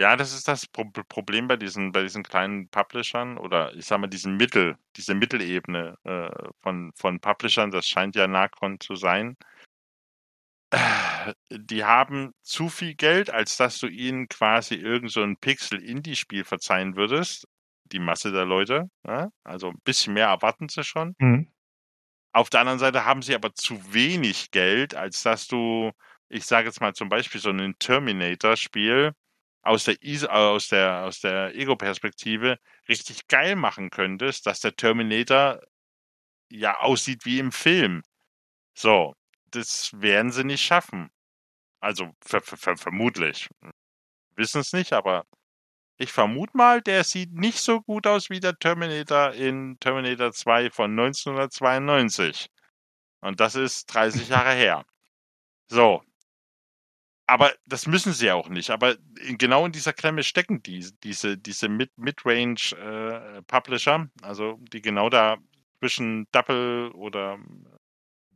[0.00, 4.00] Ja, das ist das Pro Problem bei diesen, bei diesen kleinen Publishern oder ich sag
[4.00, 6.30] mal, diesen Mittel, diese Mittelebene äh,
[6.62, 9.36] von, von Publishern, das scheint ja Nacon zu sein.
[11.50, 16.96] Die haben zu viel Geld, als dass du ihnen quasi irgend so ein Pixel-Indie-Spiel verzeihen
[16.96, 17.46] würdest.
[17.92, 18.88] Die Masse der Leute.
[19.06, 19.28] Ja?
[19.44, 21.14] Also ein bisschen mehr erwarten sie schon.
[21.18, 21.52] Mhm.
[22.32, 25.90] Auf der anderen Seite haben sie aber zu wenig Geld, als dass du,
[26.30, 29.12] ich sage jetzt mal zum Beispiel so ein Terminator-Spiel
[29.62, 29.96] aus der,
[30.32, 32.58] aus der, aus der Ego-Perspektive
[32.88, 35.60] richtig geil machen könntest, dass der Terminator
[36.50, 38.02] ja aussieht wie im Film.
[38.74, 39.14] So,
[39.50, 41.10] das werden sie nicht schaffen.
[41.80, 43.48] Also ver ver vermutlich.
[44.36, 45.26] Wissen es nicht, aber
[45.98, 50.70] ich vermute mal, der sieht nicht so gut aus wie der Terminator in Terminator 2
[50.70, 52.48] von 1992.
[53.20, 54.84] Und das ist 30 Jahre her.
[55.68, 56.02] So,
[57.30, 58.70] aber das müssen sie auch nicht.
[58.70, 58.96] Aber
[59.38, 65.36] genau in dieser Klemme stecken die, diese, diese Mid-Range-Publisher, äh, also die genau da
[65.78, 67.38] zwischen Double oder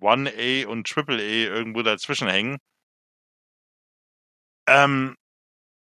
[0.00, 2.58] 1A und Triple A irgendwo dazwischen hängen.
[4.68, 5.16] Ähm,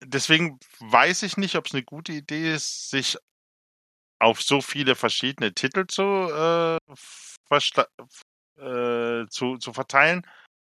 [0.03, 3.19] deswegen weiß ich nicht, ob es eine gute Idee ist, sich
[4.19, 6.77] auf so viele verschiedene Titel zu, äh,
[8.57, 10.25] äh, zu, zu verteilen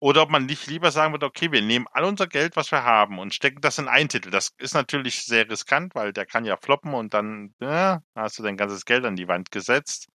[0.01, 2.85] oder ob man nicht lieber sagen würde, okay, wir nehmen all unser Geld, was wir
[2.85, 4.31] haben und stecken das in einen Titel.
[4.31, 8.43] Das ist natürlich sehr riskant, weil der kann ja floppen und dann ja, hast du
[8.43, 10.09] dein ganzes Geld an die Wand gesetzt.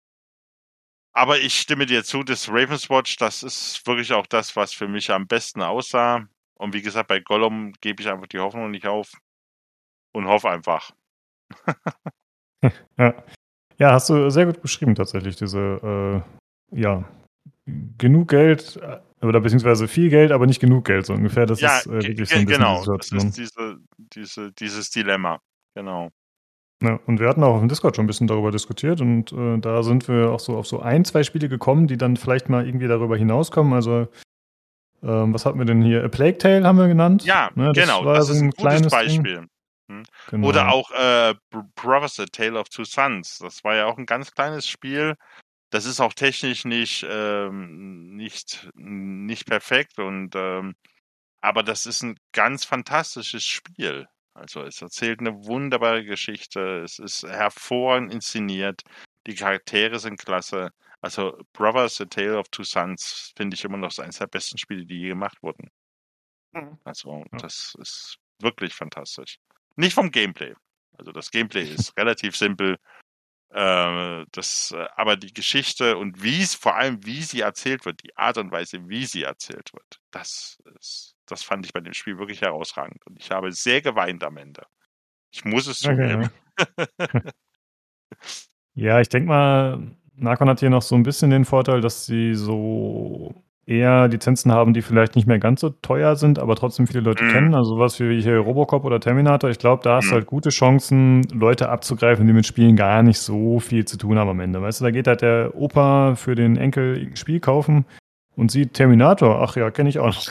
[1.13, 5.11] Aber ich stimme dir zu, das Ravenswatch, das ist wirklich auch das, was für mich
[5.11, 6.29] am besten aussah.
[6.55, 9.13] Und wie gesagt, bei Gollum gebe ich einfach die Hoffnung nicht auf
[10.13, 10.93] und hoffe einfach.
[12.99, 13.25] ja.
[13.79, 16.23] ja, hast du sehr gut beschrieben tatsächlich, diese,
[16.73, 17.05] äh, ja,
[17.99, 18.81] genug Geld
[19.23, 21.47] oder beziehungsweise viel Geld, aber nicht genug Geld, so ungefähr.
[21.47, 25.41] Das ja, ist äh, wirklich so ein genau, das ist diese, diese, dieses Dilemma.
[25.75, 26.11] Genau.
[26.83, 29.59] Ja, und wir hatten auch auf dem Discord schon ein bisschen darüber diskutiert und äh,
[29.59, 32.67] da sind wir auch so auf so ein, zwei Spiele gekommen, die dann vielleicht mal
[32.67, 33.75] irgendwie darüber hinauskommen.
[33.75, 34.09] Also,
[35.03, 36.03] ähm, was hatten wir denn hier?
[36.03, 37.25] A Plague Tale haben wir genannt.
[37.25, 39.47] Ja, ne, das genau, das so ist ein, gutes Beispiel.
[39.91, 40.05] Hm.
[40.31, 40.49] Genau.
[40.49, 41.35] Oder auch äh,
[41.75, 43.39] Brothers, A Tale of Two Sons.
[43.39, 45.17] Das war ja auch ein ganz kleines Spiel,
[45.71, 50.75] das ist auch technisch nicht, ähm, nicht, nicht perfekt und ähm,
[51.41, 54.07] aber das ist ein ganz fantastisches Spiel.
[54.35, 58.83] Also es erzählt eine wunderbare Geschichte, es ist hervorragend inszeniert,
[59.27, 60.71] die Charaktere sind klasse.
[61.01, 64.85] Also Brothers, A Tale of Two Sons finde ich immer noch eines der besten Spiele,
[64.85, 65.71] die je gemacht wurden.
[66.53, 66.79] Mhm.
[66.85, 69.39] Also das ist wirklich fantastisch.
[69.77, 70.55] Nicht vom Gameplay.
[70.99, 72.77] Also das Gameplay ist relativ simpel.
[73.53, 78.03] Äh, das, äh, aber die Geschichte und wie es, vor allem wie sie erzählt wird,
[78.05, 81.93] die Art und Weise, wie sie erzählt wird, das ist, das fand ich bei dem
[81.93, 83.05] Spiel wirklich herausragend.
[83.07, 84.63] Und ich habe sehr geweint am Ende.
[85.33, 86.31] Ich muss es zugeben.
[86.57, 87.31] Okay.
[88.75, 92.35] ja, ich denke mal, Narcon hat hier noch so ein bisschen den Vorteil, dass sie
[92.35, 93.35] so
[93.71, 97.25] eher Lizenzen haben, die vielleicht nicht mehr ganz so teuer sind, aber trotzdem viele Leute
[97.25, 97.31] Mhm.
[97.31, 97.55] kennen.
[97.55, 99.49] Also sowas wie hier Robocop oder Terminator.
[99.49, 100.15] Ich glaube, da hast du Mhm.
[100.15, 104.29] halt gute Chancen, Leute abzugreifen, die mit Spielen gar nicht so viel zu tun haben
[104.29, 104.61] am Ende.
[104.61, 107.87] Weißt du, da geht halt der Opa für den Enkel ein Spiel kaufen
[108.37, 109.41] und sieht Terminator.
[109.43, 110.27] Ach ja, kenne ich auch noch.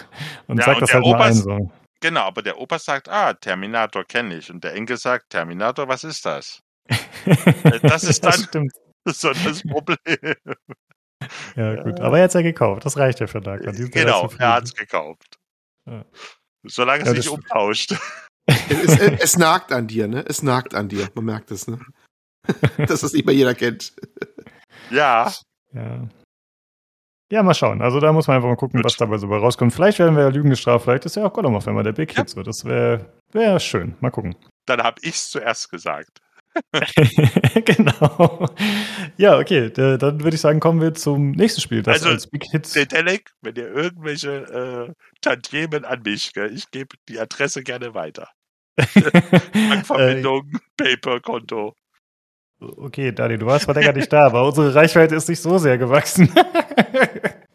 [0.47, 1.31] Und Ja, sagt und das halt mal Opa ein.
[1.31, 1.71] ist- So.
[2.01, 4.49] Genau, aber der Opa sagt, ah, Terminator kenne ich.
[4.51, 6.61] Und der Enkel sagt, Terminator, was ist das?
[7.83, 8.71] das ist dann- stimmt.
[9.05, 9.97] So das Problem.
[11.55, 11.99] Ja, gut.
[11.99, 12.85] Aber er hat es ja gekauft.
[12.85, 13.73] Das reicht ja für Darkon.
[13.75, 15.37] Ja genau, er hat's gekauft.
[15.85, 16.05] Ja.
[16.65, 17.95] Solange es Ja, nicht umtauscht.
[18.47, 20.25] Es, es, es nagt an dir, ne?
[20.27, 21.07] Es nagt an dir.
[21.13, 21.79] Man merkt es, ne?
[22.77, 23.93] Dass das nicht mal jeder kennt.
[24.89, 25.31] Ja,
[25.73, 26.07] Ja.
[27.31, 27.79] Ja, mal schauen.
[27.83, 28.85] Also da muss man einfach mal gucken, Gut.
[28.85, 29.71] was dabei so bei rauskommt.
[29.71, 30.85] Vielleicht werden wir ja Lügen gestraft.
[30.85, 32.21] Vielleicht ist ja auch Gollum auf einmal der Big Ja.
[32.21, 32.29] Hit.
[32.31, 32.41] So.
[32.41, 33.95] Das wäre wär schön.
[33.99, 34.35] Mal gucken.
[34.65, 36.19] dann habe ich's zuerst gesagt.
[37.65, 38.47] genau.
[39.17, 39.69] Ja, okay.
[39.69, 41.81] Da- Dann würde ich sagen, kommen wir zum nächsten Spiel.
[41.83, 42.73] Das Also, als Big Hit.
[42.75, 48.29] Dedelic, wenn ihr irgendwelche äh, Tantiemen an mich, gell, ich gebe die Adresse gerne weiter.
[49.53, 51.73] Bankverbindung, Paper-Konto.
[52.61, 55.77] okay, Dani, du warst zwar länger nicht da, aber unsere Reichweite ist nicht so sehr
[55.77, 56.31] gewachsen.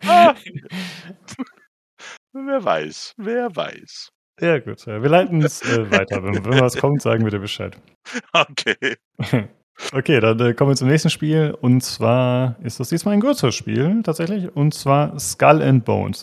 [0.06, 0.34] Ah.
[2.32, 4.10] wer weiß, wer weiß.
[4.40, 4.86] Ja, gut.
[4.86, 6.22] Wir leiten es äh, weiter.
[6.22, 7.76] Wenn, wenn was kommt, sagen wir dir Bescheid.
[8.32, 8.96] Okay.
[9.92, 11.56] Okay, dann äh, kommen wir zum nächsten Spiel.
[11.60, 14.54] Und zwar ist das diesmal ein größeres Spiel, tatsächlich.
[14.54, 16.22] Und zwar Skull and Bones.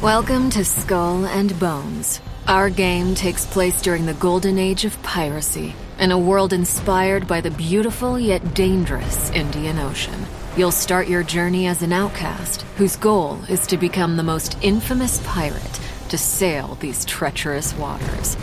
[0.00, 2.20] Welcome to Skull and Bones.
[2.48, 7.40] Our game takes place during the golden age of piracy, in a world inspired by
[7.40, 10.26] the beautiful yet dangerous Indian Ocean.
[10.56, 15.20] You'll start your journey as an outcast, whose goal is to become the most infamous
[15.22, 18.38] pirate to sail these treacherous waters.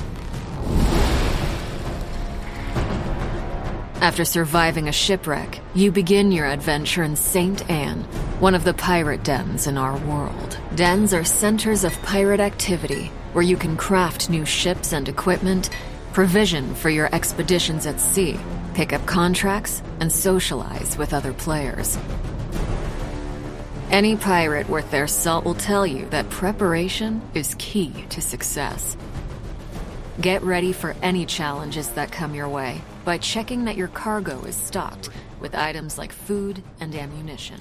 [4.00, 7.68] After surviving a shipwreck, you begin your adventure in St.
[7.68, 8.04] Anne,
[8.40, 10.60] one of the pirate dens in our world.
[10.76, 15.72] Dens are centers of pirate activity where you can craft new ships and equipment,
[16.14, 18.40] provision for your expeditions at sea,
[18.76, 21.98] pick up contracts, and socialize with other players.
[23.90, 28.96] Any pirate worth their salt will tell you that preparation is key to success.
[30.22, 34.56] Get ready for any challenges that come your way by checking that your cargo is
[34.56, 35.10] stocked
[35.40, 37.60] with items like food and ammunition.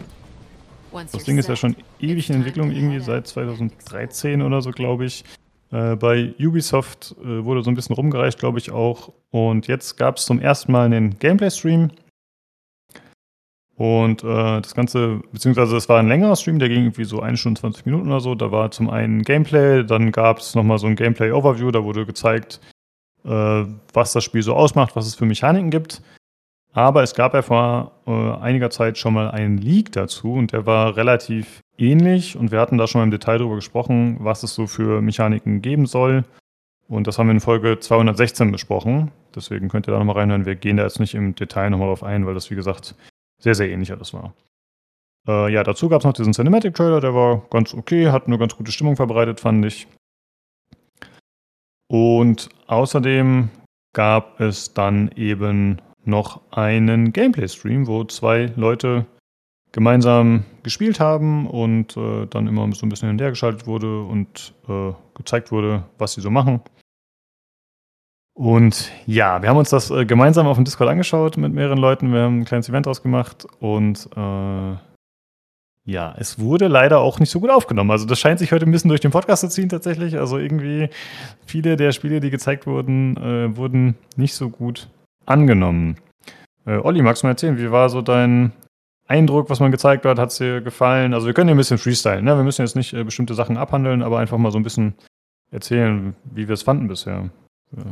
[0.93, 5.07] Once Das Ding ist ja schon ewig in Entwicklung, irgendwie seit 2013 oder so, glaube
[5.07, 5.25] ich.
[5.73, 9.13] Äh, bei Ubisoft äh, wurde so ein bisschen rumgereicht, glaube ich auch.
[9.31, 11.91] Und jetzt gab es zum ersten Mal einen Gameplay-Stream.
[13.75, 17.39] Und äh, das Ganze, beziehungsweise es war ein längerer Stream, der ging irgendwie so eine
[17.39, 18.35] Stunde 20 Minuten oder so.
[18.35, 22.61] Da war zum einen Gameplay, dann gab es nochmal so ein Gameplay-Overview, da wurde gezeigt,
[23.25, 26.03] äh, was das Spiel so ausmacht, was es für Mechaniken gibt.
[26.73, 28.11] Aber es gab ja vor äh,
[28.41, 32.79] einiger Zeit schon mal einen Leak dazu und der war relativ ähnlich und wir hatten
[32.79, 36.25] da schon mal im Detail darüber gesprochen, was es so für Mechaniken geben soll.
[36.89, 39.13] Und das haben wir in Folge 216 besprochen.
[39.35, 40.47] Deswegen könnt ihr da nochmal reinhören.
[40.47, 42.95] Wir gehen da jetzt nicht im Detail nochmal drauf ein, weil das, wie gesagt,
[43.39, 44.35] sehr, sehr ähnlich alles war.
[45.27, 48.39] Äh, ja, dazu gab es noch diesen Cinematic Trailer, der war ganz okay, hat eine
[48.39, 49.87] ganz gute Stimmung verbreitet, fand ich.
[51.89, 53.51] Und außerdem
[53.95, 59.07] gab es dann eben noch einen Gameplay-Stream, wo zwei Leute
[59.73, 64.93] gemeinsam gespielt haben und äh, dann immer so ein bisschen hinterher geschaltet wurde und äh,
[65.15, 66.61] gezeigt wurde, was sie so machen.
[68.35, 72.13] Und ja, wir haben uns das äh, gemeinsam auf dem Discord angeschaut mit mehreren Leuten.
[72.13, 74.77] Wir haben ein kleines Event ausgemacht und äh,
[75.85, 77.91] ja, es wurde leider auch nicht so gut aufgenommen.
[77.91, 80.17] Also das scheint sich heute ein bisschen durch den Podcast zu ziehen tatsächlich.
[80.19, 80.89] Also irgendwie
[81.45, 84.89] viele der Spiele, die gezeigt wurden, äh, wurden nicht so gut
[85.27, 85.97] angenommen.
[86.67, 88.53] Äh, Olli, magst du mal erzählen, wie war so dein
[89.07, 90.19] Eindruck, was man gezeigt hat?
[90.19, 91.15] Hat es dir gefallen?
[91.15, 92.25] Also wir können ja ein bisschen freestylen.
[92.25, 92.37] Ne?
[92.37, 94.95] Wir müssen jetzt nicht äh, bestimmte Sachen abhandeln, aber einfach mal so ein bisschen
[95.51, 97.31] erzählen, wie wir es fanden bisher.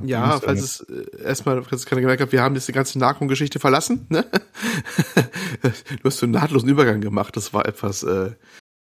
[0.03, 2.73] Ja, ist falls es äh, erstmal, falls es keiner gemerkt hat, wir haben jetzt die
[2.73, 4.07] ganze Narkon-Geschichte verlassen.
[4.11, 4.25] Ne?
[5.63, 7.37] du hast so einen nahtlosen Übergang gemacht.
[7.37, 8.33] Das war etwas, äh,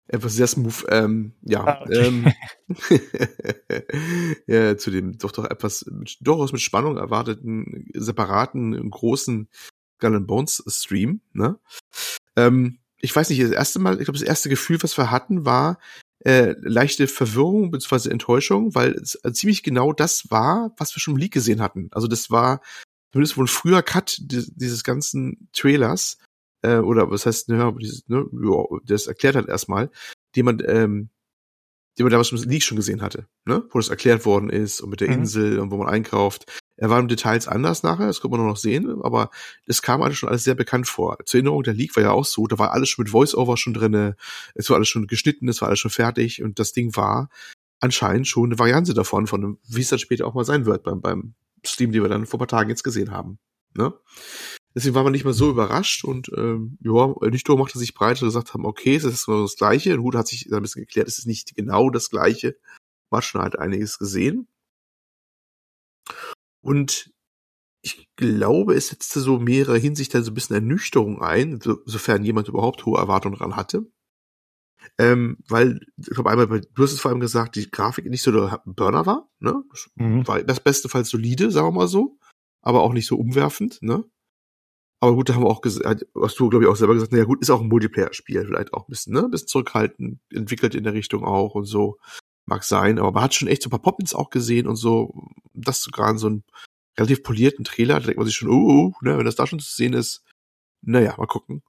[0.08, 0.84] etwas sehr smooth.
[0.88, 2.06] Ähm, ja, Ah, okay.
[2.06, 2.32] ähm,
[4.46, 9.48] ja, zu dem doch doch etwas mit, durchaus mit Spannung erwarteten separaten großen
[9.96, 11.20] Skull and Bones Stream.
[11.32, 11.58] Ne?
[12.36, 15.44] Ähm, ich weiß nicht, das erste Mal, ich glaube, das erste Gefühl, was wir hatten,
[15.44, 15.78] war
[16.24, 18.10] äh, leichte Verwirrung bzw.
[18.10, 21.88] Enttäuschung, weil es äh, ziemlich genau das war, was wir schon im Leak gesehen hatten.
[21.92, 22.60] Also das war
[23.12, 26.18] zumindest wohl ein früher Cut dieses ganzen Trailers,
[26.62, 29.90] äh, oder was heißt, ne, dieses, ne, ja, das erklärt hat erstmal,
[30.34, 31.10] den man, ähm,
[31.98, 33.64] den man damals im Leak schon gesehen hatte, ne?
[33.70, 35.14] Wo das erklärt worden ist und mit der Mhm.
[35.14, 36.44] Insel und wo man einkauft.
[36.76, 39.30] Er war im Details anders nachher, das kommt man noch sehen, aber
[39.66, 41.16] es kam alles schon alles sehr bekannt vor.
[41.24, 43.72] Zur Erinnerung, der League war ja auch so, da war alles schon mit Voice-Over schon
[43.72, 44.14] drinne,
[44.54, 47.30] es war alles schon geschnitten, es war alles schon fertig und das Ding war
[47.80, 50.82] anscheinend schon eine Variante davon, von dem, wie es dann später auch mal sein wird
[50.82, 53.38] beim, beim Stream, den wir dann vor ein paar Tagen jetzt gesehen haben.
[53.74, 53.94] Ne?
[54.76, 58.20] Deswegen war man nicht mehr so überrascht und ähm, ja, nicht nur machte sich breit
[58.20, 59.94] und gesagt haben, okay, es ist genau das Gleiche.
[59.94, 62.58] Und Hut hat sich ein bisschen geklärt, es ist nicht genau das Gleiche.
[63.10, 64.48] War schon halt einiges gesehen.
[66.60, 67.10] Und
[67.82, 72.22] ich glaube, es setzte so mehrere Hinsicht dann so ein bisschen Ernüchterung ein, so, sofern
[72.22, 73.90] jemand überhaupt hohe Erwartungen dran hatte.
[74.98, 78.30] Ähm, weil, ich glaube, einmal, du hast es vor allem gesagt, die Grafik nicht so
[78.30, 79.62] der Burner war, ne?
[79.70, 80.26] Das Mhm.
[80.26, 82.18] war das bestenfalls solide, sagen wir mal so,
[82.62, 84.04] aber auch nicht so umwerfend, ne?
[85.00, 87.24] Aber gut, da haben wir auch gesagt, hast du, glaube ich, auch selber gesagt, naja
[87.24, 89.24] gut, ist auch ein Multiplayer-Spiel, vielleicht auch ein bisschen, ne?
[89.24, 91.98] Ein bisschen zurückhaltend, entwickelt in der Richtung auch und so.
[92.46, 95.28] Mag sein, aber man hat schon echt so ein paar Pop-Ins auch gesehen und so.
[95.52, 96.44] Das sogar in so einem
[96.98, 99.58] relativ polierten Trailer, da denkt man sich schon, oh, oh, ne, wenn das da schon
[99.58, 100.22] zu sehen ist,
[100.82, 101.62] naja, mal gucken.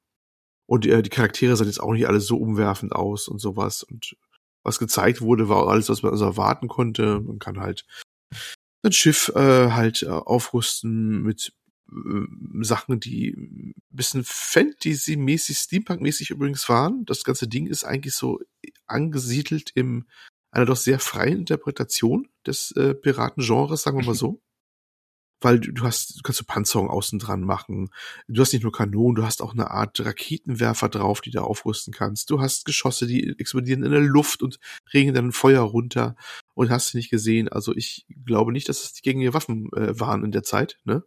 [0.68, 3.84] Und äh, die Charaktere sahen jetzt auch nicht alle so umwerfend aus und sowas.
[3.84, 4.16] Und
[4.64, 7.22] was gezeigt wurde, war alles, was man also erwarten konnte.
[7.22, 7.86] Man kann halt
[8.84, 11.54] ein Schiff äh, halt äh, aufrüsten mit
[12.62, 17.06] Sachen, die ein bisschen Fantasy-mäßig, Steampunk-mäßig übrigens waren.
[17.06, 18.40] Das ganze Ding ist eigentlich so
[18.88, 20.06] angesiedelt im
[20.52, 24.42] einer doch sehr freien Interpretation des äh, Piratengenres, sagen wir mal so.
[25.40, 27.90] Weil du, du hast, du kannst so Panzerung außen dran machen.
[28.28, 31.94] Du hast nicht nur Kanonen, du hast auch eine Art Raketenwerfer drauf, die du aufrüsten
[31.94, 32.32] kannst.
[32.32, 34.60] Du hast Geschosse, die explodieren in der Luft und
[34.94, 36.16] regen dann Feuer runter
[36.56, 37.50] und hast du nicht gesehen.
[37.50, 41.04] Also ich glaube nicht, dass es die gängige Waffen äh, waren in der Zeit, ne?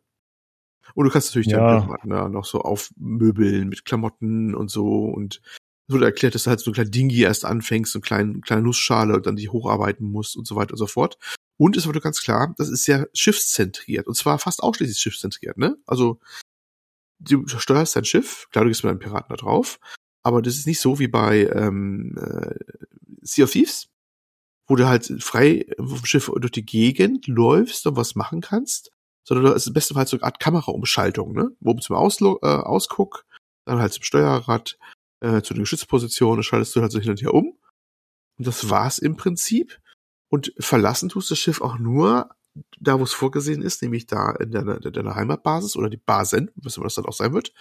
[0.94, 1.80] Und du kannst natürlich Ja.
[1.80, 5.40] dann na, noch so aufmöbeln mit Klamotten und so und
[5.88, 8.40] es wurde erklärt, dass du halt so ein kleiner Dingi erst anfängst, so eine kleine,
[8.42, 11.18] kleine Nussschale und dann die hocharbeiten musst und so weiter und so fort.
[11.56, 15.76] Und es wurde ganz klar, das ist sehr schiffszentriert und zwar fast ausschließlich schiffszentriert, ne?
[15.86, 16.20] Also
[17.18, 19.78] du steuerst dein Schiff, klar, du gehst mit einem Piraten da drauf,
[20.22, 22.54] aber das ist nicht so wie bei ähm, äh,
[23.22, 23.88] Sea of Thieves,
[24.68, 28.92] wo du halt frei auf dem Schiff durch die Gegend läufst und was machen kannst,
[29.24, 31.50] sondern es ist im besten Fall so eine Art Kameraumschaltung, ne?
[31.62, 33.24] Oben zum Auslo äh, Ausguck,
[33.64, 34.78] dann halt zum Steuerrad,
[35.20, 37.58] äh, zu der Geschützposition, da schaltest du halt so hin und her um.
[38.38, 39.78] Und das war's im Prinzip.
[40.28, 42.30] Und verlassen tust das Schiff auch nur
[42.80, 46.50] da, wo es vorgesehen ist, nämlich da in deiner, in deiner Heimatbasis oder die Basen,
[46.56, 47.52] was immer das dann auch sein wird,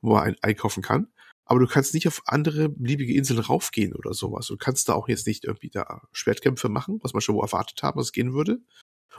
[0.00, 1.08] wo man ein, einkaufen kann.
[1.44, 4.46] Aber du kannst nicht auf andere beliebige Inseln raufgehen oder sowas.
[4.46, 7.82] Du kannst da auch jetzt nicht irgendwie da Schwertkämpfe machen, was man schon wo erwartet
[7.82, 8.60] haben, es gehen würde.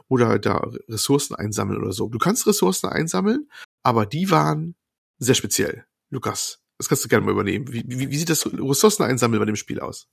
[0.07, 0.57] Oder da
[0.89, 2.07] Ressourcen einsammeln oder so.
[2.09, 3.49] Du kannst Ressourcen einsammeln,
[3.83, 4.75] aber die waren
[5.19, 5.85] sehr speziell.
[6.09, 7.71] Lukas, das kannst du gerne mal übernehmen.
[7.71, 10.07] Wie, wie, wie sieht das Ressourcen einsammeln bei dem Spiel aus?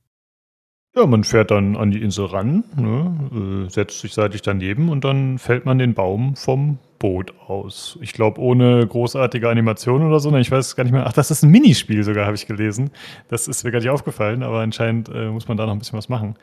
[0.97, 5.05] Ja, man fährt dann an die Insel ran, ne, äh, setzt sich seitlich daneben und
[5.05, 7.99] dann fällt man den Baum vom Boot aus.
[8.01, 10.31] Ich glaube, ohne großartige Animation oder so.
[10.31, 11.07] ne, Ich weiß gar nicht mehr.
[11.07, 12.91] Ach, das ist ein Minispiel sogar, habe ich gelesen.
[13.29, 15.99] Das ist mir gar nicht aufgefallen, aber anscheinend äh, muss man da noch ein bisschen
[15.99, 16.37] was machen.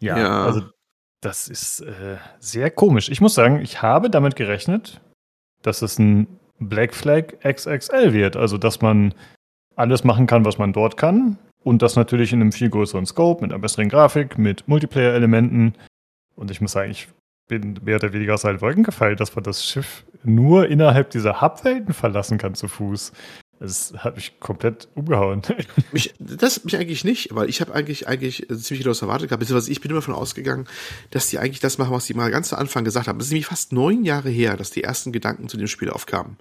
[0.00, 0.44] Ja, Ja.
[0.46, 0.62] also
[1.20, 3.08] das ist äh, sehr komisch.
[3.08, 5.00] Ich muss sagen, ich habe damit gerechnet,
[5.62, 6.28] dass es ein
[6.60, 8.36] Black Flag XXL wird.
[8.36, 9.14] Also, dass man
[9.76, 11.38] alles machen kann, was man dort kann.
[11.64, 15.74] Und das natürlich in einem viel größeren Scope, mit einer besseren Grafik, mit Multiplayer-Elementen.
[16.36, 17.08] Und ich muss sagen, ich
[17.48, 21.40] bin mehr oder weniger aus allen Wolken gefallen, dass man das Schiff nur innerhalb dieser
[21.40, 23.12] Hubwelten verlassen kann zu Fuß.
[23.60, 25.42] Das hat mich komplett umgehauen.
[25.92, 29.40] Mich, das mich eigentlich nicht, weil ich habe eigentlich eigentlich ziemlich genau das erwartet gehabt.
[29.40, 30.68] Beziehungsweise ich bin immer davon ausgegangen,
[31.10, 33.18] dass die eigentlich das machen, was die mal ganz zu Anfang gesagt haben.
[33.18, 36.36] Das ist nämlich fast neun Jahre her, dass die ersten Gedanken zu dem Spiel aufkamen.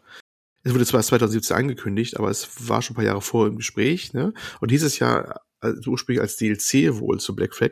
[0.63, 3.55] Es wurde zwar erst 2017 angekündigt, aber es war schon ein paar Jahre vor im
[3.55, 4.13] Gespräch.
[4.13, 4.33] Ne?
[4.59, 7.71] Und dieses Jahr also ursprünglich als DLC wohl zu Black Flag.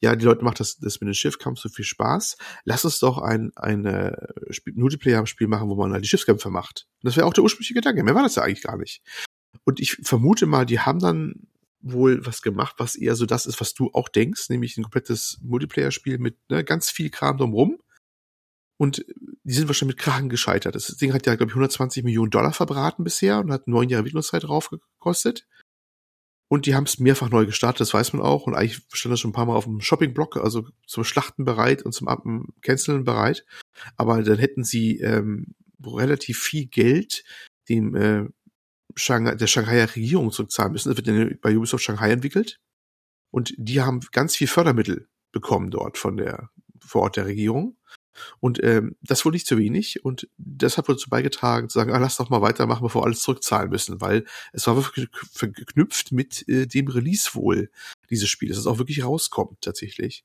[0.00, 2.36] Ja, die Leute macht das, das mit dem Schiffkampf so viel Spaß.
[2.64, 4.16] Lass uns doch ein, ein äh,
[4.50, 6.86] Spiel- Multiplayer-Spiel machen, wo man halt die Schiffskämpfe macht.
[7.02, 8.02] Und das wäre auch der ursprüngliche Gedanke.
[8.02, 9.02] Mehr war das ja eigentlich gar nicht.
[9.64, 11.48] Und ich vermute mal, die haben dann
[11.80, 15.38] wohl was gemacht, was eher so das ist, was du auch denkst, nämlich ein komplettes
[15.42, 17.78] Multiplayer-Spiel mit ne, ganz viel Kram drumrum.
[18.76, 19.04] Und
[19.44, 20.74] die sind wahrscheinlich mit Krachen gescheitert.
[20.74, 24.00] Das Ding hat ja, glaube ich, 120 Millionen Dollar verbraten bisher und hat neun Jahre
[24.00, 25.46] Entwicklungszeit drauf gekostet.
[26.48, 28.46] Und die haben es mehrfach neu gestartet, das weiß man auch.
[28.46, 31.82] Und eigentlich stand das schon ein paar Mal auf dem Shopping-Block, also zum Schlachten bereit
[31.82, 33.44] und zum Canceln bereit.
[33.96, 37.24] Aber dann hätten sie ähm, relativ viel Geld
[37.68, 38.28] dem äh,
[38.94, 40.94] Shanghai, der Shanghaier Regierung zurückzahlen müssen.
[40.94, 42.60] Das wird bei Ubisoft Shanghai entwickelt.
[43.30, 46.50] Und die haben ganz viel Fördermittel bekommen dort von der
[46.80, 47.76] vor Ort der Regierung.
[48.40, 50.04] Und ähm, das wohl nicht zu wenig.
[50.04, 53.20] Und das hat dazu beigetragen, zu sagen, ah, lass doch mal weitermachen, bevor wir alles
[53.20, 57.70] zurückzahlen müssen, weil es war wirklich verknüpft mit äh, dem Release wohl
[58.10, 60.24] dieses Spiels, dass es auch wirklich rauskommt tatsächlich.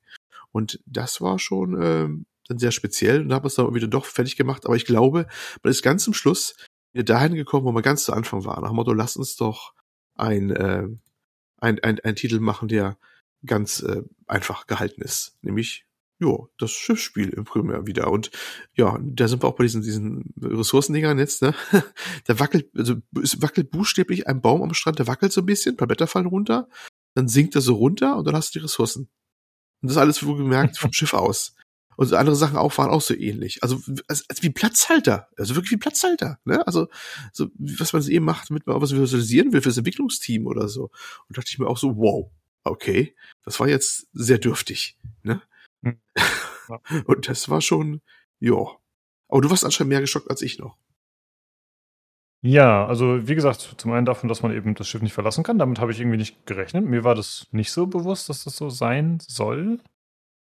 [0.52, 3.88] Und das war schon ähm, dann sehr speziell und da haben wir es dann wieder
[3.88, 4.66] doch fertig gemacht.
[4.66, 5.28] Aber ich glaube,
[5.64, 6.56] man ist ganz zum Schluss
[6.94, 8.60] wieder dahin gekommen, wo man ganz zu Anfang war.
[8.62, 9.74] Nach dem Motto, lass uns doch
[10.16, 10.88] ein, äh,
[11.58, 12.98] ein, ein, ein Titel machen, der
[13.46, 15.38] ganz äh, einfach gehalten ist.
[15.42, 15.86] Nämlich,
[16.20, 18.12] ja, das Schiffsspiel im Primär wieder.
[18.12, 18.30] Und
[18.74, 21.54] ja, da sind wir auch bei diesen, diesen Ressourcendingern jetzt, ne?
[22.26, 25.74] Da wackelt, also es wackelt buchstäblich ein Baum am Strand, der wackelt so ein bisschen,
[25.74, 26.68] ein paar Blätter fallen runter,
[27.16, 29.10] dann sinkt er so runter und dann hast du die Ressourcen.
[29.82, 31.56] Und das alles wohl gemerkt vom Schiff aus.
[31.96, 33.62] Und andere Sachen auch waren auch so ähnlich.
[33.64, 36.40] Also als, als wie Platzhalter, also wirklich wie Platzhalter.
[36.46, 36.66] Ne?
[36.66, 36.88] Also
[37.34, 40.92] so was man eben macht, damit man was visualisieren will fürs Entwicklungsteam oder so.
[41.28, 42.32] Und dachte ich mir auch so, wow,
[42.64, 44.98] okay, das war jetzt sehr dürftig.
[45.82, 45.98] Ne?
[46.18, 47.04] Hm.
[47.06, 48.02] Und das war schon,
[48.40, 48.58] ja.
[49.28, 50.78] Aber du warst anscheinend mehr geschockt als ich noch.
[52.42, 55.60] Ja, also wie gesagt, zum einen davon, dass man eben das Schiff nicht verlassen kann.
[55.60, 56.86] Damit habe ich irgendwie nicht gerechnet.
[56.86, 59.80] Mir war das nicht so bewusst, dass das so sein soll.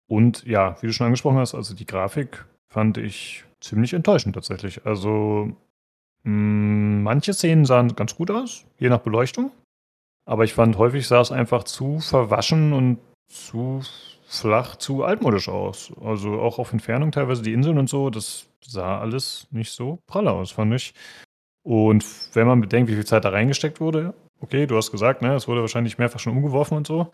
[0.07, 4.85] Und ja, wie du schon angesprochen hast, also die Grafik fand ich ziemlich enttäuschend tatsächlich.
[4.85, 5.55] Also
[6.23, 9.51] mh, manche Szenen sahen ganz gut aus, je nach Beleuchtung.
[10.25, 12.97] Aber ich fand häufig sah es einfach zu verwaschen und
[13.27, 13.81] zu
[14.39, 15.91] flach, zu altmodisch aus.
[16.01, 20.27] Also auch auf Entfernung teilweise die Inseln und so, das sah alles nicht so prall
[20.27, 20.93] aus, fand ich.
[21.63, 25.35] Und wenn man bedenkt, wie viel Zeit da reingesteckt wurde, okay, du hast gesagt, ne,
[25.35, 27.11] es wurde wahrscheinlich mehrfach schon umgeworfen und so.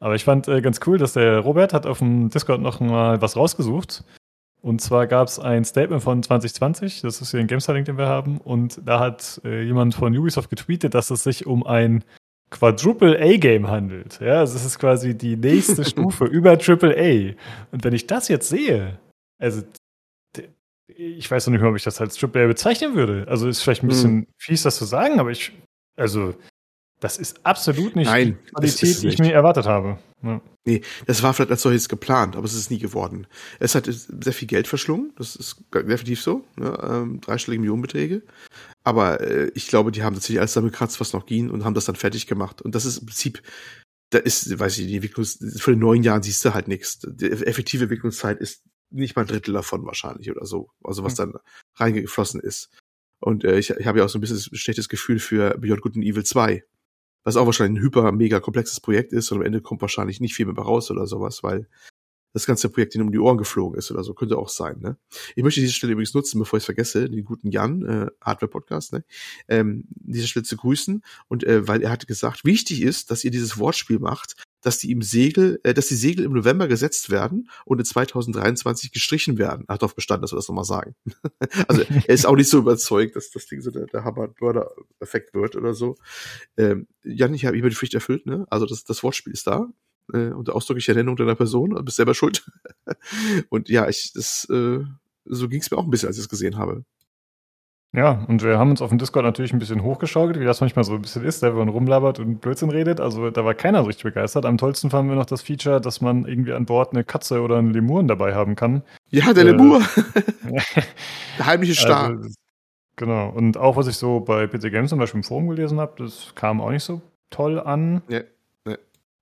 [0.00, 3.20] Aber ich fand äh, ganz cool, dass der Robert hat auf dem Discord noch mal
[3.20, 4.04] was rausgesucht.
[4.60, 8.06] Und zwar gab es ein Statement von 2020, das ist hier ein GameStar-Link, den wir
[8.06, 8.38] haben.
[8.38, 12.04] Und da hat äh, jemand von Ubisoft getweetet, dass es sich um ein
[12.52, 14.20] Quadruple A-Game handelt.
[14.20, 17.34] Ja, also es ist quasi die nächste Stufe über Triple A.
[17.72, 18.98] Und wenn ich das jetzt sehe,
[19.40, 19.62] also
[20.86, 23.26] ich weiß noch nicht mehr, ob ich das als Triple A bezeichnen würde.
[23.28, 24.26] Also ist vielleicht ein bisschen Hm.
[24.38, 25.52] fies, das zu sagen, aber ich,
[25.96, 26.34] also
[27.00, 29.98] das ist absolut nicht Nein, die Qualität, die ich mir erwartet habe.
[30.22, 30.40] Ja.
[30.64, 33.26] Nee, das war vielleicht als solches geplant, aber es ist nie geworden.
[33.58, 36.78] Es hat sehr viel Geld verschlungen, das ist definitiv so, ne?
[36.80, 38.22] ähm, dreistellige Millionenbeträge.
[38.84, 41.74] Aber äh, ich glaube, die haben tatsächlich alles damit gekratzt, was noch ging und haben
[41.74, 42.62] das dann fertig gemacht.
[42.62, 43.42] Und das ist im Prinzip,
[44.10, 47.00] da ist, weiß ich, die Entwicklungs, für den neun Jahren siehst du halt nichts.
[47.00, 50.70] Die effektive Entwicklungszeit ist nicht mal ein Drittel davon wahrscheinlich oder so.
[50.82, 51.34] Also was dann
[51.76, 52.70] reingeflossen ist.
[53.20, 55.80] Und äh, ich, ich habe ja auch so ein bisschen ein schlechtes Gefühl für Beyond
[55.80, 56.64] Good and Evil 2
[57.24, 60.34] was auch wahrscheinlich ein hyper, mega komplexes Projekt ist und am Ende kommt wahrscheinlich nicht
[60.34, 61.68] viel mehr raus oder sowas, weil
[62.32, 64.96] das ganze Projekt ihnen um die Ohren geflogen ist oder so, könnte auch sein, ne?
[65.36, 68.92] Ich möchte diese Stelle übrigens nutzen, bevor ich es vergesse, den guten Jan, äh, Hardware-Podcast,
[68.92, 69.04] ne?
[69.48, 73.30] Ähm, diese Stelle zu grüßen und äh, weil er hatte gesagt, wichtig ist, dass ihr
[73.30, 77.50] dieses Wortspiel macht, dass die im Segel, äh, dass die Segel im November gesetzt werden
[77.64, 79.64] und in 2023 gestrichen werden.
[79.68, 80.94] Er hat darauf bestanden, dass wir das nochmal sagen.
[81.68, 85.56] also er ist auch nicht so überzeugt, dass das Ding so der, der Hammer-Effekt wird
[85.56, 85.96] oder so.
[86.56, 88.46] Ähm, Jan, ich habe immer die Pflicht erfüllt, ne?
[88.48, 89.68] Also das, das Wortspiel ist da.
[90.12, 92.44] Äh, unter ausdrücklicher Nennung deiner Person, du bist selber schuld.
[93.50, 94.80] und ja, ich, das, äh,
[95.24, 96.84] so ging es mir auch ein bisschen, als ich es gesehen habe.
[97.94, 100.84] Ja, und wir haben uns auf dem Discord natürlich ein bisschen hochgeschaukelt, wie das manchmal
[100.84, 103.00] so ein bisschen ist, wenn man rumlabert und Blödsinn redet.
[103.00, 104.46] Also da war keiner so richtig begeistert.
[104.46, 107.58] Am tollsten fanden wir noch das Feature, dass man irgendwie an Bord eine Katze oder
[107.58, 108.82] einen Lemuren dabei haben kann.
[109.10, 109.82] Ja, der Äh, Lemur,
[111.38, 112.08] der heimliche Star.
[112.08, 112.30] Also,
[112.96, 113.28] genau.
[113.28, 116.32] Und auch was ich so bei PC Games zum Beispiel im Forum gelesen habe, das
[116.34, 118.00] kam auch nicht so toll an.
[118.08, 118.20] Ja.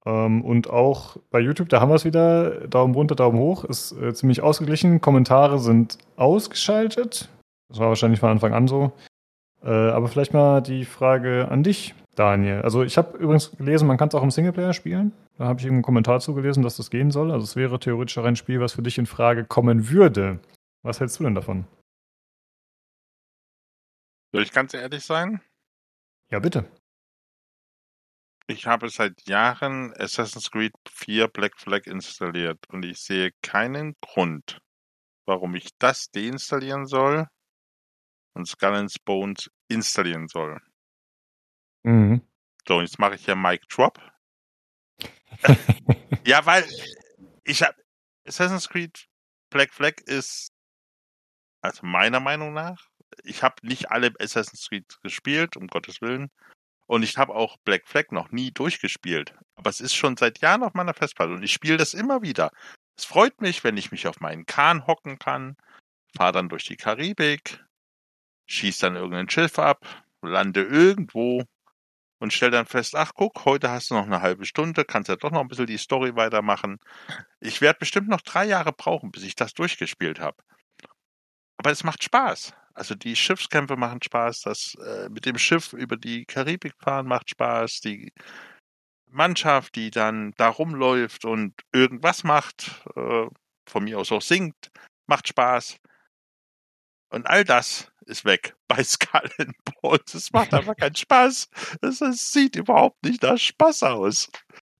[0.07, 2.67] Ähm, und auch bei YouTube, da haben wir es wieder.
[2.69, 3.65] Daumen runter, Daumen hoch.
[3.65, 5.01] Ist äh, ziemlich ausgeglichen.
[5.01, 7.29] Kommentare sind ausgeschaltet.
[7.69, 8.93] Das war wahrscheinlich von Anfang an so.
[9.63, 12.63] Äh, aber vielleicht mal die Frage an dich, Daniel.
[12.63, 15.13] Also ich habe übrigens gelesen, man kann es auch im Singleplayer spielen.
[15.37, 17.31] Da habe ich irgendeinen Kommentar zugelesen, dass das gehen soll.
[17.31, 20.39] Also es wäre theoretisch auch ein Spiel, was für dich in Frage kommen würde.
[20.83, 21.67] Was hältst du denn davon?
[24.33, 25.41] Soll ich ganz ehrlich sein?
[26.31, 26.65] Ja, bitte.
[28.51, 34.61] Ich habe seit Jahren Assassin's Creed 4 Black Flag installiert und ich sehe keinen Grund,
[35.25, 37.29] warum ich das deinstallieren soll
[38.35, 40.61] und Skull and Bones installieren soll.
[41.85, 42.23] Mhm.
[42.67, 44.01] So, jetzt mache ich hier Mic Drop.
[46.27, 46.69] ja, weil
[47.45, 47.81] ich habe
[48.27, 49.07] Assassin's Creed
[49.51, 50.53] Black Flag ist
[51.63, 52.91] also meiner Meinung nach,
[53.23, 56.33] ich habe nicht alle Assassin's Creed gespielt, um Gottes Willen.
[56.91, 59.33] Und ich habe auch Black Flag noch nie durchgespielt.
[59.55, 62.51] Aber es ist schon seit Jahren auf meiner Festplatte und ich spiele das immer wieder.
[62.97, 65.57] Es freut mich, wenn ich mich auf meinen Kahn hocken kann,
[66.17, 67.65] fahre dann durch die Karibik,
[68.49, 69.87] schieß dann irgendein Schiff ab,
[70.21, 71.45] lande irgendwo
[72.19, 75.15] und stell dann fest, ach guck, heute hast du noch eine halbe Stunde, kannst ja
[75.15, 76.81] doch noch ein bisschen die Story weitermachen.
[77.39, 80.43] Ich werde bestimmt noch drei Jahre brauchen, bis ich das durchgespielt habe.
[81.57, 82.53] Aber es macht Spaß.
[82.75, 87.31] Also die Schiffskämpfe machen Spaß, das äh, mit dem Schiff über die Karibik fahren macht
[87.31, 88.13] Spaß, die
[89.07, 93.27] Mannschaft, die dann da rumläuft und irgendwas macht, äh,
[93.69, 94.71] von mir aus auch singt,
[95.07, 95.79] macht Spaß.
[97.11, 99.31] Und all das ist weg bei Skull
[99.83, 100.15] Bones.
[100.15, 101.49] Es macht einfach keinen Spaß.
[101.83, 104.31] Es, es sieht überhaupt nicht nach Spaß aus.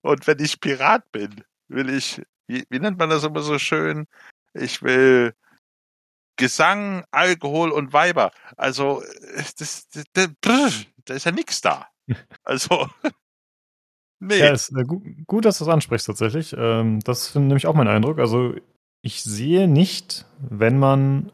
[0.01, 4.07] Und wenn ich Pirat bin, will ich, wie, wie nennt man das immer so schön?
[4.53, 5.33] Ich will
[6.41, 8.31] Gesang, Alkohol und Weiber.
[8.57, 9.03] Also,
[9.35, 9.87] das, das,
[10.41, 11.87] das, da ist ja nichts da.
[12.43, 12.89] Also,
[14.19, 14.39] nee.
[14.39, 16.53] Ja, ist äh, gut, gut, dass du das ansprichst tatsächlich.
[16.57, 18.19] Ähm, das finde nämlich auch mein Eindruck.
[18.19, 18.55] Also
[19.01, 21.31] ich sehe nicht, wenn man,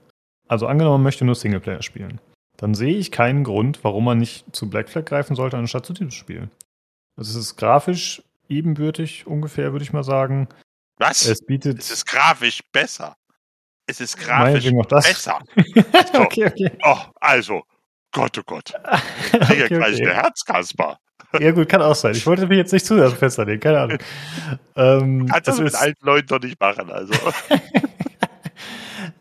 [0.48, 2.20] also angenommen, man möchte nur Singleplayer spielen,
[2.58, 5.94] dann sehe ich keinen Grund, warum man nicht zu Black Flag greifen sollte, anstatt zu
[5.94, 6.50] diesem Spiel.
[7.16, 10.48] Also es ist grafisch ebenbürtig ungefähr, würde ich mal sagen.
[10.98, 11.26] Was?
[11.26, 11.80] Es bietet.
[11.80, 13.16] Es ist grafisch besser.
[13.88, 15.08] Es ist grafisch das.
[15.08, 15.40] besser.
[16.20, 16.72] okay, okay.
[16.84, 17.64] Oh, also,
[18.12, 18.74] Gott, oh Gott.
[19.34, 20.06] Ich kriege Okay, gleich okay.
[20.08, 20.98] eine Herzkasper.
[21.40, 22.14] Ja, gut, kann auch sein.
[22.14, 23.98] Ich wollte mich jetzt nicht zu sehr festlegen, keine Ahnung.
[24.76, 26.90] Ähm, Kannst du es mit alten Leuten doch nicht machen.
[26.90, 27.14] Also,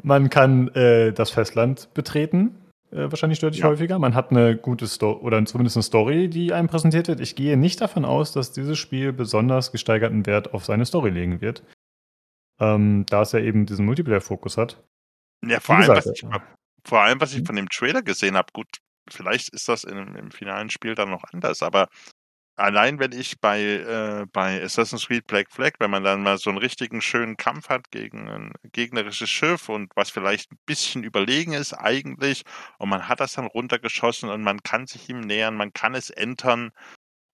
[0.02, 2.54] man kann äh, das Festland betreten,
[2.92, 3.68] äh, wahrscheinlich deutlich Ja.
[3.68, 3.98] häufiger.
[3.98, 7.20] Man hat eine gute Story oder zumindest eine Story, die einem präsentiert wird.
[7.20, 11.40] Ich gehe nicht davon aus, dass dieses Spiel besonders gesteigerten Wert auf seine Story legen
[11.40, 11.62] wird.
[12.58, 14.82] Ähm, da es ja eben diesen Multiplayer-Fokus hat.
[15.44, 16.24] ja, vor Wie allem, was ich,
[16.84, 18.68] vor allem, was ich von dem Trailer gesehen habe, gut,
[19.10, 21.88] vielleicht ist das in, im finalen Spiel dann noch anders, aber
[22.56, 26.50] allein wenn ich bei, äh, bei Assassin's Creed Black Flag, wenn man dann mal so
[26.50, 31.52] einen richtigen schönen Kampf hat gegen ein gegnerisches Schiff und was vielleicht ein bisschen überlegen
[31.52, 32.42] ist eigentlich
[32.78, 36.10] und man hat das dann runtergeschossen und man kann sich ihm nähern, man kann es
[36.10, 36.70] entern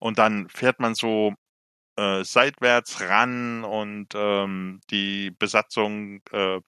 [0.00, 1.34] und dann fährt man so
[1.96, 6.60] äh, seitwärts ran und ähm, die Besatzung äh,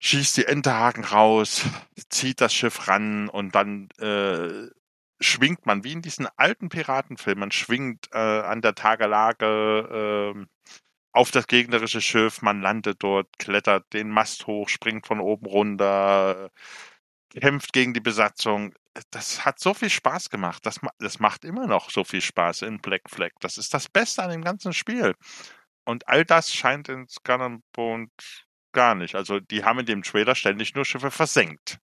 [0.00, 1.64] schießt die Enterhaken raus,
[2.10, 4.68] zieht das Schiff ran und dann äh,
[5.20, 10.46] schwingt man, wie in diesen alten Piratenfilmen, man schwingt äh, an der Tagelage äh,
[11.12, 16.50] auf das gegnerische Schiff, man landet dort, klettert den Mast hoch, springt von oben runter,
[17.30, 18.74] kämpft gegen die Besatzung.
[19.10, 20.64] Das hat so viel Spaß gemacht.
[20.66, 23.30] Das, das macht immer noch so viel Spaß in Black Flag.
[23.40, 25.14] Das ist das Beste an dem ganzen Spiel.
[25.84, 28.10] Und all das scheint in Skull and Bones
[28.72, 29.14] gar nicht.
[29.14, 31.78] Also die haben in dem Trailer ständig nur Schiffe versenkt.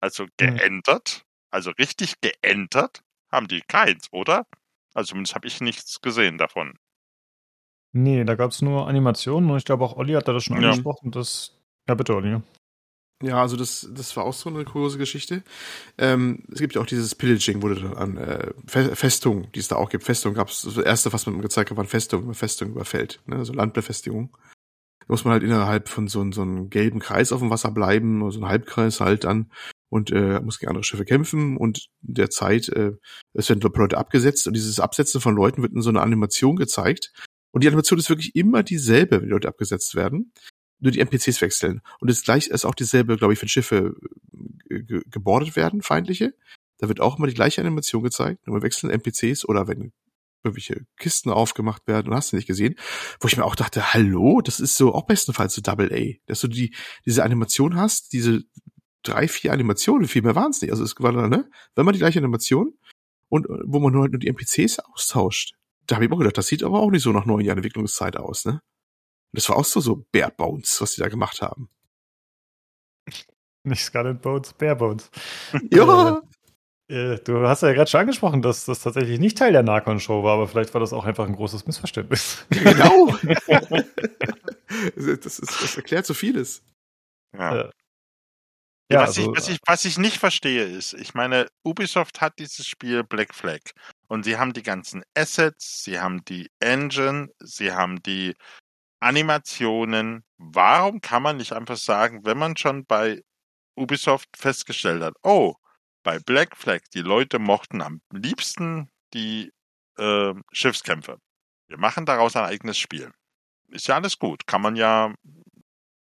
[0.00, 4.46] Also geändert, also richtig geändert haben die keins, oder?
[4.94, 6.78] Also zumindest habe ich nichts gesehen davon.
[7.92, 10.60] Nee, da gab es nur Animationen und ich glaube auch Olli hat da das schon
[10.60, 10.70] Ja.
[10.70, 11.10] angesprochen.
[11.10, 12.40] Das, ja, bitte, Olli.
[13.22, 15.42] Ja, also das, das war auch so eine kuriose Geschichte.
[15.96, 19.68] Ähm, es gibt ja auch dieses Pillaging, wurde dann an äh, Fe Festung, die es
[19.68, 20.04] da auch gibt.
[20.04, 23.22] Festung gab es, das erste, was man gezeigt hat, waren Festung, wenn man Festung überfällt,
[23.24, 23.36] ne?
[23.36, 24.36] also Landbefestigung.
[25.00, 28.20] Da muss man halt innerhalb von so, so einem gelben Kreis auf dem Wasser bleiben,
[28.20, 29.50] oder so ein Halbkreis halt dann
[29.88, 32.92] und äh, muss gegen andere Schiffe kämpfen und in der Zeit, äh,
[33.32, 37.12] es werden Leute abgesetzt und dieses Absetzen von Leuten wird in so einer Animation gezeigt.
[37.50, 40.32] Und die Animation ist wirklich immer dieselbe, wenn die Leute abgesetzt werden
[40.78, 41.80] nur die NPCs wechseln.
[42.00, 43.94] Und das gleich ist auch dieselbe, glaube ich, wenn Schiffe
[44.70, 46.34] äh, ge gebordet werden, feindliche.
[46.78, 48.46] Da wird auch immer die gleiche Animation gezeigt.
[48.46, 49.92] Nur wechseln NPCs oder wenn
[50.44, 52.76] irgendwelche Kisten aufgemacht werden, und hast du nicht gesehen,
[53.20, 56.40] wo ich mir auch dachte, hallo, das ist so auch bestenfalls so Double A, dass
[56.40, 56.74] du die,
[57.04, 58.42] diese Animation hast, diese
[59.02, 60.70] drei, vier Animationen, viel mehr waren es nicht.
[60.70, 62.74] Also es war dann, ne, wenn man die gleiche Animation
[63.28, 65.54] und äh, wo man nur, nur die NPCs austauscht.
[65.86, 68.16] Da habe ich auch gedacht, das sieht aber auch nicht so nach neun Jahren Entwicklungszeit
[68.16, 68.60] aus, ne?
[69.32, 71.68] Das war auch so, so Bare Bones, was die da gemacht haben.
[73.64, 75.10] Nicht and Bones, Bare Bones.
[75.72, 76.22] Ja,
[76.88, 80.34] Äh, du hast ja gerade schon angesprochen, dass das tatsächlich nicht Teil der Narcon-Show war,
[80.34, 82.46] aber vielleicht war das auch einfach ein großes Missverständnis.
[82.50, 83.08] genau.
[84.94, 86.62] das, ist, das erklärt so vieles.
[87.36, 87.56] Ja.
[87.56, 87.70] Ja.
[88.88, 92.38] Ja, was, also, ich, was, ich, was ich nicht verstehe ist, ich meine, Ubisoft hat
[92.38, 93.58] dieses Spiel Black Flag
[94.06, 98.34] und sie haben die ganzen Assets, sie haben die Engine, sie haben die
[99.00, 100.24] Animationen.
[100.38, 103.22] Warum kann man nicht einfach sagen, wenn man schon bei
[103.76, 105.54] Ubisoft festgestellt hat, oh,
[106.02, 109.52] bei Black Flag, die Leute mochten am liebsten die
[109.98, 111.18] äh, Schiffskämpfe.
[111.68, 113.10] Wir machen daraus ein eigenes Spiel.
[113.68, 114.46] Ist ja alles gut.
[114.46, 115.12] Kann man ja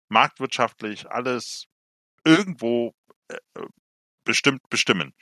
[0.09, 1.65] marktwirtschaftlich alles
[2.25, 2.93] irgendwo
[3.29, 3.37] äh,
[4.25, 5.13] bestimmt bestimmen.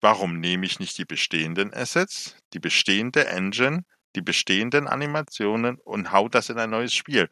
[0.00, 3.84] Warum nehme ich nicht die bestehenden Assets, die bestehende Engine,
[4.16, 7.28] die bestehenden Animationen und hau das in ein neues Spiel?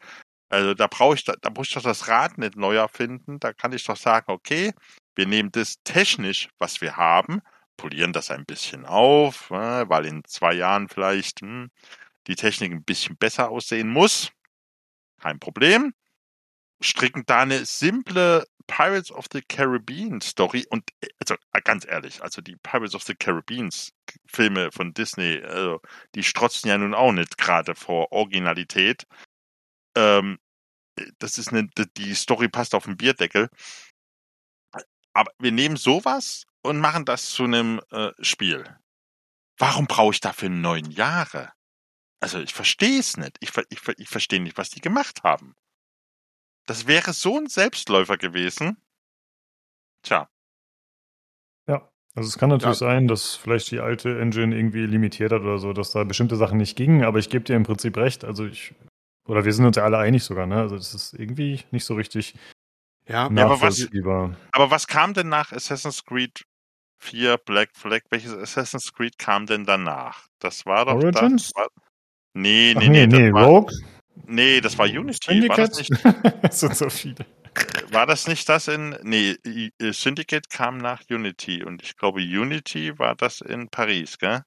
[0.49, 3.39] Also da brauche ich, da, da muss ich doch das Rad nicht neu erfinden.
[3.39, 4.73] Da kann ich doch sagen, okay,
[5.15, 7.41] wir nehmen das technisch, was wir haben,
[7.75, 11.69] polieren das ein bisschen auf, äh, weil in zwei Jahren vielleicht hm,
[12.27, 14.31] die Technik ein bisschen besser aussehen muss.
[15.21, 15.93] Kein Problem.
[16.81, 22.21] Stricken da eine simple Pirates of the Caribbean Story und äh, also äh, ganz ehrlich,
[22.21, 23.69] also die Pirates of the Caribbean
[24.27, 25.81] Filme von Disney, also
[26.15, 29.07] die strotzen ja nun auch nicht gerade vor Originalität.
[29.95, 30.37] Ähm,
[31.19, 33.49] das ist eine, die Story passt auf den Bierdeckel.
[35.13, 38.77] Aber wir nehmen sowas und machen das zu einem äh, Spiel.
[39.57, 41.51] Warum brauche ich dafür neun Jahre?
[42.19, 43.37] Also ich verstehe es nicht.
[43.39, 45.55] Ich, ich, ich verstehe nicht, was die gemacht haben.
[46.67, 48.77] Das wäre so ein Selbstläufer gewesen.
[50.03, 50.29] Tja,
[51.67, 51.89] Ja.
[52.15, 52.87] Also es kann natürlich Ja.
[52.87, 56.57] sein, dass vielleicht die alte Engine irgendwie limitiert hat oder so, dass da bestimmte Sachen
[56.57, 58.23] nicht gingen, aber ich gebe dir im Prinzip recht.
[58.25, 58.73] Also ich,
[59.27, 60.57] oder wir sind uns ja alle einig sogar, ne?
[60.61, 62.35] Also das ist irgendwie nicht so richtig
[63.05, 63.87] Ja, Ja, aber was-
[64.51, 66.43] aber was kam denn nach Assassin's Creed
[66.99, 68.01] 4 Black Flag?
[68.09, 70.27] Welches Assassin's Creed kam denn danach?
[70.39, 71.51] Das war doch Origins?
[71.53, 71.55] das.
[71.55, 71.67] War,
[72.33, 73.71] nee, Ach nee, nee, nee, Rogue?
[74.25, 75.47] Nee, das war Unity.
[75.49, 76.43] War das, Syndicate?
[76.43, 77.25] nicht, sind so viele.
[77.91, 78.97] war das nicht das in.
[79.03, 84.17] Nee, I- äh, Syndicate kam nach Unity und ich glaube, Unity war das in Paris,
[84.17, 84.41] gell?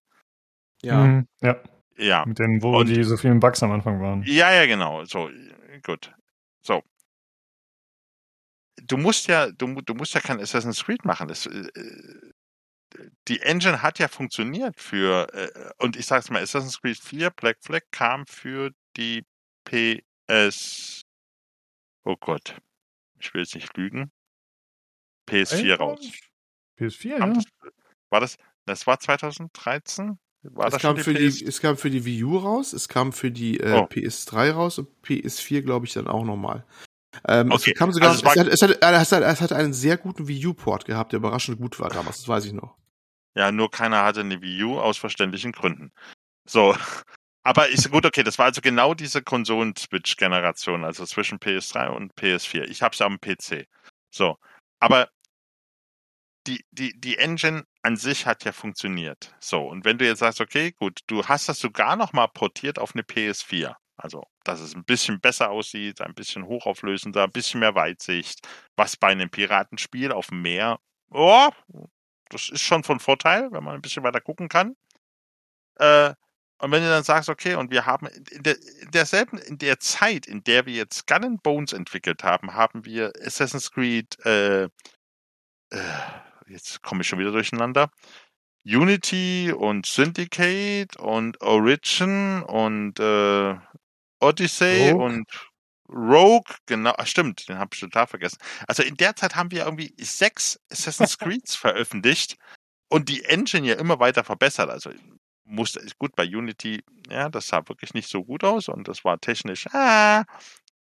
[0.82, 1.04] ja.
[1.04, 1.28] Mhm.
[1.40, 1.60] ja.
[1.96, 2.24] Ja.
[2.24, 4.22] Mit denen, wo Und- die so vielen Bugs am Anfang waren.
[4.24, 5.04] Ja, ja, genau.
[5.04, 5.28] So,
[5.84, 6.10] gut.
[6.62, 6.82] So.
[8.82, 11.28] Du musst ja, du, du musst ja kein Assassin's Creed machen.
[11.28, 11.68] Das, äh,
[13.28, 17.58] die Engine hat ja funktioniert für, äh, und ich sag's mal, Assassin's Creed 4 Black
[17.60, 19.24] Flag kam für die
[19.64, 21.02] PS,
[22.04, 22.56] oh Gott,
[23.18, 24.10] ich will jetzt nicht lügen,
[25.28, 26.00] PS4 raus.
[26.78, 27.34] PS4, Kam ja.
[27.36, 27.44] das,
[28.10, 30.18] war das, das war 2013?
[30.42, 31.36] War es das kam, für PS?
[31.38, 33.84] die, es kam für die Wii U raus, es kam für die äh, Oh.
[33.84, 36.64] PS3 raus und PS4, glaube ich, dann auch nochmal.
[37.28, 39.40] Ähm, Okay, Es kam sogar, also es war- es, hat, es, hat, es, hat, es
[39.42, 42.52] hat einen sehr guten Wii U-Port gehabt, der überraschend gut war damals, das weiß ich
[42.52, 42.78] noch.
[43.36, 45.92] Ja, nur keiner hatte eine Wii U aus verständlichen Gründen.
[46.48, 46.74] So.
[47.50, 52.62] Aber ist gut, okay, das war also genau diese Konsolen-Switch-Generation, also zwischen PS3 und PS4.
[52.68, 53.66] Ich habe es am PC.
[54.08, 54.38] So.
[54.78, 55.10] Aber
[56.46, 59.34] die, die, die Engine an sich hat ja funktioniert.
[59.40, 59.66] So.
[59.66, 62.94] Und wenn du jetzt sagst, okay, gut, du hast das sogar noch mal portiert auf
[62.94, 63.74] eine PS4.
[63.96, 68.46] Also, dass es ein bisschen besser aussieht, ein bisschen hochauflösender, ein bisschen mehr Weitsicht,
[68.76, 70.78] was bei einem Piratenspiel auf dem Meer,
[71.10, 71.48] oh,
[72.28, 74.76] das ist schon von Vorteil, wenn man ein bisschen weiter gucken kann.
[75.80, 76.14] Äh,
[76.60, 79.80] und wenn du dann sagst, okay, und wir haben in, der, in derselben, in der
[79.80, 84.64] Zeit, in der wir jetzt Skull and Bones entwickelt haben, haben wir Assassin's Creed, äh,
[84.64, 84.68] äh,
[86.48, 87.90] jetzt komme ich schon wieder durcheinander,
[88.64, 93.54] Unity und Syndicate und Origin und äh,
[94.20, 95.02] Odyssey Rogue.
[95.02, 95.50] und
[95.88, 98.38] Rogue, genau, ah, stimmt, den habe ich total vergessen.
[98.68, 102.36] Also in der Zeit haben wir irgendwie sechs Assassin's Creeds veröffentlicht
[102.90, 104.68] und die Engine ja immer weiter verbessert.
[104.68, 104.90] Also
[105.50, 109.20] musste gut bei Unity, ja, das sah wirklich nicht so gut aus und das war
[109.20, 110.24] technisch, ah,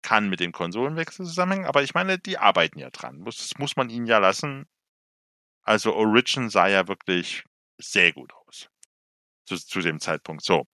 [0.02, 3.24] kann mit dem Konsolenwechsel zusammenhängen, aber ich meine, die arbeiten ja dran.
[3.24, 4.66] Das muss man ihnen ja lassen.
[5.62, 7.44] Also Origin sah ja wirklich
[7.78, 8.68] sehr gut aus.
[9.44, 10.44] Zu, zu dem Zeitpunkt.
[10.44, 10.66] So.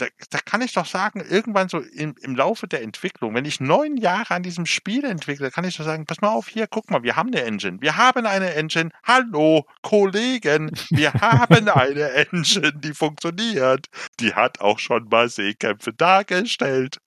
[0.00, 3.60] Da, da kann ich doch sagen, irgendwann so im, im Laufe der Entwicklung, wenn ich
[3.60, 6.90] neun Jahre an diesem Spiel entwickle, kann ich doch sagen, pass mal auf, hier, guck
[6.90, 7.82] mal, wir haben eine Engine.
[7.82, 8.90] Wir haben eine Engine.
[9.04, 13.88] Hallo, Kollegen, wir haben eine Engine, die funktioniert.
[14.20, 16.98] Die hat auch schon mal Seekämpfe dargestellt.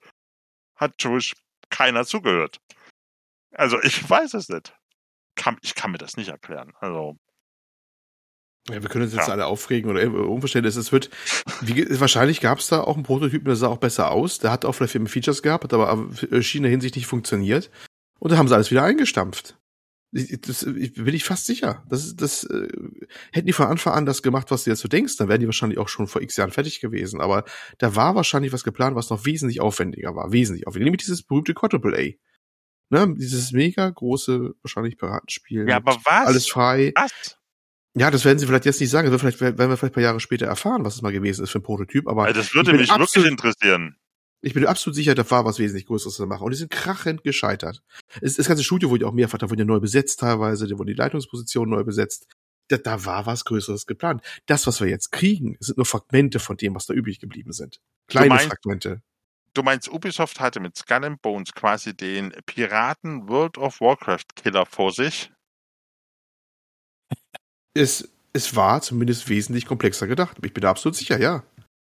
[0.75, 1.19] Hat schon
[1.69, 2.59] keiner zugehört.
[3.53, 4.75] Also ich weiß es nicht.
[5.35, 6.73] Kann, ich kann mir das nicht erklären.
[6.79, 7.17] Also
[8.69, 9.33] Ja, wir können uns jetzt Ja.
[9.33, 10.77] alle aufregen oder Unverständnis.
[10.77, 11.09] Es wird,
[11.61, 14.39] wie, wahrscheinlich gab es da auch einen Prototypen, der sah auch besser aus.
[14.39, 17.07] Der hat auch vielleicht mehr Features gehabt, hat aber äh, schien in der Hinsicht nicht
[17.07, 17.69] funktioniert.
[18.19, 19.57] Und da haben sie alles wieder eingestampft.
[20.15, 21.83] Ich, das, ich, bin ich fast sicher.
[21.89, 22.69] Das, das äh,
[23.33, 25.47] hätten die von Anfang an das gemacht, was du jetzt so denkst, dann wären die
[25.47, 27.19] wahrscheinlich auch schon vor x Jahren fertig gewesen.
[27.19, 27.43] Aber
[27.79, 30.31] da war wahrscheinlich was geplant, was noch wesentlich aufwendiger war.
[30.31, 30.85] Wesentlich aufwendiger.
[30.85, 32.11] Nämlich dieses berühmte Quadruple A.
[32.95, 33.15] Ne?
[33.17, 35.67] Dieses mega große, wahrscheinlich Piratenspiel.
[35.67, 36.27] Ja, aber was?
[36.27, 36.93] Alles frei.
[36.95, 37.37] was?
[37.95, 39.11] Ja, das werden sie vielleicht jetzt nicht sagen.
[39.11, 41.51] Das vielleicht, werden wir vielleicht ein paar Jahre später erfahren, was es mal gewesen ist
[41.51, 42.07] für ein Prototyp.
[42.07, 43.97] Aber Also das würde mich wirklich interessieren.
[44.41, 46.43] ich bin absolut sicher, da war was wesentlich Größeres zu machen.
[46.43, 47.83] Und die sind krachend gescheitert.
[48.21, 50.77] Es, das ganze Studio wurde ja auch mehrfach, da wurde ja neu besetzt teilweise, da
[50.77, 52.25] wurden die Leitungspositionen neu besetzt.
[52.69, 54.23] Da, da war was Größeres geplant.
[54.47, 57.79] Das, was wir jetzt kriegen, sind nur Fragmente von dem, was da übrig geblieben sind.
[58.07, 59.01] Kleine meinst- Fragmente.
[59.53, 64.65] Du meinst, Ubisoft hatte mit Skull and Bones quasi den Piraten World of Warcraft Killer
[64.65, 65.29] vor sich?
[67.73, 70.37] Es, es war zumindest wesentlich komplexer gedacht.
[70.43, 71.43] Ich bin da absolut sicher, ja.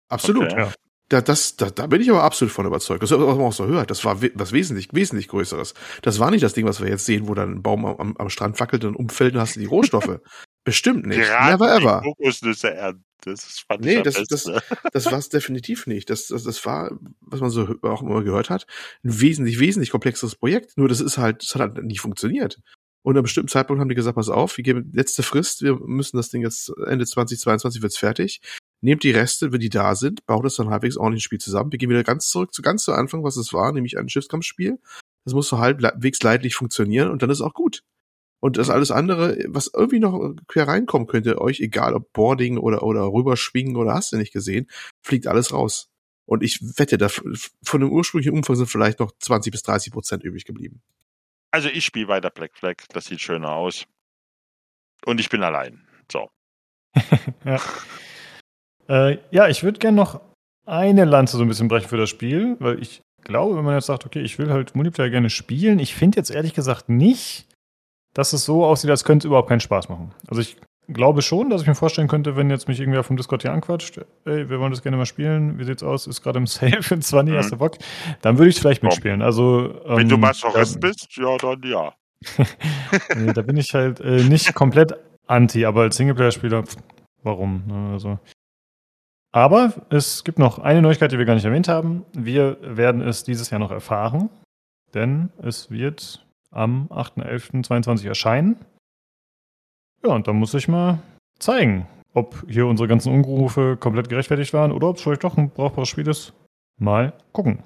[0.10, 0.52] Absolut.
[0.52, 0.62] Okay.
[0.62, 0.74] Ja.
[1.10, 3.02] Da, das, da, da bin ich aber absolut von überzeugt.
[3.02, 3.90] Das was man auch so hört.
[3.90, 5.74] Das war we- was wesentlich, wesentlich Größeres.
[6.02, 8.30] Das war nicht das Ding, was wir jetzt sehen, wo dann ein Baum am, am
[8.30, 10.20] Strand wackelt und umfällt und hast du die Rohstoffe.
[10.66, 11.20] Bestimmt nicht.
[11.20, 12.02] Never ever.
[12.02, 13.06] Kokosnüsse ernten.
[13.24, 14.60] Das fand Nee, ich das- besten.
[14.92, 16.10] Das war es definitiv nicht.
[16.10, 16.92] Das, das, das war,
[17.22, 18.68] was man so auch immer gehört hat,
[19.06, 20.78] ein wesentlich, wesentlich komplexeres Projekt.
[20.78, 22.60] Nur das ist halt, das hat halt nicht funktioniert.
[23.08, 25.76] Und an einem bestimmten Zeitpunkt haben die gesagt, pass auf, wir geben letzte Frist, wir
[25.80, 28.42] müssen das Ding jetzt Ende 2022 wird's fertig.
[28.82, 31.72] nehmt die Reste, wenn die da sind, baut das dann halbwegs ordentlich ein Spiel zusammen.
[31.72, 34.78] Wir gehen wieder ganz zurück zu ganz zu Anfang, was es war, nämlich ein Schiffskampfspiel.
[35.24, 37.82] Das muss so halbwegs leidlich funktionieren und dann ist auch gut.
[38.42, 42.84] Und das alles andere, was irgendwie noch quer reinkommen könnte, euch egal ob Boarding oder,
[42.84, 44.68] oder rüberschwingen oder hast du nicht gesehen,
[45.02, 45.88] fliegt alles raus.
[46.26, 50.24] Und ich wette, da von dem ursprünglichen Umfang sind vielleicht noch 20 bis 30 Prozent
[50.26, 50.82] übrig geblieben.
[51.52, 53.86] Also ich spiele weiter Black Flag, das sieht schöner aus.
[55.06, 55.88] Und ich bin allein.
[56.12, 56.30] So.
[57.46, 57.60] ja.
[58.90, 60.22] Äh, ja, ich würde gerne noch
[60.66, 63.86] eine Lanze so ein bisschen brechen für das Spiel, weil ich glaube, wenn man jetzt
[63.86, 67.48] sagt, okay, ich will halt Multiplayer gerne spielen, ich finde jetzt ehrlich gesagt nicht,
[68.14, 70.14] dass es so aussieht, als könnte es überhaupt keinen Spaß machen.
[70.28, 73.42] Also ich glaube schon, dass ich mir vorstellen könnte, wenn jetzt mich irgendwer vom Discord
[73.42, 76.48] hier anquatscht, ey, wir wollen das gerne mal spielen, wie sieht's aus, ist gerade im
[76.48, 77.38] Sale für 20, mhm.
[77.38, 77.78] hast du Bock?
[78.22, 79.22] Dann würde ich es vielleicht mitspielen.
[79.22, 81.94] Also, ähm, wenn du Masochist ähm, bist, ja, dann ja.
[83.16, 84.96] nee, da bin ich halt äh, nicht komplett
[85.28, 86.64] anti, aber als Singleplayer-Spieler,
[87.24, 87.64] warum?
[87.68, 87.94] Ne?
[87.94, 88.20] Also,
[89.32, 92.06] aber es gibt noch eine Neuigkeit, die wir gar nicht erwähnt haben.
[92.14, 94.30] Wir werden es dieses Jahr noch erfahren,
[94.94, 98.56] denn es wird am 8.11.22 erscheinen.
[100.04, 101.00] Ja, und dann muss ich mal
[101.40, 105.50] zeigen, ob hier unsere ganzen Unrufe komplett gerechtfertigt waren oder ob es vielleicht doch ein
[105.50, 106.34] brauchbares Spiel ist.
[106.80, 107.64] Mal gucken.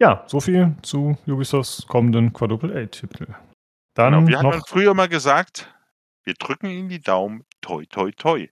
[0.00, 3.34] Ja, so viel zu Ubisofts kommenden Quadruple A-Titel.
[3.94, 5.74] Dann genau, wir noch haben früher mal gesagt,
[6.22, 8.48] wir drücken Ihnen die Daumen, toi, toi, toi.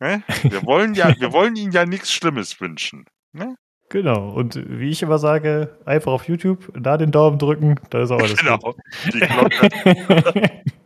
[0.00, 0.22] Ne?
[0.42, 3.04] Wir wollen ja, wir wollen Ihnen ja nichts Schlimmes wünschen.
[3.32, 3.56] Ne?
[3.88, 8.10] Genau, und wie ich immer sage, einfach auf YouTube da den Daumen drücken, da ist
[8.10, 8.58] auch alles genau.
[8.58, 8.76] gut.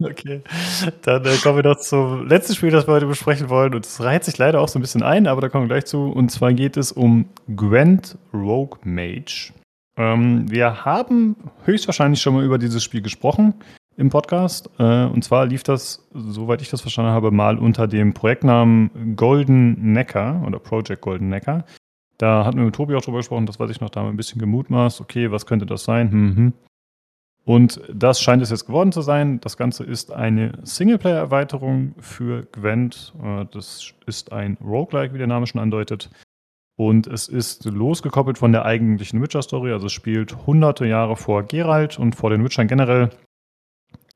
[0.00, 0.42] Okay,
[1.02, 3.74] dann äh, kommen wir noch zum letzten Spiel, das wir heute besprechen wollen.
[3.74, 5.84] Und es reiht sich leider auch so ein bisschen ein, aber da kommen wir gleich
[5.84, 6.10] zu.
[6.10, 9.52] Und zwar geht es um Gwent Rogue Mage.
[9.96, 13.54] Ähm, wir haben höchstwahrscheinlich schon mal über dieses Spiel gesprochen
[13.96, 14.70] im Podcast.
[14.78, 19.92] Äh, und zwar lief das, soweit ich das verstanden habe, mal unter dem Projektnamen Golden
[19.92, 21.64] Necker oder Project Golden Necker.
[22.18, 24.12] Da hatten wir mit Tobi auch drüber gesprochen, das weiß ich noch, da haben wir
[24.12, 26.10] ein bisschen gemutmaßt, okay, was könnte das sein?
[26.10, 26.52] Hm, hm.
[27.44, 29.40] Und das scheint es jetzt geworden zu sein.
[29.40, 33.14] Das Ganze ist eine Singleplayer-Erweiterung für Gwent.
[33.24, 36.10] Äh, das ist ein Roguelike, wie der Name schon andeutet.
[36.76, 39.72] Und es ist losgekoppelt von der eigentlichen Witcher-Story.
[39.72, 43.08] Also es spielt hunderte Jahre vor Geralt und vor den Witchern generell.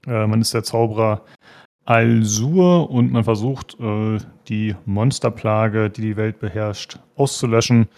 [0.06, 1.22] Äh, man ist der Zauberer
[1.84, 7.88] Al-Sur und man versucht, äh, die Monsterplage, die die Welt beherrscht, auszulöschen.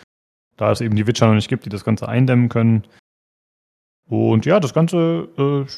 [0.56, 2.84] Da es eben die Witcher noch nicht gibt, die das Ganze eindämmen können.
[4.08, 5.70] Und ja, das Ganze äh,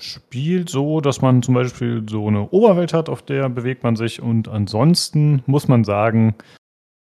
[0.00, 4.22] spielt so, dass man zum Beispiel so eine Oberwelt hat, auf der bewegt man sich.
[4.22, 6.34] Und ansonsten muss man sagen,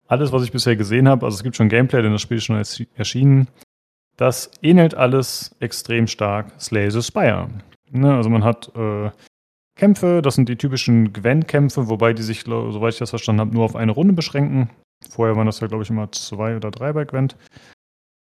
[0.08, 2.44] alles, was ich bisher gesehen habe, also es gibt schon Gameplay, denn das Spiel ist
[2.44, 2.62] schon
[2.97, 3.49] erschienen,
[4.16, 7.49] das ähnelt alles extrem stark Slay the Spire.
[7.91, 9.10] Ne, also man hat äh,
[9.82, 13.64] Kämpfe, das sind die typischen Gwent-Kämpfe, wobei die sich, soweit ich das verstanden habe, nur
[13.64, 14.70] auf eine Runde beschränken.
[15.10, 17.36] Vorher waren das ja, glaube ich, immer zwei oder drei bei Gwent.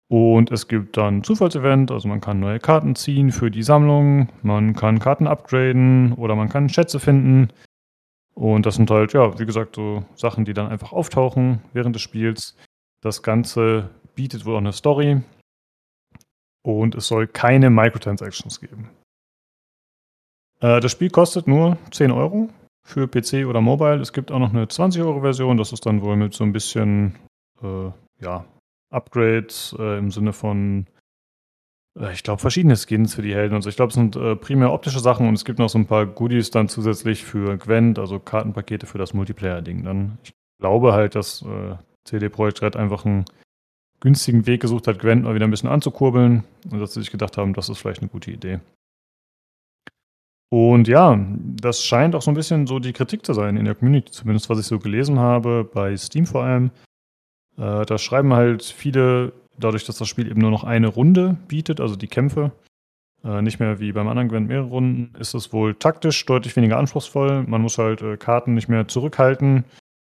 [0.08, 4.74] Und es gibt dann Zufallsevent, also man kann neue Karten ziehen für die Sammlung, man
[4.74, 7.52] kann Karten upgraden oder man kann Schätze finden.
[8.32, 12.00] Und das sind halt, ja, wie gesagt, so Sachen, die dann einfach auftauchen während des
[12.00, 12.56] Spiels.
[13.02, 15.20] Das Ganze bietet wohl auch eine Story.
[16.62, 18.88] Und es soll keine Microtransactions geben.
[20.62, 22.48] Äh, das Spiel kostet nur 10 Euro
[22.84, 24.00] für PC oder Mobile.
[24.00, 25.58] Es gibt auch noch eine 20-Euro-Version.
[25.58, 27.16] Das ist dann wohl mit so ein bisschen,
[27.62, 28.44] äh, ja,
[28.90, 30.86] Upgrades äh, im Sinne von,
[31.98, 33.68] äh, ich glaube, verschiedene Skins für die Helden und so.
[33.68, 36.06] Ich glaube, es sind äh, primär optische Sachen und es gibt noch so ein paar
[36.06, 39.84] Goodies dann zusätzlich für Gwent, also Kartenpakete für das Multiplayer-Ding.
[39.84, 43.24] Dann, ich glaube halt, dass äh, CD Projekt Red einfach einen
[44.00, 47.38] günstigen Weg gesucht hat, Gwent mal wieder ein bisschen anzukurbeln und dass sie sich gedacht
[47.38, 48.60] haben, das ist vielleicht eine gute Idee.
[50.52, 51.18] Und ja,
[51.62, 54.50] das scheint auch so ein bisschen so die Kritik zu sein in der Community, zumindest
[54.50, 56.70] was ich so gelesen habe, bei Steam vor allem.
[57.56, 61.80] Äh, da schreiben halt viele, dadurch, dass das Spiel eben nur noch eine Runde bietet,
[61.80, 62.52] also die Kämpfe,
[63.24, 66.76] äh, nicht mehr wie beim anderen Gwent mehrere Runden, ist es wohl taktisch deutlich weniger
[66.76, 67.44] anspruchsvoll.
[67.44, 69.64] Man muss halt äh, Karten nicht mehr zurückhalten,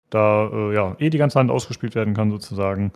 [0.09, 2.93] da äh, ja eh die ganze Hand ausgespielt werden kann sozusagen.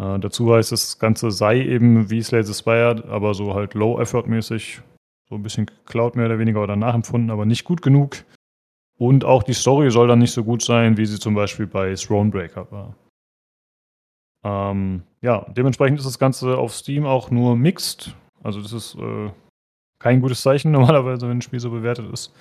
[0.00, 3.74] Äh, dazu heißt es, das Ganze sei eben wie Slay the Spire, aber so halt
[3.74, 4.80] Low-Effort-mäßig,
[5.28, 8.24] so ein bisschen geklaut mehr oder weniger oder nachempfunden, aber nicht gut genug.
[8.96, 11.94] Und auch die Story soll dann nicht so gut sein, wie sie zum Beispiel bei
[11.94, 12.94] Thronebreaker war.
[14.44, 18.14] Ähm, ja, dementsprechend ist das Ganze auf Steam auch nur mixed.
[18.42, 19.30] Also das ist äh,
[19.98, 22.32] kein gutes Zeichen normalerweise, wenn ein Spiel so bewertet ist.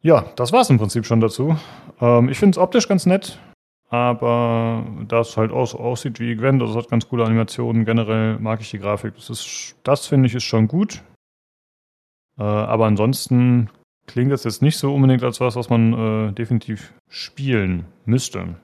[0.00, 1.56] Ja, das war es im Prinzip schon dazu.
[2.00, 3.38] Ähm, ich finde es optisch ganz nett,
[3.90, 8.38] aber da es halt aus, aussieht wie Gwent, also es hat ganz coole Animationen, generell
[8.38, 9.14] mag ich die Grafik.
[9.16, 11.02] Das, das finde ich ist schon gut.
[12.38, 13.70] Äh, aber ansonsten
[14.06, 15.92] klingt das jetzt nicht so unbedingt als was, was man
[16.28, 18.56] äh, definitiv spielen müsste.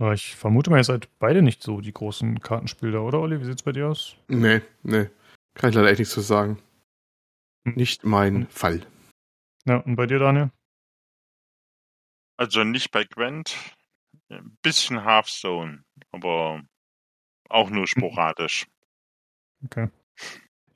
[0.00, 3.40] Aber ich vermute mal, ihr seid beide nicht so die großen Kartenspieler, oder Olli?
[3.40, 4.16] Wie sieht's bei dir aus?
[4.28, 5.08] Nee, nee.
[5.54, 6.62] Kann ich leider echt nichts zu sagen.
[7.66, 7.74] Hm.
[7.74, 8.86] Nicht mein Fall.
[9.64, 10.50] Ja, und bei dir, Daniel?
[12.36, 13.56] Also nicht bei Gwent.
[14.30, 16.62] Ein bisschen Hearthstone, aber
[17.48, 18.66] auch nur sporadisch.
[19.64, 19.88] Okay.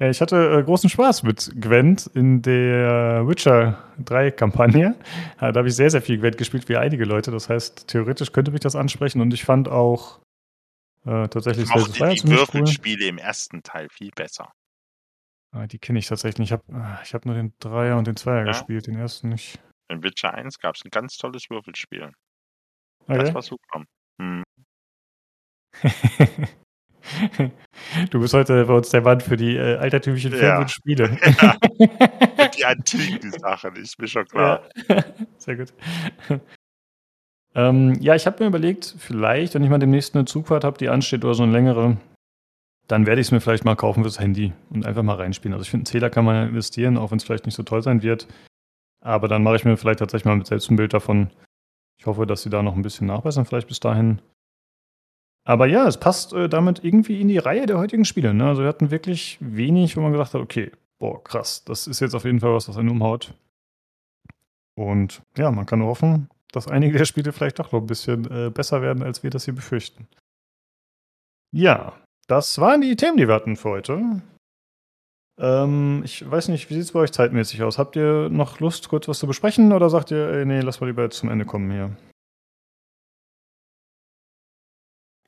[0.03, 4.97] Ja, ich hatte äh, großen Spaß mit Gwent in der Witcher 3 Kampagne.
[5.41, 7.31] Ja, da habe ich sehr, sehr viel Gwent gespielt, wie einige Leute.
[7.31, 10.19] Das heißt, theoretisch könnte mich das ansprechen und ich fand auch
[11.07, 12.63] äh, tatsächlich the Spire die, ziemlich cool.
[12.63, 14.53] Würfelspiele im ersten Teil viel besser.
[15.53, 16.51] Ah, die kenne ich tatsächlich nicht.
[16.51, 18.51] Ich habe ich hab nur den Dreier und den Zweier Ja?
[18.51, 19.61] gespielt, den ersten nicht.
[19.89, 22.11] In Witcher 1 gab es ein ganz tolles Würfelspiel.
[23.07, 23.19] Okay.
[23.19, 23.85] Das war super.
[24.21, 24.43] Hm.
[28.11, 30.59] du bist heute bei uns der Mann für die äh, altertümlichen Filme Ja.
[30.61, 31.17] und Spiele.
[31.41, 32.49] Ja.
[32.57, 34.63] Die antiken Sachen, ist mir schon klar.
[34.89, 35.05] Ja,
[35.39, 35.73] sehr gut.
[37.55, 40.89] ähm, ja, ich habe mir überlegt, vielleicht, wenn ich mal demnächst eine Zugfahrt habe, die
[40.89, 41.97] ansteht oder so eine längere,
[42.89, 45.53] dann werde ich es mir vielleicht mal kaufen fürs Handy und einfach mal reinspielen.
[45.55, 47.83] Also ich finde, einen Zähler kann man investieren, auch wenn es vielleicht nicht so toll
[47.83, 48.27] sein wird.
[49.05, 51.31] Aber dann mache ich mir vielleicht tatsächlich mal mit selbst ein Bild davon.
[51.99, 54.21] Ich hoffe, dass sie da noch ein bisschen nachbessern, vielleicht bis dahin.
[55.45, 58.33] Aber ja, es passt äh, damit irgendwie in die Reihe der heutigen Spiele.
[58.33, 58.47] Ne?
[58.47, 62.15] Also wir hatten wirklich wenig, wo man gesagt hat, okay, boah, krass, das ist jetzt
[62.15, 63.35] auf jeden Fall was, was einen umhaut.
[64.75, 68.31] Und ja, man kann nur hoffen, dass einige der Spiele vielleicht doch noch ein bisschen
[68.31, 70.07] äh, besser werden, als wir das hier befürchten.
[71.51, 71.95] Ja,
[72.29, 74.23] das waren die Themen, die wir hatten für heute.
[75.39, 77.79] Ähm, ich weiß nicht, wie sieht es bei euch zeitmäßig aus?
[77.79, 80.87] Habt ihr noch Lust, kurz was zu besprechen oder sagt ihr, ey, nee, lass mal
[80.87, 81.97] lieber jetzt zum Ende kommen hier?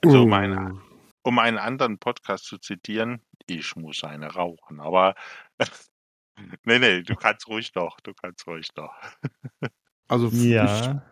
[0.04, 0.34] Also um Uh.
[0.34, 0.80] einen,
[1.22, 4.80] um einen anderen Podcast zu zitieren, ich muss eine rauchen.
[4.80, 5.14] Aber
[6.64, 8.00] nee, nee, du kannst ruhig noch.
[8.00, 8.94] Du kannst ruhig noch.
[10.06, 11.02] Also ich, Ja.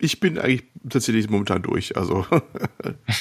[0.00, 1.96] ich bin eigentlich tatsächlich momentan durch.
[1.96, 2.26] Also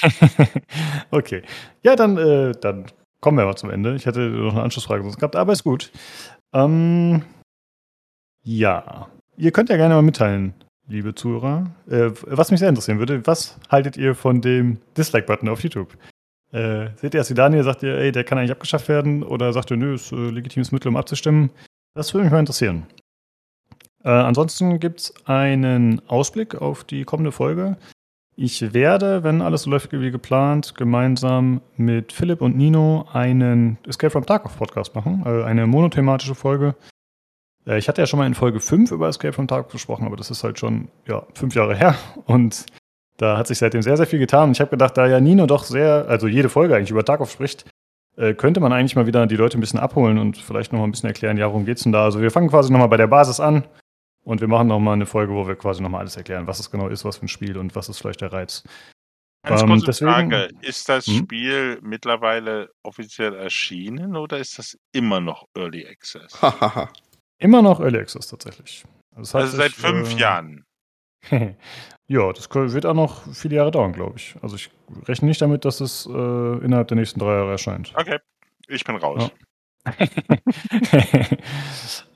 [1.12, 1.44] okay.
[1.84, 2.88] Ja, dann, äh, dann
[3.22, 3.96] kommen wir mal zum Ende.
[3.96, 5.92] Ich hätte noch eine Anschlussfrage sonst gehabt, aber ist gut.
[6.52, 7.24] Ähm,
[8.44, 9.08] ja.
[9.38, 10.56] Ihr könnt ja gerne mal mitteilen,
[10.88, 13.26] liebe Zuhörer, äh, was mich sehr interessieren würde.
[13.26, 15.98] Was haltet ihr von dem Dislike-Button auf YouTube?
[16.52, 17.64] Äh, seht ihr das wie Daniel?
[17.64, 19.24] Sagt ihr, ey, der kann eigentlich abgeschafft werden?
[19.24, 21.50] Oder sagt ihr, nö, ist äh, legitimes Mittel, um abzustimmen?
[21.96, 22.86] Das würde mich mal interessieren.
[24.04, 27.78] Äh, ansonsten gibt es einen Ausblick auf die kommende Folge.
[28.36, 34.10] Ich werde, wenn alles so läuft wie geplant, gemeinsam mit Philipp und Nino einen Escape
[34.10, 35.24] from Tarkov Podcast machen.
[35.26, 36.76] Äh, eine monothematische Folge.
[37.66, 40.16] Äh, ich hatte ja schon mal in Folge 5 über Escape from Tarkov gesprochen, aber
[40.16, 41.96] das ist halt schon ja, fünf Jahre her.
[42.26, 42.66] Und
[43.18, 44.50] da hat sich seitdem sehr, sehr viel getan.
[44.50, 47.32] Und ich habe gedacht, da ja Nino doch sehr, also jede Folge eigentlich über Tarkov
[47.32, 47.66] spricht,
[48.18, 50.86] äh, könnte man eigentlich mal wieder die Leute ein bisschen abholen und vielleicht noch mal
[50.86, 52.04] ein bisschen erklären, ja, worum geht's denn da?
[52.04, 53.66] Also wir fangen quasi nochmal bei der Basis an
[54.24, 56.88] und wir machen nochmal eine Folge, wo wir quasi nochmal alles erklären, was es genau
[56.90, 58.64] ist, was für ein Spiel und was ist vielleicht der Reiz.
[59.46, 60.50] Ganz Ähm, kurze deswegen- Frage.
[60.62, 61.18] Ist das Hm?
[61.18, 66.40] Spiel mittlerweile offiziell erschienen oder ist das immer noch Early Access?
[67.44, 68.86] Immer noch Early Access tatsächlich.
[69.18, 70.66] Das hat Also seit sich, fünf äh, Jahren.
[72.08, 74.36] ja, das wird auch noch viele Jahre dauern, glaube ich.
[74.42, 74.72] Also ich
[75.08, 77.94] rechne nicht damit, dass es äh, innerhalb der nächsten drei Jahre erscheint.
[77.98, 78.20] Okay,
[78.70, 79.30] ich bin raus.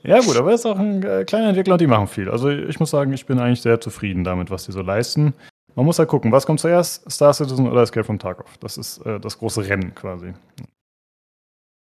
[0.02, 2.30] ja gut, aber es ist auch ein äh, kleiner Entwickler und die machen viel.
[2.30, 5.34] Also ich muss sagen, ich bin eigentlich sehr zufrieden damit, was die so leisten.
[5.74, 8.56] Man muss halt gucken, was kommt zuerst, Star Citizen oder Escape from Tarkov.
[8.58, 10.32] Das ist äh, das große Rennen quasi.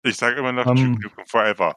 [0.04, 0.96] Ich sage immer noch Ähm.
[0.96, 1.76] Duke Nukem Forever.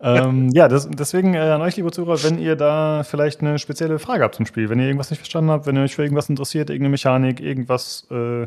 [0.00, 3.98] Ähm, ja, das, deswegen äh, an euch, liebe Zuhörer, wenn ihr da vielleicht eine spezielle
[3.98, 6.28] Frage habt zum Spiel, wenn ihr irgendwas nicht verstanden habt, wenn ihr euch für irgendwas
[6.28, 8.46] interessiert, irgendeine Mechanik, irgendwas äh,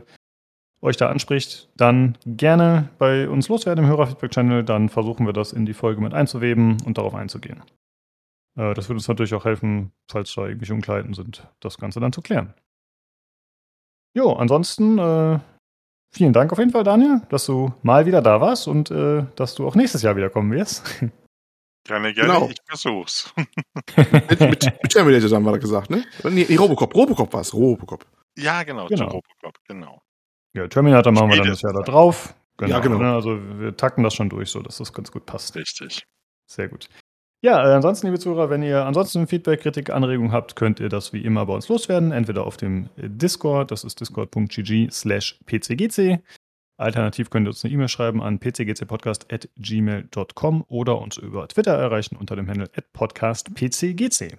[0.82, 5.66] euch da anspricht, dann gerne bei uns loswerden im Hörerfeedback-Channel, dann versuchen wir das in
[5.66, 7.62] die Folge mit einzuweben und darauf einzugehen.
[8.58, 12.14] Äh, das würde uns natürlich auch helfen, falls da irgendwelche Unklarheiten sind, das Ganze dann
[12.14, 12.54] zu klären.
[14.14, 15.40] Jo, ansonsten äh,
[16.12, 19.56] vielen Dank auf jeden Fall, Daniel, dass du mal wieder da warst und äh, dass
[19.56, 20.84] du auch nächstes Jahr wieder kommen wirst.
[21.84, 22.48] Gerne, gerne, Genau.
[22.48, 23.34] ich versuch's.
[23.98, 24.40] mit, mit,
[24.84, 26.06] mit Terminator dann war er gesagt, ne?
[26.26, 26.94] Nee, nee Robocop.
[26.94, 27.52] Robocop war es.
[27.56, 28.06] Robocop.
[28.38, 29.06] ja, genau, Genau.
[29.08, 30.00] Robocop, genau.
[30.54, 31.92] Ja, Terminator machen wir dann das Jahr da Spätestens.
[31.92, 32.36] drauf.
[32.68, 33.00] Ja, genau.
[33.00, 35.56] Ne, also wir takten das schon durch, so dass das ganz gut passt.
[35.56, 36.06] Richtig.
[36.46, 36.88] Sehr gut.
[37.44, 41.12] Ja, äh, ansonsten, liebe Zuhörer, wenn ihr ansonsten Feedback, Kritik, Anregungen habt, könnt ihr das
[41.12, 42.12] wie immer bei uns loswerden.
[42.12, 46.20] Entweder auf dem äh, Discord, das ist discord.gg slash pcgc.
[46.78, 52.36] Alternativ könnt ihr uns eine E-Mail schreiben an pcgcpodcast.gmail.com oder uns über Twitter erreichen unter
[52.36, 54.38] dem Handle podcastpcgc.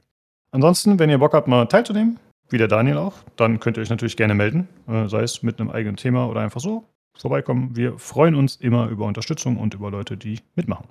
[0.53, 3.91] Ansonsten, wenn ihr Bock habt, mal teilzunehmen, wie der Daniel auch, dann könnt ihr euch
[3.91, 6.85] natürlich gerne melden, äh, sei es mit einem eigenen Thema oder einfach so.
[7.19, 7.77] vorbeikommen.
[7.77, 10.87] Wir freuen uns immer über Unterstützung und über Leute, die mitmachen.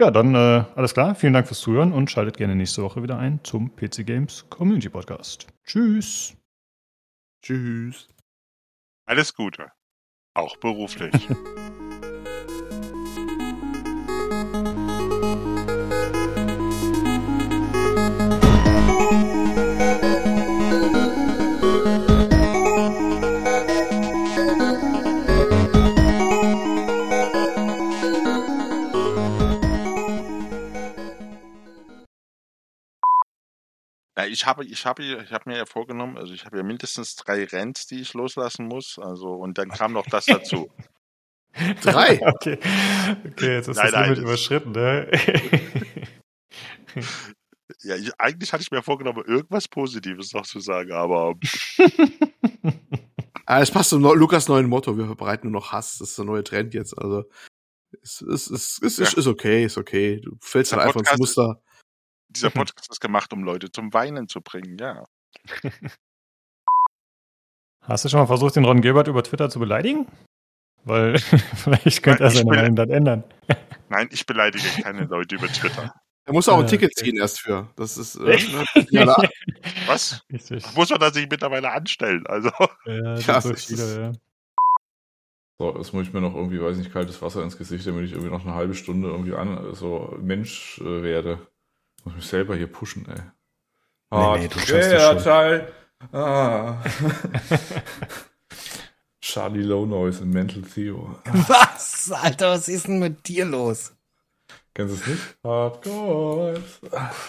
[0.00, 1.14] Ja, dann äh, alles klar.
[1.14, 4.88] Vielen Dank fürs Zuhören und schaltet gerne nächste Woche wieder ein zum PC Games Community
[4.88, 5.46] Podcast.
[5.66, 6.34] Tschüss.
[7.42, 8.08] Tschüss.
[9.04, 9.70] Alles Gute.
[10.32, 11.12] Auch beruflich.
[34.30, 37.44] ich habe, ich habe, ich habe mir ja vorgenommen, also ich habe ja mindestens drei
[37.44, 38.98] Rents, die ich loslassen muss.
[38.98, 40.70] Also und dann kam noch das dazu.
[41.82, 42.20] Drei?
[42.34, 42.58] Okay,
[43.26, 44.72] okay jetzt ist Nein, das nein, Limit das- überschritten.
[44.72, 45.10] Ne?
[47.82, 51.34] Ja, ich, eigentlich hatte ich mir vorgenommen, irgendwas Positives noch zu sagen, aber
[53.46, 55.98] Ah, es passt zum Lukas neuen Motto, wir verbreiten nur noch Hass.
[55.98, 56.96] Das ist der neue Trend jetzt.
[56.98, 57.24] Also
[58.02, 59.18] es ist, ist, es ist, Ja.
[59.18, 60.20] ist okay, ist okay.
[60.20, 61.62] Du fällst halt einfach ins Muster.
[62.30, 65.04] Dieser Podcast ist gemacht, um Leute zum Weinen zu bringen, ja.
[67.82, 70.06] Hast du schon mal versucht, den Ron Gilbert über Twitter zu beleidigen?
[70.84, 71.18] Weil
[71.56, 73.24] vielleicht könnte er seine Meinung dann ändern.
[73.88, 75.92] Nein, ich beleidige keine Leute über Twitter.
[76.26, 77.04] Er muss auch ein Ah, Ticket okay.
[77.06, 77.68] ziehen erst für.
[77.76, 78.36] Das ist äh,
[78.92, 79.28] ne?
[79.86, 80.24] Was?
[80.30, 80.64] Richtig.
[80.76, 82.24] Muss man da sich mittlerweile anstellen?
[82.26, 82.50] Also,
[82.84, 84.12] Ja, das Ja, ist so das viele, ist- ja.
[85.58, 88.12] So, jetzt muss ich mir noch irgendwie, weiß nicht, kaltes Wasser ins Gesicht, damit ich
[88.12, 91.46] irgendwie noch eine halbe Stunde irgendwie an, so Mensch äh, werde.
[92.04, 93.20] Muss mich selber hier pushen, ey.
[94.12, 95.18] Nee, nee, du schon.
[95.22, 95.72] Teil.
[96.12, 96.78] Ah.
[99.20, 101.16] Charlie Low Noise in Mental Theo.
[101.46, 102.10] Was?
[102.10, 103.94] Alter, was ist denn mit dir los?
[104.74, 105.38] Kennst du es nicht?
[105.44, 106.62] Hardcore.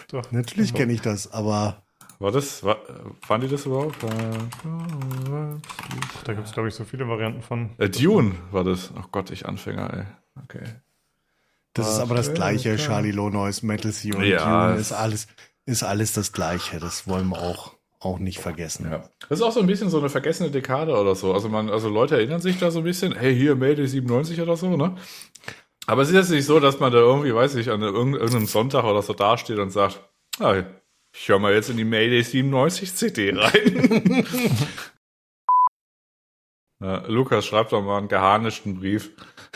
[0.09, 0.31] Doch.
[0.31, 1.83] Natürlich kenne ich das, aber
[2.19, 2.77] War das, war,
[3.21, 4.01] fand ihr das überhaupt?
[4.01, 5.59] Hardcore.
[6.23, 7.71] Da gibt es, glaube ich, so viele Varianten von.
[7.77, 8.91] Äh, Dune war das.
[8.97, 10.05] Ach Gott, ich Anfänger, ey.
[10.43, 10.63] Okay.
[11.73, 12.75] Das ist aber das gleiche.
[12.77, 15.27] Charlie Low Noise, Metal Sea und Ja, Dune ist alles,
[15.65, 16.79] ist alles das gleiche.
[16.79, 18.87] Das wollen wir auch, auch nicht vergessen.
[18.91, 19.03] Ja.
[19.29, 21.33] Das ist auch so ein bisschen so eine vergessene Dekade oder so.
[21.33, 24.57] Also man, also Leute erinnern sich da so ein bisschen, hey, hier Mayday 97 oder
[24.57, 24.95] so, ne?
[25.87, 28.45] Aber es ist jetzt nicht so, dass man da irgendwie, weiß ich, an irgend- irgendeinem
[28.47, 29.99] Sonntag oder so dasteht und sagt,
[30.39, 30.63] ah,
[31.13, 34.25] ich höre mal jetzt in die Mayday 97 CD rein.
[36.81, 39.11] Ja, Lukas, schreib doch mal einen geharnischten Brief.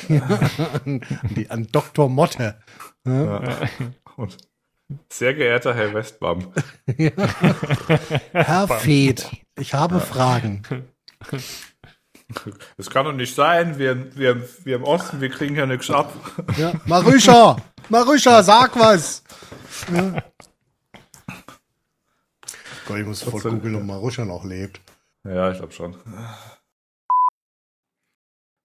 [0.07, 2.07] Die, an Dr.
[2.07, 2.59] Motte.
[3.05, 3.43] Ja.
[3.43, 3.69] Ja.
[4.15, 4.37] Und
[5.11, 6.53] sehr geehrter Herr Westbaum,
[8.31, 10.61] Herr Fed, ich habe Fragen.
[12.77, 16.13] es kann doch nicht sein, wir, wir, wir im Osten, wir kriegen hier nichts ab.
[16.57, 16.73] Ja.
[16.85, 17.55] Marusha,
[17.89, 19.23] Marusha, sag was.
[19.91, 20.23] Ja.
[22.87, 24.79] Gott, ich muss voll googeln, ob Marusha noch lebt.
[25.23, 25.95] Ja, ich glaube schon.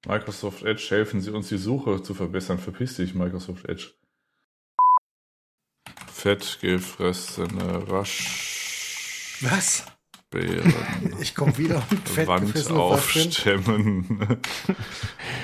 [0.07, 2.59] Microsoft Edge, helfen Sie uns die Suche zu verbessern.
[2.59, 3.93] Verpiss dich, Microsoft Edge.
[6.13, 9.51] Fettgefressene Waschbären.
[9.53, 9.87] Was?
[11.21, 11.83] Ich komme wieder
[12.27, 14.39] Wand aufstemmen.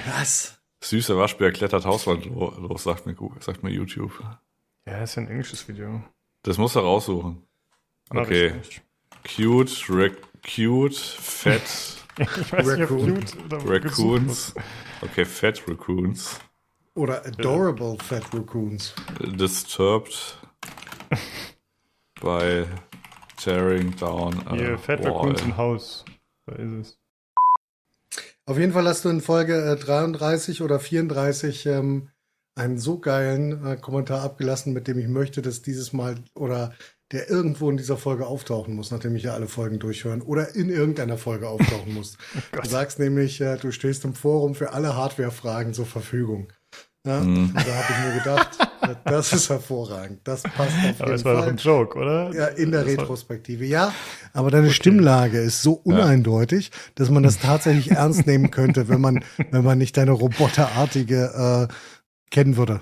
[0.06, 0.58] Was?
[0.82, 4.12] Süßer Waschbär klettert Hauswand lo- los, sagt mir, Google- sagt mir YouTube.
[4.86, 6.04] Ja, ist ja ein englisches Video.
[6.42, 7.42] Das muss er raussuchen.
[8.10, 8.54] Okay.
[9.24, 12.05] Cute, rec cute, fett
[12.40, 13.14] Ich weiß nicht, ob Raccoon.
[13.14, 14.54] cute oder Raccoons.
[15.02, 16.40] Okay, Fat Raccoons.
[16.94, 18.94] Oder adorable fat raccoons.
[19.20, 20.38] Disturbed
[22.22, 22.64] by
[23.36, 24.32] tearing down.
[24.50, 25.12] Hier, Fat wall.
[25.12, 26.04] Raccoons im Haus.
[26.46, 26.98] Da ist es.
[28.46, 32.08] Auf jeden Fall hast du in Folge äh, 33 oder 34 ähm,
[32.54, 36.72] einen so geilen äh, Kommentar abgelassen, mit dem ich möchte, dass dieses Mal oder
[37.12, 40.68] der irgendwo in dieser Folge auftauchen muss, nachdem ich ja alle Folgen durchhören oder in
[40.70, 42.16] irgendeiner Folge auftauchen muss.
[42.52, 46.48] du sagst nämlich, äh, du stehst im Forum für alle Hardware-Fragen zur Verfügung.
[47.06, 47.20] Ja?
[47.20, 48.58] Und da habe ich mir gedacht,
[49.04, 50.18] das ist hervorragend.
[50.24, 51.48] Das passt auf Aber jeden es war doch Fall.
[51.50, 52.32] ein Joke, oder?
[52.34, 53.94] Ja, in der Das war- Retrospektive, ja.
[54.32, 59.22] Aber deine Stimmlage ist so uneindeutig, dass man das tatsächlich ernst nehmen könnte, wenn man,
[59.52, 61.74] wenn man nicht deine roboterartige äh,
[62.32, 62.80] kennen würde.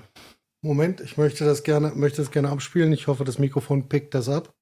[0.65, 2.91] Moment, ich möchte das gerne, möchte das gerne abspielen.
[2.93, 4.53] Ich hoffe, das Mikrofon pickt das ab.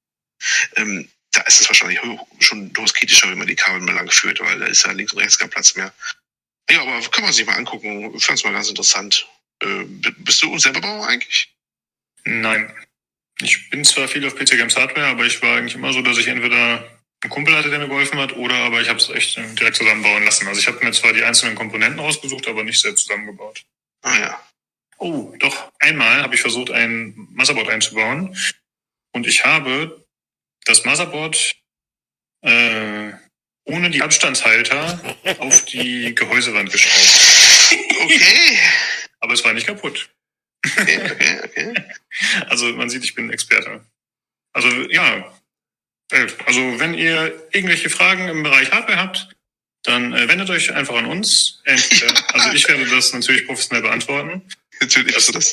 [0.75, 4.11] ähm, da ist es wahrscheinlich ho- schon durchaus kritischer, wenn man die Kabel mal lang
[4.11, 5.93] führt, weil da ist ja links und rechts kein Platz mehr.
[6.69, 8.13] Ja, aber kann man sich mal angucken.
[8.15, 9.27] Ich fand es mal ganz interessant.
[9.61, 9.83] Äh,
[10.19, 11.55] bist du selber Bauer eigentlich?
[12.25, 12.71] Nein.
[13.41, 16.17] Ich bin zwar viel auf PC Games Hardware, aber ich war eigentlich immer so, dass
[16.17, 16.87] ich entweder
[17.21, 19.77] einen Kumpel hatte, der mir geholfen hat, oder aber ich habe es echt äh, direkt
[19.77, 20.47] zusammenbauen lassen.
[20.47, 23.63] Also ich habe mir zwar die einzelnen Komponenten ausgesucht, aber nicht selbst zusammengebaut.
[24.03, 24.47] Ah ja.
[25.03, 28.37] Oh, doch, einmal habe ich versucht, ein Motherboard einzubauen.
[29.11, 30.05] Und ich habe
[30.63, 31.57] das Motherboard
[32.41, 33.11] äh,
[33.65, 37.77] ohne die Abstandshalter auf die Gehäusewand geschraubt.
[38.01, 38.57] Okay.
[39.19, 40.09] Aber es war nicht kaputt.
[40.65, 41.73] Okay, okay, okay.
[42.47, 43.85] Also man sieht, ich bin Experte.
[44.53, 45.33] Also ja,
[46.11, 49.27] äh, also wenn ihr irgendwelche Fragen im Bereich Hardware habt,
[49.83, 51.61] dann äh, wendet euch einfach an uns.
[51.65, 54.47] Entweder, also ich werde das natürlich professionell beantworten.
[54.81, 55.51] Natürlich hast das.